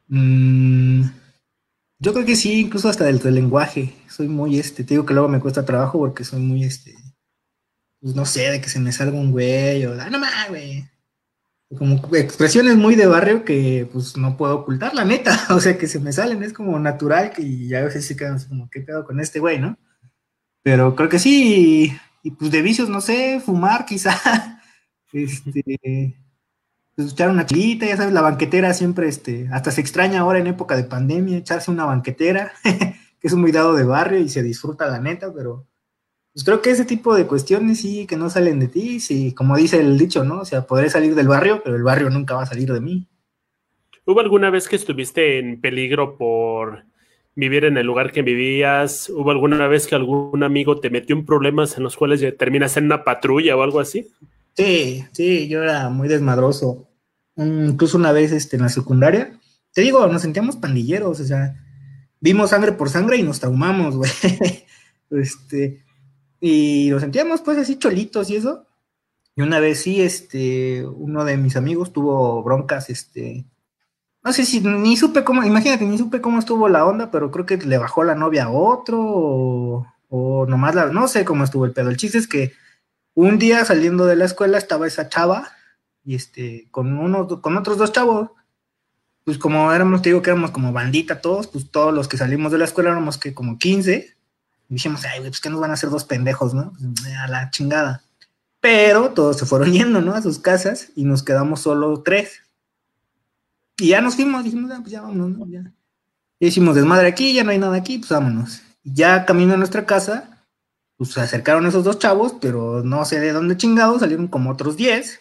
Mm, 0.08 1.04
yo 2.00 2.14
creo 2.14 2.26
que 2.26 2.36
sí, 2.36 2.62
incluso 2.62 2.90
hasta 2.90 3.06
del, 3.06 3.20
del 3.20 3.36
lenguaje. 3.36 3.94
Soy 4.08 4.28
muy, 4.28 4.60
este, 4.60 4.84
te 4.84 4.96
digo 4.96 5.06
que 5.06 5.14
luego 5.14 5.30
me 5.30 5.40
cuesta 5.40 5.66
trabajo 5.66 6.00
porque 6.00 6.24
soy 6.24 6.40
muy, 6.40 6.64
este, 6.64 6.96
pues 8.02 8.16
no 8.16 8.26
sé, 8.26 8.49
de 8.49 8.60
que 8.60 8.70
se 8.70 8.80
me 8.80 8.91
salga 8.91 9.18
un 9.18 9.32
güey 9.32 9.86
o, 9.86 9.93
ah, 9.99 10.10
no 10.10 10.20
más, 10.20 10.49
güey. 10.49 10.86
Como 11.78 12.02
expresiones 12.16 12.76
muy 12.76 12.95
de 12.95 13.06
barrio 13.06 13.45
que 13.45 13.88
pues 13.91 14.18
no 14.18 14.36
puedo 14.36 14.60
ocultar, 14.60 14.93
la 14.93 15.06
neta. 15.06 15.39
O 15.56 15.60
sea, 15.60 15.78
que 15.78 15.88
se 15.88 15.99
me 15.99 16.12
salen, 16.12 16.43
es 16.43 16.52
como 16.52 16.78
natural 16.80 17.32
que 17.32 17.68
ya 17.68 17.80
a 17.80 17.86
veces 17.86 18.06
sí 18.06 18.18
quedan 18.18 18.39
como, 18.43 18.70
¿qué 18.70 18.82
pedo 18.82 19.06
con 19.06 19.20
este 19.20 19.39
güey, 19.39 19.60
no? 19.60 19.78
Pero 20.64 20.95
creo 20.95 21.10
que 21.10 21.20
sí, 21.20 21.97
y, 22.24 22.32
pues 22.32 22.52
de 22.52 22.62
vicios, 22.62 22.89
no 22.89 23.02
sé, 23.02 23.39
fumar 23.39 23.86
quizá. 23.86 24.62
este, 25.14 26.18
pues, 26.95 27.14
echar 27.14 27.30
una 27.30 27.45
chilita, 27.45 27.86
ya 27.86 27.97
sabes, 27.97 28.14
la 28.14 28.22
banquetera 28.22 28.74
siempre, 28.74 29.08
este, 29.08 29.47
hasta 29.52 29.72
se 29.72 29.82
extraña 29.82 30.22
ahora 30.22 30.39
en 30.39 30.47
época 30.47 30.76
de 30.76 30.84
pandemia 30.84 31.38
echarse 31.38 31.72
una 31.72 31.86
banquetera, 31.86 32.52
que 32.64 33.28
es 33.28 33.34
muy 33.36 33.52
dado 33.52 33.76
de 33.76 33.84
barrio 33.84 34.20
y 34.20 34.30
se 34.30 34.43
disfruta 34.43 34.88
la 34.88 34.99
neta, 34.99 35.32
pero 35.34 35.68
pues 36.34 36.46
creo 36.46 36.62
que 36.62 36.72
ese 36.72 36.86
tipo 36.86 37.16
de 37.16 37.28
cuestiones 37.28 37.82
sí 37.82 38.08
que 38.08 38.16
no 38.16 38.30
salen 38.30 38.60
de 38.60 38.68
ti, 38.68 39.00
sí, 39.00 39.34
como 39.34 39.58
dice 39.58 39.80
el 39.80 39.98
dicho, 39.98 40.24
¿no? 40.24 40.40
O 40.42 40.46
sea, 40.46 40.66
podré 40.66 40.90
salir 40.90 41.14
del 41.14 41.28
barrio, 41.28 41.62
pero 41.64 41.76
el 41.76 41.84
barrio 41.84 42.10
nunca 42.10 42.36
va 42.36 42.44
a 42.44 42.46
salir 42.46 42.72
de 42.72 42.80
mí. 42.80 43.08
¿Hubo 44.06 44.20
alguna 44.22 44.50
vez 44.50 44.68
que 44.68 44.78
estuviste 44.78 45.40
en 45.40 45.60
peligro 45.60 46.18
por 46.18 46.86
vivir 47.36 47.66
en 47.66 47.78
el 47.78 47.86
lugar 47.86 48.12
que 48.12 48.22
vivías? 48.22 49.10
¿Hubo 49.10 49.32
alguna 49.32 49.68
vez 49.68 49.88
que 49.88 49.96
algún 49.96 50.44
amigo 50.44 50.80
te 50.80 50.90
metió 50.90 51.16
en 51.16 51.26
problemas 51.26 51.78
en 51.78 51.84
los 51.84 51.98
cuales 51.98 52.22
terminas 52.38 52.78
en 52.78 52.86
una 52.86 53.04
patrulla 53.04 53.58
o 53.58 53.62
algo 53.62 53.80
así? 53.80 54.08
Sí, 54.56 55.06
sí, 55.12 55.48
yo 55.50 55.64
era 55.64 55.90
muy 55.90 56.08
desmadroso. 56.08 56.88
Incluso 57.36 57.98
una 57.98 58.12
vez 58.12 58.32
este, 58.32 58.56
en 58.56 58.64
la 58.64 58.70
secundaria, 58.70 59.38
te 59.74 59.82
digo, 59.82 60.06
nos 60.08 60.22
sentíamos 60.22 60.58
pandilleros, 60.58 61.20
o 61.20 61.24
sea, 61.24 61.56
vimos 62.20 62.50
sangre 62.50 62.72
por 62.74 62.90
sangre 62.90 63.18
y 63.18 63.24
nos 63.24 63.40
traumamos, 63.40 63.96
güey. 63.96 64.12
este, 65.12 65.84
y 66.42 66.89
nos 66.89 67.02
sentíamos 67.02 67.42
pues 67.42 67.58
así 67.60 67.78
cholitos 67.78 68.30
y 68.30 68.36
eso. 68.36 68.66
Y 69.36 69.44
una 69.44 69.60
vez 69.60 69.82
sí, 69.82 70.02
este, 70.02 70.86
uno 70.86 71.24
de 71.24 71.38
mis 71.38 71.56
amigos 71.56 71.94
tuvo 71.94 72.44
broncas, 72.44 72.89
este, 72.89 73.46
no 74.24 74.34
sé 74.34 74.46
si 74.46 74.60
ni 74.60 74.98
supe 74.98 75.24
cómo, 75.24 75.44
imagínate, 75.44 75.86
ni 75.86 75.98
supe 75.98 76.20
cómo 76.20 76.39
estuvo 76.39 76.68
la 76.68 76.86
onda, 76.86 77.12
pero 77.12 77.32
creo 77.32 77.46
que 77.46 77.58
le 77.58 77.78
bajó 77.78 78.04
la 78.04 78.16
novia 78.16 78.46
a 78.46 78.52
otro 78.52 79.00
o, 79.02 79.88
o 80.10 80.46
nomás 80.48 80.76
la, 80.76 80.88
no 80.88 81.08
sé 81.08 81.24
cómo 81.24 81.44
estuvo 81.46 81.66
el 81.66 81.72
pedo. 81.72 81.89
El 81.89 81.98
chiste 81.98 82.18
es 82.18 82.28
que 82.28 82.54
un 83.14 83.39
día 83.39 83.64
saliendo 83.64 84.06
de 84.06 84.16
la 84.16 84.26
escuela 84.26 84.58
estaba 84.58 84.88
esa 84.88 85.08
chava 85.10 85.50
y 86.04 86.16
este, 86.16 86.68
con 86.72 86.98
uno, 86.98 87.42
con 87.42 87.58
otros 87.58 87.78
dos 87.78 87.92
chavos, 87.92 88.32
pues 89.24 89.38
como 89.38 89.72
éramos, 89.72 90.02
te 90.02 90.10
digo 90.10 90.22
que 90.22 90.32
éramos 90.32 90.52
como 90.52 90.74
bandita 90.74 91.22
todos, 91.22 91.48
pues 91.48 91.70
todos 91.72 91.94
los 91.94 92.08
que 92.08 92.18
salimos 92.18 92.52
de 92.52 92.58
la 92.58 92.66
escuela 92.66 92.89
éramos 92.89 93.18
que 93.18 93.34
como 93.34 93.58
15, 93.58 94.16
y 94.16 94.21
dijimos, 94.76 95.04
ay, 95.06 95.20
pues 95.22 95.42
que 95.42 95.50
nos 95.50 95.60
van 95.60 95.72
a 95.72 95.74
hacer 95.74 95.90
dos 95.90 96.06
pendejos, 96.06 96.54
¿no? 96.54 96.74
Pues, 96.74 97.16
a 97.16 97.28
la 97.28 97.50
chingada. 97.50 98.04
Pero 98.60 99.12
todos 99.12 99.38
se 99.38 99.46
fueron 99.46 99.72
yendo, 99.74 100.02
¿no? 100.02 100.14
A 100.14 100.22
sus 100.22 100.40
casas 100.40 100.90
y 100.96 101.04
nos 101.04 101.24
quedamos 101.24 101.62
solo 101.62 102.02
tres. 102.02 102.42
Y 103.78 103.90
ya 103.90 104.02
nos 104.02 104.16
fuimos, 104.16 104.44
dijimos, 104.44 104.72
ah, 104.72 104.80
pues 104.80 104.92
ya 104.92 105.02
vámonos, 105.02 105.38
¿no? 105.38 105.48
Ya. 105.48 105.72
Y 106.40 106.48
hicimos 106.48 106.76
desmadre 106.76 107.08
aquí, 107.08 107.34
ya 107.34 107.44
no 107.44 107.52
hay 107.52 107.58
nada 107.58 107.76
aquí, 107.76 108.00
pues 108.00 108.10
vámonos. 108.10 108.62
Y 108.84 108.94
ya 108.94 109.26
camino 109.26 109.54
a 109.54 109.58
nuestra 109.58 109.86
casa, 109.86 110.46
pues 110.98 111.12
se 111.12 111.22
acercaron 111.22 111.66
esos 111.66 111.84
dos 111.84 112.00
chavos, 112.00 112.36
pero 112.40 112.84
no 112.84 113.04
sé 113.06 113.20
de 113.20 113.34
dónde 113.34 113.58
chingados, 113.58 114.02
salieron 114.02 114.28
como 114.28 114.52
otros 114.52 114.78
10 114.78 115.20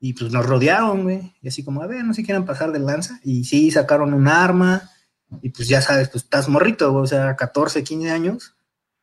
y 0.00 0.12
pues 0.12 0.32
nos 0.32 0.46
rodearon, 0.46 1.02
güey. 1.02 1.34
Y 1.42 1.48
así 1.48 1.64
como, 1.64 1.82
a 1.82 1.86
ver, 1.86 2.04
no 2.04 2.14
se 2.14 2.24
quieren 2.24 2.44
pasar 2.44 2.72
de 2.72 2.78
lanza. 2.78 3.18
Y 3.24 3.44
sí, 3.44 3.70
sacaron 3.70 4.14
un 4.14 4.28
arma 4.28 4.90
y 5.42 5.50
pues 5.50 5.68
ya 5.68 5.82
sabes, 5.82 6.08
pues 6.08 6.24
estás 6.24 6.48
morrito, 6.48 6.92
güey, 6.92 7.04
o 7.04 7.06
sea, 7.06 7.36
14, 7.36 7.84
15 7.84 8.10
años. 8.10 8.54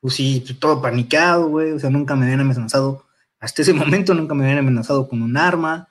Pues 0.05 0.17
sí, 0.17 0.45
todo 0.59 0.83
paniqueado, 0.83 1.47
güey, 1.47 1.71
o 1.71 1.79
sea, 1.79 1.89
nunca 1.89 2.15
me 2.15 2.25
habían 2.25 2.41
amenazado, 2.41 3.07
hasta 3.39 3.63
ese 3.63 3.73
momento 3.73 4.13
nunca 4.13 4.35
me 4.35 4.43
habían 4.43 4.59
amenazado 4.59 5.09
con 5.09 5.23
un 5.23 5.35
arma. 5.35 5.89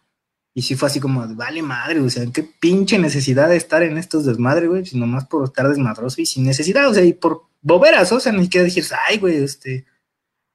Y 0.54 0.62
sí 0.62 0.76
fue 0.76 0.86
así 0.86 1.00
como, 1.00 1.26
vale 1.34 1.62
madre, 1.62 1.98
o 1.98 2.08
sea, 2.08 2.24
qué 2.32 2.44
pinche 2.44 2.96
necesidad 2.96 3.48
de 3.48 3.56
estar 3.56 3.82
en 3.82 3.98
estos 3.98 4.24
desmadres, 4.24 4.68
güey, 4.68 4.86
sino 4.86 5.04
más 5.08 5.26
por 5.26 5.42
estar 5.42 5.68
desmadroso 5.68 6.20
y 6.20 6.26
sin 6.26 6.44
necesidad, 6.44 6.88
o 6.88 6.94
sea, 6.94 7.02
y 7.02 7.12
por 7.12 7.48
boberas, 7.60 8.12
o 8.12 8.20
sea, 8.20 8.30
ni 8.30 8.44
siquiera 8.44 8.62
decir, 8.62 8.84
ay, 9.08 9.18
güey, 9.18 9.42
este, 9.42 9.84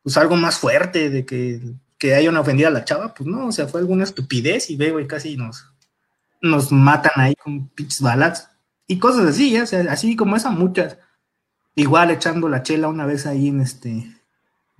pues 0.03 0.15
algo 0.15 0.37
más 0.37 0.57
fuerte 0.57 1.09
de 1.09 1.25
que, 1.25 1.59
que 1.97 2.15
hayan 2.15 2.37
ofendido 2.37 2.69
a 2.69 2.71
la 2.71 2.85
chava, 2.85 3.13
pues 3.13 3.27
no, 3.27 3.47
o 3.47 3.51
sea, 3.51 3.67
fue 3.67 3.81
alguna 3.81 4.05
estupidez 4.05 4.69
y 4.69 4.77
ve, 4.77 4.91
güey, 4.91 5.05
casi 5.05 5.35
nos, 5.35 5.65
nos 6.41 6.71
matan 6.71 7.11
ahí 7.17 7.35
con 7.35 7.67
pinches 7.67 7.99
balas 7.99 8.51
y 8.87 8.99
cosas 8.99 9.27
así, 9.27 9.59
o 9.59 9.65
sea, 9.67 9.81
así 9.91 10.15
como 10.15 10.37
esa, 10.37 10.49
muchas. 10.49 10.95
Igual 11.79 12.11
echando 12.11 12.49
la 12.49 12.61
chela 12.61 12.89
una 12.89 13.05
vez 13.05 13.25
ahí 13.25 13.47
en 13.47 13.61
este, 13.61 14.05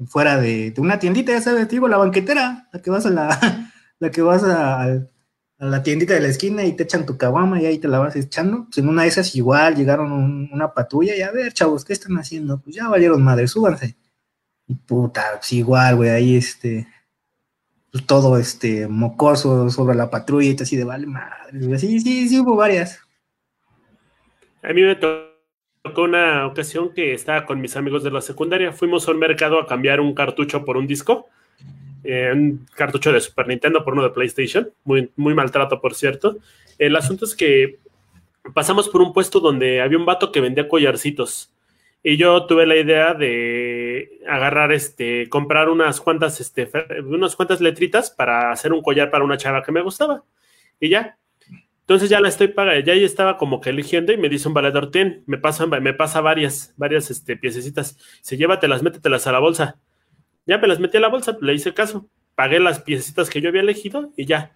fuera 0.05 0.35
de, 0.35 0.73
una 0.79 0.99
tiendita, 0.99 1.31
ya 1.31 1.39
sabes, 1.39 1.69
digo, 1.69 1.87
la 1.87 1.95
banquetera, 1.95 2.67
la 2.73 2.81
que 2.81 2.89
vas 2.89 3.05
a 3.05 3.09
la, 3.09 3.71
la 3.99 4.11
que 4.11 4.21
vas 4.21 4.43
a, 4.43 4.99
la 5.59 5.81
tiendita 5.81 6.13
de 6.13 6.19
la 6.19 6.27
esquina 6.27 6.65
y 6.65 6.73
te 6.73 6.83
echan 6.83 7.05
tu 7.05 7.17
caguama 7.17 7.61
y 7.61 7.67
ahí 7.67 7.77
te 7.77 7.87
la 7.87 7.99
vas 7.99 8.17
echando. 8.17 8.65
Pues 8.65 8.79
en 8.79 8.89
una 8.89 9.03
de 9.03 9.07
esas 9.07 9.33
igual 9.33 9.77
llegaron 9.77 10.11
una 10.51 10.73
patrulla 10.73 11.15
y 11.15 11.21
a 11.21 11.31
ver, 11.31 11.53
chavos, 11.53 11.85
¿qué 11.85 11.93
están 11.93 12.17
haciendo? 12.17 12.59
Pues 12.59 12.75
ya 12.75 12.89
valieron 12.89 13.23
madre, 13.23 13.47
súbanse. 13.47 13.95
Y 14.67 14.75
puta, 14.75 15.23
pues 15.35 15.53
igual, 15.53 15.95
güey, 15.95 16.09
ahí 16.09 16.35
este, 16.35 16.85
pues 17.93 18.05
todo 18.05 18.37
este, 18.37 18.89
mocoso 18.89 19.69
sobre 19.69 19.95
la 19.95 20.09
patrulla 20.09 20.49
y 20.49 20.61
así 20.61 20.75
de 20.75 20.83
vale 20.83 21.07
madre, 21.07 21.79
sí, 21.79 22.01
sí, 22.01 22.27
sí 22.27 22.39
hubo 22.41 22.57
varias. 22.57 22.99
A 24.61 24.73
mí 24.73 24.81
me 24.81 24.95
tocó 24.97 25.28
una 25.97 26.45
ocasión 26.45 26.93
que 26.93 27.13
estaba 27.13 27.45
con 27.45 27.61
mis 27.61 27.75
amigos 27.75 28.03
de 28.03 28.11
la 28.11 28.21
secundaria, 28.21 28.73
fuimos 28.73 29.07
a 29.07 29.11
un 29.11 29.19
mercado 29.19 29.59
a 29.59 29.67
cambiar 29.67 30.01
un 30.01 30.13
cartucho 30.13 30.65
por 30.65 30.77
un 30.77 30.87
disco, 30.87 31.27
eh, 32.03 32.31
un 32.33 32.67
cartucho 32.75 33.11
de 33.11 33.21
Super 33.21 33.47
Nintendo 33.47 33.83
por 33.83 33.93
uno 33.93 34.03
de 34.03 34.09
PlayStation, 34.09 34.71
muy, 34.83 35.11
muy 35.15 35.33
maltrato, 35.33 35.79
por 35.79 35.95
cierto. 35.95 36.37
El 36.77 36.95
asunto 36.95 37.25
es 37.25 37.35
que 37.35 37.79
pasamos 38.53 38.89
por 38.89 39.01
un 39.01 39.13
puesto 39.13 39.39
donde 39.39 39.81
había 39.81 39.97
un 39.97 40.05
vato 40.05 40.31
que 40.31 40.41
vendía 40.41 40.67
collarcitos 40.67 41.53
y 42.01 42.17
yo 42.17 42.45
tuve 42.45 42.65
la 42.65 42.77
idea 42.77 43.13
de 43.13 44.21
agarrar, 44.27 44.71
este, 44.71 45.27
comprar 45.29 45.69
unas 45.69 45.99
cuantas, 45.99 46.39
este, 46.39 46.69
unas 47.05 47.35
cuantas 47.35 47.59
letritas 47.59 48.09
para 48.09 48.51
hacer 48.51 48.71
un 48.71 48.81
collar 48.81 49.11
para 49.11 49.25
una 49.25 49.37
chava 49.37 49.63
que 49.63 49.71
me 49.71 49.81
gustaba. 49.81 50.23
Y 50.79 50.89
ya. 50.89 51.18
Entonces 51.89 52.11
ya 52.11 52.21
la 52.21 52.29
estoy 52.29 52.49
pagando, 52.49 52.79
ya 52.81 52.93
estaba 52.93 53.35
como 53.35 53.61
que 53.61 53.71
eligiendo 53.71 54.13
y 54.13 54.17
me 54.17 54.29
dice 54.29 54.47
un 54.47 54.53
valedor, 54.53 54.91
ten, 54.91 55.23
me 55.25 55.39
pasa, 55.39 55.65
me 55.65 55.91
pasa 55.91 56.21
varias, 56.21 56.71
varias, 56.77 57.09
este, 57.09 57.35
piececitas. 57.35 57.97
Se 58.21 58.37
llévatelas, 58.37 58.83
métetelas 58.83 59.25
a 59.25 59.31
la 59.31 59.39
bolsa. 59.39 59.79
Ya 60.45 60.59
me 60.59 60.67
las 60.67 60.79
metí 60.79 60.97
a 60.97 60.99
la 60.99 61.07
bolsa, 61.07 61.35
le 61.41 61.51
hice 61.51 61.73
caso. 61.73 62.07
Pagué 62.35 62.59
las 62.59 62.79
piececitas 62.79 63.31
que 63.31 63.41
yo 63.41 63.49
había 63.49 63.61
elegido 63.61 64.11
y 64.15 64.27
ya. 64.27 64.53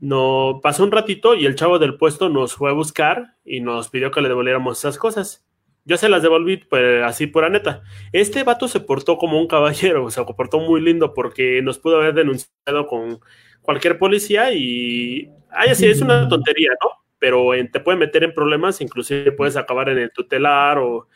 No, 0.00 0.60
pasó 0.62 0.84
un 0.84 0.92
ratito 0.92 1.34
y 1.34 1.46
el 1.46 1.54
chavo 1.54 1.78
del 1.78 1.96
puesto 1.96 2.28
nos 2.28 2.52
fue 2.52 2.68
a 2.68 2.74
buscar 2.74 3.36
y 3.42 3.62
nos 3.62 3.88
pidió 3.88 4.10
que 4.10 4.20
le 4.20 4.28
devolviéramos 4.28 4.78
esas 4.78 4.98
cosas 4.98 5.46
yo 5.86 5.96
se 5.96 6.08
las 6.08 6.20
devolví 6.20 6.56
pues, 6.56 7.04
así 7.04 7.28
pura 7.28 7.48
neta. 7.48 7.84
Este 8.12 8.42
vato 8.42 8.66
se 8.66 8.80
portó 8.80 9.18
como 9.18 9.40
un 9.40 9.46
caballero, 9.46 10.10
se 10.10 10.20
portó 10.24 10.58
muy 10.58 10.80
lindo 10.80 11.14
porque 11.14 11.62
nos 11.62 11.78
pudo 11.78 11.98
haber 11.98 12.12
denunciado 12.12 12.88
con 12.88 13.20
cualquier 13.62 13.96
policía 13.96 14.52
y, 14.52 15.30
ay, 15.50 15.70
así 15.70 15.86
es 15.86 16.00
una 16.00 16.28
tontería, 16.28 16.70
¿no? 16.82 16.90
Pero 17.18 17.50
te 17.72 17.80
puede 17.80 17.98
meter 17.98 18.24
en 18.24 18.34
problemas, 18.34 18.80
inclusive 18.80 19.32
puedes 19.32 19.56
acabar 19.56 19.88
en 19.88 19.98
el 19.98 20.12
tutelar 20.12 20.78
o 20.78 21.08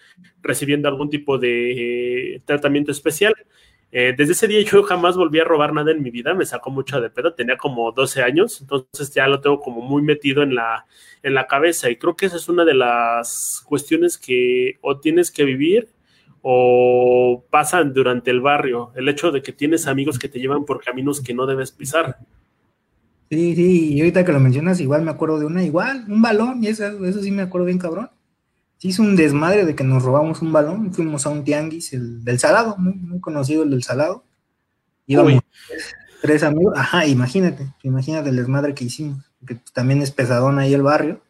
recibiendo 0.43 0.89
algún 0.89 1.11
tipo 1.11 1.39
de 1.39 2.35
eh, 2.35 2.43
tratamiento 2.47 2.91
especial. 2.91 3.35
Eh, 3.93 4.15
desde 4.17 4.33
ese 4.33 4.47
día 4.47 4.63
yo 4.63 4.85
jamás 4.85 5.17
volví 5.17 5.41
a 5.41 5.45
robar 5.45 5.73
nada 5.73 5.91
en 5.91 6.03
mi 6.03 6.11
vida, 6.11 6.33
me 6.33 6.47
sacó 6.47 6.71
mucho 6.71 7.01
de 7.01 7.11
pedo, 7.11 7.35
tenía 7.35 7.57
como 7.57 7.91
12 7.91 8.23
años, 8.23 8.61
entonces 8.61 9.13
ya 9.13 9.27
lo 9.27 9.41
tengo 9.41 9.61
como 9.61 9.81
muy 9.81 10.01
metido 10.01 10.45
en 10.45 10.55
la, 10.55 10.87
en 11.25 11.35
la 11.35 11.49
cabeza 11.49 11.91
y 11.91 11.97
creo 11.97 12.15
que 12.15 12.27
esa 12.27 12.37
es 12.37 12.49
una 12.49 12.65
de 12.65 12.75
las 12.75 13.65
cuestiones 13.67 14.17
que 14.17 14.79
o 14.81 15.01
tienes 15.01 15.33
que 15.33 15.45
vivir 15.45 15.89
o 16.43 17.45
pasan 17.51 17.93
durante 17.93 18.31
el 18.31 18.41
barrio, 18.41 18.93
el 18.95 19.09
hecho 19.09 19.33
de 19.33 19.43
que 19.43 19.53
tienes 19.53 19.89
amigos 19.89 20.19
que 20.19 20.29
te 20.29 20.39
llevan 20.39 20.65
por 20.65 20.83
caminos 20.83 21.21
que 21.21 21.35
no 21.35 21.47
debes 21.47 21.73
pisar. 21.73 22.19
Sí, 23.31 23.55
sí, 23.55 23.95
y 23.95 24.01
ahorita 24.01 24.25
que 24.25 24.33
lo 24.33 24.41
mencionas, 24.41 24.81
igual 24.81 25.03
me 25.03 25.13
acuerdo 25.13 25.39
de 25.39 25.47
una, 25.47 25.63
igual, 25.63 26.05
un 26.09 26.21
balón, 26.21 26.63
y 26.65 26.67
eso, 26.67 26.85
eso 27.05 27.23
sí 27.23 27.31
me 27.31 27.43
acuerdo 27.43 27.67
bien 27.67 27.79
cabrón 27.79 28.11
se 28.81 28.89
hizo 28.89 29.03
un 29.03 29.15
desmadre 29.15 29.67
de 29.67 29.75
que 29.75 29.85
nos 29.85 30.03
robamos 30.05 30.41
un 30.41 30.53
balón, 30.53 30.95
fuimos 30.95 31.27
a 31.27 31.29
un 31.29 31.45
tianguis, 31.45 31.93
el 31.93 32.25
del 32.25 32.39
Salado, 32.39 32.77
muy, 32.79 33.21
conocido 33.21 33.63
el 33.63 33.71
del 33.71 33.83
Salado. 33.83 34.25
Íbamos 35.07 35.43
tres, 36.23 36.43
amigos, 36.43 36.73
ajá, 36.75 37.05
imagínate, 37.05 37.75
imagínate 37.83 38.31
el 38.31 38.37
desmadre 38.37 38.73
que 38.73 38.85
hicimos, 38.85 39.23
que 39.47 39.61
también 39.75 40.01
es 40.01 40.11
pesadón 40.11 40.59
ahí 40.59 40.73
el 40.73 40.81
barrio. 40.81 41.21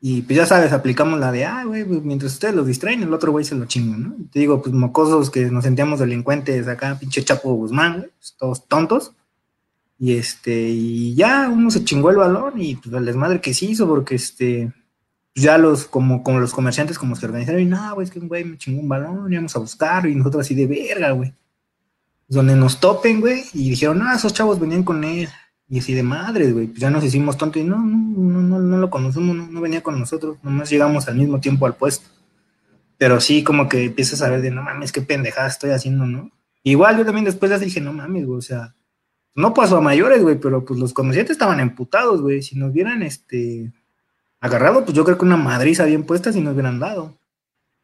Y 0.00 0.22
pues 0.22 0.38
ya 0.38 0.46
sabes, 0.46 0.72
aplicamos 0.72 1.20
la 1.20 1.30
de, 1.30 1.44
ah, 1.44 1.64
güey, 1.64 1.84
pues 1.84 2.02
mientras 2.02 2.32
ustedes 2.32 2.54
los 2.54 2.66
distraen, 2.66 3.02
el 3.02 3.12
otro 3.12 3.32
güey 3.32 3.44
se 3.44 3.54
lo 3.54 3.66
chinga, 3.66 3.98
¿no? 3.98 4.16
te 4.32 4.38
digo, 4.38 4.62
pues 4.62 4.74
mocosos 4.74 5.30
que 5.30 5.50
nos 5.50 5.64
sentíamos 5.64 6.00
delincuentes 6.00 6.68
acá, 6.68 6.98
pinche 6.98 7.22
Chapo 7.22 7.52
Guzmán, 7.52 7.98
güey, 7.98 8.10
pues, 8.18 8.34
todos 8.38 8.66
tontos. 8.66 9.12
Y 10.02 10.16
este, 10.16 10.68
y 10.68 11.14
ya 11.14 11.48
uno 11.48 11.70
se 11.70 11.84
chingó 11.84 12.10
el 12.10 12.16
balón 12.16 12.60
y 12.60 12.74
pues 12.74 12.92
el 12.92 13.04
desmadre 13.04 13.40
que 13.40 13.54
se 13.54 13.66
hizo, 13.66 13.86
porque 13.86 14.16
este, 14.16 14.72
ya 15.32 15.58
los, 15.58 15.84
como, 15.84 16.24
como 16.24 16.40
los 16.40 16.52
comerciantes, 16.52 16.98
como 16.98 17.14
se 17.14 17.24
organizaron, 17.24 17.60
y 17.60 17.66
no, 17.66 17.94
güey, 17.94 18.06
es 18.06 18.10
que 18.10 18.18
un 18.18 18.26
güey 18.26 18.42
me 18.42 18.58
chingó 18.58 18.80
un 18.80 18.88
balón, 18.88 19.32
íbamos 19.32 19.54
a 19.54 19.60
buscar, 19.60 20.08
y 20.08 20.16
nosotros 20.16 20.44
así 20.44 20.56
de 20.56 20.66
verga, 20.66 21.12
güey. 21.12 21.32
Donde 22.26 22.56
nos 22.56 22.80
topen, 22.80 23.20
güey, 23.20 23.44
y 23.54 23.70
dijeron, 23.70 24.00
no, 24.00 24.12
esos 24.12 24.34
chavos 24.34 24.58
venían 24.58 24.82
con 24.82 25.04
él, 25.04 25.28
y 25.68 25.78
así 25.78 25.94
de 25.94 26.02
madres, 26.02 26.52
güey, 26.52 26.66
pues 26.66 26.80
ya 26.80 26.90
nos 26.90 27.04
hicimos 27.04 27.38
tontos, 27.38 27.62
y 27.62 27.64
no, 27.64 27.76
no, 27.78 28.42
no, 28.42 28.58
no, 28.58 28.78
lo 28.78 28.90
conocemos, 28.90 29.36
no, 29.52 29.60
venía 29.60 29.84
con 29.84 30.00
nosotros, 30.00 30.36
nomás 30.42 30.68
llegamos 30.68 31.06
al 31.06 31.14
mismo 31.14 31.38
tiempo 31.38 31.64
al 31.64 31.76
puesto. 31.76 32.08
Pero 32.98 33.20
sí, 33.20 33.44
como 33.44 33.68
que 33.68 33.84
empiezas 33.84 34.20
a 34.22 34.28
ver 34.28 34.42
de, 34.42 34.50
no 34.50 34.64
mames, 34.64 34.90
qué 34.90 35.00
pendejada 35.00 35.46
estoy 35.46 35.70
haciendo, 35.70 36.06
¿no? 36.06 36.32
Igual 36.64 36.98
yo 36.98 37.04
también 37.04 37.24
después 37.24 37.52
les 37.52 37.60
dije, 37.60 37.80
no 37.80 37.92
mames, 37.92 38.26
güey, 38.26 38.38
o 38.38 38.42
sea, 38.42 38.74
no 39.34 39.54
pasó 39.54 39.78
a 39.78 39.80
mayores, 39.80 40.22
güey, 40.22 40.38
pero 40.38 40.64
pues 40.64 40.78
los 40.78 40.92
comerciantes 40.92 41.32
estaban 41.32 41.60
emputados, 41.60 42.20
güey. 42.20 42.42
Si 42.42 42.56
nos 42.56 42.70
hubieran, 42.70 43.02
este, 43.02 43.72
agarrado, 44.42 44.84
pues 44.84 44.94
yo 44.94 45.04
creo 45.04 45.16
que 45.16 45.24
una 45.24 45.36
madriza 45.36 45.84
bien 45.84 46.04
puesta 46.04 46.32
si 46.32 46.40
nos 46.40 46.52
hubieran 46.52 46.80
dado. 46.80 47.16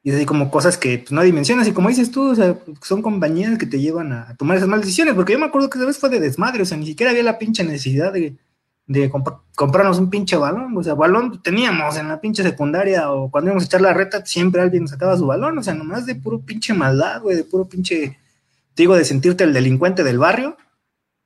Y 0.03 0.11
es 0.11 0.17
así 0.17 0.27
como 0.27 0.51
cosas 0.51 0.77
que 0.77 0.99
pues, 0.99 1.13
no 1.13 1.23
dimensionas. 1.23 1.69
Y 1.69 1.73
como 1.73 1.89
dices 1.89 2.11
tú, 2.11 2.31
o 2.31 2.35
sea, 2.35 2.59
son 2.83 3.01
compañías 3.01 3.57
que 3.59 3.67
te 3.67 3.81
llevan 3.81 4.13
a, 4.13 4.35
tomar 4.37 4.57
esas 4.57 4.69
malas 4.69 4.85
decisiones. 4.85 5.15
Porque 5.15 5.33
yo 5.33 5.39
me 5.39 5.47
acuerdo 5.47 5.71
que 5.71 5.79
esa 5.79 5.87
vez 5.87 5.99
fue 5.99 6.11
de 6.11 6.21
desmadre, 6.21 6.63
o 6.63 6.67
sea, 6.67 6.77
ni 6.77 6.87
siquiera 6.87 7.13
había 7.13 7.23
la 7.23 7.39
pinche 7.39 7.63
necesidad 7.63 8.13
de, 8.13 8.37
de 8.87 9.11
comprarnos 9.55 9.99
un 10.01 10.11
pinche 10.11 10.37
balón. 10.37 10.77
O 10.77 10.83
sea, 10.83 10.95
balón 10.95 11.41
teníamos 11.43 11.97
en 11.97 12.09
la 12.09 12.21
pinche 12.21 12.43
secundaria 12.43 13.11
o 13.13 13.31
cuando 13.31 13.51
íbamos 13.51 13.63
a 13.63 13.67
echar 13.67 13.81
la 13.81 13.95
reta, 13.95 14.27
siempre 14.27 14.61
alguien 14.61 14.89
sacaba 14.89 15.17
su 15.17 15.27
balón. 15.27 15.59
O 15.59 15.63
sea, 15.63 15.75
nomás 15.75 16.07
de 16.07 16.17
puro 16.17 16.41
pinche 16.41 16.75
maldad, 16.75 17.23
güey, 17.23 17.37
de 17.37 17.45
puro 17.45 17.69
pinche, 17.69 18.19
te 18.75 18.83
digo, 18.83 18.97
de 18.97 19.05
sentirte 19.05 19.45
el 19.45 19.53
delincuente 19.53 20.03
del 20.03 20.19
barrio. 20.19 20.57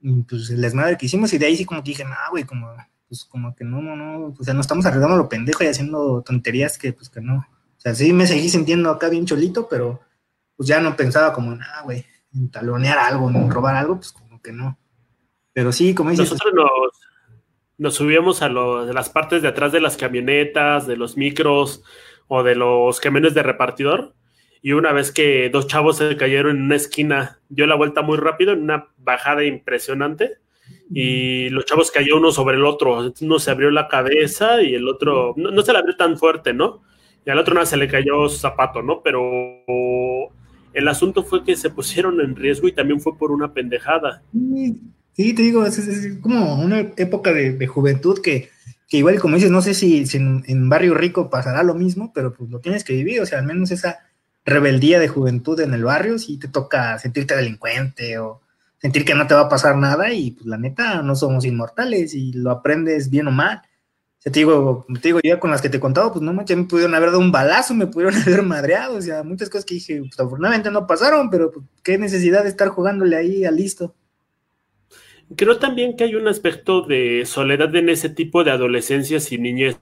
Y 0.02 0.22
pues 0.24 0.50
el 0.50 0.60
desmadre 0.60 0.98
que 0.98 1.06
hicimos. 1.06 1.32
Y 1.32 1.38
de 1.38 1.46
ahí 1.46 1.56
sí 1.56 1.64
como 1.64 1.82
que 1.82 1.92
dije, 1.92 2.04
nah, 2.04 2.28
güey, 2.30 2.44
como, 2.44 2.74
pues 3.08 3.24
como 3.24 3.54
que 3.54 3.64
no, 3.64 3.80
no, 3.80 3.96
no, 3.96 4.34
o 4.38 4.44
sea, 4.44 4.52
no 4.52 4.60
estamos 4.60 4.84
arreglando 4.84 5.16
lo 5.16 5.28
pendejo 5.28 5.64
y 5.64 5.68
haciendo 5.68 6.22
tonterías 6.22 6.76
que 6.76 6.92
pues 6.92 7.08
que 7.08 7.20
no 7.20 7.46
o 7.72 7.80
sea, 7.82 7.96
sí 7.96 8.12
me 8.12 8.28
seguí 8.28 8.48
sintiendo 8.48 8.90
acá 8.90 9.08
bien 9.08 9.26
cholito, 9.26 9.66
pero 9.68 10.00
pues 10.56 10.68
ya 10.68 10.80
no 10.80 10.94
pensaba 10.94 11.32
como, 11.32 11.50
ah, 11.60 11.82
güey, 11.82 12.06
en 12.32 12.48
talonear 12.48 12.96
algo, 12.96 13.28
en 13.28 13.50
robar 13.50 13.74
algo, 13.74 13.96
pues 13.96 14.12
como 14.12 14.40
que 14.40 14.52
no. 14.52 14.78
Pero 15.52 15.72
sí, 15.72 15.92
como 15.92 16.10
dices. 16.10 16.30
Nosotros 16.30 16.54
nos, 16.54 17.00
nos 17.78 17.94
subíamos 17.96 18.40
a 18.40 18.48
de 18.48 18.94
las 18.94 19.10
partes 19.10 19.42
de 19.42 19.48
atrás 19.48 19.72
de 19.72 19.80
las 19.80 19.96
camionetas, 19.96 20.86
de 20.86 20.96
los 20.96 21.16
micros 21.16 21.82
o 22.28 22.44
de 22.44 22.54
los 22.54 23.00
camiones 23.00 23.34
de 23.34 23.42
repartidor. 23.42 24.14
Y 24.62 24.72
una 24.72 24.92
vez 24.92 25.10
que 25.10 25.50
dos 25.50 25.66
chavos 25.66 25.98
se 25.98 26.16
cayeron 26.16 26.56
en 26.56 26.62
una 26.62 26.76
esquina, 26.76 27.40
dio 27.48 27.66
la 27.66 27.74
vuelta 27.74 28.02
muy 28.02 28.16
rápido, 28.16 28.52
en 28.52 28.62
una 28.62 28.88
bajada 28.96 29.44
impresionante. 29.44 30.38
Y 30.94 31.48
los 31.50 31.64
chavos 31.64 31.90
cayó 31.90 32.16
uno 32.16 32.30
sobre 32.30 32.56
el 32.56 32.64
otro. 32.64 33.12
Uno 33.20 33.38
se 33.38 33.50
abrió 33.50 33.70
la 33.70 33.88
cabeza 33.88 34.62
y 34.62 34.74
el 34.74 34.88
otro 34.88 35.34
no, 35.36 35.50
no 35.50 35.62
se 35.62 35.72
le 35.72 35.78
abrió 35.78 35.96
tan 35.96 36.16
fuerte, 36.16 36.54
¿no? 36.54 36.82
y 37.24 37.30
al 37.30 37.38
otro 37.38 37.54
nada 37.54 37.66
se 37.66 37.76
le 37.76 37.88
cayó 37.88 38.28
su 38.28 38.38
zapato, 38.38 38.82
¿no? 38.82 39.02
Pero 39.02 39.22
el 40.72 40.88
asunto 40.88 41.22
fue 41.22 41.44
que 41.44 41.56
se 41.56 41.70
pusieron 41.70 42.20
en 42.20 42.36
riesgo 42.36 42.68
y 42.68 42.72
también 42.72 43.00
fue 43.00 43.16
por 43.16 43.30
una 43.30 43.52
pendejada. 43.52 44.22
Sí, 45.14 45.34
te 45.34 45.42
digo, 45.42 45.64
es, 45.64 46.18
como 46.20 46.60
una 46.60 46.80
época 46.80 47.32
de, 47.32 47.66
juventud 47.66 48.20
que, 48.20 48.50
igual 48.90 49.20
como 49.20 49.36
dices, 49.36 49.50
no 49.50 49.62
sé 49.62 49.74
si, 49.74 50.04
en, 50.14 50.68
Barrio 50.68 50.94
Rico 50.94 51.30
pasará 51.30 51.62
lo 51.62 51.74
mismo, 51.74 52.12
pero 52.12 52.32
pues 52.32 52.50
lo 52.50 52.60
tienes 52.60 52.82
que 52.84 52.94
vivir, 52.94 53.20
o 53.20 53.26
sea, 53.26 53.38
al 53.38 53.46
menos 53.46 53.70
esa 53.70 54.00
rebeldía 54.44 54.98
de 54.98 55.08
juventud 55.08 55.60
en 55.60 55.74
el 55.74 55.84
barrio, 55.84 56.18
si 56.18 56.38
te 56.38 56.48
toca 56.48 56.98
sentirte 56.98 57.36
delincuente 57.36 58.18
o 58.18 58.40
sentir 58.78 59.04
que 59.04 59.14
no 59.14 59.26
te 59.26 59.34
va 59.34 59.42
a 59.42 59.48
pasar 59.48 59.76
nada 59.76 60.12
y 60.12 60.32
pues 60.32 60.46
la 60.46 60.58
neta 60.58 61.02
no 61.02 61.14
somos 61.14 61.44
inmortales 61.44 62.14
y 62.14 62.32
lo 62.32 62.50
aprendes 62.50 63.10
bien 63.10 63.28
o 63.28 63.30
mal 63.30 63.62
te 64.30 64.30
digo, 64.30 64.86
te 65.00 65.08
digo, 65.08 65.20
ya 65.22 65.40
con 65.40 65.50
las 65.50 65.60
que 65.60 65.68
te 65.68 65.78
he 65.78 65.80
contado, 65.80 66.12
pues 66.12 66.22
no 66.22 66.32
manches, 66.32 66.56
me 66.56 66.64
pudieron 66.64 66.94
haber 66.94 67.10
dado 67.10 67.18
un 67.18 67.32
balazo, 67.32 67.74
me 67.74 67.88
pudieron 67.88 68.14
haber 68.22 68.42
madreado, 68.42 68.96
o 68.96 69.02
sea, 69.02 69.24
muchas 69.24 69.50
cosas 69.50 69.64
que 69.64 69.74
dije, 69.74 69.98
pues 69.98 70.18
afortunadamente 70.20 70.70
no 70.70 70.86
pasaron, 70.86 71.28
pero 71.28 71.50
pues, 71.50 71.66
qué 71.82 71.98
necesidad 71.98 72.44
de 72.44 72.50
estar 72.50 72.68
jugándole 72.68 73.16
ahí 73.16 73.44
a 73.44 73.50
listo. 73.50 73.94
Creo 75.34 75.58
también 75.58 75.96
que 75.96 76.04
hay 76.04 76.14
un 76.14 76.28
aspecto 76.28 76.82
de 76.82 77.24
soledad 77.26 77.74
en 77.74 77.88
ese 77.88 78.10
tipo 78.10 78.44
de 78.44 78.50
adolescencias 78.50 79.32
y 79.32 79.38
niñez. 79.38 79.80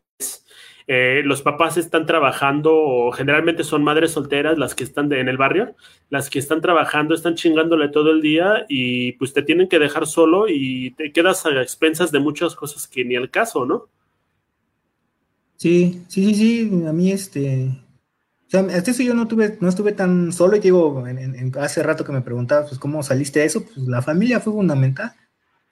Eh, 0.93 1.22
los 1.24 1.41
papás 1.41 1.76
están 1.76 2.05
trabajando, 2.05 2.74
o 2.74 3.12
generalmente 3.12 3.62
son 3.62 3.84
madres 3.84 4.11
solteras 4.11 4.59
las 4.59 4.74
que 4.74 4.82
están 4.82 5.12
en 5.12 5.28
el 5.28 5.36
barrio, 5.36 5.76
las 6.09 6.28
que 6.28 6.41
están 6.41 6.61
trabajando, 6.61 7.14
están 7.14 7.36
chingándole 7.36 7.91
todo 7.91 8.11
el 8.11 8.20
día 8.20 8.66
y 8.68 9.12
pues 9.12 9.32
te 9.32 9.45
tienen 9.45 9.68
que 9.68 9.78
dejar 9.78 10.09
solo 10.09 10.49
y 10.49 10.91
te 10.97 11.12
quedas 11.12 11.47
a 11.47 11.62
expensas 11.62 12.11
de 12.11 12.18
muchas 12.18 12.57
cosas 12.57 12.88
que 12.88 13.05
ni 13.05 13.14
al 13.14 13.30
caso, 13.30 13.66
¿no? 13.66 13.86
Sí, 15.55 16.03
sí, 16.09 16.34
sí, 16.34 16.34
sí, 16.34 16.84
a 16.84 16.93
mí 16.93 17.12
este, 17.12 17.68
o 17.68 18.51
sea, 18.51 18.62
hasta 18.62 18.91
eso 18.91 19.05
yo 19.05 19.14
no 19.14 19.28
tuve, 19.28 19.59
no 19.61 19.68
estuve 19.68 19.93
tan 19.93 20.32
solo 20.32 20.57
y 20.57 20.59
digo, 20.59 21.07
en, 21.07 21.53
hace 21.61 21.84
rato 21.84 22.05
que 22.05 22.11
me 22.11 22.20
preguntabas, 22.20 22.70
pues, 22.70 22.80
¿cómo 22.80 23.05
saliste 23.05 23.43
a 23.43 23.45
eso? 23.45 23.64
Pues 23.64 23.86
la 23.86 24.03
familia 24.03 24.41
fue 24.41 24.55
fundamental. 24.55 25.12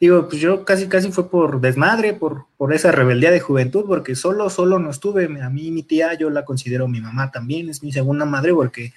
Digo, 0.01 0.29
pues 0.29 0.41
yo 0.41 0.65
casi, 0.65 0.87
casi 0.87 1.11
fue 1.11 1.29
por 1.29 1.61
desmadre, 1.61 2.15
por, 2.15 2.47
por 2.57 2.73
esa 2.73 2.93
rebeldía 2.93 3.31
de 3.31 3.41
juventud, 3.41 3.85
porque 3.87 4.15
solo, 4.15 4.49
solo 4.49 4.79
no 4.79 4.91
estuve. 4.91 5.25
A 5.43 5.51
mí, 5.51 5.71
mi 5.71 5.83
tía, 5.83 6.15
yo 6.15 6.31
la 6.31 6.45
considero 6.45 6.87
mi 6.87 7.01
mamá 7.01 7.31
también, 7.31 7.69
es 7.69 7.83
mi 7.83 7.91
segunda 7.93 8.25
madre, 8.25 8.55
porque 8.55 8.93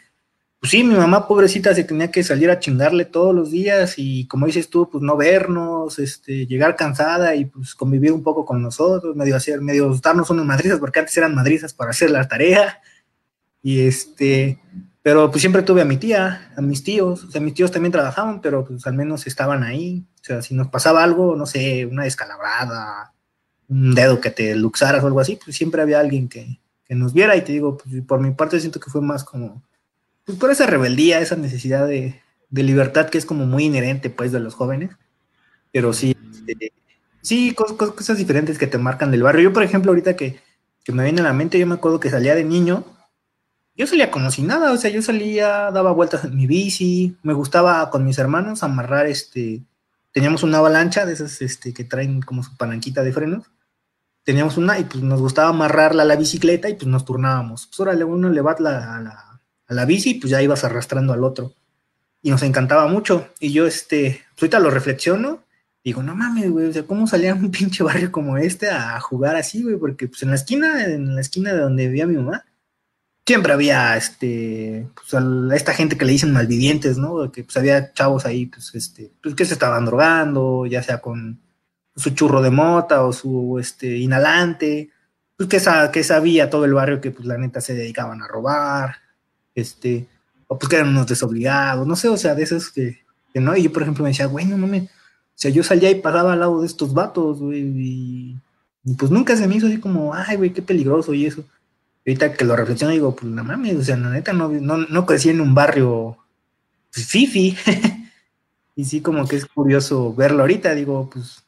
pues 0.61 0.69
sí, 0.69 0.83
mi 0.83 0.93
mamá 0.93 1.27
pobrecita 1.27 1.73
se 1.73 1.83
tenía 1.83 2.11
que 2.11 2.23
salir 2.23 2.51
a 2.51 2.59
chingarle 2.59 3.05
todos 3.05 3.33
los 3.33 3.49
días 3.49 3.95
y 3.97 4.27
como 4.27 4.45
dices 4.45 4.69
tú, 4.69 4.87
pues 4.91 5.03
no 5.03 5.17
vernos, 5.17 5.97
este, 5.97 6.45
llegar 6.45 6.75
cansada 6.75 7.33
y 7.33 7.45
pues 7.45 7.73
convivir 7.73 8.11
un 8.11 8.21
poco 8.21 8.45
con 8.45 8.61
nosotros, 8.61 9.15
medio 9.15 9.35
hacer, 9.35 9.59
medio 9.59 9.91
darnos 9.95 10.29
unas 10.29 10.45
madrizas, 10.45 10.77
porque 10.77 10.99
antes 10.99 11.17
eran 11.17 11.33
madrizas 11.33 11.73
para 11.73 11.89
hacer 11.89 12.11
la 12.11 12.27
tarea. 12.27 12.79
Y 13.63 13.87
este, 13.87 14.59
pero 15.01 15.31
pues 15.31 15.41
siempre 15.41 15.63
tuve 15.63 15.81
a 15.81 15.85
mi 15.85 15.97
tía, 15.97 16.51
a 16.55 16.61
mis 16.61 16.83
tíos, 16.83 17.23
o 17.23 17.31
sea, 17.31 17.41
mis 17.41 17.55
tíos 17.55 17.71
también 17.71 17.91
trabajaban, 17.91 18.39
pero 18.39 18.63
pues 18.63 18.85
al 18.85 18.93
menos 18.93 19.25
estaban 19.25 19.63
ahí. 19.63 20.05
O 20.21 20.23
sea, 20.23 20.41
si 20.41 20.53
nos 20.53 20.67
pasaba 20.67 21.03
algo, 21.03 21.35
no 21.35 21.45
sé, 21.45 21.85
una 21.85 22.03
descalabrada, 22.03 23.13
un 23.67 23.95
dedo 23.95 24.21
que 24.21 24.29
te 24.29 24.55
luxaras 24.55 25.03
o 25.03 25.07
algo 25.07 25.19
así, 25.19 25.39
pues 25.43 25.55
siempre 25.55 25.81
había 25.81 25.99
alguien 25.99 26.29
que, 26.29 26.59
que 26.85 26.95
nos 26.95 27.13
viera. 27.13 27.35
Y 27.35 27.41
te 27.41 27.53
digo, 27.53 27.77
pues 27.77 28.03
por 28.03 28.19
mi 28.19 28.31
parte 28.31 28.59
siento 28.59 28.79
que 28.79 28.89
fue 28.89 29.01
más 29.01 29.23
como 29.23 29.63
pues 30.25 30.37
por 30.37 30.51
esa 30.51 30.65
rebeldía, 30.65 31.19
esa 31.19 31.35
necesidad 31.35 31.87
de, 31.87 32.21
libertad 32.51 33.09
que 33.09 33.17
es 33.17 33.25
como 33.25 33.45
muy 33.45 33.65
inherente 33.65 34.09
pues 34.09 34.31
de 34.31 34.39
los 34.39 34.55
jóvenes, 34.55 34.91
pero 35.71 35.93
sí, 35.93 36.15
este, 36.47 36.73
sí, 37.21 37.55
cosas, 37.55 38.17
diferentes 38.17 38.57
que 38.57 38.67
te 38.67 38.77
marcan 38.77 39.09
del 39.09 39.23
barrio. 39.23 39.43
Yo, 39.43 39.53
por 39.53 39.63
ejemplo, 39.63 39.91
ahorita 39.91 40.15
que, 40.15 40.39
me 40.87 41.03
viene 41.03 41.21
a 41.21 41.25
la 41.25 41.33
mente, 41.33 41.57
yo 41.57 41.65
me 41.65 41.75
acuerdo 41.75 41.99
que 41.99 42.09
salía 42.09 42.35
de 42.35 42.43
niño, 42.43 42.83
yo 43.75 43.87
salía 43.87 44.11
como 44.11 44.31
si 44.31 44.41
nada, 44.41 44.73
o 44.73 44.77
sea, 44.77 44.89
yo 44.89 45.01
salía, 45.01 45.71
daba 45.71 45.93
vueltas 45.93 46.25
en 46.25 46.35
mi 46.35 46.45
bici, 46.45 47.15
me 47.23 47.33
gustaba 47.33 47.89
con 47.89 48.03
mis 48.03 48.17
hermanos 48.19 48.63
amarrar, 48.63 49.07
este, 49.07 49.61
teníamos 50.11 50.43
una 50.43 50.59
avalancha 50.59 51.05
de 51.05 51.13
esas 51.13 51.41
este, 51.41 51.73
que 51.73 51.83
traen 51.83 52.21
como 52.21 52.43
su 52.43 52.55
palanquita 52.57 53.03
de 53.03 53.13
frenos, 53.13 53.51
teníamos 54.23 54.57
una 54.57 54.79
y 54.79 54.83
pues 54.83 55.03
nos 55.03 55.19
gustaba 55.19 55.49
amarrarla 55.49 56.03
a 56.03 56.05
la 56.05 56.15
bicicleta 56.15 56.69
y 56.69 56.75
pues 56.75 56.87
nos 56.87 57.05
turnábamos. 57.05 57.67
Pues 57.67 57.79
órale, 57.79 58.03
uno 58.03 58.29
le 58.29 58.41
va 58.41 58.51
a 58.53 58.61
la 58.61 59.31
la 59.71 59.85
bici, 59.85 60.15
pues 60.15 60.31
ya 60.31 60.41
ibas 60.41 60.63
arrastrando 60.63 61.13
al 61.13 61.23
otro. 61.23 61.53
Y 62.21 62.29
nos 62.29 62.43
encantaba 62.43 62.87
mucho. 62.87 63.29
Y 63.39 63.51
yo, 63.51 63.65
este, 63.65 64.21
pues 64.35 64.43
ahorita 64.43 64.59
lo 64.59 64.69
reflexiono, 64.69 65.43
digo, 65.83 66.03
no 66.03 66.15
mames, 66.15 66.51
güey, 66.51 66.67
o 66.67 66.73
sea, 66.73 66.83
¿cómo 66.83 67.07
salía 67.07 67.33
un 67.33 67.51
pinche 67.51 67.83
barrio 67.83 68.11
como 68.11 68.37
este 68.37 68.69
a 68.69 68.99
jugar 68.99 69.35
así, 69.35 69.63
güey? 69.63 69.77
Porque 69.77 70.07
pues 70.07 70.21
en 70.23 70.29
la 70.29 70.35
esquina, 70.35 70.85
en 70.85 71.15
la 71.15 71.21
esquina 71.21 71.53
de 71.53 71.61
donde 71.61 71.87
vivía 71.87 72.05
mi 72.05 72.17
mamá, 72.17 72.45
siempre 73.31 73.53
había, 73.53 73.95
este, 73.95 74.89
pues 74.93 75.13
a 75.13 75.55
esta 75.55 75.73
gente 75.73 75.97
que 75.97 76.03
le 76.03 76.11
dicen 76.11 76.33
malvivientes, 76.33 76.97
¿no? 76.97 77.31
Que 77.31 77.45
pues 77.45 77.55
había 77.55 77.93
chavos 77.93 78.25
ahí, 78.25 78.47
pues, 78.47 78.75
este, 78.75 79.09
pues 79.23 79.35
que 79.35 79.45
se 79.45 79.53
estaban 79.53 79.85
drogando, 79.85 80.65
ya 80.65 80.83
sea 80.83 80.99
con 80.99 81.39
su 81.95 82.09
churro 82.09 82.41
de 82.41 82.49
mota 82.49 83.05
o 83.05 83.13
su, 83.13 83.57
este, 83.57 83.97
inhalante, 83.99 84.89
pues 85.37 85.47
que, 85.47 86.03
sabía 86.03 86.49
todo 86.49 86.65
el 86.65 86.73
barrio 86.73 86.99
que, 86.99 87.11
pues, 87.11 87.25
la 87.25 87.37
neta 87.37 87.61
se 87.61 87.73
dedicaban 87.73 88.21
a 88.21 88.27
robar, 88.27 88.97
este, 89.55 90.07
o 90.47 90.59
pues 90.59 90.69
que 90.69 90.75
eran 90.75 90.89
unos 90.89 91.07
desobligados, 91.07 91.87
no 91.87 91.95
sé, 91.95 92.09
o 92.09 92.17
sea, 92.17 92.35
de 92.35 92.43
esos 92.43 92.69
que, 92.69 92.99
no, 93.35 93.55
y 93.55 93.63
yo 93.63 93.71
por 93.71 93.83
ejemplo 93.83 94.03
me 94.03 94.09
decía, 94.09 94.25
güey, 94.25 94.45
no 94.45 94.57
mames, 94.57 94.83
o 94.83 94.89
sea, 95.35 95.51
yo 95.51 95.63
salía 95.63 95.89
y 95.89 96.01
pasaba 96.01 96.33
al 96.33 96.41
lado 96.41 96.59
de 96.59 96.67
estos 96.67 96.93
vatos, 96.93 97.39
güey, 97.39 97.61
y, 97.61 98.37
pues 98.97 99.09
nunca 99.09 99.37
se 99.37 99.47
me 99.47 99.55
hizo 99.55 99.67
así 99.67 99.79
como, 99.79 100.13
ay, 100.13 100.35
güey, 100.35 100.51
qué 100.51 100.61
peligroso 100.61 101.13
y 101.13 101.25
eso. 101.27 101.45
Ahorita 102.05 102.33
que 102.33 102.45
lo 102.45 102.55
reflexiono 102.55 102.93
digo, 102.93 103.15
pues 103.15 103.31
no 103.31 103.43
mames, 103.43 103.75
o 103.75 103.83
sea, 103.83 103.97
la 103.97 104.09
neta 104.09 104.33
no, 104.33 104.49
no, 104.49 105.05
crecí 105.05 105.29
en 105.29 105.41
un 105.41 105.53
barrio 105.53 106.17
pues, 106.93 107.07
fifi. 107.07 107.55
y 108.75 108.85
sí, 108.85 109.01
como 109.01 109.27
que 109.27 109.35
es 109.35 109.45
curioso 109.45 110.13
verlo 110.13 110.41
ahorita, 110.41 110.73
digo, 110.75 111.09
pues 111.11 111.43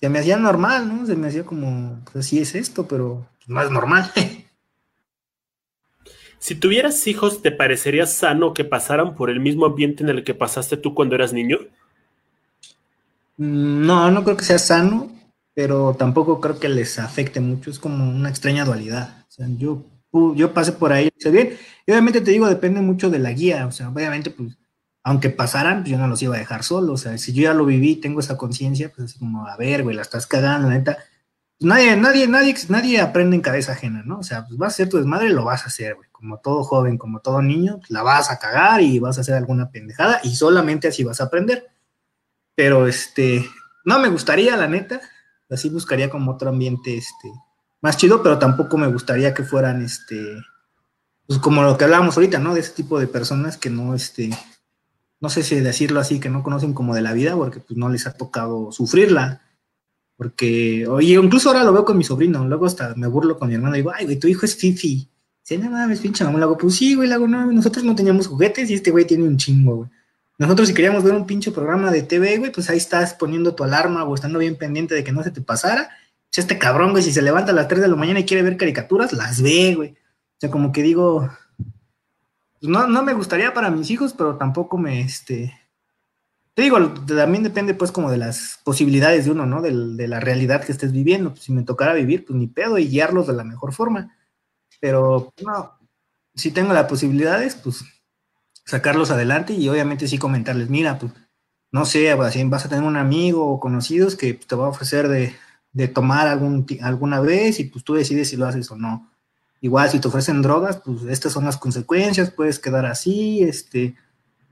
se 0.00 0.08
me 0.08 0.18
hacía 0.18 0.36
normal, 0.36 0.88
¿no? 0.88 1.06
Se 1.06 1.16
me 1.16 1.28
hacía 1.28 1.44
como, 1.44 2.00
pues 2.04 2.26
así 2.26 2.38
es 2.38 2.54
esto, 2.54 2.86
pero 2.86 3.26
más 3.46 3.70
normal. 3.70 4.10
Si 6.44 6.54
tuvieras 6.54 7.06
hijos, 7.06 7.40
¿te 7.40 7.50
parecería 7.50 8.04
sano 8.04 8.52
que 8.52 8.66
pasaran 8.66 9.14
por 9.14 9.30
el 9.30 9.40
mismo 9.40 9.64
ambiente 9.64 10.02
en 10.02 10.10
el 10.10 10.24
que 10.24 10.34
pasaste 10.34 10.76
tú 10.76 10.92
cuando 10.94 11.14
eras 11.14 11.32
niño? 11.32 11.56
Mm, 13.38 13.86
no, 13.86 14.10
no 14.10 14.24
creo 14.24 14.36
que 14.36 14.44
sea 14.44 14.58
sano, 14.58 15.10
pero 15.54 15.94
tampoco 15.98 16.42
creo 16.42 16.60
que 16.60 16.68
les 16.68 16.98
afecte 16.98 17.40
mucho. 17.40 17.70
Es 17.70 17.78
como 17.78 18.10
una 18.10 18.28
extraña 18.28 18.66
dualidad. 18.66 19.23
O 19.34 19.36
sea, 19.36 19.48
yo, 19.58 19.84
yo 20.36 20.54
pasé 20.54 20.72
por 20.72 20.92
ahí, 20.92 21.10
bien. 21.32 21.56
Y 21.86 21.90
obviamente 21.90 22.20
te 22.20 22.30
digo, 22.30 22.48
depende 22.48 22.80
mucho 22.80 23.10
de 23.10 23.18
la 23.18 23.32
guía. 23.32 23.66
O 23.66 23.72
sea, 23.72 23.88
obviamente, 23.88 24.30
pues, 24.30 24.56
aunque 25.02 25.30
pasaran, 25.30 25.80
pues 25.80 25.90
yo 25.90 25.98
no 25.98 26.06
los 26.06 26.22
iba 26.22 26.36
a 26.36 26.38
dejar 26.38 26.62
solos. 26.62 27.00
O 27.00 27.02
sea, 27.02 27.18
si 27.18 27.32
yo 27.32 27.42
ya 27.42 27.54
lo 27.54 27.66
viví, 27.66 27.96
tengo 27.96 28.20
esa 28.20 28.36
conciencia, 28.36 28.92
pues 28.94 29.10
así 29.10 29.18
como, 29.18 29.46
a 29.46 29.56
ver, 29.56 29.82
güey, 29.82 29.96
la 29.96 30.02
estás 30.02 30.26
cagando, 30.26 30.68
la 30.68 30.74
neta 30.74 30.98
nadie, 31.60 31.96
nadie, 31.96 32.28
nadie, 32.28 32.54
nadie 32.68 33.00
aprende 33.00 33.36
en 33.36 33.42
cabeza 33.42 33.72
ajena, 33.72 34.02
¿no? 34.04 34.18
O 34.18 34.22
sea, 34.22 34.46
pues 34.46 34.58
vas 34.58 34.74
a 34.74 34.76
ser 34.76 34.88
tu 34.88 34.98
desmadre, 34.98 35.30
lo 35.30 35.44
vas 35.44 35.64
a 35.64 35.66
hacer, 35.66 35.94
güey. 35.96 36.08
Como 36.10 36.38
todo 36.38 36.62
joven, 36.64 36.98
como 36.98 37.20
todo 37.20 37.42
niño, 37.42 37.78
pues, 37.78 37.90
la 37.90 38.02
vas 38.02 38.30
a 38.30 38.38
cagar 38.38 38.80
y 38.82 38.98
vas 38.98 39.18
a 39.18 39.22
hacer 39.22 39.34
alguna 39.34 39.70
pendejada 39.70 40.20
y 40.22 40.36
solamente 40.36 40.88
así 40.88 41.04
vas 41.04 41.20
a 41.20 41.24
aprender. 41.24 41.68
pero 42.56 42.86
este, 42.86 43.46
no 43.84 43.98
me 43.98 44.08
gustaría, 44.08 44.56
la 44.56 44.68
neta, 44.68 45.00
así 45.50 45.70
buscaría 45.70 46.10
como 46.10 46.32
otro 46.32 46.50
ambiente, 46.50 46.96
este, 46.96 47.32
más 47.84 47.98
chido, 47.98 48.22
pero 48.22 48.38
tampoco 48.38 48.78
me 48.78 48.86
gustaría 48.86 49.34
que 49.34 49.42
fueran, 49.42 49.84
este, 49.84 50.42
pues 51.26 51.38
como 51.38 51.62
lo 51.62 51.76
que 51.76 51.84
hablábamos 51.84 52.16
ahorita, 52.16 52.38
¿no? 52.38 52.54
De 52.54 52.60
ese 52.60 52.70
tipo 52.70 52.98
de 52.98 53.06
personas 53.06 53.58
que 53.58 53.68
no, 53.68 53.94
este, 53.94 54.30
no 55.20 55.28
sé 55.28 55.42
si 55.42 55.60
decirlo 55.60 56.00
así, 56.00 56.18
que 56.18 56.30
no 56.30 56.42
conocen 56.42 56.72
como 56.72 56.94
de 56.94 57.02
la 57.02 57.12
vida, 57.12 57.36
porque 57.36 57.60
pues 57.60 57.76
no 57.76 57.90
les 57.90 58.06
ha 58.06 58.16
tocado 58.16 58.72
sufrirla. 58.72 59.42
Porque, 60.16 60.86
oye, 60.88 61.12
incluso 61.12 61.50
ahora 61.50 61.62
lo 61.62 61.74
veo 61.74 61.84
con 61.84 61.98
mi 61.98 62.04
sobrino, 62.04 62.48
luego 62.48 62.64
hasta 62.64 62.94
me 62.94 63.06
burlo 63.06 63.38
con 63.38 63.48
mi 63.48 63.54
hermano 63.54 63.74
digo, 63.74 63.92
ay, 63.94 64.06
güey, 64.06 64.18
tu 64.18 64.28
hijo 64.28 64.46
es 64.46 64.56
Fifi. 64.56 65.06
Dice, 65.42 65.58
no 65.58 65.70
mames, 65.70 66.00
pinche 66.00 66.24
mamá. 66.24 66.38
Le 66.38 66.44
hago, 66.44 66.56
pues 66.56 66.76
sí, 66.76 66.94
güey, 66.94 67.06
le 67.06 67.16
hago, 67.16 67.28
no, 67.28 67.52
nosotros 67.52 67.84
no 67.84 67.94
teníamos 67.94 68.28
juguetes 68.28 68.70
y 68.70 68.74
este 68.74 68.92
güey 68.92 69.06
tiene 69.06 69.24
un 69.24 69.36
chingo, 69.36 69.76
güey. 69.76 69.90
Nosotros 70.38 70.68
si 70.68 70.74
queríamos 70.74 71.04
ver 71.04 71.12
un 71.12 71.26
pinche 71.26 71.50
programa 71.52 71.90
de 71.90 72.02
TV, 72.02 72.38
güey, 72.38 72.50
pues 72.50 72.70
ahí 72.70 72.78
estás 72.78 73.12
poniendo 73.12 73.54
tu 73.54 73.62
alarma 73.62 74.04
o 74.04 74.14
estando 74.14 74.38
bien 74.38 74.56
pendiente 74.56 74.94
de 74.94 75.04
que 75.04 75.12
no 75.12 75.22
se 75.22 75.30
te 75.30 75.42
pasara 75.42 75.90
este 76.38 76.58
cabrón, 76.58 76.90
güey, 76.92 77.02
si 77.02 77.12
se 77.12 77.22
levanta 77.22 77.52
a 77.52 77.54
las 77.54 77.68
3 77.68 77.82
de 77.82 77.88
la 77.88 77.96
mañana 77.96 78.20
y 78.20 78.24
quiere 78.24 78.42
ver 78.42 78.56
caricaturas, 78.56 79.12
las 79.12 79.40
ve, 79.42 79.74
güey. 79.74 79.90
O 79.90 80.40
sea, 80.40 80.50
como 80.50 80.72
que 80.72 80.82
digo, 80.82 81.30
pues 82.60 82.70
no, 82.70 82.86
no 82.86 83.02
me 83.02 83.14
gustaría 83.14 83.54
para 83.54 83.70
mis 83.70 83.90
hijos, 83.90 84.14
pero 84.14 84.36
tampoco 84.36 84.78
me, 84.78 85.00
este, 85.00 85.54
te 86.54 86.62
digo, 86.62 86.78
también 87.06 87.42
depende 87.42 87.74
pues 87.74 87.90
como 87.90 88.10
de 88.10 88.16
las 88.16 88.60
posibilidades 88.64 89.24
de 89.24 89.32
uno, 89.32 89.44
¿no? 89.44 89.60
De, 89.60 90.08
la 90.08 90.20
realidad 90.20 90.64
que 90.64 90.72
estés 90.72 90.92
viviendo. 90.92 91.30
Pues, 91.30 91.42
si 91.42 91.52
me 91.52 91.64
tocara 91.64 91.94
vivir, 91.94 92.24
pues 92.24 92.38
ni 92.38 92.46
pedo 92.46 92.78
y 92.78 92.88
guiarlos 92.88 93.26
de 93.26 93.32
la 93.32 93.44
mejor 93.44 93.72
forma. 93.72 94.16
Pero 94.80 95.32
no, 95.44 95.78
si 96.34 96.52
tengo 96.52 96.72
las 96.72 96.86
posibilidades, 96.86 97.56
pues 97.56 97.84
sacarlos 98.64 99.10
adelante 99.10 99.52
y 99.52 99.68
obviamente 99.68 100.08
sí 100.08 100.16
comentarles, 100.18 100.70
mira, 100.70 100.98
pues 100.98 101.12
no 101.72 101.84
sé, 101.84 102.14
vas 102.14 102.64
a 102.64 102.68
tener 102.68 102.84
un 102.84 102.96
amigo 102.96 103.46
o 103.48 103.60
conocidos 103.60 104.16
que 104.16 104.34
te 104.34 104.54
va 104.54 104.66
a 104.66 104.70
ofrecer 104.70 105.08
de, 105.08 105.34
de 105.74 105.88
tomar 105.88 106.28
algún, 106.28 106.64
alguna 106.80 107.20
vez 107.20 107.60
y 107.60 107.64
pues 107.64 107.84
tú 107.84 107.94
decides 107.94 108.30
si 108.30 108.36
lo 108.36 108.46
haces 108.46 108.70
o 108.70 108.76
no. 108.76 109.10
Igual 109.60 109.90
si 109.90 109.98
te 109.98 110.08
ofrecen 110.08 110.40
drogas, 110.40 110.78
pues 110.78 111.02
estas 111.04 111.32
son 111.32 111.44
las 111.44 111.58
consecuencias, 111.58 112.30
puedes 112.30 112.58
quedar 112.58 112.86
así, 112.86 113.42
este, 113.42 113.96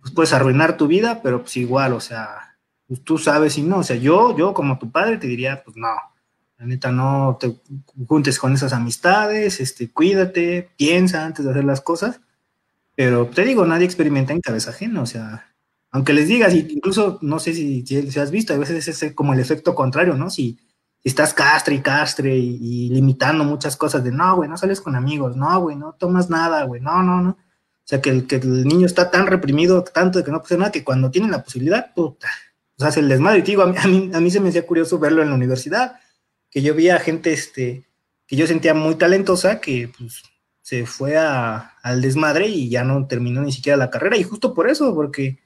pues 0.01 0.13
puedes 0.13 0.33
arruinar 0.33 0.77
tu 0.77 0.87
vida, 0.89 1.21
pero 1.23 1.43
pues 1.43 1.57
igual, 1.57 1.93
o 1.93 2.01
sea, 2.01 2.57
pues 2.89 3.03
tú 3.05 3.19
sabes 3.19 3.55
si 3.55 3.63
no, 3.63 3.79
o 3.79 3.83
sea, 3.83 3.97
yo, 3.97 4.37
yo 4.37 4.53
como 4.53 4.79
tu 4.79 4.91
padre 4.91 5.17
te 5.17 5.29
diría, 5.29 5.63
pues 5.65 5.77
no, 5.77 5.89
la 6.59 6.67
neta 6.67 6.91
no 6.91 7.39
te 7.41 7.57
juntes 8.07 8.39
con 8.39 8.55
esas 8.55 8.73
amistades, 8.73 9.61
este, 9.61 9.91
cuídate, 9.91 10.71
piensa 10.77 11.25
antes 11.25 11.45
de 11.45 11.53
hacer 11.53 11.65
las 11.65 11.81
cosas, 11.81 12.21
pero 12.97 13.27
te 13.27 13.45
digo, 13.45 13.65
nadie 13.65 13.85
experimenta 13.85 14.33
en 14.33 14.41
cabeza 14.41 14.71
ajena, 14.71 15.03
o 15.03 15.07
sea, 15.07 15.47
aunque 15.93 16.15
les 16.15 16.27
digas, 16.27 16.55
incluso 16.55 17.19
no 17.23 17.39
sé 17.39 17.53
si, 17.55 17.87
si, 17.87 18.19
has 18.19 18.31
visto, 18.31 18.55
a 18.55 18.59
veces 18.59 18.89
es 18.89 19.15
como 19.15 19.35
el 19.35 19.41
efecto 19.41 19.75
contrario, 19.75 20.15
¿no? 20.15 20.31
Si, 20.31 20.59
estás 21.05 21.35
castre 21.35 21.75
y 21.75 21.81
castre 21.81 22.37
y, 22.37 22.89
limitando 22.91 23.45
muchas 23.45 23.77
cosas 23.77 24.05
de 24.05 24.13
no, 24.13 24.37
güey, 24.37 24.49
no 24.49 24.57
sales 24.57 24.81
con 24.81 24.95
amigos, 24.95 25.37
no, 25.37 25.61
güey, 25.61 25.77
no 25.77 25.93
tomas 25.95 26.31
nada, 26.31 26.65
güey, 26.65 26.81
no, 26.81 27.03
no, 27.03 27.21
no. 27.21 27.31
O 27.31 27.85
sea, 27.85 28.01
que 28.01 28.11
el, 28.11 28.27
que 28.27 28.37
el 28.37 28.65
niño 28.65 28.87
está 28.87 29.11
tan 29.11 29.27
reprimido, 29.27 29.83
tanto 29.83 30.19
de 30.19 30.25
que 30.25 30.31
no 30.31 30.41
puede 30.41 30.59
nada, 30.59 30.71
que 30.71 30.85
cuando 30.85 31.11
tiene 31.11 31.29
la 31.29 31.43
posibilidad, 31.43 31.93
puta, 31.93 32.29
pues 32.77 32.89
hace 32.89 33.01
el 33.01 33.09
desmadre. 33.09 33.41
Y 33.41 33.43
digo, 33.43 33.63
a 33.63 33.67
mí, 33.67 34.11
a 34.15 34.21
mí, 34.21 34.31
se 34.31 34.39
me 34.39 34.51
hacía 34.51 34.65
curioso 34.65 34.99
verlo 35.01 35.23
en 35.23 35.31
la 35.31 35.35
universidad, 35.35 35.97
que 36.49 36.63
yo 36.63 36.75
veía 36.75 37.01
gente, 37.01 37.33
este, 37.33 37.85
que 38.27 38.37
yo 38.37 38.47
sentía 38.47 38.73
muy 38.73 38.95
talentosa, 38.95 39.61
que 39.61 39.91
pues 39.99 40.23
se 40.61 40.87
fue 40.87 41.17
a, 41.19 41.75
al 41.83 42.01
desmadre 42.01 42.47
y 42.47 42.69
ya 42.71 42.85
no 42.85 43.09
terminó 43.09 43.43
ni 43.43 43.51
siquiera 43.51 43.77
la 43.77 43.91
carrera. 43.91 44.17
Y 44.17 44.23
justo 44.23 44.55
por 44.55 44.71
eso, 44.71 44.95
porque 44.95 45.41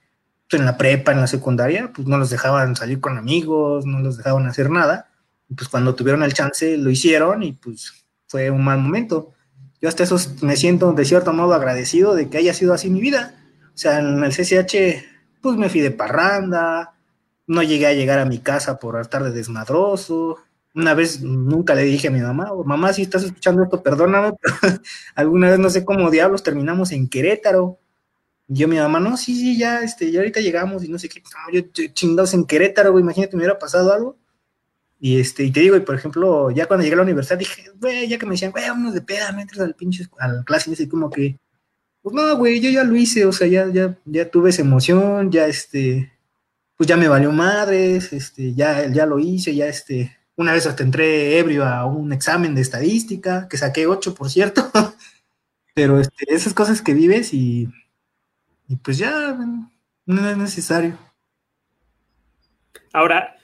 pues, 0.49 0.61
en 0.61 0.67
la 0.67 0.77
prepa, 0.77 1.13
en 1.13 1.21
la 1.21 1.27
secundaria, 1.27 1.91
pues 1.95 2.07
no 2.07 2.19
los 2.19 2.29
dejaban 2.29 2.77
salir 2.77 3.01
con 3.01 3.17
amigos, 3.17 3.87
no 3.87 4.01
los 4.01 4.19
dejaban 4.19 4.47
hacer 4.47 4.69
nada 4.69 5.09
pues 5.55 5.69
cuando 5.69 5.95
tuvieron 5.95 6.23
el 6.23 6.35
chance 6.35 6.77
lo 6.77 6.91
hicieron 6.91 7.43
y 7.43 7.53
pues 7.53 8.07
fue 8.27 8.51
un 8.51 8.65
mal 8.65 8.79
momento. 8.79 9.33
Yo 9.81 9.89
hasta 9.89 10.05
eso 10.05 10.17
me 10.43 10.57
siento 10.57 10.93
de 10.93 11.05
cierto 11.05 11.33
modo 11.33 11.55
agradecido 11.55 12.15
de 12.15 12.29
que 12.29 12.39
haya 12.39 12.55
sido 12.55 12.73
así 12.75 12.91
mi 12.91 13.01
vida. 13.01 13.39
O 13.69 13.79
sea, 13.79 13.99
en 13.99 14.25
el 14.25 14.33
CCH 14.33 15.05
pues 15.41 15.57
me 15.57 15.69
fui 15.69 15.81
de 15.81 15.91
parranda, 15.91 16.95
no 17.47 17.63
llegué 17.63 17.87
a 17.87 17.95
llegar 17.95 18.19
a 18.19 18.25
mi 18.25 18.39
casa 18.39 18.79
por 18.79 19.01
estar 19.01 19.23
de 19.23 19.31
desmadroso. 19.31 20.39
Una 20.75 20.95
vez 20.95 21.23
nunca 21.23 21.75
le 21.75 21.85
dije 21.85 22.09
a 22.09 22.11
mi 22.11 22.21
mamá, 22.21 22.51
mamá, 22.65 22.93
si 22.93 23.03
estás 23.03 23.23
escuchando 23.23 23.63
esto, 23.63 23.83
perdóname, 23.83 24.33
pero 24.41 24.55
alguna 25.15 25.51
vez 25.51 25.59
no 25.59 25.71
sé 25.71 25.85
cómo 25.85 26.11
diablos 26.11 26.43
terminamos 26.43 26.93
en 26.93 27.09
Querétaro. 27.09 27.79
Y 28.49 28.57
yo 28.57 28.69
mi 28.69 28.77
mamá, 28.77 29.01
no, 29.01 29.17
sí, 29.17 29.35
sí, 29.35 29.59
ya, 29.59 29.83
este, 29.83 30.11
ya 30.11 30.21
ahorita 30.21 30.41
llegamos 30.41 30.85
y 30.85 30.89
no 30.89 30.99
sé 30.99 31.09
qué, 31.09 31.23
yo 31.53 31.61
chingados 31.93 32.35
en 32.35 32.45
Querétaro, 32.45 32.93
güey, 32.93 33.03
imagínate, 33.03 33.37
me 33.37 33.43
hubiera 33.43 33.59
pasado 33.59 33.93
algo. 33.93 34.17
Y, 34.99 35.21
este, 35.21 35.45
y 35.45 35.51
te 35.51 35.61
digo, 35.61 35.77
y 35.77 35.81
por 35.81 35.95
ejemplo, 35.95 36.51
ya 36.51 36.67
cuando 36.67 36.83
llegué 36.83 36.95
a 36.95 36.97
la 36.99 37.03
universidad 37.03 37.39
dije, 37.39 37.71
güey, 37.79 38.09
ya 38.09 38.19
que 38.19 38.27
me 38.27 38.33
decían, 38.33 38.53
güey, 38.53 38.67
vámonos 38.67 38.95
de 38.95 39.03
peda, 39.03 39.33
me 39.33 39.47
al 39.61 39.75
pinche, 39.75 40.07
a 40.19 40.29
la 40.29 40.45
clase, 40.45 40.71
y 40.71 40.73
así 40.73 40.89
como 40.89 41.11
que, 41.11 41.39
pues 42.03 42.15
no, 42.15 42.37
güey, 42.37 42.61
yo 42.61 42.71
ya 42.71 42.85
lo 42.85 42.97
hice, 42.97 43.27
o 43.27 43.33
sea, 43.33 43.47
ya, 43.47 43.69
ya, 43.69 43.99
ya 44.07 44.31
tuve 44.31 44.51
esa 44.51 44.63
emoción, 44.63 45.31
ya 45.31 45.47
este, 45.47 46.13
pues 46.77 46.89
ya 46.89 46.97
me 46.97 47.09
valió 47.09 47.31
madres, 47.33 48.13
este, 48.13 48.55
ya, 48.55 48.87
ya 48.89 49.07
lo 49.07 49.19
hice, 49.19 49.55
ya 49.55 49.67
este, 49.67 50.17
una 50.37 50.53
vez 50.53 50.67
hasta 50.67 50.83
entré 50.83 51.39
ebrio 51.39 51.65
a 51.65 51.85
un 51.85 52.13
examen 52.13 52.55
de 52.55 52.63
estadística, 52.63 53.49
que 53.49 53.59
saqué 53.59 53.87
8, 53.87 54.15
por 54.15 54.31
cierto, 54.31 54.71
pero 55.75 56.01
este, 56.01 56.35
esas 56.35 56.55
cosas 56.55 56.81
que 56.81 56.95
vives 56.95 57.35
y 57.35 57.69
pues 58.83 58.99
ya 58.99 59.37
no 60.07 60.31
es 60.31 60.37
necesario. 60.37 60.99
Ahora, 62.93 63.36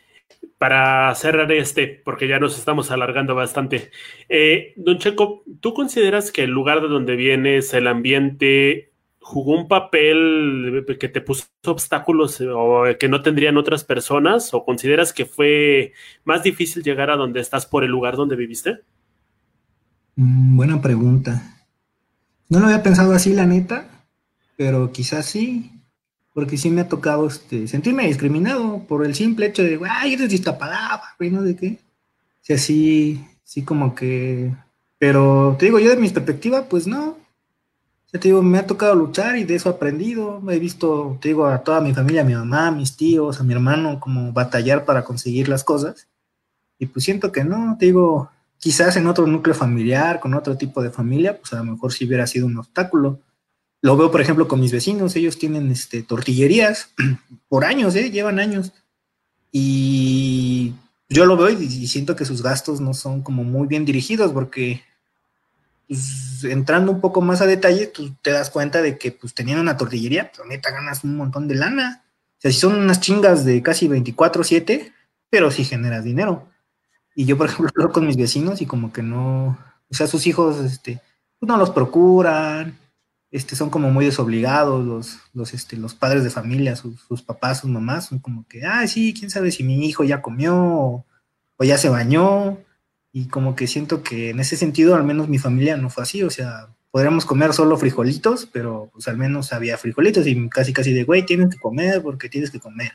para 0.62 1.12
cerrar 1.16 1.50
este, 1.50 1.88
porque 1.88 2.28
ya 2.28 2.38
nos 2.38 2.56
estamos 2.56 2.92
alargando 2.92 3.34
bastante. 3.34 3.90
Eh, 4.28 4.74
don 4.76 4.96
Checo, 4.98 5.42
¿tú 5.58 5.74
consideras 5.74 6.30
que 6.30 6.44
el 6.44 6.50
lugar 6.50 6.82
de 6.82 6.86
donde 6.86 7.16
vienes, 7.16 7.74
el 7.74 7.88
ambiente, 7.88 8.92
jugó 9.18 9.58
un 9.58 9.66
papel 9.66 10.84
que 11.00 11.08
te 11.08 11.20
puso 11.20 11.46
obstáculos 11.66 12.40
eh, 12.40 12.48
o 12.48 12.84
que 12.96 13.08
no 13.08 13.22
tendrían 13.22 13.56
otras 13.56 13.82
personas? 13.82 14.54
¿O 14.54 14.64
consideras 14.64 15.12
que 15.12 15.26
fue 15.26 15.94
más 16.22 16.44
difícil 16.44 16.84
llegar 16.84 17.10
a 17.10 17.16
donde 17.16 17.40
estás 17.40 17.66
por 17.66 17.82
el 17.82 17.90
lugar 17.90 18.14
donde 18.14 18.36
viviste? 18.36 18.82
Mm, 20.14 20.56
buena 20.56 20.80
pregunta. 20.80 21.56
No 22.48 22.60
lo 22.60 22.66
había 22.66 22.84
pensado 22.84 23.14
así, 23.14 23.34
la 23.34 23.46
neta, 23.46 24.06
pero 24.56 24.92
quizás 24.92 25.26
sí 25.26 25.81
porque 26.34 26.56
sí 26.56 26.70
me 26.70 26.80
ha 26.80 26.88
tocado 26.88 27.26
este, 27.26 27.68
sentirme 27.68 28.06
discriminado 28.06 28.84
por 28.84 29.04
el 29.04 29.14
simple 29.14 29.46
hecho 29.46 29.62
de, 29.62 29.78
ay, 29.88 30.14
eres 30.14 30.30
distapalaba, 30.30 31.02
güey, 31.18 31.30
no 31.30 31.42
de 31.42 31.56
qué. 31.56 31.78
O 32.42 32.44
sea, 32.44 32.58
sí, 32.58 33.24
sí 33.44 33.62
como 33.62 33.94
que... 33.94 34.54
Pero 34.98 35.56
te 35.58 35.66
digo, 35.66 35.78
yo 35.78 35.90
de 35.90 35.96
mi 35.96 36.08
perspectiva, 36.08 36.64
pues 36.68 36.86
no. 36.86 37.08
O 37.10 38.08
sea, 38.08 38.20
te 38.20 38.28
digo, 38.28 38.42
me 38.42 38.58
ha 38.58 38.66
tocado 38.66 38.94
luchar 38.94 39.36
y 39.36 39.44
de 39.44 39.56
eso 39.56 39.68
he 39.68 39.72
aprendido. 39.72 40.40
He 40.50 40.58
visto, 40.58 41.18
te 41.20 41.28
digo, 41.28 41.46
a 41.46 41.58
toda 41.58 41.80
mi 41.80 41.92
familia, 41.92 42.22
a 42.22 42.24
mi 42.24 42.34
mamá, 42.34 42.68
a 42.68 42.70
mis 42.70 42.96
tíos, 42.96 43.40
a 43.40 43.42
mi 43.42 43.52
hermano, 43.52 44.00
como 44.00 44.32
batallar 44.32 44.84
para 44.84 45.04
conseguir 45.04 45.48
las 45.48 45.64
cosas. 45.64 46.06
Y 46.78 46.86
pues 46.86 47.04
siento 47.04 47.30
que 47.32 47.44
no, 47.44 47.76
te 47.78 47.86
digo, 47.86 48.30
quizás 48.58 48.96
en 48.96 49.06
otro 49.06 49.26
núcleo 49.26 49.54
familiar, 49.54 50.20
con 50.20 50.34
otro 50.34 50.56
tipo 50.56 50.82
de 50.82 50.90
familia, 50.90 51.36
pues 51.38 51.52
a 51.52 51.56
lo 51.56 51.64
mejor 51.64 51.92
sí 51.92 52.06
hubiera 52.06 52.26
sido 52.26 52.46
un 52.46 52.58
obstáculo 52.58 53.18
lo 53.82 53.96
veo, 53.96 54.12
por 54.12 54.20
ejemplo, 54.20 54.46
con 54.46 54.60
mis 54.60 54.72
vecinos, 54.72 55.16
ellos 55.16 55.38
tienen 55.38 55.70
este, 55.70 56.02
tortillerías 56.02 56.90
por 57.48 57.64
años, 57.64 57.94
¿eh? 57.96 58.10
llevan 58.10 58.38
años. 58.38 58.72
Y 59.50 60.72
yo 61.08 61.26
lo 61.26 61.36
veo 61.36 61.50
y, 61.50 61.86
siento 61.88 62.16
que 62.16 62.24
sus 62.24 62.42
gastos 62.42 62.80
no 62.80 62.94
son 62.94 63.22
como 63.22 63.42
muy 63.44 63.66
bien 63.66 63.84
dirigidos 63.84 64.32
porque 64.32 64.82
pues, 65.88 66.44
entrando 66.44 66.92
un 66.92 67.00
poco 67.00 67.20
más 67.20 67.42
a 67.42 67.46
detalle, 67.46 67.88
tú 67.88 68.14
te 68.22 68.30
das 68.30 68.50
cuenta 68.50 68.80
de 68.80 68.96
que 68.98 69.10
pues 69.12 69.34
teniendo 69.34 69.60
una 69.60 69.76
tortillería, 69.76 70.30
pues 70.34 70.62
ganas 70.62 71.02
un 71.02 71.16
montón 71.16 71.48
de 71.48 71.56
lana. 71.56 72.04
O 72.38 72.40
sea, 72.40 72.52
si 72.52 72.58
son 72.58 72.76
unas 72.76 73.00
chingas 73.00 73.44
de 73.44 73.62
casi 73.62 73.88
24/7, 73.88 74.92
pero 75.28 75.50
sí 75.50 75.64
generas 75.64 76.04
dinero. 76.04 76.48
Y 77.16 77.26
yo, 77.26 77.36
por 77.36 77.48
ejemplo, 77.48 77.68
hablo 77.76 77.92
con 77.92 78.06
mis 78.06 78.16
vecinos 78.16 78.62
y 78.62 78.66
como 78.66 78.92
que 78.92 79.02
no, 79.02 79.58
o 79.90 79.94
sea, 79.94 80.06
sus 80.06 80.26
hijos, 80.28 80.58
este, 80.64 81.02
pues 81.38 81.48
no 81.48 81.56
los 81.56 81.70
procuran, 81.70 82.78
este, 83.32 83.56
son 83.56 83.70
como 83.70 83.90
muy 83.90 84.04
desobligados 84.04 84.84
los, 84.84 85.18
los, 85.32 85.54
este, 85.54 85.78
los 85.78 85.94
padres 85.94 86.22
de 86.22 86.28
familia, 86.28 86.76
sus, 86.76 87.22
papás, 87.22 87.60
sus 87.60 87.70
mamás, 87.70 88.06
son 88.06 88.18
como 88.18 88.46
que, 88.46 88.64
ah, 88.66 88.86
sí, 88.86 89.14
quién 89.18 89.30
sabe 89.30 89.50
si 89.50 89.64
mi 89.64 89.86
hijo 89.86 90.04
ya 90.04 90.20
comió 90.20 90.54
o, 90.54 91.06
ya 91.60 91.78
se 91.78 91.88
bañó, 91.88 92.58
y 93.12 93.28
como 93.28 93.54
que 93.54 93.66
siento 93.66 94.02
que 94.02 94.30
en 94.30 94.40
ese 94.40 94.56
sentido, 94.56 94.96
al 94.96 95.04
menos 95.04 95.28
mi 95.28 95.38
familia 95.38 95.76
no 95.76 95.90
fue 95.90 96.02
así, 96.02 96.22
o 96.24 96.30
sea, 96.30 96.68
podríamos 96.90 97.24
comer 97.24 97.54
solo 97.54 97.76
frijolitos, 97.78 98.46
pero 98.46 98.90
pues 98.92 99.08
al 99.08 99.16
menos 99.16 99.52
había 99.52 99.78
frijolitos 99.78 100.26
y 100.26 100.48
casi 100.48 100.72
casi 100.72 100.92
de, 100.92 101.04
güey, 101.04 101.24
tienes 101.24 101.54
que 101.54 101.60
comer 101.60 102.02
porque 102.02 102.28
tienes 102.28 102.50
que 102.50 102.60
comer. 102.60 102.92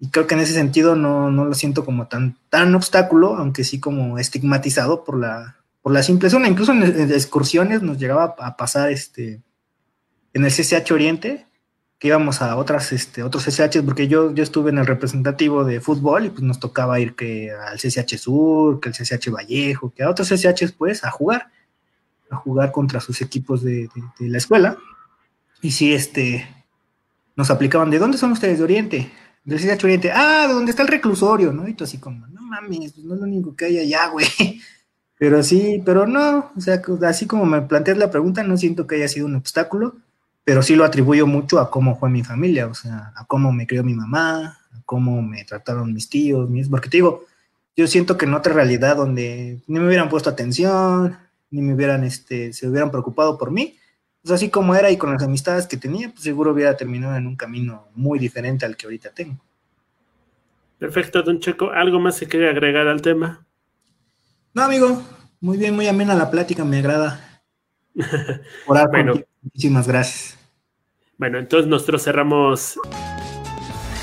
Y 0.00 0.08
creo 0.08 0.26
que 0.26 0.34
en 0.34 0.40
ese 0.40 0.54
sentido 0.54 0.96
no, 0.96 1.30
no 1.30 1.44
lo 1.44 1.54
siento 1.54 1.84
como 1.84 2.08
tan, 2.08 2.36
tan 2.50 2.74
obstáculo, 2.74 3.36
aunque 3.36 3.64
sí 3.64 3.80
como 3.80 4.18
estigmatizado 4.18 5.04
por 5.04 5.18
la, 5.18 5.57
por 5.88 5.94
la 5.94 6.02
simple 6.02 6.28
zona. 6.28 6.48
Incluso 6.48 6.72
en, 6.72 6.82
excursiones 7.12 7.80
nos 7.80 7.96
llegaba 7.96 8.34
a 8.40 8.58
pasar 8.58 8.92
este 8.92 9.40
en 10.34 10.44
el 10.44 10.52
CCH 10.52 10.92
Oriente, 10.92 11.46
que 11.98 12.08
íbamos 12.08 12.42
a 12.42 12.56
otras, 12.56 12.92
este, 12.92 13.22
otros 13.22 13.42
CCHs, 13.46 13.80
porque 13.86 14.06
yo, 14.06 14.34
yo 14.34 14.42
estuve 14.42 14.68
en 14.68 14.76
el 14.76 14.86
representativo 14.86 15.64
de 15.64 15.80
fútbol 15.80 16.26
y 16.26 16.28
pues 16.28 16.42
nos 16.42 16.60
tocaba 16.60 17.00
ir 17.00 17.14
que 17.14 17.52
al 17.52 17.78
CCH 17.78 18.18
Sur, 18.18 18.80
que 18.80 18.90
al 18.90 18.94
CCH 18.94 19.30
Vallejo, 19.30 19.90
que 19.94 20.02
a 20.02 20.10
otros 20.10 20.28
CCHs 20.28 20.72
pues 20.72 21.04
a 21.04 21.10
jugar, 21.10 21.50
a 22.28 22.36
jugar 22.36 22.70
contra 22.70 23.00
sus 23.00 23.22
equipos 23.22 23.64
de, 23.64 23.88
la 24.18 24.36
escuela. 24.36 24.76
Y 25.62 25.70
sí, 25.70 25.94
este, 25.94 26.46
nos 27.34 27.48
aplicaban, 27.48 27.88
¿de 27.88 27.98
dónde 27.98 28.18
son 28.18 28.32
ustedes? 28.32 28.58
De 28.58 28.64
Oriente, 28.64 29.10
del 29.42 29.58
CCH 29.58 29.84
Oriente, 29.84 30.12
ah, 30.12 30.44
de 30.48 30.52
dónde 30.52 30.70
está 30.70 30.82
el 30.82 30.88
reclusorio, 30.88 31.50
¿no? 31.50 31.66
Y 31.66 31.72
tú 31.72 31.84
así 31.84 31.96
como, 31.96 32.26
no 32.26 32.42
mames, 32.42 32.92
pues 32.92 33.06
no 33.06 33.14
es 33.14 33.20
lo 33.20 33.26
único 33.26 33.56
que 33.56 33.64
hay 33.64 33.78
allá, 33.78 34.08
güey. 34.08 34.26
Pero 35.18 35.42
sí, 35.42 35.82
pero 35.84 36.06
no, 36.06 36.52
o 36.56 36.60
sea, 36.60 36.80
así 37.06 37.26
como 37.26 37.44
me 37.44 37.62
planteas 37.62 37.98
la 37.98 38.10
pregunta, 38.10 38.42
no 38.42 38.56
siento 38.56 38.86
que 38.86 38.96
haya 38.96 39.08
sido 39.08 39.26
un 39.26 39.36
obstáculo 39.36 39.96
pero 40.48 40.62
sí 40.62 40.76
lo 40.76 40.84
atribuyo 40.86 41.26
mucho 41.26 41.60
a 41.60 41.70
cómo 41.70 41.98
fue 41.98 42.08
mi 42.08 42.24
familia, 42.24 42.68
o 42.68 42.74
sea, 42.74 43.12
a 43.14 43.26
cómo 43.26 43.52
me 43.52 43.66
crió 43.66 43.84
mi 43.84 43.92
mamá, 43.92 44.58
a 44.72 44.80
cómo 44.86 45.20
me 45.20 45.44
trataron 45.44 45.92
mis 45.92 46.08
tíos, 46.08 46.48
mis, 46.48 46.70
porque 46.70 46.88
te 46.88 46.96
digo, 46.96 47.26
yo 47.76 47.86
siento 47.86 48.16
que 48.16 48.24
en 48.24 48.32
otra 48.32 48.54
realidad 48.54 48.96
donde 48.96 49.60
ni 49.66 49.78
me 49.78 49.86
hubieran 49.86 50.08
puesto 50.08 50.30
atención, 50.30 51.18
ni 51.50 51.60
me 51.60 51.74
hubieran, 51.74 52.02
este, 52.02 52.54
se 52.54 52.66
hubieran 52.66 52.90
preocupado 52.90 53.36
por 53.36 53.50
mí, 53.50 53.76
pues 54.22 54.32
así 54.32 54.48
como 54.48 54.74
era 54.74 54.90
y 54.90 54.96
con 54.96 55.12
las 55.12 55.22
amistades 55.22 55.66
que 55.66 55.76
tenía, 55.76 56.08
pues 56.08 56.22
seguro 56.22 56.52
hubiera 56.52 56.78
terminado 56.78 57.14
en 57.16 57.26
un 57.26 57.36
camino 57.36 57.88
muy 57.94 58.18
diferente 58.18 58.64
al 58.64 58.74
que 58.74 58.86
ahorita 58.86 59.10
tengo. 59.10 59.36
Perfecto, 60.78 61.22
don 61.22 61.40
Checo. 61.40 61.72
¿Algo 61.72 62.00
más 62.00 62.18
que 62.20 62.26
quiere 62.26 62.48
agregar 62.48 62.88
al 62.88 63.02
tema? 63.02 63.44
No, 64.54 64.62
amigo. 64.62 65.02
Muy 65.40 65.56
bien, 65.56 65.74
muy 65.74 65.86
amena 65.86 66.14
la 66.14 66.30
plática, 66.30 66.64
me 66.64 66.78
agrada. 66.78 67.42
Por 68.66 68.90
bueno. 68.90 69.14
Muchísimas 69.42 69.86
gracias. 69.86 70.36
Bueno, 71.16 71.38
entonces 71.38 71.68
nosotros 71.68 72.02
cerramos. 72.04 72.78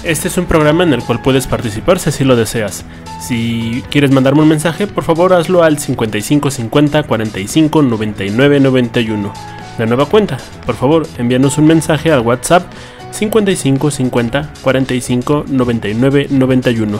Este 0.03 0.27
es 0.27 0.37
un 0.37 0.45
programa 0.45 0.83
en 0.83 0.93
el 0.93 1.03
cual 1.03 1.21
puedes 1.21 1.47
participar 1.47 1.99
si 1.99 2.09
así 2.09 2.23
lo 2.23 2.35
deseas. 2.35 2.85
Si 3.21 3.83
quieres 3.89 4.11
mandarme 4.11 4.43
un 4.43 4.49
mensaje, 4.49 4.85
por 4.85 5.03
favor 5.03 5.33
hazlo 5.33 5.63
al 5.63 5.79
5550 5.79 7.03
45 7.03 7.81
99 7.81 8.59
91. 8.59 9.33
La 9.77 9.85
nueva 9.85 10.05
cuenta, 10.05 10.37
por 10.65 10.75
favor, 10.75 11.07
envíanos 11.17 11.57
un 11.57 11.67
mensaje 11.67 12.11
al 12.11 12.21
WhatsApp 12.21 12.71
5550 13.11 14.53
45 14.61 15.45
99 15.47 16.27
91. 16.29 16.99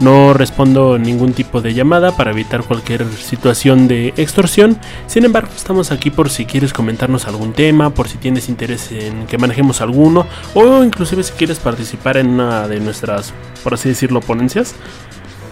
No 0.00 0.34
respondo 0.34 0.98
ningún 0.98 1.32
tipo 1.32 1.62
de 1.62 1.72
llamada 1.72 2.14
para 2.16 2.30
evitar 2.30 2.62
cualquier 2.64 3.06
situación 3.12 3.88
de 3.88 4.08
extorsión. 4.18 4.78
Sin 5.06 5.24
embargo, 5.24 5.48
estamos 5.56 5.90
aquí 5.90 6.10
por 6.10 6.28
si 6.28 6.44
quieres 6.44 6.74
comentarnos 6.74 7.26
algún 7.26 7.54
tema, 7.54 7.90
por 7.90 8.06
si 8.06 8.18
tienes 8.18 8.50
interés 8.50 8.92
en 8.92 9.26
que 9.26 9.38
manejemos 9.38 9.80
alguno, 9.80 10.26
o 10.52 10.84
inclusive 10.84 11.22
si 11.22 11.32
quieres 11.32 11.58
participar 11.60 12.18
en 12.18 12.28
una 12.28 12.68
de 12.68 12.78
nuestras, 12.80 13.32
por 13.64 13.72
así 13.72 13.88
decirlo, 13.88 14.20
ponencias. 14.20 14.74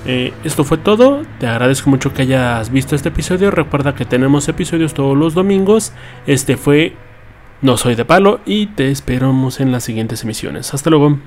Eh, 0.07 0.35
esto 0.45 0.65
fue 0.65 0.77
todo. 0.77 1.23
Te 1.41 1.47
agradezco 1.47 1.89
mucho 1.89 2.13
que 2.13 2.23
hayas 2.23 2.71
visto 2.71 2.95
este 2.95 3.09
episodio. 3.09 3.51
Recuerda 3.51 3.95
que 3.95 4.05
tenemos 4.05 4.47
episodios 4.49 4.93
todos 4.93 5.17
los 5.17 5.33
domingos. 5.33 5.93
Este 6.27 6.59
fue 6.59 6.95
No 7.63 7.79
Soy 7.79 7.95
de 7.95 8.05
Palo 8.05 8.41
y 8.45 8.67
te 8.67 8.91
esperamos 8.91 9.61
en 9.61 9.73
las 9.73 9.85
siguientes 9.85 10.23
emisiones. 10.23 10.75
Hasta 10.75 10.91
luego. 10.91 11.19